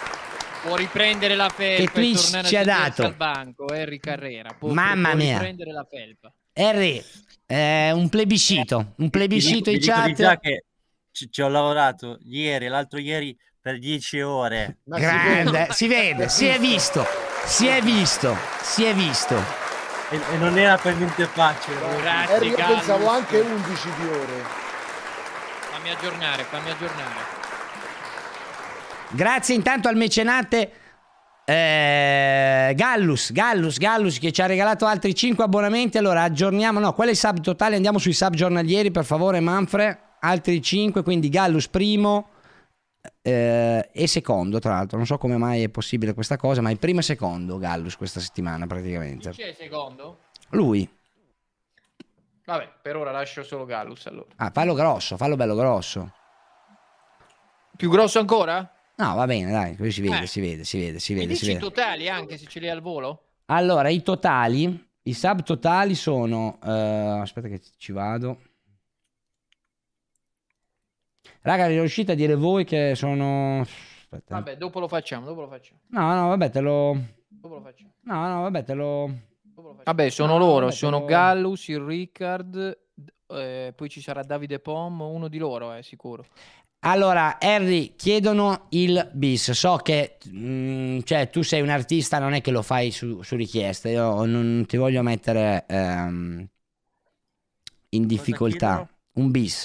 Può 0.68 0.76
riprendere 0.76 1.34
la 1.34 1.48
felpa 1.48 1.92
Che 1.92 2.00
e 2.00 2.12
tornare 2.14 2.46
ci 2.46 2.56
ha 2.56 2.62
dato. 2.64 3.02
al 3.02 3.14
banco, 3.14 3.64
Harry 3.66 3.98
Carrera. 3.98 4.54
Può, 4.58 4.70
Mamma 4.70 5.08
può 5.10 5.18
mia. 5.18 5.32
riprendere 5.38 5.72
la 5.72 5.86
felpa. 5.88 6.30
Harry, 6.52 7.02
eh, 7.46 7.90
un 7.92 8.08
plebiscito, 8.10 8.92
un 8.98 9.08
plebiscito 9.08 9.70
in 9.70 9.80
chat. 9.80 10.38
che 10.40 10.64
ci, 11.10 11.30
ci 11.30 11.40
ho 11.40 11.48
lavorato 11.48 12.18
ieri 12.24 12.66
l'altro 12.68 12.98
ieri 12.98 13.34
per 13.58 13.78
10 13.78 14.20
ore. 14.20 14.78
Grande, 14.84 15.68
si 15.70 15.86
vede, 15.86 16.28
si 16.28 16.44
è 16.46 16.58
visto, 16.58 17.06
si 17.46 17.66
è 17.66 17.80
visto, 17.80 18.36
si 18.60 18.84
è 18.84 18.94
visto. 18.94 19.36
E, 20.10 20.20
e 20.32 20.36
non 20.36 20.58
era 20.58 20.76
per 20.76 20.94
niente 20.96 21.24
facile. 21.24 21.76
Harry, 22.06 22.48
io 22.48 22.56
pensavo 22.56 23.08
anche 23.08 23.38
11 23.40 23.88
di 23.98 24.06
ore. 24.06 24.42
Fammi 25.70 25.90
aggiornare, 25.90 26.42
fammi 26.44 26.70
aggiornare. 26.70 27.37
Grazie 29.10 29.54
intanto 29.54 29.88
al 29.88 29.96
mecenate 29.96 30.70
eh, 31.44 32.72
Gallus, 32.74 33.32
Gallus, 33.32 33.78
Gallus 33.78 34.18
che 34.18 34.32
ci 34.32 34.42
ha 34.42 34.46
regalato 34.46 34.84
altri 34.84 35.14
5 35.14 35.44
abbonamenti. 35.44 35.96
Allora 35.96 36.22
aggiorniamo, 36.22 36.78
no, 36.78 36.92
quello 36.92 37.10
è 37.10 37.12
il 37.14 37.18
sub 37.18 37.40
totale, 37.40 37.76
andiamo 37.76 37.98
sui 37.98 38.12
sub 38.12 38.34
giornalieri 38.34 38.90
per 38.90 39.04
favore 39.04 39.40
Manfred. 39.40 40.06
Altri 40.20 40.60
5, 40.60 41.02
quindi 41.04 41.28
Gallus 41.28 41.68
primo 41.68 42.30
eh, 43.22 43.88
e 43.92 44.06
secondo 44.08 44.58
tra 44.58 44.72
l'altro. 44.72 44.96
Non 44.96 45.06
so 45.06 45.16
come 45.16 45.36
mai 45.36 45.62
è 45.62 45.68
possibile 45.68 46.12
questa 46.12 46.36
cosa, 46.36 46.60
ma 46.60 46.70
è 46.70 46.76
primo 46.76 46.98
e 46.98 47.04
secondo 47.04 47.56
Gallus 47.56 47.96
questa 47.96 48.20
settimana 48.20 48.66
praticamente. 48.66 49.30
Chi 49.30 49.42
c'è 49.42 49.54
secondo? 49.56 50.18
Lui, 50.50 50.88
Vabbè, 52.44 52.68
per 52.82 52.96
ora 52.96 53.10
lascio 53.10 53.42
solo 53.42 53.64
Gallus 53.64 54.06
allora. 54.06 54.28
ah, 54.36 54.50
fallo 54.52 54.74
grosso, 54.74 55.16
fallo 55.16 55.36
bello 55.36 55.54
grosso. 55.54 56.12
Più 57.76 57.88
grosso 57.90 58.18
ancora? 58.18 58.70
No, 59.00 59.14
va 59.14 59.26
bene, 59.26 59.50
dai, 59.52 59.76
così 59.76 59.92
si 59.92 60.00
vede, 60.00 60.22
Eh. 60.22 60.26
si 60.26 60.40
vede, 60.40 60.64
si 60.64 60.78
vede, 60.78 60.98
si 60.98 61.12
Mi 61.14 61.20
vede, 61.20 61.34
si 61.34 61.40
dici 61.40 61.50
i 61.52 61.54
vede. 61.54 61.64
totali 61.66 62.08
anche 62.08 62.36
se 62.36 62.46
ce 62.46 62.58
li 62.58 62.66
hai 62.66 62.72
al 62.72 62.80
volo? 62.80 63.22
Allora, 63.46 63.88
i 63.90 64.02
totali, 64.02 64.88
i 65.02 65.14
sub 65.14 65.42
totali 65.42 65.94
sono... 65.94 66.58
eh, 66.64 66.70
aspetta 67.20 67.46
che 67.48 67.60
ci 67.76 67.92
vado. 67.92 68.40
Raga, 71.42 71.66
riuscite 71.68 72.12
a 72.12 72.14
dire 72.14 72.34
voi 72.34 72.64
che 72.64 72.94
sono... 72.94 73.60
Aspetta. 73.60 74.34
Vabbè, 74.34 74.56
dopo 74.56 74.80
lo 74.80 74.88
facciamo, 74.88 75.26
dopo 75.26 75.42
lo 75.42 75.48
facciamo. 75.48 75.80
No, 75.88 76.14
no, 76.14 76.28
vabbè, 76.28 76.50
te 76.50 76.60
lo... 76.60 76.96
Dopo 77.28 77.54
lo 77.54 77.60
facciamo. 77.60 77.92
No, 78.02 78.26
no, 78.28 78.40
vabbè, 78.42 78.64
te 78.64 78.74
lo... 78.74 79.10
Vabbè, 79.84 80.08
sono 80.10 80.32
No, 80.32 80.38
loro, 80.38 80.64
vabbè, 80.66 80.72
sono 80.76 80.98
lo- 81.00 81.04
Gallus, 81.04 81.68
il 81.68 81.80
Ricard, 81.80 82.78
eh, 83.28 83.72
poi 83.74 83.88
ci 83.88 84.00
sarà 84.00 84.22
Davide 84.22 84.58
Pom, 84.60 85.00
uno 85.00 85.28
di 85.28 85.38
loro 85.38 85.72
è 85.72 85.82
sicuro. 85.82 86.26
Allora, 86.80 87.38
Harry, 87.40 87.94
chiedono 87.96 88.66
il 88.70 89.10
bis. 89.12 89.50
So 89.50 89.76
che 89.76 90.18
mm, 90.28 91.00
cioè, 91.04 91.28
tu 91.28 91.42
sei 91.42 91.60
un 91.60 91.70
artista, 91.70 92.18
non 92.18 92.34
è 92.34 92.40
che 92.40 92.50
lo 92.50 92.62
fai 92.62 92.90
su, 92.90 93.22
su 93.22 93.34
richiesta. 93.36 93.88
Io 93.88 94.24
non 94.24 94.64
ti 94.66 94.76
voglio 94.76 95.02
mettere 95.02 95.64
ehm, 95.66 96.46
in 97.90 98.06
difficoltà. 98.06 98.88
Un 99.14 99.30
bis. 99.30 99.64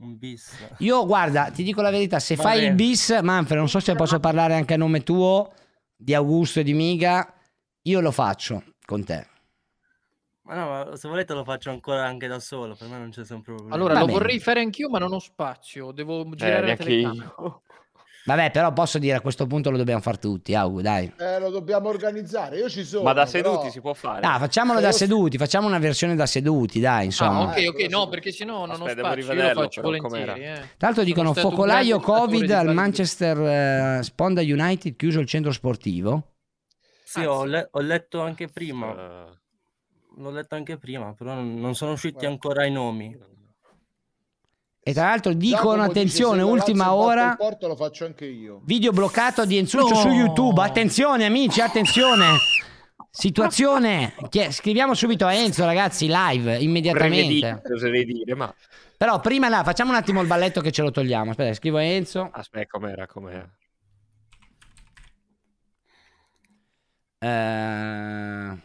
Un 0.00 0.18
bis. 0.18 0.52
Io, 0.78 1.06
guarda, 1.06 1.50
ti 1.50 1.62
dico 1.62 1.80
la 1.80 1.90
verità, 1.90 2.18
se 2.18 2.34
Va 2.34 2.42
fai 2.42 2.58
bene. 2.58 2.68
il 2.68 2.74
bis, 2.74 3.18
Manfred, 3.22 3.58
non 3.58 3.68
so 3.68 3.80
se 3.80 3.94
posso 3.94 4.20
parlare 4.20 4.54
anche 4.54 4.74
a 4.74 4.76
nome 4.76 5.02
tuo, 5.02 5.52
di 5.96 6.12
Augusto 6.14 6.60
e 6.60 6.62
di 6.64 6.74
Miga, 6.74 7.32
io 7.82 8.00
lo 8.00 8.10
faccio 8.10 8.64
con 8.84 9.02
te. 9.04 9.28
Ma 10.46 10.54
no, 10.54 10.68
ma 10.68 10.96
se 10.96 11.08
volete 11.08 11.32
lo 11.32 11.42
faccio 11.42 11.70
ancora 11.70 12.04
anche 12.04 12.26
da 12.26 12.38
solo, 12.38 12.74
per 12.74 12.88
me 12.88 12.98
non 12.98 13.10
c'è 13.10 13.20
nessun 13.20 13.40
problema. 13.40 13.74
Allora, 13.74 13.94
Va 13.94 14.00
lo 14.00 14.06
bene. 14.06 14.18
vorrei 14.18 14.38
fare 14.40 14.60
anch'io, 14.60 14.90
ma 14.90 14.98
non 14.98 15.12
ho 15.14 15.18
spazio, 15.18 15.90
devo 15.92 16.28
girare 16.34 16.60
la 16.60 16.66
neanche 16.66 16.84
telecamera. 16.84 17.34
Vabbè, 18.26 18.50
però 18.52 18.72
posso 18.72 18.98
dire 18.98 19.16
a 19.16 19.20
questo 19.20 19.46
punto 19.46 19.70
lo 19.70 19.76
dobbiamo 19.76 20.00
fare 20.00 20.16
tutti, 20.18 20.54
Augu, 20.54 20.80
dai. 20.80 21.12
Eh, 21.18 21.38
lo 21.38 21.50
dobbiamo 21.50 21.88
organizzare. 21.90 22.56
Io 22.58 22.70
ci 22.70 22.82
sono. 22.82 23.02
Ma 23.04 23.12
da 23.12 23.26
però- 23.26 23.52
seduti 23.52 23.70
si 23.70 23.80
può 23.82 23.92
fare. 23.92 24.20
Dai, 24.22 24.38
facciamolo 24.38 24.80
da 24.80 24.92
seduti, 24.92 25.36
facciamo 25.36 25.66
una 25.66 25.78
versione 25.78 26.14
da 26.14 26.24
seduti, 26.24 26.80
dai, 26.80 27.06
insomma. 27.06 27.40
Ah, 27.40 27.42
ok, 27.58 27.64
ok, 27.68 27.80
no, 27.90 28.08
perché 28.08 28.32
sennò 28.32 28.64
non 28.66 28.70
Aspetta, 28.70 28.90
ho 28.90 28.94
devo 28.94 29.06
spazio, 29.08 29.20
io 29.20 29.26
lo 29.26 29.32
rivederlo, 29.34 29.62
faccio 29.62 29.80
però, 29.82 29.92
volentieri. 30.08 30.40
Eh. 30.42 30.54
Tra 30.54 30.62
l'altro 30.78 30.92
Sono 30.94 31.04
dicono 31.04 31.32
stato 31.32 31.46
un 31.48 31.52
focolaio 31.54 31.98
grande 31.98 32.04
Covid 32.20 32.40
dittatore 32.40 32.60
al 32.60 32.66
di 32.68 32.74
Manchester 32.74 33.38
eh, 33.40 34.02
Sponda 34.02 34.40
United, 34.40 34.96
chiuso 34.96 35.20
il 35.20 35.26
centro 35.26 35.52
sportivo. 35.52 36.32
Sì, 37.04 37.24
ho, 37.24 37.44
le- 37.44 37.68
ho 37.70 37.80
letto 37.80 38.20
anche 38.22 38.48
prima. 38.48 38.90
Eh, 39.26 39.42
L'ho 40.16 40.30
letto 40.30 40.54
anche 40.54 40.76
prima, 40.78 41.12
però 41.14 41.34
non, 41.34 41.54
non 41.58 41.74
sono 41.74 41.92
usciti 41.92 42.24
ancora 42.26 42.64
i 42.64 42.70
nomi. 42.70 43.16
E 44.86 44.92
tra 44.92 45.04
l'altro 45.04 45.32
dicono, 45.32 45.56
Giacomo 45.56 45.76
dice, 45.86 45.90
attenzione, 45.98 46.36
la 46.38 46.44
ultima 46.44 46.92
ora, 46.94 47.30
il 47.30 47.36
Porto 47.36 47.66
lo 47.68 47.74
faccio 47.74 48.04
anche 48.04 48.26
io. 48.26 48.60
video 48.64 48.92
bloccato 48.92 49.46
di 49.46 49.56
Enzuccio 49.56 49.94
No. 49.94 50.00
su 50.00 50.08
YouTube. 50.08 50.60
Attenzione 50.60 51.24
amici, 51.24 51.60
attenzione. 51.60 52.36
Situazione, 53.10 54.14
scriviamo 54.50 54.92
subito 54.94 55.24
a 55.24 55.32
Enzo 55.32 55.64
ragazzi, 55.64 56.06
live, 56.10 56.58
immediatamente. 56.58 57.62
oserei 57.72 58.04
dire, 58.04 58.34
ma 58.34 58.52
Però 58.96 59.20
prima 59.20 59.48
là, 59.48 59.62
facciamo 59.64 59.90
un 59.90 59.96
attimo 59.96 60.20
il 60.20 60.26
balletto 60.26 60.60
che 60.60 60.70
ce 60.72 60.82
lo 60.82 60.90
togliamo. 60.90 61.30
Aspetta, 61.30 61.54
scrivo 61.54 61.78
a 61.78 61.82
Enzo. 61.82 62.28
aspetta, 62.32 62.66
com'era, 62.66 63.06
com'era. 63.06 63.48
Eh, 67.20 68.58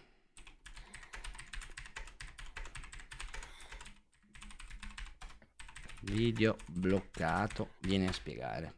Video 6.09 6.57
bloccato, 6.67 7.75
viene 7.81 8.07
a 8.07 8.11
spiegare. 8.11 8.73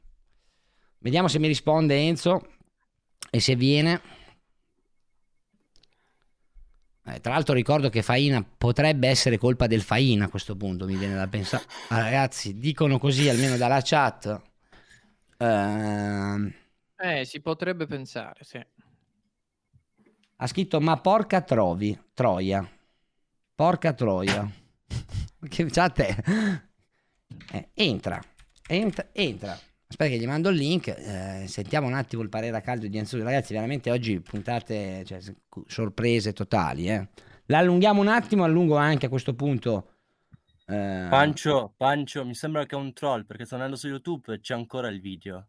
Vediamo 0.98 1.28
se 1.28 1.40
mi 1.40 1.48
risponde 1.48 1.96
Enzo 1.96 2.46
e 3.30 3.40
se 3.40 3.56
viene. 3.56 4.02
Eh, 7.06 7.20
tra 7.20 7.34
l'altro 7.34 7.54
ricordo 7.54 7.90
che 7.90 8.02
Faina 8.04 8.44
potrebbe 8.44 9.08
essere 9.08 9.38
colpa 9.38 9.66
del 9.68 9.82
Faina 9.82 10.26
a 10.26 10.30
questo 10.30 10.56
punto, 10.56 10.86
mi 10.86 10.96
viene 10.98 11.16
da 11.16 11.28
pensare. 11.28 11.64
Ah, 11.88 12.00
ragazzi, 12.02 12.58
dicono 12.60 13.00
così 13.00 13.28
almeno 13.30 13.58
dalla 13.58 13.82
chat. 13.82 14.42
Ehm, 15.38 16.54
Eh, 16.98 17.26
si 17.26 17.42
potrebbe 17.42 17.88
pensare, 17.88 18.44
sì. 18.44 18.64
Ha 20.36 20.48
scritto 20.48 20.80
ma 20.80 21.00
porca 21.00 21.42
trovi, 21.42 21.98
Troia. 22.14 22.70
Porca 23.56 23.94
Troia. 23.94 24.50
che 25.50 25.66
c'ha 25.66 25.90
te. 25.90 26.70
Eh, 27.52 27.70
entra, 27.74 28.20
entra, 28.68 29.08
entra. 29.14 29.52
Aspetta 29.88 30.10
che 30.10 30.18
gli 30.20 30.26
mando 30.26 30.50
il 30.50 30.56
link, 30.56 30.88
eh, 30.88 31.46
sentiamo 31.48 31.88
un 31.88 31.94
attimo 31.94 32.22
il 32.22 32.30
parere 32.30 32.56
a 32.56 32.62
caldo 32.62 32.88
di 32.88 32.98
Enzo. 32.98 33.22
Ragazzi, 33.22 33.54
veramente 33.54 33.92
oggi 33.92 34.22
puntate, 34.22 35.04
cioè, 35.04 35.20
sorprese 35.68 36.32
totali. 36.32 36.90
Eh. 36.90 37.10
La 37.48 37.58
allunghiamo 37.58 38.00
un 38.00 38.08
attimo, 38.08 38.46
allungo 38.46 38.78
anche 38.78 39.08
a 39.08 39.10
questo 39.10 39.34
punto 39.36 39.88
Eh, 40.68 41.08
Pancio, 41.10 41.74
Pancio, 41.76 42.24
mi 42.24 42.34
sembra 42.36 42.66
che 42.66 42.76
è 42.76 42.80
un 42.80 42.94
troll 42.94 43.26
perché 43.26 43.44
sto 43.44 43.56
andando 43.56 43.76
su 43.76 43.88
YouTube 43.90 44.34
e 44.36 44.40
c'è 44.40 44.54
ancora 44.54 44.88
il 44.88 45.02
video. 45.02 45.48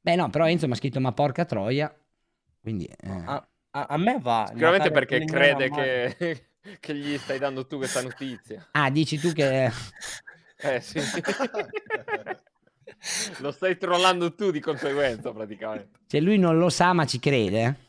Beh, 0.00 0.16
no, 0.16 0.30
però 0.30 0.48
Enzo 0.48 0.66
mi 0.66 0.72
ha 0.72 0.76
scritto 0.76 0.98
ma 0.98 1.12
porca 1.12 1.44
troia. 1.44 1.94
Quindi. 2.60 2.86
eh, 2.86 3.08
A, 3.08 3.48
a- 3.70 3.86
a 3.86 3.96
me 3.96 4.18
va. 4.20 4.46
Sicuramente 4.48 4.90
perché 4.90 5.24
crede 5.24 5.70
che, 5.70 6.46
che 6.80 6.94
gli 6.96 7.16
stai 7.18 7.38
dando 7.38 7.64
tu 7.68 7.76
questa 7.76 8.02
notizia. 8.02 8.66
Ah, 8.72 8.90
dici 8.90 9.16
tu 9.18 9.30
che. 9.32 9.70
Eh 10.58 10.80
sì. 10.80 11.00
Lo 13.40 13.52
stai 13.52 13.76
trollando 13.76 14.34
tu 14.34 14.50
di 14.50 14.60
conseguenza 14.60 15.32
praticamente. 15.32 15.98
Se 16.06 16.20
lui 16.20 16.38
non 16.38 16.58
lo 16.58 16.70
sa, 16.70 16.92
ma 16.92 17.04
ci 17.04 17.18
crede. 17.18 17.84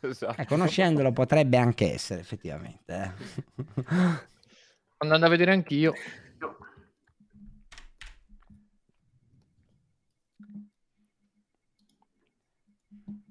Esatto. 0.00 0.40
Eh, 0.40 0.46
conoscendolo 0.46 1.12
potrebbe 1.12 1.56
anche 1.56 1.92
essere, 1.92 2.20
effettivamente. 2.20 2.94
eh. 2.94 3.10
Andando 4.98 5.26
a 5.26 5.28
vedere 5.28 5.52
anch'io. 5.52 5.92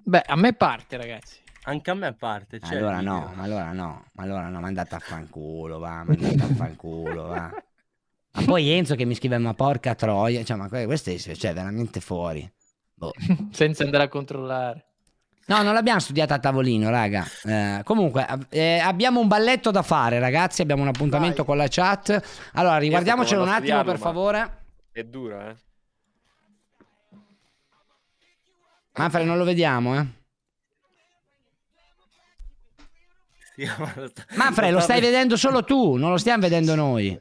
Beh, 0.08 0.22
a 0.24 0.36
me 0.36 0.52
parte, 0.52 0.96
ragazzi. 0.96 1.40
Anche 1.64 1.90
a 1.90 1.94
me 1.94 2.14
parte. 2.14 2.56
il 2.56 2.62
allora 2.64 3.00
no, 3.00 3.32
ma 3.34 3.42
allora 3.42 3.72
no, 3.72 4.06
ma 4.12 4.22
allora 4.22 4.48
no, 4.48 4.60
ma 4.60 4.68
andate 4.68 4.94
a 4.94 5.00
fanculo, 5.00 5.80
va, 5.80 6.04
ma 6.04 6.12
andate 6.12 6.42
a 6.42 6.54
fanculo, 6.54 7.26
va. 7.26 7.50
Ma 8.36 8.42
poi 8.44 8.68
Enzo 8.68 8.94
che 8.94 9.04
mi 9.04 9.14
scrive 9.14 9.38
ma 9.38 9.54
porca 9.54 9.94
troia, 9.94 10.44
cioè 10.44 10.56
ma 10.56 10.68
que- 10.68 10.84
questo 10.84 11.10
è 11.10 11.16
cioè, 11.16 11.52
veramente 11.54 12.00
fuori. 12.00 12.48
Boh. 12.94 13.12
Senza 13.50 13.84
andare 13.84 14.04
a 14.04 14.08
controllare. 14.08 14.84
No, 15.48 15.62
non 15.62 15.74
l'abbiamo 15.74 16.00
studiata 16.00 16.34
a 16.34 16.38
tavolino, 16.38 16.90
raga. 16.90 17.24
Eh, 17.44 17.80
comunque, 17.84 18.26
eh, 18.48 18.78
abbiamo 18.78 19.20
un 19.20 19.28
balletto 19.28 19.70
da 19.70 19.82
fare, 19.82 20.18
ragazzi. 20.18 20.60
Abbiamo 20.60 20.82
un 20.82 20.88
appuntamento 20.88 21.44
con 21.44 21.56
la 21.56 21.66
chat. 21.68 22.48
Allora, 22.54 22.78
riguardiamocelo 22.78 23.42
un 23.42 23.48
attimo, 23.48 23.84
per 23.84 23.98
favore. 23.98 24.64
È 24.90 25.04
dura, 25.04 25.50
eh. 25.50 25.56
Manfred, 28.96 29.26
non 29.26 29.38
lo 29.38 29.44
vediamo, 29.44 29.98
eh. 29.98 30.06
Manfred, 34.36 34.72
lo 34.72 34.80
stai 34.80 35.00
vedendo 35.00 35.36
solo 35.36 35.64
tu, 35.64 35.96
non 35.96 36.10
lo 36.10 36.18
stiamo 36.18 36.42
vedendo 36.42 36.74
noi. 36.74 37.18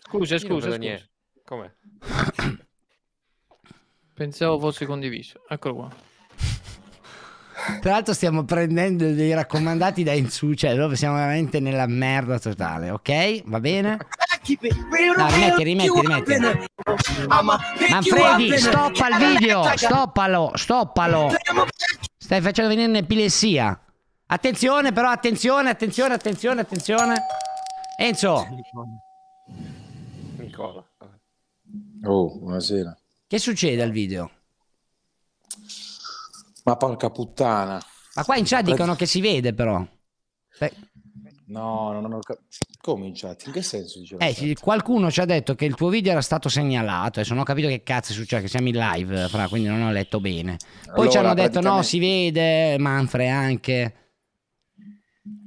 Scusa, 0.00 0.38
scusa, 0.38 0.66
scusa. 0.66 0.76
niente. 0.76 1.08
Com'è? 1.44 1.70
Pensavo 4.14 4.58
fosse 4.58 4.84
condiviso. 4.84 5.40
Eccolo 5.48 5.74
qua. 5.74 5.90
Tra 7.80 7.92
l'altro 7.92 8.14
stiamo 8.14 8.44
prendendo 8.44 9.12
dei 9.12 9.34
raccomandati 9.34 10.02
da 10.02 10.12
Enzu, 10.12 10.54
cioè 10.54 10.74
dove 10.74 10.96
siamo 10.96 11.16
veramente 11.16 11.60
nella 11.60 11.86
merda 11.86 12.38
totale, 12.38 12.90
ok? 12.90 13.42
Va 13.44 13.60
bene? 13.60 13.98
No, 15.16 15.28
rimetti, 15.28 15.62
rimetti, 15.62 16.00
rimetti. 16.00 16.34
Manfredi, 17.90 18.58
stoppa 18.58 19.08
il 19.08 19.36
video, 19.36 19.62
stoppalo, 19.76 20.52
stoppalo. 20.54 21.32
Stai 22.16 22.40
facendo 22.40 22.70
venire 22.70 22.88
un'epilessia. 22.88 23.78
Attenzione 24.32 24.92
però, 24.92 25.08
attenzione, 25.10 25.70
attenzione, 25.70 26.14
attenzione, 26.14 26.60
attenzione. 26.60 27.14
Enzo, 27.98 28.46
Nicola. 30.38 30.88
Oh, 32.04 32.38
buonasera. 32.38 32.96
che 33.26 33.38
succede 33.40 33.82
al 33.82 33.90
video? 33.90 34.30
Ma 36.62 36.76
porca 36.76 37.10
puttana. 37.10 37.82
Ma 38.14 38.24
qua 38.24 38.36
in 38.36 38.44
chat 38.44 38.62
dicono 38.62 38.94
che 38.94 39.06
si 39.06 39.20
vede 39.20 39.52
però. 39.52 39.84
Beh, 40.58 40.72
No, 41.46 41.90
no, 41.90 42.00
non 42.00 42.12
ho 42.12 42.20
capito. 42.20 42.46
Come 42.80 43.06
in 43.06 43.12
chat? 43.16 43.46
In 43.46 43.52
che 43.52 43.62
senso 43.62 43.98
diceva? 43.98 44.24
Eh, 44.24 44.54
qualcuno 44.60 45.10
ci 45.10 45.20
ha 45.20 45.24
detto 45.24 45.56
che 45.56 45.64
il 45.64 45.74
tuo 45.74 45.88
video 45.88 46.12
era 46.12 46.22
stato 46.22 46.48
segnalato. 46.48 47.18
Adesso 47.18 47.32
non 47.32 47.42
ho 47.42 47.44
capito 47.44 47.66
che 47.66 47.82
cazzo 47.82 48.12
succede, 48.12 48.42
che 48.42 48.48
siamo 48.48 48.68
in 48.68 48.76
live, 48.76 49.26
fra, 49.26 49.48
quindi 49.48 49.66
non 49.66 49.82
ho 49.82 49.90
letto 49.90 50.20
bene. 50.20 50.56
Poi 50.94 51.10
ci 51.10 51.16
Allora, 51.16 51.32
hanno 51.32 51.42
detto: 51.42 51.60
no, 51.60 51.80
praticamente- 51.80 51.86
si 51.88 51.98
vede, 51.98 52.78
Manfred 52.78 53.28
anche. 53.28 53.94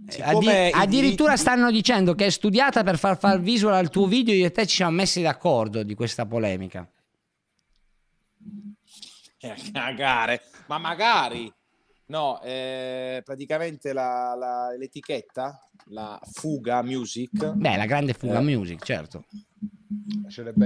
Eh, 0.06 0.22
addi- 0.22 0.72
addirittura 0.74 1.38
stanno 1.38 1.72
dicendo 1.72 2.14
che 2.14 2.26
è 2.26 2.30
studiata 2.30 2.84
per 2.84 2.98
far 2.98 3.18
far 3.18 3.40
visual 3.40 3.74
al 3.74 3.90
tuo 3.90 4.06
video. 4.08 4.34
Io 4.36 4.46
e 4.46 4.52
te 4.52 4.66
ci 4.68 4.76
siamo 4.78 4.92
messi 4.92 5.22
d'accordo 5.22 5.84
di 5.84 5.94
questa 5.96 6.26
polemica. 6.26 6.88
Eh, 9.46 9.56
cagare. 9.74 10.42
Ma 10.68 10.78
magari. 10.78 11.52
No, 12.06 12.42
eh, 12.44 13.22
praticamente 13.26 13.92
la- 13.92 14.36
la- 14.38 14.74
l'etichetta, 14.78 15.60
la 15.88 16.18
Fuga 16.32 16.82
Music, 16.82 17.52
Beh, 17.52 17.76
la 17.76 17.86
grande 17.86 18.14
fuga 18.14 18.40
Eh. 18.40 18.42
music, 18.42 18.84
certo. 18.86 19.26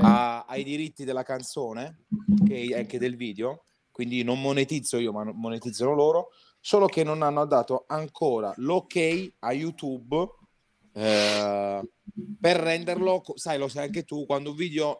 ha, 0.01 0.45
ha 0.47 0.55
i 0.57 0.63
diritti 0.63 1.05
della 1.05 1.23
canzone 1.23 2.03
e 2.47 2.75
anche 2.75 2.99
del 2.99 3.15
video, 3.15 3.63
quindi 3.91 4.23
non 4.23 4.39
monetizzo 4.41 4.97
io, 4.99 5.11
ma 5.11 5.23
monetizzano 5.33 5.93
loro, 5.95 6.27
solo 6.59 6.87
che 6.87 7.03
non 7.03 7.21
hanno 7.21 7.45
dato 7.45 7.85
ancora 7.87 8.53
l'ok 8.57 9.31
a 9.39 9.53
YouTube 9.53 10.27
eh, 10.93 11.81
per 12.39 12.57
renderlo, 12.57 13.23
sai, 13.35 13.57
lo 13.57 13.67
sai 13.67 13.85
anche 13.85 14.03
tu, 14.03 14.25
quando 14.25 14.51
un 14.51 14.55
video 14.55 14.99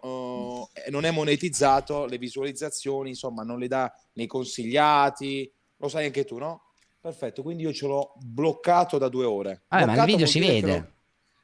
eh, 0.74 0.90
non 0.92 1.06
è 1.06 1.12
monetizzato, 1.12 2.06
le 2.06 2.18
visualizzazioni, 2.18 3.10
insomma, 3.10 3.44
non 3.44 3.58
le 3.58 3.68
dà 3.68 3.92
nei 4.14 4.28
consigliati, 4.28 5.52
lo 5.78 5.88
sai 5.88 6.06
anche 6.06 6.24
tu, 6.24 6.38
no? 6.38 6.62
Perfetto, 7.00 7.42
quindi 7.42 7.64
io 7.64 7.74
ce 7.74 7.88
l'ho 7.88 8.14
bloccato 8.18 8.98
da 8.98 9.10
due 9.10 9.26
ore. 9.26 9.64
Vabbè, 9.70 9.86
ma 9.86 9.96
il 9.96 10.06
video 10.06 10.26
si 10.26 10.40
vede. 10.40 10.68
lo- 10.68 10.92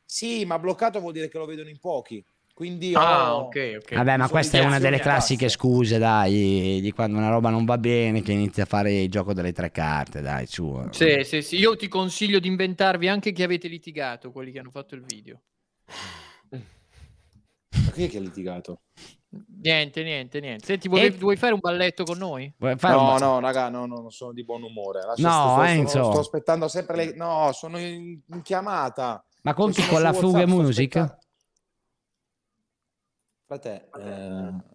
Sì, 0.06 0.45
ma 0.45 0.60
bloccato 0.60 0.99
vuol 0.99 1.14
dire 1.14 1.30
che 1.30 1.38
lo 1.38 1.45
vedono 1.45 1.69
in 1.69 1.80
pochi. 1.80 2.23
Quindi 2.53 2.93
Ah, 2.93 3.35
ho- 3.35 3.45
ok, 3.45 3.80
ok. 3.81 3.93
Vabbè, 3.95 4.17
ma 4.17 4.30
questa 4.30 4.57
è 4.59 4.61
una 4.61 4.77
delle 4.77 4.99
classiche 4.99 5.49
scuse, 5.49 5.97
dai, 5.97 6.80
di 6.81 6.91
quando 6.91 7.17
una 7.17 7.30
roba 7.30 7.49
non 7.49 7.65
va 7.65 7.80
bene, 7.80 8.21
che 8.21 8.31
inizia 8.31 8.63
a 8.63 8.67
fare 8.67 9.01
il 9.01 9.09
gioco 9.09 9.34
delle 9.34 9.51
tre 9.51 9.71
carte, 9.71 10.21
dai, 10.21 10.45
su. 10.45 10.88
Sì, 10.91 11.23
sì, 11.23 11.41
sì. 11.41 11.57
Io 11.57 11.75
ti 11.75 11.88
consiglio 11.88 12.39
di 12.39 12.47
inventarvi 12.47 13.07
anche 13.07 13.31
che 13.31 13.43
avete 13.43 13.67
litigato, 13.67 14.31
quelli 14.31 14.51
che 14.51 14.59
hanno 14.59 14.69
fatto 14.69 14.93
il 14.93 15.01
video. 15.03 15.41
Ma 16.49 17.91
chi 17.91 18.03
è 18.03 18.09
che 18.09 18.17
ha 18.17 18.21
litigato? 18.21 18.81
Niente, 19.61 20.03
niente, 20.03 20.39
niente. 20.39 20.63
Senti, 20.63 20.88
vuoi, 20.88 21.05
E- 21.07 21.09
vuoi 21.11 21.35
fare 21.35 21.53
un 21.53 21.59
balletto 21.59 22.03
con 22.03 22.19
noi? 22.19 22.53
No, 22.59 23.13
un- 23.13 23.17
no, 23.19 23.39
raga, 23.39 23.69
no, 23.69 23.88
no, 23.88 23.95
non 24.01 24.11
sono 24.11 24.31
di 24.31 24.43
buon 24.43 24.61
umore. 24.61 25.01
Lascia 25.01 25.27
No, 25.27 25.31
sto- 25.31 25.49
sto- 25.49 25.61
Enzo. 25.63 25.89
Sto, 25.89 26.03
sto 26.03 26.19
aspettando 26.19 26.67
sempre 26.67 26.95
le... 26.97 27.13
No, 27.15 27.49
sono 27.51 27.80
in, 27.80 28.19
in 28.27 28.41
chiamata. 28.43 29.25
Ma 29.41 29.55
conti 29.55 29.81
Sono 29.81 29.93
con 29.93 30.01
la 30.03 30.13
fuga 30.13 30.45
music? 30.45 30.95
aspettando. 30.95 31.21
Frate, 33.59 33.89
eh, 33.99 34.71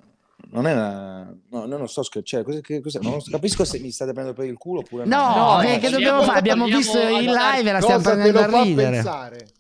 non 0.50 0.66
è 0.66 0.72
una... 0.72 1.24
No, 1.50 1.66
no, 1.66 1.76
non 1.76 1.88
scherzando. 1.88 2.22
Cioè, 2.22 2.42
cos'è- 2.42 2.80
cos'è? 2.80 3.00
Non 3.00 3.18
capisco 3.30 3.64
se 3.64 3.78
mi 3.80 3.90
state 3.90 4.12
prendendo 4.12 4.40
per 4.40 4.48
il 4.48 4.56
culo 4.56 4.80
oppure 4.80 5.05
No, 5.05 5.59
che, 5.60 5.78
che 5.78 5.90
dobbiamo 5.90 6.22
fare? 6.22 6.38
Abbiamo 6.38 6.64
visto 6.66 6.98
in 6.98 7.24
live 7.24 7.68
e 7.68 7.72
la 7.72 7.80
stiamo 7.80 8.02
prendendo 8.02 8.38
a 8.40 8.62
ridere. 8.62 9.02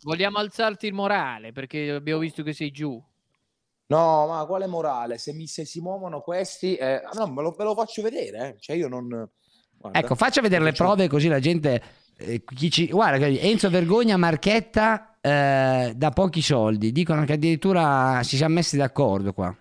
Vogliamo 0.02 0.38
alzarti 0.38 0.86
il 0.86 0.94
morale 0.94 1.52
perché 1.52 1.90
abbiamo 1.90 2.20
visto 2.20 2.42
che 2.42 2.52
sei 2.52 2.70
giù. 2.70 3.02
No, 3.86 4.26
ma 4.26 4.44
quale 4.46 4.66
morale? 4.66 5.16
Se, 5.18 5.32
mi, 5.32 5.46
se 5.46 5.64
si 5.64 5.80
muovono 5.80 6.20
questi... 6.20 6.76
eh, 6.76 7.00
no, 7.14 7.26
me 7.26 7.42
lo, 7.42 7.52
ve 7.52 7.64
lo 7.64 7.74
faccio 7.74 8.02
vedere. 8.02 8.48
eh. 8.48 8.56
Cioè, 8.60 8.76
io 8.76 8.86
non... 8.86 9.08
guarda. 9.78 9.98
Ecco, 9.98 10.14
faccia 10.14 10.42
vedere 10.42 10.62
le 10.62 10.72
prove 10.72 11.08
così 11.08 11.28
la 11.28 11.40
gente... 11.40 11.82
eh, 12.18 12.42
chi 12.44 12.70
ci- 12.70 12.88
Guarda, 12.88 13.26
Enzo 13.26 13.70
Vergogna 13.70 14.16
Marchetta 14.16 15.18
eh, 15.20 15.92
da 15.96 16.10
pochi 16.10 16.42
soldi. 16.42 16.92
Dicono 16.92 17.24
che 17.24 17.34
addirittura 17.34 18.22
si 18.22 18.36
siamo 18.36 18.54
messi 18.54 18.76
d'accordo 18.76 19.32
qua. 19.32 19.56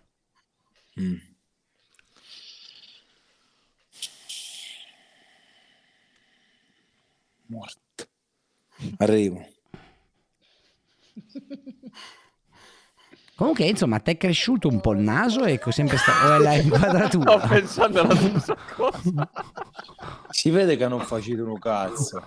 Morto. 7.49 8.05
Arrivo. 8.97 9.45
Comunque 13.38 13.65
Enzo, 13.68 13.85
ma 13.85 13.99
ti 13.99 14.09
è 14.11 14.18
cresciuto 14.18 14.68
un 14.68 14.81
po' 14.81 14.93
il 14.93 14.99
naso 14.99 15.45
e 15.45 15.59
è 15.59 15.72
sempre 15.72 15.95
sta- 15.97 16.27
o 16.27 16.35
è 16.38 16.39
la 16.39 16.53
inquadratura? 16.55 17.38
Sto 17.38 17.47
pensando 17.47 18.01
alla 18.01 18.15
stessa 18.15 18.55
cosa. 18.76 19.30
Si 20.31 20.49
vede 20.49 20.76
che 20.76 20.88
non 20.88 21.01
facete 21.01 21.41
un 21.41 21.59
cazzo. 21.59 22.23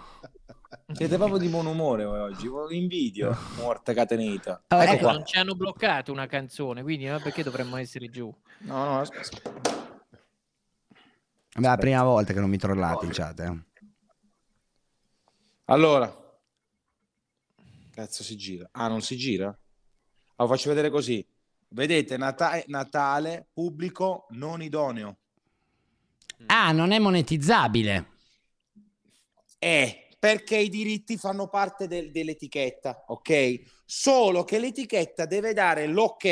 Siete 0.92 1.16
proprio 1.16 1.38
di 1.38 1.48
buon 1.48 1.66
umore 1.66 2.04
voi 2.04 2.20
oggi. 2.20 2.48
Vi 2.48 2.76
invidio, 2.76 3.36
morta 3.56 3.92
catenita. 3.92 4.62
Oh, 4.68 4.80
ecco 4.80 4.96
qua. 4.98 5.12
Non 5.12 5.26
ci 5.26 5.36
hanno 5.36 5.56
bloccato 5.56 6.12
una 6.12 6.26
canzone, 6.28 6.82
quindi 6.82 7.06
no, 7.06 7.18
perché 7.18 7.42
dovremmo 7.42 7.76
essere 7.76 8.08
giù? 8.08 8.32
No, 8.58 8.84
no, 8.84 9.00
aspetta. 9.00 9.50
Vabbè, 11.52 11.66
la 11.66 11.76
prima 11.76 12.04
volta 12.04 12.32
che 12.32 12.38
non 12.38 12.48
mi 12.50 12.56
trollate 12.56 13.04
in 13.06 13.10
chat. 13.12 13.40
eh. 13.40 13.58
Allora. 15.64 16.16
Cazzo 17.92 18.22
si 18.22 18.36
gira. 18.36 18.68
Ah, 18.70 18.86
non 18.86 19.02
si 19.02 19.16
gira? 19.16 19.56
Lo 20.40 20.46
faccio 20.46 20.70
vedere 20.70 20.88
così. 20.88 21.24
Vedete, 21.68 22.16
Nata- 22.16 22.62
Natale, 22.66 23.48
pubblico 23.52 24.26
non 24.30 24.62
idoneo. 24.62 25.18
Ah, 26.46 26.72
non 26.72 26.92
è 26.92 26.98
monetizzabile. 26.98 28.08
È 29.58 30.08
Perché 30.20 30.58
i 30.58 30.68
diritti 30.68 31.16
fanno 31.16 31.48
parte 31.48 31.86
del- 31.86 32.10
dell'etichetta, 32.10 33.04
ok? 33.06 33.82
Solo 33.86 34.44
che 34.44 34.58
l'etichetta 34.58 35.24
deve 35.24 35.54
dare 35.54 35.86
l'ok 35.86 36.24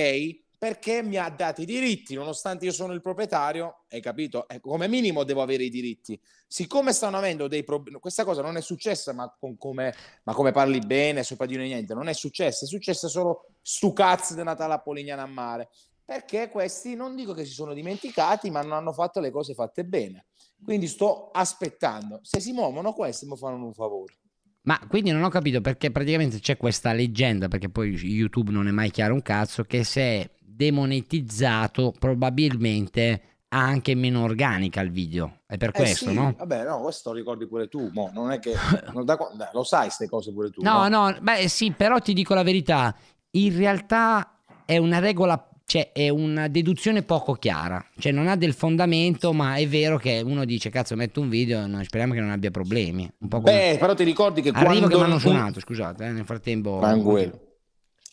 perché 0.59 1.05
mi 1.05 1.16
ha 1.16 1.28
dato 1.28 1.62
i 1.62 1.64
diritti, 1.64 2.14
nonostante 2.14 2.64
io 2.64 2.72
sono 2.72 2.93
il 2.93 3.01
proprietario, 3.01 3.85
hai 3.89 4.01
capito? 4.01 4.48
Eh, 4.48 4.59
come 4.59 4.89
minimo 4.89 5.22
devo 5.22 5.40
avere 5.40 5.62
i 5.62 5.70
diritti. 5.70 6.20
Siccome 6.48 6.93
stanno 6.93 7.16
avendo 7.16 7.47
dei 7.47 7.62
problemi, 7.62 8.01
questa 8.01 8.24
cosa 8.24 8.43
non 8.43 8.56
è 8.56 8.60
successa, 8.60 9.12
ma, 9.12 9.32
come, 9.56 9.94
ma 10.24 10.35
come 10.35 10.51
parli 10.51 10.80
bene, 10.80 11.22
sopra 11.22 11.47
di 11.47 11.56
noi 11.56 11.68
niente, 11.68 11.94
non 11.94 12.09
è 12.09 12.12
successa, 12.12 12.64
è 12.64 12.68
successa 12.68 13.06
solo 13.06 13.52
stu 13.62 13.93
cazzo 13.93 14.35
di 14.35 14.43
Natale 14.43 14.74
a 14.74 14.80
Polignano 14.80 15.22
a 15.22 15.26
mare, 15.26 15.68
perché 16.05 16.48
questi 16.51 16.97
non 16.97 17.14
dico 17.14 17.35
che 17.35 17.44
si 17.44 17.52
sono 17.52 17.72
dimenticati, 17.72 18.51
ma 18.51 18.60
non 18.62 18.72
hanno 18.72 18.93
fatto 18.93 19.20
le 19.20 19.30
cose 19.30 19.55
fatte 19.55 19.85
bene. 19.85 20.26
Quindi 20.64 20.89
sto 20.89 21.30
aspettando. 21.30 22.18
Se 22.22 22.40
si 22.40 22.51
muovono 22.51 22.93
questi, 22.94 23.26
mi 23.26 23.36
fanno 23.36 23.64
un 23.64 23.74
favore. 23.74 24.16
Ma 24.62 24.80
quindi 24.89 25.12
non 25.12 25.22
ho 25.22 25.28
capito 25.28 25.60
perché 25.60 25.93
praticamente 25.93 26.40
c'è 26.40 26.56
questa 26.56 26.93
leggenda, 26.93 27.47
perché 27.47 27.68
poi 27.68 27.90
YouTube 27.90 28.51
non 28.51 28.66
è 28.66 28.70
mai 28.70 28.90
chiaro 28.90 29.14
un 29.14 29.22
cazzo, 29.22 29.62
che 29.64 29.85
se 29.85 30.30
demonetizzato 30.59 31.94
probabilmente 31.97 33.22
ha 33.51 33.60
anche 33.60 33.94
meno 33.94 34.24
organica 34.24 34.80
il 34.80 34.90
video. 34.90 35.39
È 35.47 35.56
per 35.56 35.70
Eh 35.70 35.72
questo, 35.72 36.09
sì, 36.09 36.14
no? 36.14 36.35
Vabbè, 36.36 36.64
no, 36.64 36.80
questo 36.80 37.10
lo 37.10 37.16
ricordi 37.16 37.47
pure 37.47 37.68
tu, 37.68 37.89
mo, 37.94 38.10
non 38.12 38.32
è 38.32 38.40
che... 38.40 38.55
non 38.93 39.05
da 39.05 39.16
lo 39.52 39.62
sai 39.62 39.85
queste 39.85 40.09
cose 40.09 40.32
pure 40.32 40.51
tu. 40.51 40.62
No, 40.62 40.89
no, 40.89 41.16
beh 41.20 41.48
sì, 41.48 41.70
però 41.70 42.01
ti 42.01 42.12
dico 42.12 42.35
la 42.35 42.43
verità, 42.43 42.94
in 43.30 43.56
realtà 43.56 44.35
è 44.66 44.76
una 44.76 44.98
regola, 44.98 45.48
cioè 45.64 45.93
è 45.93 46.09
una 46.09 46.48
deduzione 46.48 47.02
poco 47.02 47.35
chiara, 47.35 47.82
cioè 47.98 48.12
non 48.12 48.26
ha 48.26 48.36
del 48.36 48.52
fondamento, 48.52 49.32
ma 49.32 49.55
è 49.55 49.66
vero 49.66 49.97
che 49.97 50.20
uno 50.22 50.44
dice 50.44 50.68
cazzo 50.68 50.97
metto 50.97 51.20
un 51.20 51.28
video, 51.28 51.66
no, 51.66 51.82
speriamo 51.85 52.12
che 52.12 52.20
non 52.20 52.30
abbia 52.30 52.51
problemi. 52.51 53.09
Un 53.20 53.28
po' 53.28 53.40
come... 53.40 53.52
Beh, 53.52 53.78
però 53.78 53.94
ti 53.94 54.05
ricordi 54.05 54.43
che 54.43 54.51
Arrivo 54.51 54.66
quando... 54.66 54.89
che 54.89 54.97
mi 54.97 55.02
hanno 55.02 55.18
suonato, 55.18 55.60
scusate, 55.60 56.05
eh, 56.05 56.10
nel 56.10 56.24
frattempo... 56.26 56.78
Tranquillo. 56.80 57.47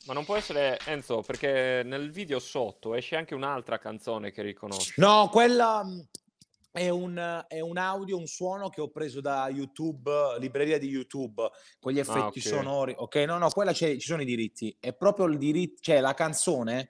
Ma 0.05 0.13
non 0.13 0.25
può 0.25 0.35
essere 0.35 0.79
Enzo, 0.85 1.21
perché 1.21 1.81
nel 1.83 2.11
video 2.11 2.39
sotto 2.39 2.93
esce 2.93 3.15
anche 3.15 3.33
un'altra 3.33 3.77
canzone 3.79 4.31
che 4.31 4.41
riconosci. 4.41 4.93
No, 4.97 5.29
quella 5.31 5.83
mh, 5.83 6.07
è 6.71 6.89
un, 6.89 7.45
è 7.47 7.59
un 7.59 7.77
audio, 7.77 8.17
un 8.17 8.27
suono 8.27 8.69
che 8.69 8.81
ho 8.81 8.89
preso 8.89 9.19
da 9.21 9.47
YouTube, 9.49 10.37
libreria 10.39 10.77
di 10.77 10.87
YouTube, 10.87 11.49
con 11.79 11.91
gli 11.91 11.99
effetti 11.99 12.39
ok. 12.39 12.45
sonori. 12.45 12.93
Ok, 12.95 13.15
no, 13.15 13.37
no, 13.37 13.49
quella 13.49 13.71
c'è- 13.71 13.97
ci 13.97 14.07
sono 14.07 14.21
i 14.21 14.25
diritti. 14.25 14.75
È 14.79 14.93
proprio 14.93 15.25
il 15.25 15.37
diritto, 15.37 15.79
cioè 15.81 15.99
la 15.99 16.13
canzone... 16.13 16.89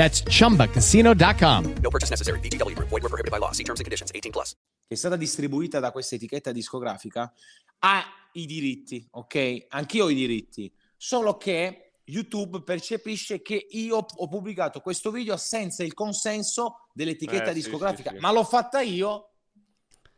That's 0.00 0.22
chumbacasino.com. 0.22 1.74
No 1.82 1.90
purchase 1.90 2.08
necessary. 2.10 2.40
VGW 2.40 2.74
Group. 2.74 2.88
Void 2.88 3.02
were 3.02 3.10
prohibited 3.10 3.30
by 3.30 3.38
law. 3.38 3.52
See 3.52 3.64
terms 3.64 3.80
and 3.80 3.84
conditions. 3.84 4.10
18 4.14 4.32
plus. 4.32 4.56
che 4.90 4.94
è 4.94 4.98
stata 4.98 5.14
distribuita 5.16 5.78
da 5.78 5.92
questa 5.92 6.16
etichetta 6.16 6.50
discografica 6.52 7.32
ha 7.80 8.02
i 8.32 8.46
diritti, 8.46 9.06
ok? 9.12 9.66
Anch'io 9.68 10.06
ho 10.06 10.10
i 10.10 10.14
diritti, 10.14 10.72
solo 10.96 11.36
che 11.36 11.92
YouTube 12.06 12.62
percepisce 12.62 13.40
che 13.40 13.66
io 13.70 13.98
ho 13.98 14.28
pubblicato 14.28 14.80
questo 14.80 15.12
video 15.12 15.36
senza 15.36 15.84
il 15.84 15.94
consenso 15.94 16.88
dell'etichetta 16.92 17.44
Eh, 17.50 17.54
sì, 17.54 17.60
discografica, 17.60 18.10
sì, 18.10 18.16
sì. 18.16 18.22
ma 18.22 18.32
l'ho 18.32 18.42
fatta 18.42 18.80
io. 18.80 19.30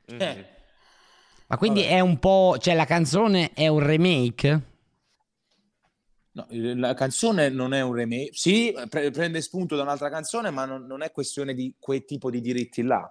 Mhm. 0.06 0.20
Eh, 0.22 0.46
Ma 1.48 1.58
quindi 1.58 1.82
è 1.82 2.00
un 2.00 2.18
po', 2.18 2.56
cioè 2.58 2.74
la 2.74 2.86
canzone 2.86 3.52
è 3.52 3.66
un 3.68 3.80
remake? 3.80 4.71
No, 6.32 6.46
la 6.50 6.94
canzone 6.94 7.48
non 7.48 7.72
è 7.74 7.80
un 7.82 7.94
remake, 7.94 8.30
sì, 8.32 8.74
pre- 8.88 9.10
prende 9.10 9.40
spunto 9.40 9.76
da 9.76 9.82
un'altra 9.82 10.08
canzone, 10.10 10.50
ma 10.50 10.64
non, 10.64 10.86
non 10.86 11.02
è 11.02 11.10
questione 11.10 11.54
di 11.54 11.74
quel 11.78 12.04
tipo 12.04 12.30
di 12.30 12.40
diritti 12.40 12.82
là. 12.82 13.10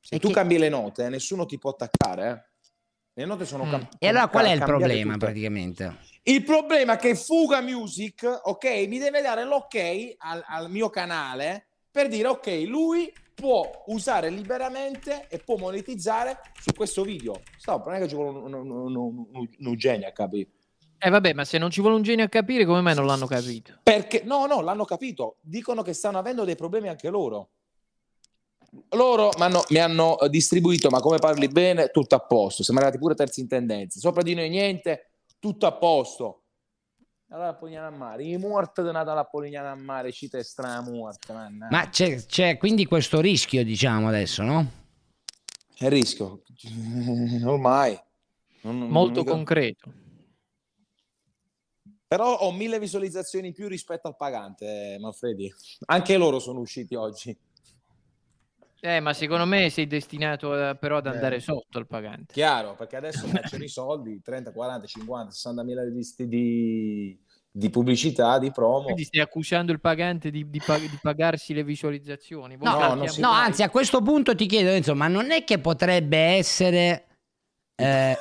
Se 0.00 0.16
E 0.16 0.18
tu 0.18 0.28
che- 0.28 0.34
cambi 0.34 0.58
le 0.58 0.68
note, 0.68 1.08
nessuno 1.08 1.46
ti 1.46 1.58
può 1.58 1.70
attaccare, 1.70 2.28
eh. 2.30 2.50
Le 3.14 3.24
note 3.26 3.44
sono 3.44 3.64
cam- 3.68 3.88
E 3.98 4.08
allora 4.08 4.28
qual 4.28 4.46
è 4.46 4.52
il 4.52 4.58
problema 4.64 5.12
tutte. 5.12 5.24
praticamente? 5.26 5.96
Il 6.22 6.42
problema 6.44 6.94
è 6.94 6.96
che 6.96 7.14
Fuga 7.14 7.60
Music, 7.60 8.24
ok, 8.44 8.64
mi 8.88 8.98
deve 8.98 9.20
dare 9.20 9.44
l'ok 9.44 9.74
al, 10.18 10.42
al 10.46 10.70
mio 10.70 10.88
canale 10.88 11.66
per 11.90 12.08
dire 12.08 12.28
ok, 12.28 12.64
lui 12.66 13.12
può 13.34 13.68
usare 13.88 14.30
liberamente 14.30 15.26
e 15.28 15.38
può 15.38 15.56
monetizzare 15.56 16.38
su 16.58 16.72
questo 16.72 17.02
video. 17.02 17.42
Stop, 17.58 17.84
non 17.86 17.96
è 17.96 17.98
che 17.98 18.08
ci 18.08 18.14
vuole 18.14 18.38
un, 18.38 18.54
un, 18.54 18.70
un, 18.70 18.96
un- 18.96 19.26
un- 19.32 19.48
un 19.58 20.04
a 20.06 20.12
Eh 21.04 21.10
vabbè, 21.10 21.32
ma 21.32 21.44
se 21.44 21.58
non 21.58 21.70
ci 21.70 21.80
vuole 21.80 21.96
un 21.96 22.02
genio 22.02 22.24
a 22.24 22.28
capire, 22.28 22.64
come 22.64 22.80
mai 22.80 22.94
non 22.94 23.06
l'hanno 23.06 23.26
capito? 23.26 23.72
Perché 23.82 24.22
no, 24.24 24.46
no, 24.46 24.60
l'hanno 24.60 24.84
capito. 24.84 25.38
Dicono 25.40 25.82
che 25.82 25.94
stanno 25.94 26.18
avendo 26.18 26.44
dei 26.44 26.54
problemi 26.54 26.86
anche 26.88 27.10
loro. 27.10 27.50
Loro 28.90 29.30
m'hanno- 29.36 29.64
mi 29.70 29.78
hanno 29.78 30.18
eh, 30.20 30.28
distribuito, 30.28 30.90
ma 30.90 31.00
come 31.00 31.18
parli 31.18 31.48
bene, 31.48 31.88
tutto 31.88 32.14
a 32.14 32.20
posto. 32.20 32.62
Siamo 32.62 32.78
arrivati 32.78 33.00
pure 33.02 33.16
terzi 33.16 33.40
in 33.40 33.48
tendenza. 33.48 33.98
Sopra 33.98 34.22
di 34.22 34.34
noi 34.34 34.48
niente, 34.48 35.10
tutto 35.40 35.66
a 35.66 35.72
posto. 35.72 36.44
Allora 37.30 37.54
Polignano 37.54 37.88
a 37.88 37.98
mare, 37.98 38.22
i 38.22 38.36
morti 38.36 38.82
di 38.82 38.92
Natale 38.92 39.20
a 39.20 39.24
Polignano 39.24 39.70
a 39.70 39.74
mare, 39.74 40.12
cita 40.12 40.38
è 40.38 40.44
strana 40.44 40.82
morta. 40.82 41.50
Ma 41.68 41.88
c'è, 41.88 42.24
c'è 42.26 42.58
quindi 42.58 42.84
questo 42.86 43.20
rischio, 43.20 43.64
diciamo 43.64 44.06
adesso, 44.06 44.42
no? 44.42 44.70
È 45.76 45.86
il 45.86 45.90
rischio. 45.90 46.42
Ormai. 47.44 47.98
Non- 48.60 48.78
non- 48.78 48.88
Molto 48.88 49.24
non 49.24 49.34
concreto. 49.34 49.92
Però 52.12 52.36
ho 52.40 52.52
mille 52.52 52.78
visualizzazioni 52.78 53.46
in 53.46 53.52
più 53.54 53.68
rispetto 53.68 54.06
al 54.06 54.16
pagante, 54.18 54.66
eh, 54.94 54.98
Manfredi. 54.98 55.50
Anche 55.86 56.18
loro 56.18 56.40
sono 56.40 56.60
usciti 56.60 56.94
oggi. 56.94 57.34
Eh, 58.80 59.00
ma 59.00 59.14
secondo 59.14 59.46
me 59.46 59.70
sei 59.70 59.86
destinato 59.86 60.52
eh, 60.70 60.76
però 60.76 60.98
ad 60.98 61.06
andare 61.06 61.36
Eh. 61.36 61.40
sotto 61.40 61.78
al 61.78 61.86
pagante. 61.86 62.34
Chiaro, 62.34 62.74
perché 62.74 62.96
adesso 62.96 63.26
facciano 63.28 63.64
i 63.64 63.68
soldi, 63.68 64.20
30, 64.20 64.52
40, 64.52 64.86
50, 64.86 65.30
60 65.32 65.62
mila 65.62 65.84
di, 65.84 66.02
di, 66.28 67.18
di 67.50 67.70
pubblicità, 67.70 68.38
di 68.38 68.50
promo. 68.50 68.82
Quindi 68.82 69.04
stai 69.04 69.22
accusando 69.22 69.72
il 69.72 69.80
pagante 69.80 70.30
di, 70.30 70.50
di 70.50 70.60
pag- 70.62 70.90
di 70.90 70.98
pagarsi 71.00 71.54
le 71.54 71.64
visualizzazioni. 71.64 72.58
Voi 72.58 72.68
No, 72.70 72.76
cantiamo- 72.78 73.26
no, 73.26 73.30
anzi, 73.32 73.62
a 73.62 73.70
questo 73.70 74.02
punto 74.02 74.34
ti 74.34 74.44
chiedo, 74.44 74.68
Enzo, 74.68 74.94
ma 74.94 75.08
non 75.08 75.30
è 75.30 75.44
che 75.44 75.58
potrebbe 75.60 76.18
essere 76.18 77.06
eh, 77.82 78.18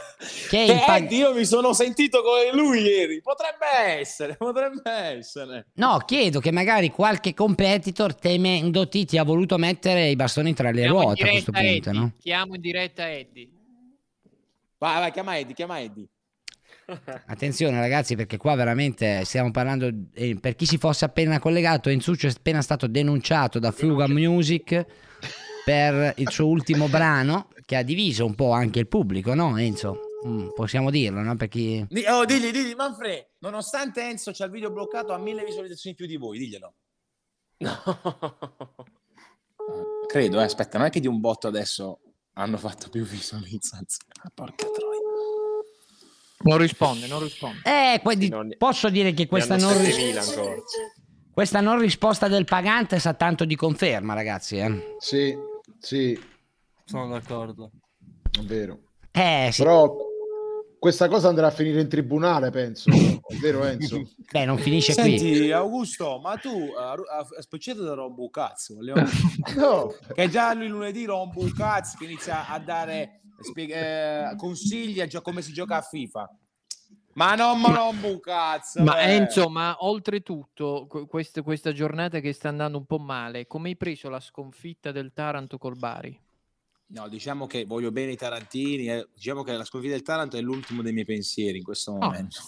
che 0.50 0.84
pag- 0.86 1.04
Eddie, 1.04 1.18
io 1.18 1.34
mi 1.34 1.46
sono 1.46 1.74
sentito 1.74 2.22
come 2.22 2.52
lui 2.54 2.82
ieri. 2.82 3.22
Potrebbe 3.22 4.00
essere, 4.00 4.36
potrebbe 4.36 4.90
essere. 4.90 5.68
No, 5.76 5.98
chiedo 6.06 6.40
che 6.40 6.52
magari 6.52 6.90
qualche 6.90 7.34
competitor 7.34 8.16
temendoti 8.16 9.06
ti 9.06 9.18
ha 9.18 9.24
voluto 9.24 9.58
mettere 9.58 10.10
i 10.10 10.16
bastoni 10.16 10.54
tra 10.54 10.72
le 10.72 10.82
Chiamo 10.82 11.02
ruote 11.02 11.24
a 11.24 11.30
questo 11.30 11.52
punto, 11.52 11.68
Eddie, 11.68 11.92
no? 11.92 12.12
Chiamo 12.20 12.56
in 12.56 12.62
diretta 12.62 13.12
Eddie. 13.12 13.50
Vai, 14.78 15.00
vai, 15.00 15.12
chiama 15.12 15.38
Eddie, 15.38 15.54
chiama 15.54 15.80
Eddie. 15.80 16.08
Attenzione 17.28 17.80
ragazzi 17.80 18.16
perché 18.16 18.38
qua 18.38 18.56
veramente 18.56 19.24
stiamo 19.24 19.52
parlando, 19.52 19.90
eh, 20.14 20.38
per 20.40 20.56
chi 20.56 20.66
si 20.66 20.78
fosse 20.78 21.06
appena 21.06 21.40
collegato, 21.40 21.90
Enzuccio 21.90 22.28
è 22.28 22.32
appena 22.36 22.62
stato 22.62 22.88
denunciato 22.88 23.60
da 23.60 23.72
Fuga 23.72 24.08
Music 24.08 24.86
per 25.64 26.14
il 26.18 26.30
suo 26.30 26.48
ultimo 26.48 26.88
brano 26.88 27.50
che 27.66 27.76
ha 27.76 27.84
diviso 27.84 28.26
un 28.26 28.36
po' 28.36 28.52
anche 28.52 28.80
il 28.80 28.88
pubblico, 28.88 29.34
no 29.34 29.58
Enzo? 29.58 30.00
Mm, 30.26 30.50
possiamo 30.54 30.92
dirlo, 30.92 31.22
no? 31.22 31.36
Per 31.36 31.48
chi... 31.48 31.86
Di- 31.90 32.06
oh, 32.08 32.26
digli, 32.26 32.52
digli, 32.52 32.74
Manfred, 32.76 33.30
nonostante 33.40 34.02
Enzo 34.08 34.32
c'ha 34.34 34.46
il 34.46 34.52
video 34.52 34.72
bloccato, 34.72 35.14
ha 35.14 35.18
mille 35.18 35.44
visualizzazioni 35.44 35.96
più 35.96 36.06
di 36.06 36.18
voi, 36.18 36.38
diglielo. 36.38 36.74
Credo, 40.08 40.40
eh, 40.40 40.44
aspetta, 40.44 40.78
non 40.78 40.88
è 40.88 40.90
che 40.90 41.00
di 41.00 41.08
un 41.08 41.20
botto 41.20 41.48
adesso 41.48 42.02
hanno 42.34 42.58
fatto 42.58 42.90
più 42.90 43.04
visualizzazioni. 43.04 44.12
Ah, 44.24 44.32
Porca 44.34 44.66
troia. 44.66 45.00
Non 46.44 46.58
risponde, 46.58 47.08
non 47.08 47.22
risponde. 47.22 47.62
Eh, 47.64 48.00
quindi 48.02 48.34
posso 48.58 48.90
dire 48.90 49.14
che 49.14 49.28
questa 49.28 49.58
non, 49.58 49.78
ris- 49.80 50.66
questa 51.32 51.62
non 51.62 51.80
risposta 51.80 52.28
del 52.28 52.46
pagante 52.46 53.00
sa 53.00 53.14
tanto 53.14 53.46
di 53.46 53.56
conferma, 53.56 54.14
ragazzi. 54.14 54.58
Eh? 54.58 54.96
Sì, 54.98 55.38
sì, 55.82 56.20
Sono 56.86 57.10
d'accordo. 57.10 57.72
è 58.40 58.44
vero. 58.44 58.80
Eh, 59.12 59.50
sì. 59.52 59.64
Però 59.64 59.96
questa 60.78 61.08
cosa 61.08 61.28
andrà 61.28 61.48
a 61.48 61.52
finire 61.52 61.82
in 61.82 61.90
tribunale, 61.90 62.50
penso. 62.52 62.90
È 62.92 63.36
vero, 63.42 63.64
Enzo? 63.66 64.02
Beh, 64.32 64.46
non 64.46 64.58
finisce 64.58 64.94
qui. 64.94 65.18
Senti, 65.18 65.52
Augusto, 65.52 66.20
ma 66.20 66.38
tu 66.38 66.50
uh, 66.50 67.42
specie 67.42 67.74
da 67.74 67.94
rombo 67.94 68.24
un 68.24 68.30
cazzo, 68.30 68.76
vogliamo... 68.76 69.04
no. 69.58 69.94
che 70.14 70.30
già 70.30 70.54
lui 70.54 70.68
lunedì 70.68 71.06
rombo 71.06 71.42
un 71.42 71.52
cazzo 71.52 71.98
che 71.98 72.06
inizia 72.06 72.48
a 72.48 72.60
dare 72.60 73.22
spieg- 73.40 73.74
eh, 73.74 74.34
consigli 74.38 75.02
a 75.02 75.08
gio- 75.08 75.22
come 75.22 75.42
si 75.42 75.52
gioca 75.52 75.78
a 75.78 75.82
FIFA. 75.82 76.30
Ma 77.14 77.36
non 77.36 77.60
me 77.60 77.72
lo 77.74 77.90
un 77.90 78.20
cazzo. 78.20 78.84
Ma 78.84 79.00
eh. 79.00 79.16
Enzo, 79.16 79.50
ma 79.50 79.76
oltretutto, 79.80 80.88
que- 80.88 81.06
quest- 81.08 81.42
questa 81.42 81.72
giornata 81.72 82.20
che 82.20 82.32
sta 82.34 82.50
andando 82.50 82.78
un 82.78 82.86
po' 82.86 83.00
male, 83.00 83.48
come 83.48 83.70
hai 83.70 83.78
preso 83.78 84.10
la 84.10 84.20
sconfitta 84.20 84.92
del 84.92 85.12
Taranto 85.14 85.58
col 85.58 85.78
Bari? 85.78 86.20
No, 86.94 87.08
diciamo 87.08 87.48
che 87.48 87.66
voglio 87.66 87.92
bene 87.92 88.12
i 88.12 88.18
Tarantini. 88.18 88.90
eh, 88.90 89.08
Diciamo 89.14 89.44
che 89.44 89.54
la 89.54 89.64
sconfitta 89.64 89.94
del 89.94 90.04
Taranto 90.04 90.38
è 90.38 90.42
l'ultimo 90.42 90.82
dei 90.82 90.92
miei 90.92 91.06
pensieri 91.06 91.58
in 91.58 91.64
questo 91.64 91.94
momento. 91.94 92.40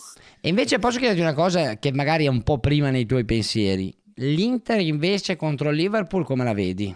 E 0.42 0.50
invece 0.50 0.80
posso 0.80 0.98
chiederti 0.98 1.22
una 1.22 1.34
cosa 1.34 1.78
che 1.78 1.94
magari 1.94 2.26
è 2.26 2.30
un 2.30 2.44
po' 2.44 2.60
prima 2.60 2.90
nei 2.90 3.06
tuoi 3.06 3.24
pensieri. 3.24 3.96
L'Inter 4.16 4.80
invece 4.82 5.36
contro 5.36 5.70
il 5.70 5.78
Liverpool 5.78 6.26
come 6.26 6.44
la 6.44 6.54
vedi? 6.54 6.94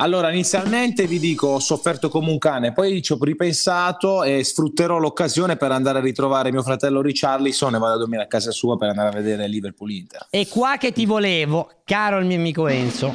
Allora, 0.00 0.30
inizialmente 0.30 1.08
vi 1.08 1.18
dico, 1.18 1.48
ho 1.48 1.58
sofferto 1.58 2.08
come 2.08 2.30
un 2.30 2.38
cane, 2.38 2.72
poi 2.72 3.02
ci 3.02 3.12
ho 3.12 3.18
ripensato 3.20 4.22
e 4.22 4.44
sfrutterò 4.44 4.98
l'occasione 4.98 5.56
per 5.56 5.72
andare 5.72 5.98
a 5.98 6.00
ritrovare 6.00 6.52
mio 6.52 6.62
fratello 6.62 7.02
Richarlison 7.02 7.74
e 7.74 7.78
vado 7.78 7.94
a 7.94 7.98
dormire 7.98 8.22
a 8.22 8.26
casa 8.28 8.52
sua 8.52 8.76
per 8.76 8.90
andare 8.90 9.08
a 9.08 9.10
vedere 9.12 9.48
Liverpool-Inter. 9.48 10.28
E 10.30 10.46
qua 10.46 10.76
che 10.76 10.92
ti 10.92 11.04
volevo, 11.04 11.68
caro 11.84 12.18
il 12.18 12.26
mio 12.26 12.36
amico 12.36 12.68
Enzo, 12.68 13.12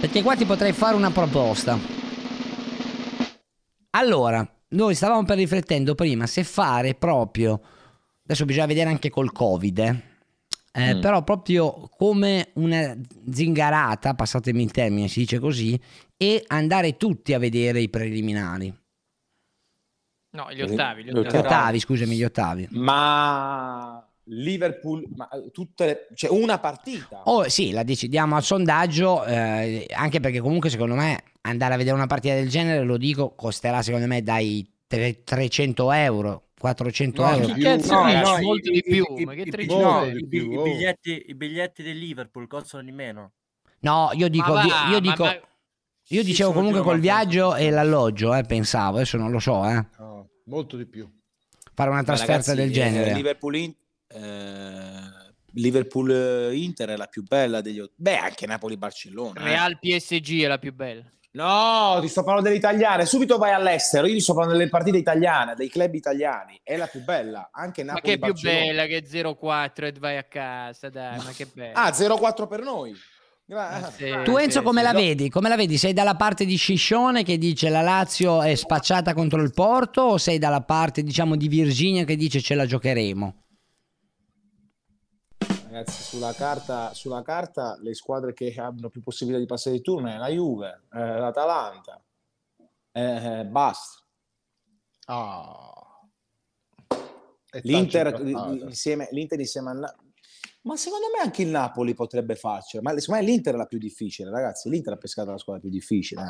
perché 0.00 0.22
qua 0.22 0.34
ti 0.34 0.46
potrei 0.46 0.72
fare 0.72 0.96
una 0.96 1.10
proposta. 1.10 1.78
Allora, 3.90 4.48
noi 4.68 4.94
stavamo 4.94 5.24
per 5.24 5.36
riflettendo 5.36 5.94
prima 5.94 6.26
se 6.26 6.42
fare 6.42 6.94
proprio, 6.94 7.60
adesso 8.22 8.46
bisogna 8.46 8.64
vedere 8.66 8.88
anche 8.88 9.10
col 9.10 9.30
Covid, 9.30 9.78
eh, 9.78 10.02
eh, 10.76 10.94
Mm. 10.94 11.00
però 11.00 11.22
proprio 11.22 11.88
come 11.96 12.48
una 12.54 12.96
zingarata, 13.30 14.14
passatemi 14.14 14.62
il 14.64 14.72
termine, 14.72 15.06
si 15.08 15.20
dice 15.20 15.38
così, 15.38 15.80
e 16.16 16.42
andare 16.48 16.96
tutti 16.96 17.32
a 17.32 17.38
vedere 17.38 17.80
i 17.80 17.88
preliminari. 17.88 18.74
No, 20.30 20.52
gli 20.52 20.62
ottavi. 20.62 21.04
Gli 21.04 21.06
Gli 21.10 21.12
Gli 21.12 21.18
ottavi. 21.18 21.36
ottavi, 21.38 21.78
scusami, 21.78 22.16
gli 22.16 22.24
ottavi. 22.24 22.68
Ma 22.72 24.04
Liverpool, 24.24 25.04
ma 25.14 25.28
eh, 25.28 25.50
tutte 25.52 25.86
le, 25.86 26.08
cioè 26.14 26.30
una 26.30 26.58
partita. 26.58 27.22
Oh 27.24 27.48
sì, 27.48 27.70
la 27.70 27.84
decidiamo 27.84 28.34
al 28.34 28.42
sondaggio, 28.42 29.24
eh, 29.24 29.86
anche 29.94 30.18
perché 30.18 30.40
comunque 30.40 30.70
secondo 30.70 30.96
me 30.96 31.22
andare 31.42 31.74
a 31.74 31.76
vedere 31.76 31.94
una 31.94 32.06
partita 32.06 32.34
del 32.34 32.48
genere, 32.48 32.82
lo 32.84 32.96
dico, 32.96 33.34
costerà 33.36 33.80
secondo 33.82 34.06
me 34.08 34.22
dai 34.24 34.68
tre- 34.88 35.22
300 35.22 35.92
euro, 35.92 36.48
400 36.64 37.20
No, 37.22 37.28
euro. 37.36 37.46
chi 37.54 37.60
cazzo 37.60 37.92
No, 37.94 38.10
no, 38.10 38.38
Molto 38.40 38.70
i- 38.70 38.72
di 38.72 38.82
più, 38.82 39.04
i- 39.18 39.24
ma 39.24 39.34
che 39.34 39.42
i- 39.42 39.50
300? 39.50 39.76
no, 39.82 40.10
di 40.10 40.18
i, 40.18 40.26
più, 40.26 40.50
i 40.52 40.62
biglietti, 40.62 41.24
i 41.26 41.34
biglietti 41.34 41.82
del 41.82 41.98
Liverpool 41.98 42.46
costano 42.46 42.82
di 42.82 42.90
meno. 42.90 43.32
No, 43.80 44.08
io 44.14 44.28
dico, 44.28 44.52
va, 44.52 44.88
io 44.90 44.98
dico, 44.98 45.24
ma- 45.24 45.34
io 45.34 46.20
Sì, 46.22 46.24
dicevo 46.24 46.52
comunque 46.52 46.80
col 46.80 47.00
viaggio 47.00 47.54
e 47.54 47.68
l'alloggio, 47.68 48.34
eh, 48.34 48.44
pensavo, 48.44 48.96
adesso 48.96 49.18
non 49.18 49.30
lo 49.30 49.40
so, 49.40 49.62
eh, 49.68 49.86
No, 49.98 50.30
molto 50.46 50.78
di 50.78 50.86
più. 50.86 51.06
fare 51.74 51.90
una 51.90 52.02
trasferta 52.02 52.32
ragazzi, 52.32 52.54
del 52.56 52.68
eh, 52.70 52.72
genere. 52.72 53.12
Liverpool, 53.12 53.56
in- 53.56 53.74
eh, 54.08 55.32
Liverpool 55.52 56.10
eh, 56.10 56.54
Inter 56.56 56.88
è 56.90 56.96
la 56.96 57.06
più 57.08 57.22
bella 57.24 57.60
degli 57.60 57.84
Beh, 57.94 58.16
anche 58.16 58.46
Napoli 58.46 58.78
Barcellona. 58.78 59.38
eh. 59.38 59.44
Real 59.44 59.78
PSG 59.78 60.44
è 60.44 60.46
la 60.46 60.58
più 60.58 60.72
bella. 60.72 61.04
No, 61.34 61.98
ti 62.00 62.06
sto 62.08 62.22
parlando 62.22 62.44
delle 62.48 62.58
italiane. 62.60 63.06
Subito 63.06 63.38
vai 63.38 63.52
all'estero. 63.52 64.06
Io 64.06 64.14
ti 64.14 64.20
sto 64.20 64.34
parlando 64.34 64.56
delle 64.56 64.70
partite 64.70 64.98
italiane, 64.98 65.54
dei 65.56 65.68
club 65.68 65.92
italiani. 65.94 66.60
È 66.62 66.76
la 66.76 66.86
più 66.86 67.02
bella. 67.02 67.48
Anche 67.52 67.82
Ma 67.82 67.94
Napoli 67.94 68.12
che 68.12 68.18
più 68.20 68.32
Barcellona. 68.32 68.64
bella 68.64 68.86
che 68.86 69.04
0-4 69.04 69.84
e 69.86 69.92
vai 69.98 70.16
a 70.16 70.22
casa, 70.22 70.88
dai, 70.90 71.16
ma 71.18 71.32
che 71.34 71.46
bella. 71.52 71.74
Ah, 71.74 71.90
0-4 71.92 72.46
per 72.46 72.62
noi. 72.62 72.94
Gra- 73.46 73.90
Sì, 73.94 74.10
Tu 74.24 74.36
Enzo 74.38 74.60
sì, 74.60 74.64
come 74.64 74.78
sì. 74.80 74.86
la 74.86 74.92
No, 74.92 74.98
vedi? 75.00 75.28
Come 75.28 75.48
la 75.50 75.56
vedi? 75.56 75.76
Sei 75.76 75.92
dalla 75.92 76.14
parte 76.14 76.44
di 76.46 76.56
Sciscione 76.56 77.24
che 77.24 77.36
dice 77.36 77.68
la 77.68 77.82
Lazio 77.82 78.40
è 78.40 78.54
spacciata 78.54 79.12
contro 79.12 79.42
il 79.42 79.52
Porto 79.52 80.00
o 80.02 80.18
sei 80.18 80.38
dalla 80.38 80.62
parte 80.62 81.02
diciamo 81.02 81.36
di 81.36 81.48
Virginia 81.48 82.04
che 82.04 82.16
dice 82.16 82.40
ce 82.40 82.54
la 82.54 82.64
giocheremo? 82.64 83.43
Ragazzi, 85.74 86.04
sulla 86.04 86.32
carta, 86.32 86.94
sulla 86.94 87.22
carta 87.22 87.76
le 87.80 87.94
squadre 87.94 88.32
che 88.32 88.54
hanno 88.56 88.90
più 88.90 89.02
possibilità 89.02 89.40
di 89.40 89.48
passare 89.48 89.74
di 89.74 89.82
turno 89.82 90.08
è 90.08 90.16
la 90.18 90.28
Juve, 90.28 90.82
eh, 90.92 91.18
l'Atalanta, 91.18 92.00
eh, 92.92 93.44
basta. 93.44 94.06
E 97.50 97.60
L'Inter, 97.64 98.20
insieme, 98.66 99.08
l'Inter 99.10 99.40
insieme 99.40 99.70
al 99.70 99.78
Na- 99.80 99.96
Ma 100.62 100.76
secondo 100.76 101.06
me 101.12 101.20
anche 101.20 101.42
il 101.42 101.48
Napoli 101.48 101.92
potrebbe 101.94 102.36
farcela. 102.36 102.80
Ma 102.80 102.96
secondo 103.00 103.20
me 103.22 103.26
l'Inter 103.26 103.54
è 103.54 103.56
la 103.56 103.66
più 103.66 103.78
difficile, 103.78 104.30
ragazzi. 104.30 104.70
L'Inter 104.70 104.92
ha 104.92 104.96
pescato 104.96 105.32
la 105.32 105.38
squadra 105.38 105.60
più 105.60 105.70
difficile. 105.70 106.22
eh. 106.22 106.26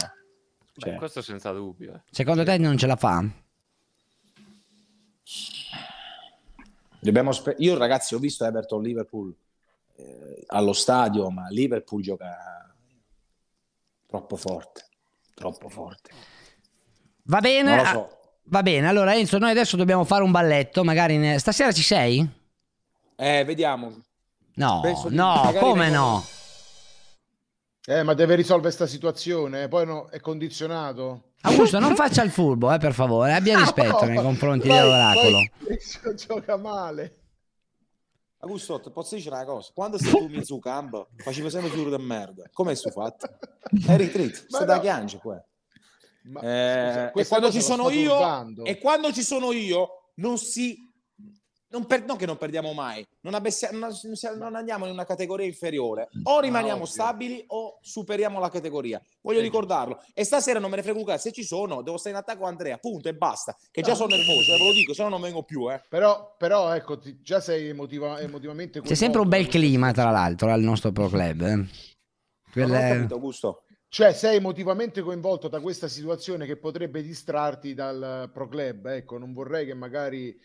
Beh, 0.75 0.81
Cioè, 0.81 0.95
questo 0.97 1.21
senza 1.21 1.53
dubbio. 1.53 1.93
eh. 1.97 2.03
Secondo 2.11 2.45
te 2.45 2.57
non 2.57 2.79
ce 2.79 2.87
la 2.87 2.97
fa? 2.97 3.23
Dobbiamo 7.05 7.33
spe- 7.33 7.55
Io, 7.59 7.77
ragazzi, 7.77 8.15
ho 8.15 8.19
visto 8.19 8.45
Everton 8.45 8.83
Liverpool 8.83 9.35
eh, 9.97 10.45
allo 10.47 10.73
stadio, 10.73 11.31
ma 11.31 11.49
Liverpool 11.49 12.03
gioca 12.03 12.75
troppo 14.07 14.37
forte. 14.37 14.87
Troppo 15.35 15.69
forte. 15.69 16.11
Va 17.25 17.41
bene? 17.41 17.77
Lo 17.77 17.83
ah, 17.83 17.93
so. 17.93 18.19
Va 18.45 18.63
bene, 18.63 18.89
allora 18.89 19.15
Enzo, 19.15 19.39
noi 19.39 19.51
adesso 19.51 19.77
dobbiamo 19.77 20.05
fare 20.05 20.23
un 20.23 20.31
balletto, 20.31 20.85
magari 20.85 21.17
ne- 21.17 21.39
stasera 21.39 21.73
ci 21.73 21.83
sei? 21.83 22.27
Eh, 23.17 23.45
vediamo. 23.45 24.03
No, 24.57 24.81
Penso 24.83 25.09
di- 25.09 25.17
no, 25.17 25.53
come 25.59 25.89
ne- 25.89 25.95
no? 25.97 26.25
Eh, 27.87 28.03
ma 28.03 28.15
deve 28.15 28.35
risolvere 28.35 28.75
questa 28.75 28.87
situazione, 28.87 29.69
poi 29.69 29.87
no- 29.87 30.09
è 30.09 30.21
condizionato. 30.21 31.33
Augusto, 31.47 31.79
non 31.79 31.95
faccia 31.95 32.23
il 32.23 32.31
furbo, 32.31 32.73
eh, 32.73 32.79
per 32.79 32.95
favore, 32.95 33.35
abbia 33.35 33.59
rispetto 33.59 34.05
No, 34.05 34.13
nei 34.13 34.23
confronti 34.23 34.67
dell'oracolo. 34.67 35.39
poi 35.63 36.15
gioca 36.17 36.57
male. 36.57 37.19
Augusto, 38.39 38.81
ti 38.81 38.91
posso 38.91 39.15
dire 39.17 39.29
una 39.31 39.45
cosa? 39.45 39.71
Quando 39.75 39.99
sei 39.99 40.11
tu 40.11 40.29
in 40.31 40.45
su 40.45 40.59
campo, 40.59 41.09
facevi 41.17 41.51
sempre 41.51 41.71
giro 41.71 41.95
di 41.95 42.03
merda. 42.03 42.45
Come 42.53 42.75
sto 42.75 42.91
fatto? 42.91 43.27
Eri 43.89 44.11
dritto, 44.11 44.41
Ma 44.51 44.57
stai 44.57 44.67
da 44.67 44.81
chiange 44.81 45.19
qua. 45.19 45.43
Ma, 46.25 46.41
Eh, 46.41 47.11
scusa, 47.11 47.25
e 47.25 47.29
quando 47.29 47.51
sta 47.61 47.91
io, 47.93 48.65
e 48.65 48.79
quando 48.79 49.13
ci 49.13 49.23
sono 49.23 49.53
io, 49.53 49.89
non 50.17 50.39
si. 50.39 50.93
Non, 51.75 51.87
per- 51.87 52.05
non 52.05 52.17
che 52.17 52.25
non 52.25 52.37
perdiamo 52.37 52.73
mai, 52.73 53.05
non, 53.23 53.35
abbessia- 53.35 53.71
non- 53.73 53.91
non 54.39 54.55
andiamo 54.55 54.87
in 54.87 54.93
una 54.93 55.05
categoria 55.05 55.45
inferiore. 55.45 56.09
O 56.23 56.39
rimaniamo 56.39 56.83
ovvio. 56.83 56.93
stabili 56.93 57.45
o 57.49 57.79
superiamo 57.83 58.39
la 58.39 58.49
categoria. 58.49 59.03
Voglio 59.23 59.41
ricordarlo. 59.41 60.01
E 60.15 60.23
stasera 60.23 60.61
non 60.61 60.71
me 60.71 60.77
ne 60.77 60.83
frego 60.85 61.01
un. 61.01 61.19
Se 61.19 61.33
ci 61.33 61.43
sono, 61.43 61.83
devo 61.83 61.97
stare 61.97 62.15
in 62.15 62.21
attacco 62.21 62.45
a 62.45 62.49
Andrea. 62.49 62.79
Punto 62.79 63.09
e 63.09 63.15
basta. 63.15 63.57
Che 63.73 63.83
già 63.83 63.91
No, 63.91 63.97
sono 63.97 64.15
nervoso, 64.15 64.55
eh, 64.55 64.59
ve 64.59 64.65
lo 64.67 64.73
dico, 64.73 64.95
se 64.95 65.03
no 65.03 65.09
non 65.09 65.21
vengo 65.21 65.43
più. 65.43 65.69
Eh. 65.73 65.83
Però, 65.89 66.37
però 66.39 66.73
ecco, 66.73 66.97
ti- 66.97 67.21
già 67.23 67.41
sei 67.41 67.69
emotiva- 67.69 68.21
emotivamente 68.21 68.81
C'è 68.81 68.95
sempre 68.95 69.21
un 69.21 69.29
bel 69.29 69.49
clima, 69.49 69.91
tra 69.93 70.11
l'altro, 70.13 70.53
al 70.53 70.61
nostro 70.61 70.93
Pro 70.93 71.09
Club. 71.09 71.41
eh. 71.43 71.55
Non 71.55 71.67
ho 71.67 71.69
Quelle- 72.53 72.79
capito, 72.79 73.15
Augusto. 73.15 73.63
Cioè, 73.89 74.13
sei 74.13 74.37
emotivamente 74.37 75.03
coinvolto 75.03 75.49
da 75.49 75.61
questa 75.61 75.87
situazione 75.89 76.47
che 76.47 76.57
potrebbe 76.57 77.03
distrarti 77.03 77.75
dal 77.75 78.29
pro 78.33 78.49
club. 78.49 78.87
Ecco, 78.87 79.19
non 79.19 79.33
vorrei 79.33 79.67
che 79.67 79.75
magari 79.75 80.37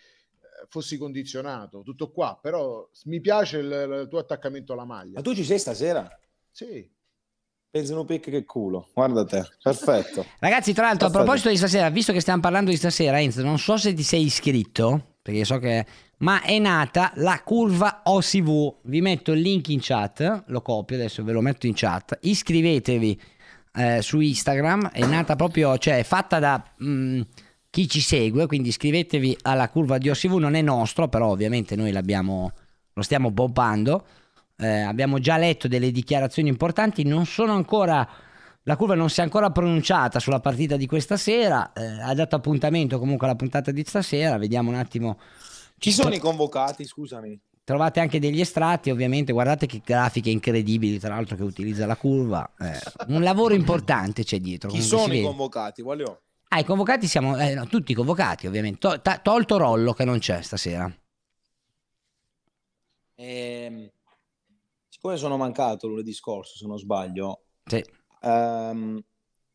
fossi 0.68 0.98
condizionato. 0.98 1.82
Tutto 1.84 2.12
qua, 2.12 2.38
però 2.42 2.90
mi 3.06 3.22
piace 3.22 3.60
il, 3.60 4.02
il 4.02 4.08
tuo 4.10 4.20
attaccamento 4.20 4.74
alla 4.74 4.86
maglia. 4.86 5.14
Ma 5.16 5.22
tu 5.22 5.34
ci 5.34 5.44
sei 5.44 5.60
stasera? 5.60 6.08
Sì. 6.52 6.90
Pensano 7.72 8.04
picche 8.04 8.32
che 8.32 8.46
culo. 8.46 8.90
Guarda 8.94 9.24
te, 9.26 9.48
perfetto. 9.62 10.26
Ragazzi, 10.40 10.74
tra 10.74 10.88
l'altro, 10.88 11.08
a 11.08 11.10
Perfetto. 11.10 11.24
proposito 11.24 11.50
di 11.50 11.58
stasera, 11.58 11.90
visto 11.90 12.12
che 12.12 12.20
stiamo 12.20 12.42
parlando 12.42 12.72
di 12.72 12.78
stasera, 12.78 13.22
Enzo, 13.22 13.44
non 13.44 13.60
so 13.60 13.78
se 13.78 13.94
ti 13.94 14.04
sei 14.04 14.24
iscritto, 14.24 15.18
perché 15.22 15.46
so 15.46 15.58
che... 15.60 15.86
Ma 16.20 16.42
è 16.42 16.60
nata 16.60 17.14
la 17.16 17.42
curva 17.44 18.02
OCV. 18.04 18.80
Vi 18.84 19.00
metto 19.00 19.32
il 19.32 19.40
link 19.40 19.70
in 19.70 19.80
chat, 19.82 20.44
lo 20.48 20.62
copio 20.62 20.98
adesso, 20.98 21.24
ve 21.24 21.32
lo 21.32 21.40
metto 21.40 21.66
in 21.66 21.74
chat. 21.74 22.18
Iscrivetevi 22.22 23.22
eh, 23.76 24.02
su 24.02 24.20
Instagram, 24.20 24.90
è 24.90 25.06
nata 25.06 25.38
proprio, 25.38 25.78
cioè 25.78 26.00
è 26.00 26.04
fatta 26.04 26.40
da 26.40 26.62
mm, 26.84 27.22
chi 27.70 27.88
ci 27.88 28.02
segue, 28.02 28.48
quindi 28.48 28.70
iscrivetevi 28.70 29.38
alla 29.44 29.70
curva 29.70 29.98
di 29.98 30.10
OCV, 30.10 30.38
non 30.38 30.56
è 30.56 30.62
nostro, 30.62 31.08
però 31.08 31.28
ovviamente 31.28 31.76
noi 31.76 31.92
l'abbiamo, 31.92 32.52
lo 32.94 33.02
stiamo 33.02 33.32
pompando. 33.32 34.06
Eh, 34.58 34.82
abbiamo 34.82 35.20
già 35.20 35.38
letto 35.38 35.68
delle 35.68 35.92
dichiarazioni 35.92 36.50
importanti, 36.50 37.04
non 37.04 37.26
sono 37.26 37.54
ancora... 37.54 38.08
La 38.64 38.76
curva 38.76 38.94
non 38.94 39.10
si 39.10 39.22
è 39.22 39.24
ancora 39.24 39.50
pronunciata 39.52 40.20
sulla 40.20 40.42
partita 40.42 40.76
di 40.76 40.86
questa 40.86 41.18
sera, 41.18 41.72
eh, 41.74 42.02
ha 42.02 42.14
dato 42.14 42.36
appuntamento 42.36 43.00
comunque 43.00 43.26
alla 43.26 43.36
puntata 43.36 43.72
di 43.72 43.84
stasera, 43.88 44.38
vediamo 44.38 44.70
un 44.70 44.76
attimo. 44.76 45.18
Ci 45.78 45.92
sono 45.92 46.14
i 46.14 46.20
convocati, 46.20 46.86
scusami. 46.86 47.40
Trovate 47.64 48.00
anche 48.00 48.20
degli 48.20 48.42
estratti, 48.42 48.92
ovviamente, 48.92 49.32
guardate 49.32 49.66
che 49.66 49.82
grafiche 49.84 50.30
incredibili, 50.30 51.00
tra 51.00 51.16
l'altro 51.16 51.36
che 51.36 51.44
utilizza 51.44 51.86
la 51.86 51.96
curva. 51.96 52.52
eh, 52.60 52.80
un 53.08 53.24
lavoro 53.24 53.54
importante 53.54 54.24
c'è 54.24 54.40
dietro. 54.40 54.70
Chi 54.70 54.82
sono 54.82 55.06
i 55.06 55.10
vede. 55.18 55.24
convocati? 55.24 55.82
Voglio. 55.82 56.22
Ah, 56.52 56.60
i 56.60 56.66
convocati 56.66 57.08
siamo 57.08 57.38
eh, 57.38 57.54
no, 57.54 57.68
tutti 57.68 57.94
convocati, 57.94 58.48
ovviamente. 58.48 58.80
To- 58.80 59.00
ta- 59.02 59.20
tolto 59.20 59.58
Rollo 59.58 59.94
che 59.94 60.04
non 60.04 60.18
c'è 60.18 60.42
stasera. 60.42 60.92
Ehm, 63.16 63.88
siccome 64.90 65.18
sono 65.18 65.38
mancato 65.38 65.88
lunedì 65.88 66.12
scorso, 66.14 66.58
se 66.58 66.66
non 66.66 66.80
sbaglio, 66.80 67.44
Sì. 67.66 67.84
ehm, 68.22 69.00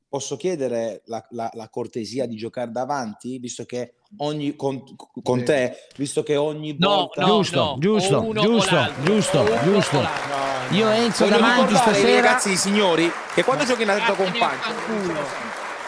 posso 0.09 0.37
chiedere 0.37 1.03
la, 1.07 1.27
la- 1.31 1.51
la 1.55 1.69
cortesia 1.69 2.27
di 2.27 2.37
giocare 2.37 2.71
davanti, 2.71 3.39
visto 3.39 3.65
che 3.65 3.95
ogni 4.19 4.55
con, 4.55 4.85
con 5.21 5.39
Sì. 5.41 5.45
te, 5.47 5.77
visto 5.97 6.23
che 6.23 6.37
ogni 6.37 6.77
No, 6.79 6.89
volta 7.11 7.23
no, 7.23 7.27
giusto, 7.27 7.57
no, 7.57 7.77
giusto, 7.81 8.23
uno 8.23 8.41
giusto, 8.41 8.93
giusto, 9.03 9.41
uno 9.41 9.62
giusto. 9.65 10.03
Io 10.71 10.89
Enzo 10.91 11.25
Voglio 11.25 11.39
davanti 11.39 11.75
stasera. 11.75 12.21
ragazzi, 12.21 12.57
signori, 12.57 13.11
che 13.35 13.43
quando 13.43 13.65
giochi 13.65 13.83
in 13.83 13.91
attacco 13.91 14.15
con 14.15 14.33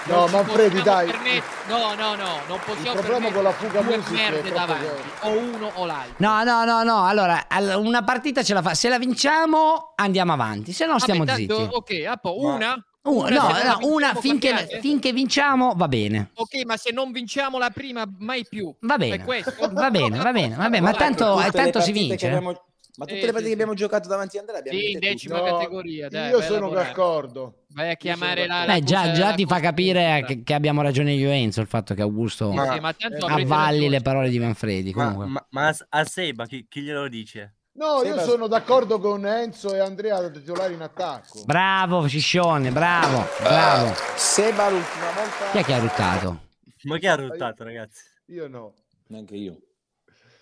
No, 0.09 0.27
Manfredi, 0.29 0.83
dai. 0.83 1.11
permet- 1.11 1.43
No, 1.69 1.95
no, 1.95 2.15
no, 2.15 2.39
non 2.47 2.59
possiamo 2.65 2.99
Il 3.01 3.05
problema 3.05 3.33
con 3.33 3.43
la 3.43 3.51
fuga 3.53 3.81
due 3.81 3.97
merde 4.11 4.51
proprio 4.51 4.53
davanti, 4.55 4.85
che- 5.21 5.27
o 5.27 5.31
uno 5.39 5.71
o 5.75 5.85
l'altro. 5.85 6.15
No, 6.19 6.45
no, 6.45 6.65
no, 6.65 6.83
no. 6.85 7.05
Allora, 7.05 7.47
all- 7.49 7.75
una 7.85 8.05
partita 8.05 8.43
ce 8.45 8.55
la 8.55 8.63
fa. 8.63 8.75
Se 8.75 8.89
la 8.89 8.99
vinciamo, 8.99 9.93
andiamo 9.97 10.33
avanti. 10.33 10.73
Se 10.73 10.87
no, 10.87 10.99
stiamo 11.01 11.25
Vabbè, 11.25 11.47
tanto- 11.47 11.61
zitti. 11.61 11.75
Ok, 11.75 12.07
a 12.09 12.17
po', 12.17 12.37
Ma- 12.41 12.55
una? 12.55 12.87
Una, 13.07 13.29
no, 13.29 13.43
no, 13.43 13.49
vinciamo, 13.53 13.79
una 13.95 14.15
finché, 14.17 14.49
cambiate? 14.49 14.81
finché 14.81 15.13
vinciamo 15.13 15.75
va 15.77 15.87
bene. 15.87 16.31
Ok, 16.35 16.65
ma 16.65 16.77
se 16.77 16.91
non 16.93 17.13
vinciamo 17.13 17.57
la 17.57 17.71
prima, 17.71 18.05
mai 18.19 18.45
più. 18.49 18.75
Va 18.81 18.97
bene. 18.97 19.25
Va 19.71 19.91
bene, 19.91 20.19
va 20.19 20.33
bene, 20.33 20.57
va 20.57 20.69
bene. 20.69 20.81
Ma 20.81 20.93
tanto, 20.93 21.41
eh, 21.41 21.51
tanto 21.53 21.81
si 21.81 21.93
vince. 21.93 22.27
eh. 22.27 22.29
abbiamo- 22.31 22.61
ma 22.97 23.05
tutte 23.07 23.21
Sì, 23.21 23.27
le 23.27 23.33
partite 23.33 23.43
sì, 23.43 23.47
che 23.49 23.53
abbiamo 23.55 23.75
giocato 23.75 24.09
davanti 24.09 24.37
a 24.37 24.41
Andrea 24.41 24.59
abbiamo 24.59 24.79
Sì, 24.79 24.93
in 24.93 24.99
decima 24.99 25.39
No, 25.39 25.45
categoria, 25.45 26.09
dai, 26.09 26.29
io 26.29 26.41
sono 26.43 26.61
lavorare. 26.61 26.93
d'accordo. 26.93 27.55
Vai 27.69 27.91
a 27.91 27.97
chiamare 27.97 28.47
la, 28.47 28.65
la 28.65 28.73
Beh, 28.75 28.83
già, 28.85 29.13
già 29.13 29.35
ti 29.35 29.45
fa 29.45 29.61
capire 29.61 30.25
che, 30.25 30.43
che 30.43 30.55
abbiamo 30.55 30.83
ragione 30.83 31.13
io 31.13 31.31
Enzo 31.31 31.61
il 31.61 31.67
fatto 31.67 31.95
che 31.95 32.03
Augusto 32.03 32.51
Sì, 32.51 32.59
sì, 32.73 32.81
ma 32.81 32.95
avvalli 33.35 33.89
le 33.89 34.01
parole 34.01 34.31
di 34.31 34.39
Manfredi. 34.39 34.93
Ma, 34.93 35.05
Comunque. 35.05 35.27
ma- 35.27 35.47
ma 35.51 35.69
a, 35.69 35.77
a 35.91 36.05
Seba 36.05 36.47
chi, 36.47 36.67
chi 36.69 36.81
glielo 36.81 37.09
dice? 37.09 37.57
No, 37.73 38.01
Sì, 38.01 38.09
io 38.09 38.15
ma- 38.15 38.23
sono 38.23 38.47
d'accordo 38.47 38.99
con 38.99 39.27
Enzo 39.27 39.75
e 39.75 39.79
Andrea 39.81 40.21
da 40.21 40.31
titolare 40.31 40.73
in 40.73 40.81
attacco. 40.81 41.45
Bravo, 41.45 42.09
Ciscione, 42.09 42.71
bravo, 42.73 43.25
bravo. 43.43 43.93
Seba 44.17 44.71
l'ultima 44.71 45.11
volta 45.13 45.51
Chi 45.53 45.59
è 45.59 45.65
che 45.65 45.73
ha 45.75 45.79
ruttato? 45.79 46.41
Ma 46.85 46.99
chi 46.99 47.07
ha 47.07 47.17
ruttato, 47.17 47.65
ragazzi? 47.65 48.05
Io 48.27 48.49
no. 48.49 48.73
neanche 49.09 49.37
io. 49.37 49.61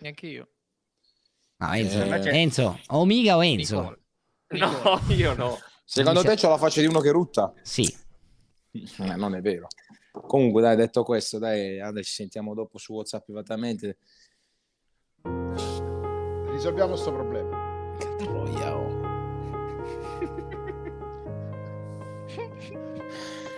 Neanche 0.00 0.26
io. 0.28 0.48
No, 1.56 1.72
Enzo, 1.72 2.02
Eh, 2.02 2.40
Enzo, 2.40 2.78
o 2.88 3.04
Miga 3.04 3.36
o 3.36 3.42
Enzo? 3.42 3.98
No, 4.48 5.00
io 5.08 5.34
no. 5.34 5.58
Secondo 5.84 6.22
te 6.22 6.34
c'ho 6.36 6.48
la 6.48 6.58
faccia 6.58 6.80
di 6.80 6.86
uno 6.86 7.00
che 7.00 7.10
rutta? 7.10 7.52
Sì. 7.62 7.84
Eh, 8.72 9.16
non 9.16 9.34
è 9.34 9.40
vero. 9.40 9.68
Comunque, 10.10 10.62
dai, 10.62 10.76
detto 10.76 11.02
questo, 11.02 11.38
dai, 11.38 11.80
adesso 11.80 12.08
ci 12.08 12.14
sentiamo 12.14 12.54
dopo 12.54 12.78
su 12.78 12.92
WhatsApp 12.92 13.24
privatamente. 13.24 13.98
Risolviamo 16.50 16.96
sto 16.96 17.12
problema. 17.12 17.94
Troia, 18.18 18.76
oh. 18.76 19.02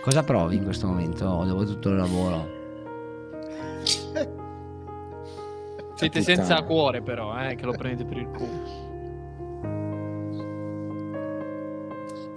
Cosa 0.01 0.23
provi 0.23 0.55
in 0.55 0.63
questo 0.63 0.87
momento 0.87 1.43
dopo 1.45 1.65
tutto 1.65 1.89
il 1.89 1.95
lavoro? 1.97 2.56
Siete 5.97 6.19
Puttana. 6.19 6.37
senza 6.45 6.63
cuore 6.63 7.01
però, 7.01 7.35
eh, 7.39 7.55
che 7.55 7.65
lo 7.65 7.71
prendete 7.73 8.05
per 8.07 8.17
il 8.17 8.27
culo. 8.29 8.85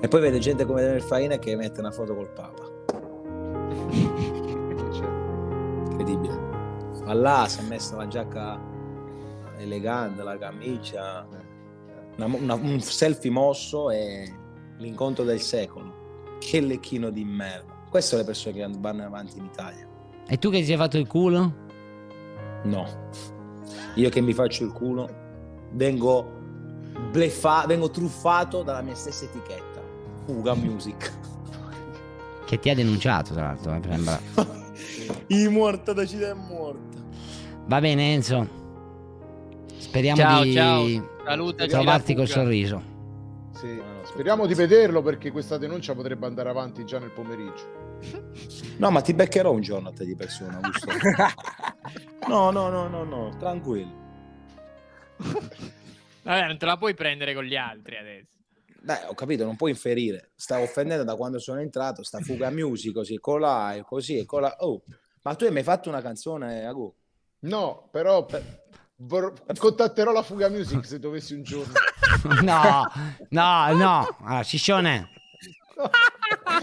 E 0.02 0.08
poi 0.08 0.20
vede 0.20 0.38
gente 0.38 0.64
come 0.64 0.80
Daniel 0.80 1.02
Faina 1.02 1.36
che 1.38 1.54
mette 1.56 1.78
una 1.80 1.90
foto 1.90 2.14
col 2.14 2.28
Papa. 2.32 2.68
Incredibile. 5.90 6.38
Ma 7.04 7.12
là 7.12 7.44
si 7.46 7.60
è 7.60 7.68
messa 7.68 7.96
la 7.96 8.06
giacca 8.08 8.58
elegante, 9.58 10.22
la 10.22 10.38
camicia, 10.38 11.26
una- 12.16 12.26
una- 12.36 12.54
un 12.54 12.80
selfie 12.80 13.30
mosso 13.30 13.90
e 13.90 14.32
l'incontro 14.78 15.24
del 15.24 15.40
secolo. 15.40 15.98
Che 16.38 16.60
lecchino 16.60 17.10
di 17.10 17.24
merda. 17.24 17.74
Queste 17.90 18.10
sono 18.10 18.20
le 18.22 18.26
persone 18.26 18.54
che 18.54 18.66
vanno 18.78 19.04
avanti 19.04 19.36
in 19.36 19.44
Italia. 19.44 19.86
E 20.26 20.38
tu 20.38 20.48
che 20.50 20.58
ti 20.60 20.64
sei 20.64 20.76
fatto 20.76 20.96
il 20.96 21.06
culo? 21.06 21.52
No. 22.62 22.86
Io 23.94 24.08
che 24.08 24.20
mi 24.20 24.32
faccio 24.32 24.64
il 24.64 24.72
culo 24.72 25.08
vengo 25.72 26.38
bleffa- 27.10 27.64
vengo 27.66 27.90
truffato 27.90 28.62
dalla 28.62 28.82
mia 28.82 28.94
stessa 28.94 29.24
etichetta. 29.24 29.80
Fuga 30.26 30.54
Music. 30.54 31.12
Che 32.44 32.58
ti 32.58 32.68
ha 32.70 32.74
denunciato, 32.74 33.32
tra 33.32 33.42
l'altro. 33.44 33.74
eh, 33.74 33.80
sembra. 33.82 34.20
I 35.28 35.48
morta 35.48 35.92
da 35.92 36.04
città 36.04 36.30
è 36.30 36.34
morta. 36.34 36.98
Va 37.66 37.80
bene, 37.80 38.12
Enzo. 38.12 38.48
Speriamo 39.76 40.20
Ciao, 40.20 40.42
di 40.42 40.52
ciao. 40.52 40.86
Salutaci 41.24 41.70
trovarti 41.70 42.14
col 42.14 42.28
sorriso. 42.28 42.82
Sì. 43.52 43.80
Speriamo 44.10 44.46
di 44.46 44.54
vederlo 44.54 45.02
perché 45.02 45.30
questa 45.30 45.56
denuncia 45.56 45.94
potrebbe 45.94 46.26
andare 46.26 46.48
avanti 46.48 46.84
già 46.84 46.98
nel 46.98 47.12
pomeriggio. 47.12 47.98
No, 48.78 48.90
ma 48.90 49.00
ti 49.02 49.14
beccherò 49.14 49.52
un 49.52 49.60
giorno 49.60 49.90
a 49.90 49.92
te 49.92 50.04
di 50.04 50.16
persona, 50.16 50.56
Augusto. 50.56 50.88
no, 52.26 52.50
no, 52.50 52.68
no, 52.68 52.88
no, 52.88 53.04
no, 53.04 53.36
tranquillo. 53.38 53.98
Vabbè, 56.22 56.46
non 56.48 56.58
te 56.58 56.66
la 56.66 56.76
puoi 56.76 56.94
prendere 56.94 57.34
con 57.34 57.44
gli 57.44 57.54
altri 57.54 57.98
adesso. 57.98 58.36
Dai, 58.82 58.98
ho 59.06 59.14
capito, 59.14 59.44
non 59.44 59.54
puoi 59.54 59.70
inferire. 59.70 60.32
Sta 60.34 60.58
offendendo 60.58 61.04
da 61.04 61.14
quando 61.14 61.38
sono 61.38 61.60
entrato, 61.60 62.02
sta 62.02 62.18
fuga 62.18 62.50
music, 62.50 62.92
così, 62.92 63.16
colà, 63.18 63.74
e 63.74 63.82
così, 63.82 64.18
e 64.18 64.24
colà. 64.26 64.56
Oh, 64.58 64.82
ma 65.22 65.36
tu 65.36 65.44
hai 65.44 65.52
mai 65.52 65.62
fatto 65.62 65.88
una 65.88 66.02
canzone, 66.02 66.66
Agu? 66.66 66.92
No, 67.42 67.88
però 67.92 68.26
vor- 68.28 68.59
contatterò 69.58 70.12
la 70.12 70.22
Fuga 70.22 70.48
Music 70.48 70.84
se 70.86 70.98
dovessi 70.98 71.34
un 71.34 71.42
giorno. 71.42 71.72
No, 72.42 72.86
no, 73.30 73.72
no. 73.72 74.16
Allora, 74.24 74.42
Ciccione. 74.42 75.08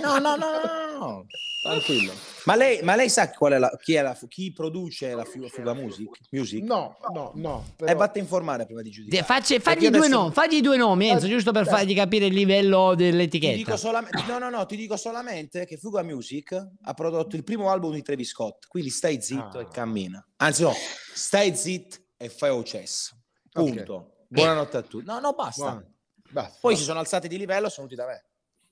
No, 0.02 0.20
no, 0.20 0.36
no, 0.36 0.36
no, 0.36 0.98
no. 1.00 1.26
Tranquillo. 1.64 2.14
Ma 2.46 2.56
lei, 2.56 2.82
ma 2.84 2.96
lei 2.96 3.10
sa 3.10 3.30
qual 3.32 3.54
è 3.54 3.58
la, 3.58 3.72
chi, 3.82 3.94
è 3.96 4.02
la, 4.02 4.16
chi 4.28 4.52
produce 4.52 5.14
la 5.16 5.24
fu- 5.24 5.48
fuga 5.48 5.74
music? 5.74 6.20
music? 6.32 6.64
No, 6.64 6.98
no, 7.14 7.32
no. 7.36 7.66
E 7.78 7.86
Però... 7.86 7.98
vatti 7.98 8.20
a 8.20 8.22
informare 8.22 8.66
prima 8.66 8.82
di 8.84 8.92
giudicare. 8.92 9.22
De- 9.22 9.26
facci- 9.28 9.60
Perché 9.60 9.80
fagli, 9.80 9.90
due 9.90 9.98
adesso- 10.06 10.18
nomi, 10.20 10.34
fagli 10.34 10.62
due 10.62 10.78
nomi, 10.78 11.08
Enzo, 11.08 11.28
giusto 11.28 11.52
per 11.52 11.64
Eh, 11.64 11.70
fargli 11.70 11.96
capire 11.96 12.26
il 12.28 12.34
livello 12.34 12.94
Ti 12.96 13.04
dell'etichetta. 13.04 13.56
dico 13.56 13.78
solamente, 13.78 14.24
no, 14.28 14.38
no, 14.38 14.50
no, 14.50 14.66
ti 14.68 14.76
dico 14.76 14.96
solamente 14.98 15.66
che 15.66 15.78
Fuga 15.78 16.04
Music 16.04 16.52
ha 16.84 16.94
prodotto 16.94 17.36
il 17.36 17.44
primo 17.44 17.72
album 17.72 17.94
di 17.94 18.04
Travis 18.04 18.30
Scott, 18.30 18.68
quindi 18.68 18.90
stai 18.92 19.22
zitto 19.22 19.58
Ah. 19.58 19.62
e 19.62 19.68
cammina. 19.72 20.24
Anzi, 20.38 20.62
no, 20.64 20.74
stai 21.14 21.56
zitto 21.56 21.98
e 22.18 22.30
fai 22.30 22.50
OCS. 22.50 23.16
Punto. 23.52 23.94
Ok. 23.94 24.06
Buonanotte 24.28 24.78
a 24.78 24.82
tutti. 24.82 25.06
No, 25.06 25.20
no, 25.20 25.34
basta. 25.34 25.64
Buono. 25.64 25.86
Basta. 26.30 26.58
Poi 26.60 26.76
si 26.76 26.84
sono 26.84 27.00
alzati 27.00 27.28
di 27.28 27.38
livello, 27.38 27.70
sono 27.70 27.88
venuti 27.88 27.96
da 27.96 28.12
me. 28.12 28.24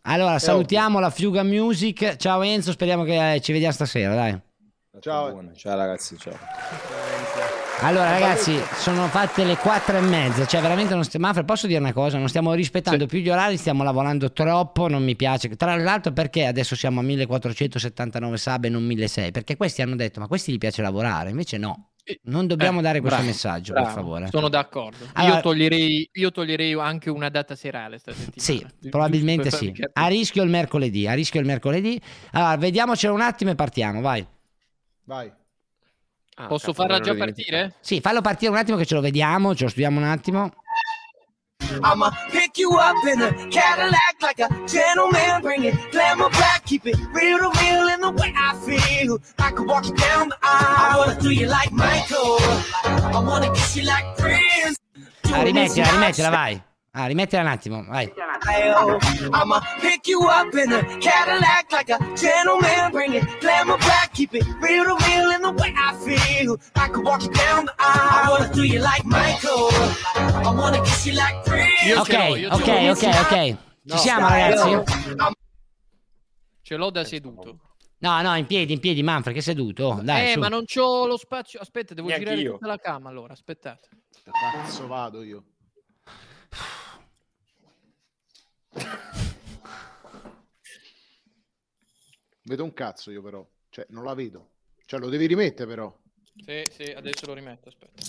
Allora, 0.07 0.37
salutiamo 0.37 0.99
la 0.99 1.09
Fuga 1.09 1.43
Music. 1.43 2.17
Ciao 2.17 2.41
Enzo, 2.41 2.71
speriamo 2.71 3.03
che 3.03 3.35
eh, 3.35 3.41
ci 3.41 3.51
vediamo 3.51 3.73
stasera, 3.73 4.13
dai. 4.13 4.39
Ciao. 4.99 5.51
Ciao 5.55 5.75
ragazzi, 5.75 6.17
ciao. 6.17 6.37
Allora, 7.81 8.11
ragazzi, 8.11 8.57
sono 8.75 9.07
fatte 9.07 9.43
le 9.43 9.57
quattro 9.57 9.97
e 9.97 10.01
mezza. 10.01 10.45
Cioè, 10.45 10.61
veramente 10.61 10.93
non 10.93 11.03
stiamo. 11.03 11.25
Manfred, 11.25 11.45
posso 11.45 11.67
dire 11.67 11.79
una 11.79 11.91
cosa? 11.91 12.17
Non 12.17 12.29
stiamo 12.29 12.53
rispettando 12.53 13.05
più 13.05 13.19
gli 13.19 13.29
orari, 13.29 13.57
stiamo 13.57 13.83
lavorando 13.83 14.31
troppo. 14.31 14.87
Non 14.87 15.03
mi 15.03 15.15
piace. 15.15 15.49
Tra 15.55 15.75
l'altro, 15.75 16.13
perché 16.13 16.45
adesso 16.45 16.75
siamo 16.75 17.01
a 17.01 17.03
1479 17.03 18.37
sub 18.37 18.63
e 18.63 18.69
non 18.69 18.83
1600? 18.83 19.31
Perché 19.31 19.57
questi 19.57 19.81
hanno 19.81 19.95
detto, 19.95 20.19
ma 20.19 20.27
questi 20.27 20.53
gli 20.53 20.57
piace 20.57 20.81
lavorare. 20.81 21.31
Invece, 21.31 21.57
no. 21.57 21.89
Non 22.23 22.45
dobbiamo 22.45 22.79
Eh, 22.79 22.83
dare 22.83 22.99
questo 22.99 23.17
bravo, 23.17 23.31
messaggio, 23.31 23.73
bravo. 23.73 23.87
per 23.87 23.95
favore. 23.95 24.27
Sono 24.29 24.47
d'accordo. 24.49 25.05
Allora- 25.13 25.35
io, 25.35 25.41
toglierei, 25.41 26.09
io 26.13 26.31
toglierei 26.31 26.73
anche 26.73 27.09
una 27.09 27.29
data 27.29 27.55
serale. 27.55 27.99
Sì, 28.35 28.65
probabilmente 28.89 29.49
sì. 29.49 29.73
A 29.93 30.07
rischio 30.07 30.43
il 30.43 30.49
mercoledì. 30.49 31.07
A 31.07 31.13
rischio 31.13 31.39
il 31.39 31.45
mercoledì. 31.47 31.99
Allora, 32.31 32.57
vediamocelo 32.57 33.13
un 33.13 33.21
attimo 33.21 33.51
e 33.51 33.55
partiamo, 33.55 34.01
vai. 34.01 34.25
Vai. 35.05 35.31
Ah, 36.37 36.47
Posso 36.47 36.73
farla 36.73 36.99
già 36.99 37.15
partire? 37.15 37.75
Sì, 37.79 38.01
fallo 38.01 38.21
partire 38.21 38.51
un 38.51 38.57
attimo 38.57 38.77
che 38.77 38.85
ce 38.85 38.93
lo 38.93 39.01
vediamo, 39.01 39.55
ce 39.55 39.63
lo 39.63 39.69
studiamo 39.69 39.97
un 39.99 40.05
attimo. 40.05 40.51
I'ma 41.83 42.11
pick 42.29 42.57
you 42.57 42.71
up 42.77 43.05
in 43.05 43.21
a 43.21 43.31
Cadillac 43.49 44.15
like 44.21 44.39
a 44.39 44.49
gentleman, 44.67 45.41
bring 45.41 45.63
it 45.63 45.75
glamour 45.91 46.29
back, 46.29 46.65
keep 46.65 46.85
it 46.85 46.97
real 47.13 47.37
to 47.39 47.51
real 47.59 47.87
in 47.89 48.01
the 48.01 48.11
way 48.11 48.33
I 48.35 48.55
feel. 48.65 49.19
I 49.39 49.51
could 49.51 49.67
walk 49.67 49.85
you 49.85 49.95
down 49.95 50.29
the 50.29 50.37
aisle. 50.41 50.75
I 50.77 50.97
wanna 50.97 51.21
do 51.21 51.31
you 51.31 51.47
like 51.47 51.71
Michael. 51.71 52.37
I 52.83 53.23
wanna 53.25 53.53
kiss 53.53 53.75
you 53.77 53.83
like 53.83 54.17
Prince. 54.17 54.77
Ah, 55.33 55.43
rimettila, 55.43 55.91
rimettila, 55.91 56.31
vai. 56.31 56.64
Ah, 56.97 57.07
rimettila 57.07 57.41
un 57.41 57.47
attimo, 57.47 57.83
vai. 57.83 58.09
I'ma 59.33 59.61
pick 59.81 60.07
you 60.07 60.21
up 60.29 60.53
in 60.53 60.71
a 60.71 60.81
Cadillac 60.99 61.69
like 61.69 61.89
a 61.91 61.97
gentleman, 62.15 62.89
bring 62.91 63.13
it 63.15 63.25
glamour 63.41 63.77
back, 63.79 64.13
keep 64.13 64.33
it 64.33 64.45
real 64.61 64.85
to 64.85 64.95
real 65.05 65.29
in 65.31 65.41
the 65.41 65.51
way 65.51 65.73
I 65.75 65.93
feel. 66.05 66.57
I 66.75 66.87
could 66.89 67.03
walk 67.03 67.21
you 67.23 67.31
down 67.31 67.65
the 67.65 67.73
aisle. 67.77 68.23
I 68.23 68.29
wanna 68.29 68.53
do 68.53 68.63
you 68.63 68.79
like 68.79 69.03
Michael. 69.03 69.69
I 70.15 70.53
wanna 70.55 70.79
kiss 70.83 71.05
you 71.05 71.13
like 71.15 71.35
Prince. 71.43 71.83
Io 71.85 71.99
Ok, 71.99 72.13
ok, 72.49 72.89
ok, 72.91 73.03
ok. 73.19 73.57
Ci 73.87 73.97
siamo, 73.97 74.29
ragazzi? 74.29 74.83
Ce 76.61 76.75
l'ho 76.77 76.89
da 76.91 77.03
seduto. 77.03 77.59
No, 77.99 78.21
no, 78.21 78.35
in 78.37 78.45
piedi, 78.45 78.71
in 78.71 78.79
piedi, 78.79 79.03
Manfred, 79.03 79.35
che 79.35 79.41
seduto. 79.41 79.99
Dai, 80.01 80.29
eh, 80.29 80.33
su. 80.33 80.39
ma 80.39 80.47
non 80.47 80.63
c'ho 80.63 81.07
lo 81.07 81.17
spazio. 81.17 81.59
Aspetta, 81.59 81.93
devo 81.93 82.07
Neanche 82.07 82.23
girare 82.25 82.41
io. 82.41 82.53
tutta 82.53 82.67
la 82.67 82.77
cama 82.77 83.09
allora. 83.09 83.33
Aspettate. 83.33 83.89
Cazzo 84.23 84.87
vado 84.87 85.21
io. 85.23 85.43
Vedo 92.43 92.63
un 92.63 92.73
cazzo 92.73 93.11
io 93.11 93.21
però. 93.21 93.47
Cioè, 93.69 93.85
non 93.89 94.03
la 94.03 94.13
vedo. 94.13 94.51
Cioè, 94.85 94.99
lo 94.99 95.09
devi 95.09 95.25
rimettere 95.25 95.67
però. 95.67 95.97
Sì, 96.45 96.63
sì, 96.69 96.83
adesso 96.91 97.25
lo 97.25 97.33
rimetto, 97.33 97.69
aspetta. 97.69 98.03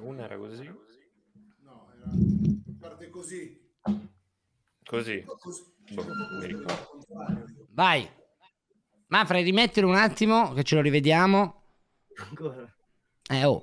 Una 0.00 0.24
era 0.24 0.36
così. 0.38 0.64
No, 1.62 1.90
era... 1.90 2.10
parte 2.78 3.08
così. 3.08 3.74
Così. 4.84 5.24
Boh, 5.92 6.04
mi 6.38 6.46
ricordo. 6.46 7.04
Vai. 7.70 8.08
Manfred, 9.08 9.44
rimettilo 9.44 9.88
un 9.88 9.96
attimo 9.96 10.52
che 10.52 10.62
ce 10.62 10.76
lo 10.76 10.82
rivediamo. 10.82 11.64
Ancora. 12.28 12.75
Eh, 13.28 13.44
oh. 13.44 13.62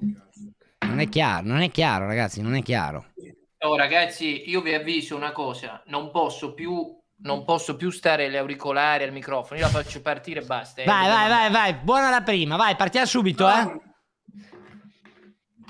Non 0.86 1.00
è 1.00 1.08
chiaro, 1.08 1.48
non 1.48 1.62
è 1.62 1.72
chiaro, 1.72 2.06
ragazzi, 2.06 2.42
non 2.42 2.56
è 2.56 2.62
chiaro. 2.62 3.14
Oh, 3.60 3.78
ragazzi, 3.78 4.50
io 4.50 4.62
vi 4.62 4.74
avviso 4.74 5.16
una 5.16 5.32
cosa: 5.32 5.82
non 5.88 6.12
posso 6.12 6.54
più, 6.54 6.86
non 7.22 7.46
posso 7.46 7.76
più 7.78 7.90
stare 7.90 8.28
le 8.30 8.38
auricolari 8.38 9.06
al 9.06 9.14
microfono. 9.14 9.60
Io 9.60 9.66
la 9.66 9.72
faccio 9.72 10.02
partire 10.02 10.42
e 10.42 10.46
basta. 10.46 10.82
eh. 10.82 10.86
Vai, 10.86 11.08
vai, 11.08 11.30
vai, 11.30 11.52
vai. 11.52 11.74
Buona 11.76 12.10
la 12.10 12.22
prima, 12.22 12.58
vai, 12.58 12.76
partiamo 12.76 13.06
subito, 13.06 13.48
eh. 13.50 13.82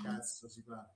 Cazzo 0.03 0.49
si 0.49 0.63
parte. 0.63 0.92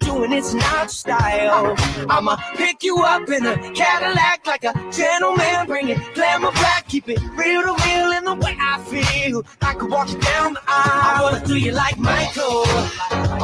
Doing 0.00 0.32
it's 0.32 0.52
not 0.54 0.90
style. 0.90 1.74
I'ma 2.08 2.36
pick 2.56 2.82
you 2.82 2.98
up 3.02 3.28
in 3.28 3.46
a 3.46 3.56
Cadillac 3.72 4.46
like 4.46 4.64
a 4.64 4.72
gentleman, 4.92 5.66
bring 5.66 5.88
it 5.88 5.98
glamour 6.14 6.52
back, 6.52 6.88
keep 6.88 7.08
it 7.08 7.20
real 7.36 7.62
to 7.62 7.74
real 7.86 8.12
in 8.12 8.24
the 8.24 8.34
way 8.34 8.56
I 8.60 8.78
feel. 8.84 9.42
I 9.62 9.74
could 9.74 9.90
walk 9.90 10.10
you 10.10 10.18
down 10.20 10.54
the 10.54 10.60
aisle. 10.66 11.16
I 11.16 11.20
wanna 11.22 11.46
do 11.46 11.56
you 11.56 11.72
like 11.72 11.98
Michael. 11.98 12.64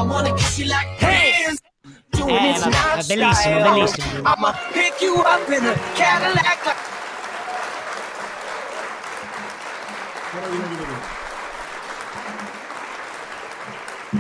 I 0.01 0.03
wanna 0.09 0.35
kiss 0.37 0.59
you 0.59 0.67
like 0.67 0.87
hands. 0.99 1.61
Doing 2.13 2.35
Eh, 2.35 2.51
it's 2.51 2.63
vabbè, 2.65 2.71
not 2.71 2.99
è 2.99 3.07
bellissimo, 3.07 3.59
style. 3.59 3.63
bellissimo. 3.63 4.29
I'ma 4.29 4.53
pick 4.73 5.01
you 5.01 5.15
up 5.17 5.49
in 5.49 5.67
a 5.67 5.75
Cadillac 5.95 6.65
like 6.67 6.77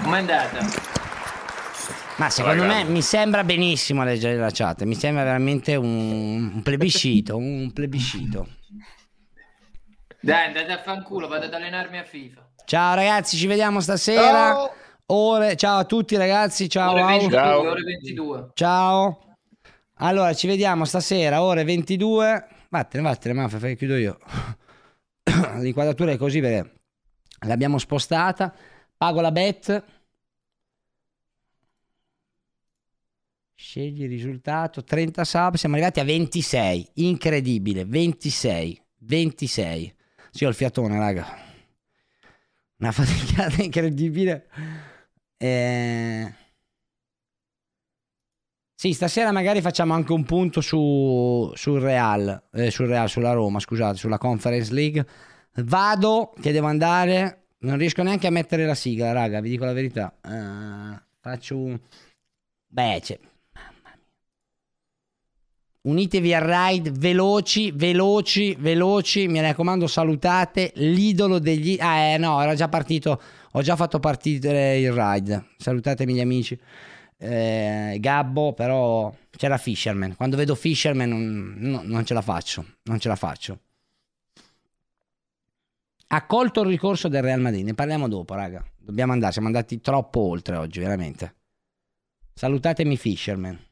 Com'è 0.02 0.18
andata? 0.18 0.97
Ma 2.18 2.30
secondo 2.30 2.64
me 2.64 2.82
mi 2.82 3.00
sembra 3.00 3.44
benissimo 3.44 4.02
leggere 4.02 4.36
la 4.36 4.50
chat, 4.52 4.82
mi 4.82 4.96
sembra 4.96 5.22
veramente 5.22 5.76
un, 5.76 6.50
un 6.52 6.62
plebiscito, 6.62 7.36
un 7.36 7.72
plebiscito. 7.72 8.48
Dai, 10.20 10.46
andate 10.46 10.72
a 10.72 10.78
fanculo, 10.78 11.28
vado 11.28 11.44
ad 11.44 11.54
allenarmi 11.54 11.96
a 11.96 12.02
FIFA. 12.02 12.50
Ciao 12.64 12.94
ragazzi, 12.96 13.36
ci 13.36 13.46
vediamo 13.46 13.80
stasera. 13.80 14.68
Ore, 15.06 15.54
ciao 15.54 15.78
a 15.78 15.84
tutti 15.84 16.16
ragazzi, 16.16 16.68
ciao. 16.68 16.90
ore, 16.90 17.02
Au. 17.02 17.08
22, 17.08 17.38
ore 17.38 17.82
22. 17.82 18.50
Ciao. 18.54 19.36
Allora, 20.00 20.34
ci 20.34 20.48
vediamo 20.48 20.84
stasera, 20.84 21.40
ore 21.40 21.62
22. 21.62 22.46
Vattene, 22.68 23.02
vattene, 23.04 23.34
Mafia, 23.34 23.60
fai 23.60 23.76
chiudo 23.76 23.96
io. 23.96 24.18
L'inquadratura 25.60 26.10
è 26.10 26.16
così 26.16 26.40
perché 26.40 26.72
l'abbiamo 27.46 27.78
spostata. 27.78 28.52
Pago 28.96 29.20
la 29.20 29.30
bet. 29.30 29.84
Scegli 33.60 34.04
il 34.04 34.08
risultato. 34.08 34.84
30 34.84 35.24
sub, 35.24 35.54
siamo 35.56 35.74
arrivati 35.74 35.98
a 35.98 36.04
26. 36.04 36.90
Incredibile, 36.94 37.84
26. 37.84 38.80
26. 38.98 39.94
Sì, 40.30 40.44
ho 40.44 40.48
il 40.48 40.54
fiatone, 40.54 40.96
raga. 40.96 41.26
Una 42.78 42.92
faticata 42.92 43.58
incredibile. 43.60 44.46
Eh... 45.36 46.32
Sì, 48.76 48.92
stasera 48.92 49.32
magari 49.32 49.60
facciamo 49.60 49.92
anche 49.92 50.12
un 50.12 50.22
punto 50.22 50.60
su, 50.60 51.50
sul 51.56 51.80
Real, 51.80 52.50
eh, 52.52 52.70
sul 52.70 52.86
Real, 52.86 53.08
sulla 53.08 53.32
Roma, 53.32 53.58
scusate, 53.58 53.96
sulla 53.96 54.18
Conference 54.18 54.72
League. 54.72 55.04
Vado, 55.64 56.32
che 56.40 56.52
devo 56.52 56.68
andare. 56.68 57.48
Non 57.62 57.76
riesco 57.76 58.04
neanche 58.04 58.28
a 58.28 58.30
mettere 58.30 58.66
la 58.66 58.76
sigla, 58.76 59.10
raga, 59.10 59.40
vi 59.40 59.50
dico 59.50 59.64
la 59.64 59.72
verità. 59.72 60.16
Eh, 60.22 61.02
faccio 61.18 61.56
un... 61.56 61.80
Beh, 62.68 63.00
c'è... 63.02 63.18
Unitevi 65.80 66.34
al 66.34 66.42
ride, 66.42 66.90
veloci, 66.90 67.70
veloci, 67.70 68.54
veloci. 68.58 69.28
Mi 69.28 69.40
raccomando, 69.40 69.86
salutate 69.86 70.72
l'idolo 70.76 71.38
degli. 71.38 71.76
Ah, 71.80 71.98
eh, 71.98 72.18
no, 72.18 72.40
era 72.40 72.54
già 72.54 72.68
partito. 72.68 73.20
Ho 73.52 73.62
già 73.62 73.76
fatto 73.76 74.00
partire 74.00 74.78
il 74.78 74.92
ride. 74.92 75.50
Salutatemi 75.56 76.14
gli 76.14 76.20
amici. 76.20 76.58
Eh, 77.16 77.96
Gabbo, 78.00 78.52
però 78.52 79.12
c'era 79.30 79.56
Fisherman. 79.56 80.16
Quando 80.16 80.36
vedo 80.36 80.54
Fisherman 80.54 81.08
non, 81.08 81.54
no, 81.58 81.80
non 81.84 82.04
ce 82.04 82.14
la 82.14 82.22
faccio. 82.22 82.64
Non 82.84 82.98
ce 82.98 83.08
la 83.08 83.16
faccio. 83.16 83.60
Accolto 86.08 86.62
il 86.62 86.68
ricorso 86.68 87.08
del 87.08 87.22
Real 87.22 87.40
Madrid. 87.40 87.64
Ne 87.64 87.74
parliamo 87.74 88.08
dopo, 88.08 88.34
raga. 88.34 88.64
Dobbiamo 88.76 89.12
andare. 89.12 89.32
Siamo 89.32 89.48
andati 89.48 89.80
troppo 89.80 90.20
oltre 90.20 90.56
oggi, 90.56 90.80
veramente. 90.80 91.34
Salutatemi 92.34 92.96
Fisherman. 92.96 93.67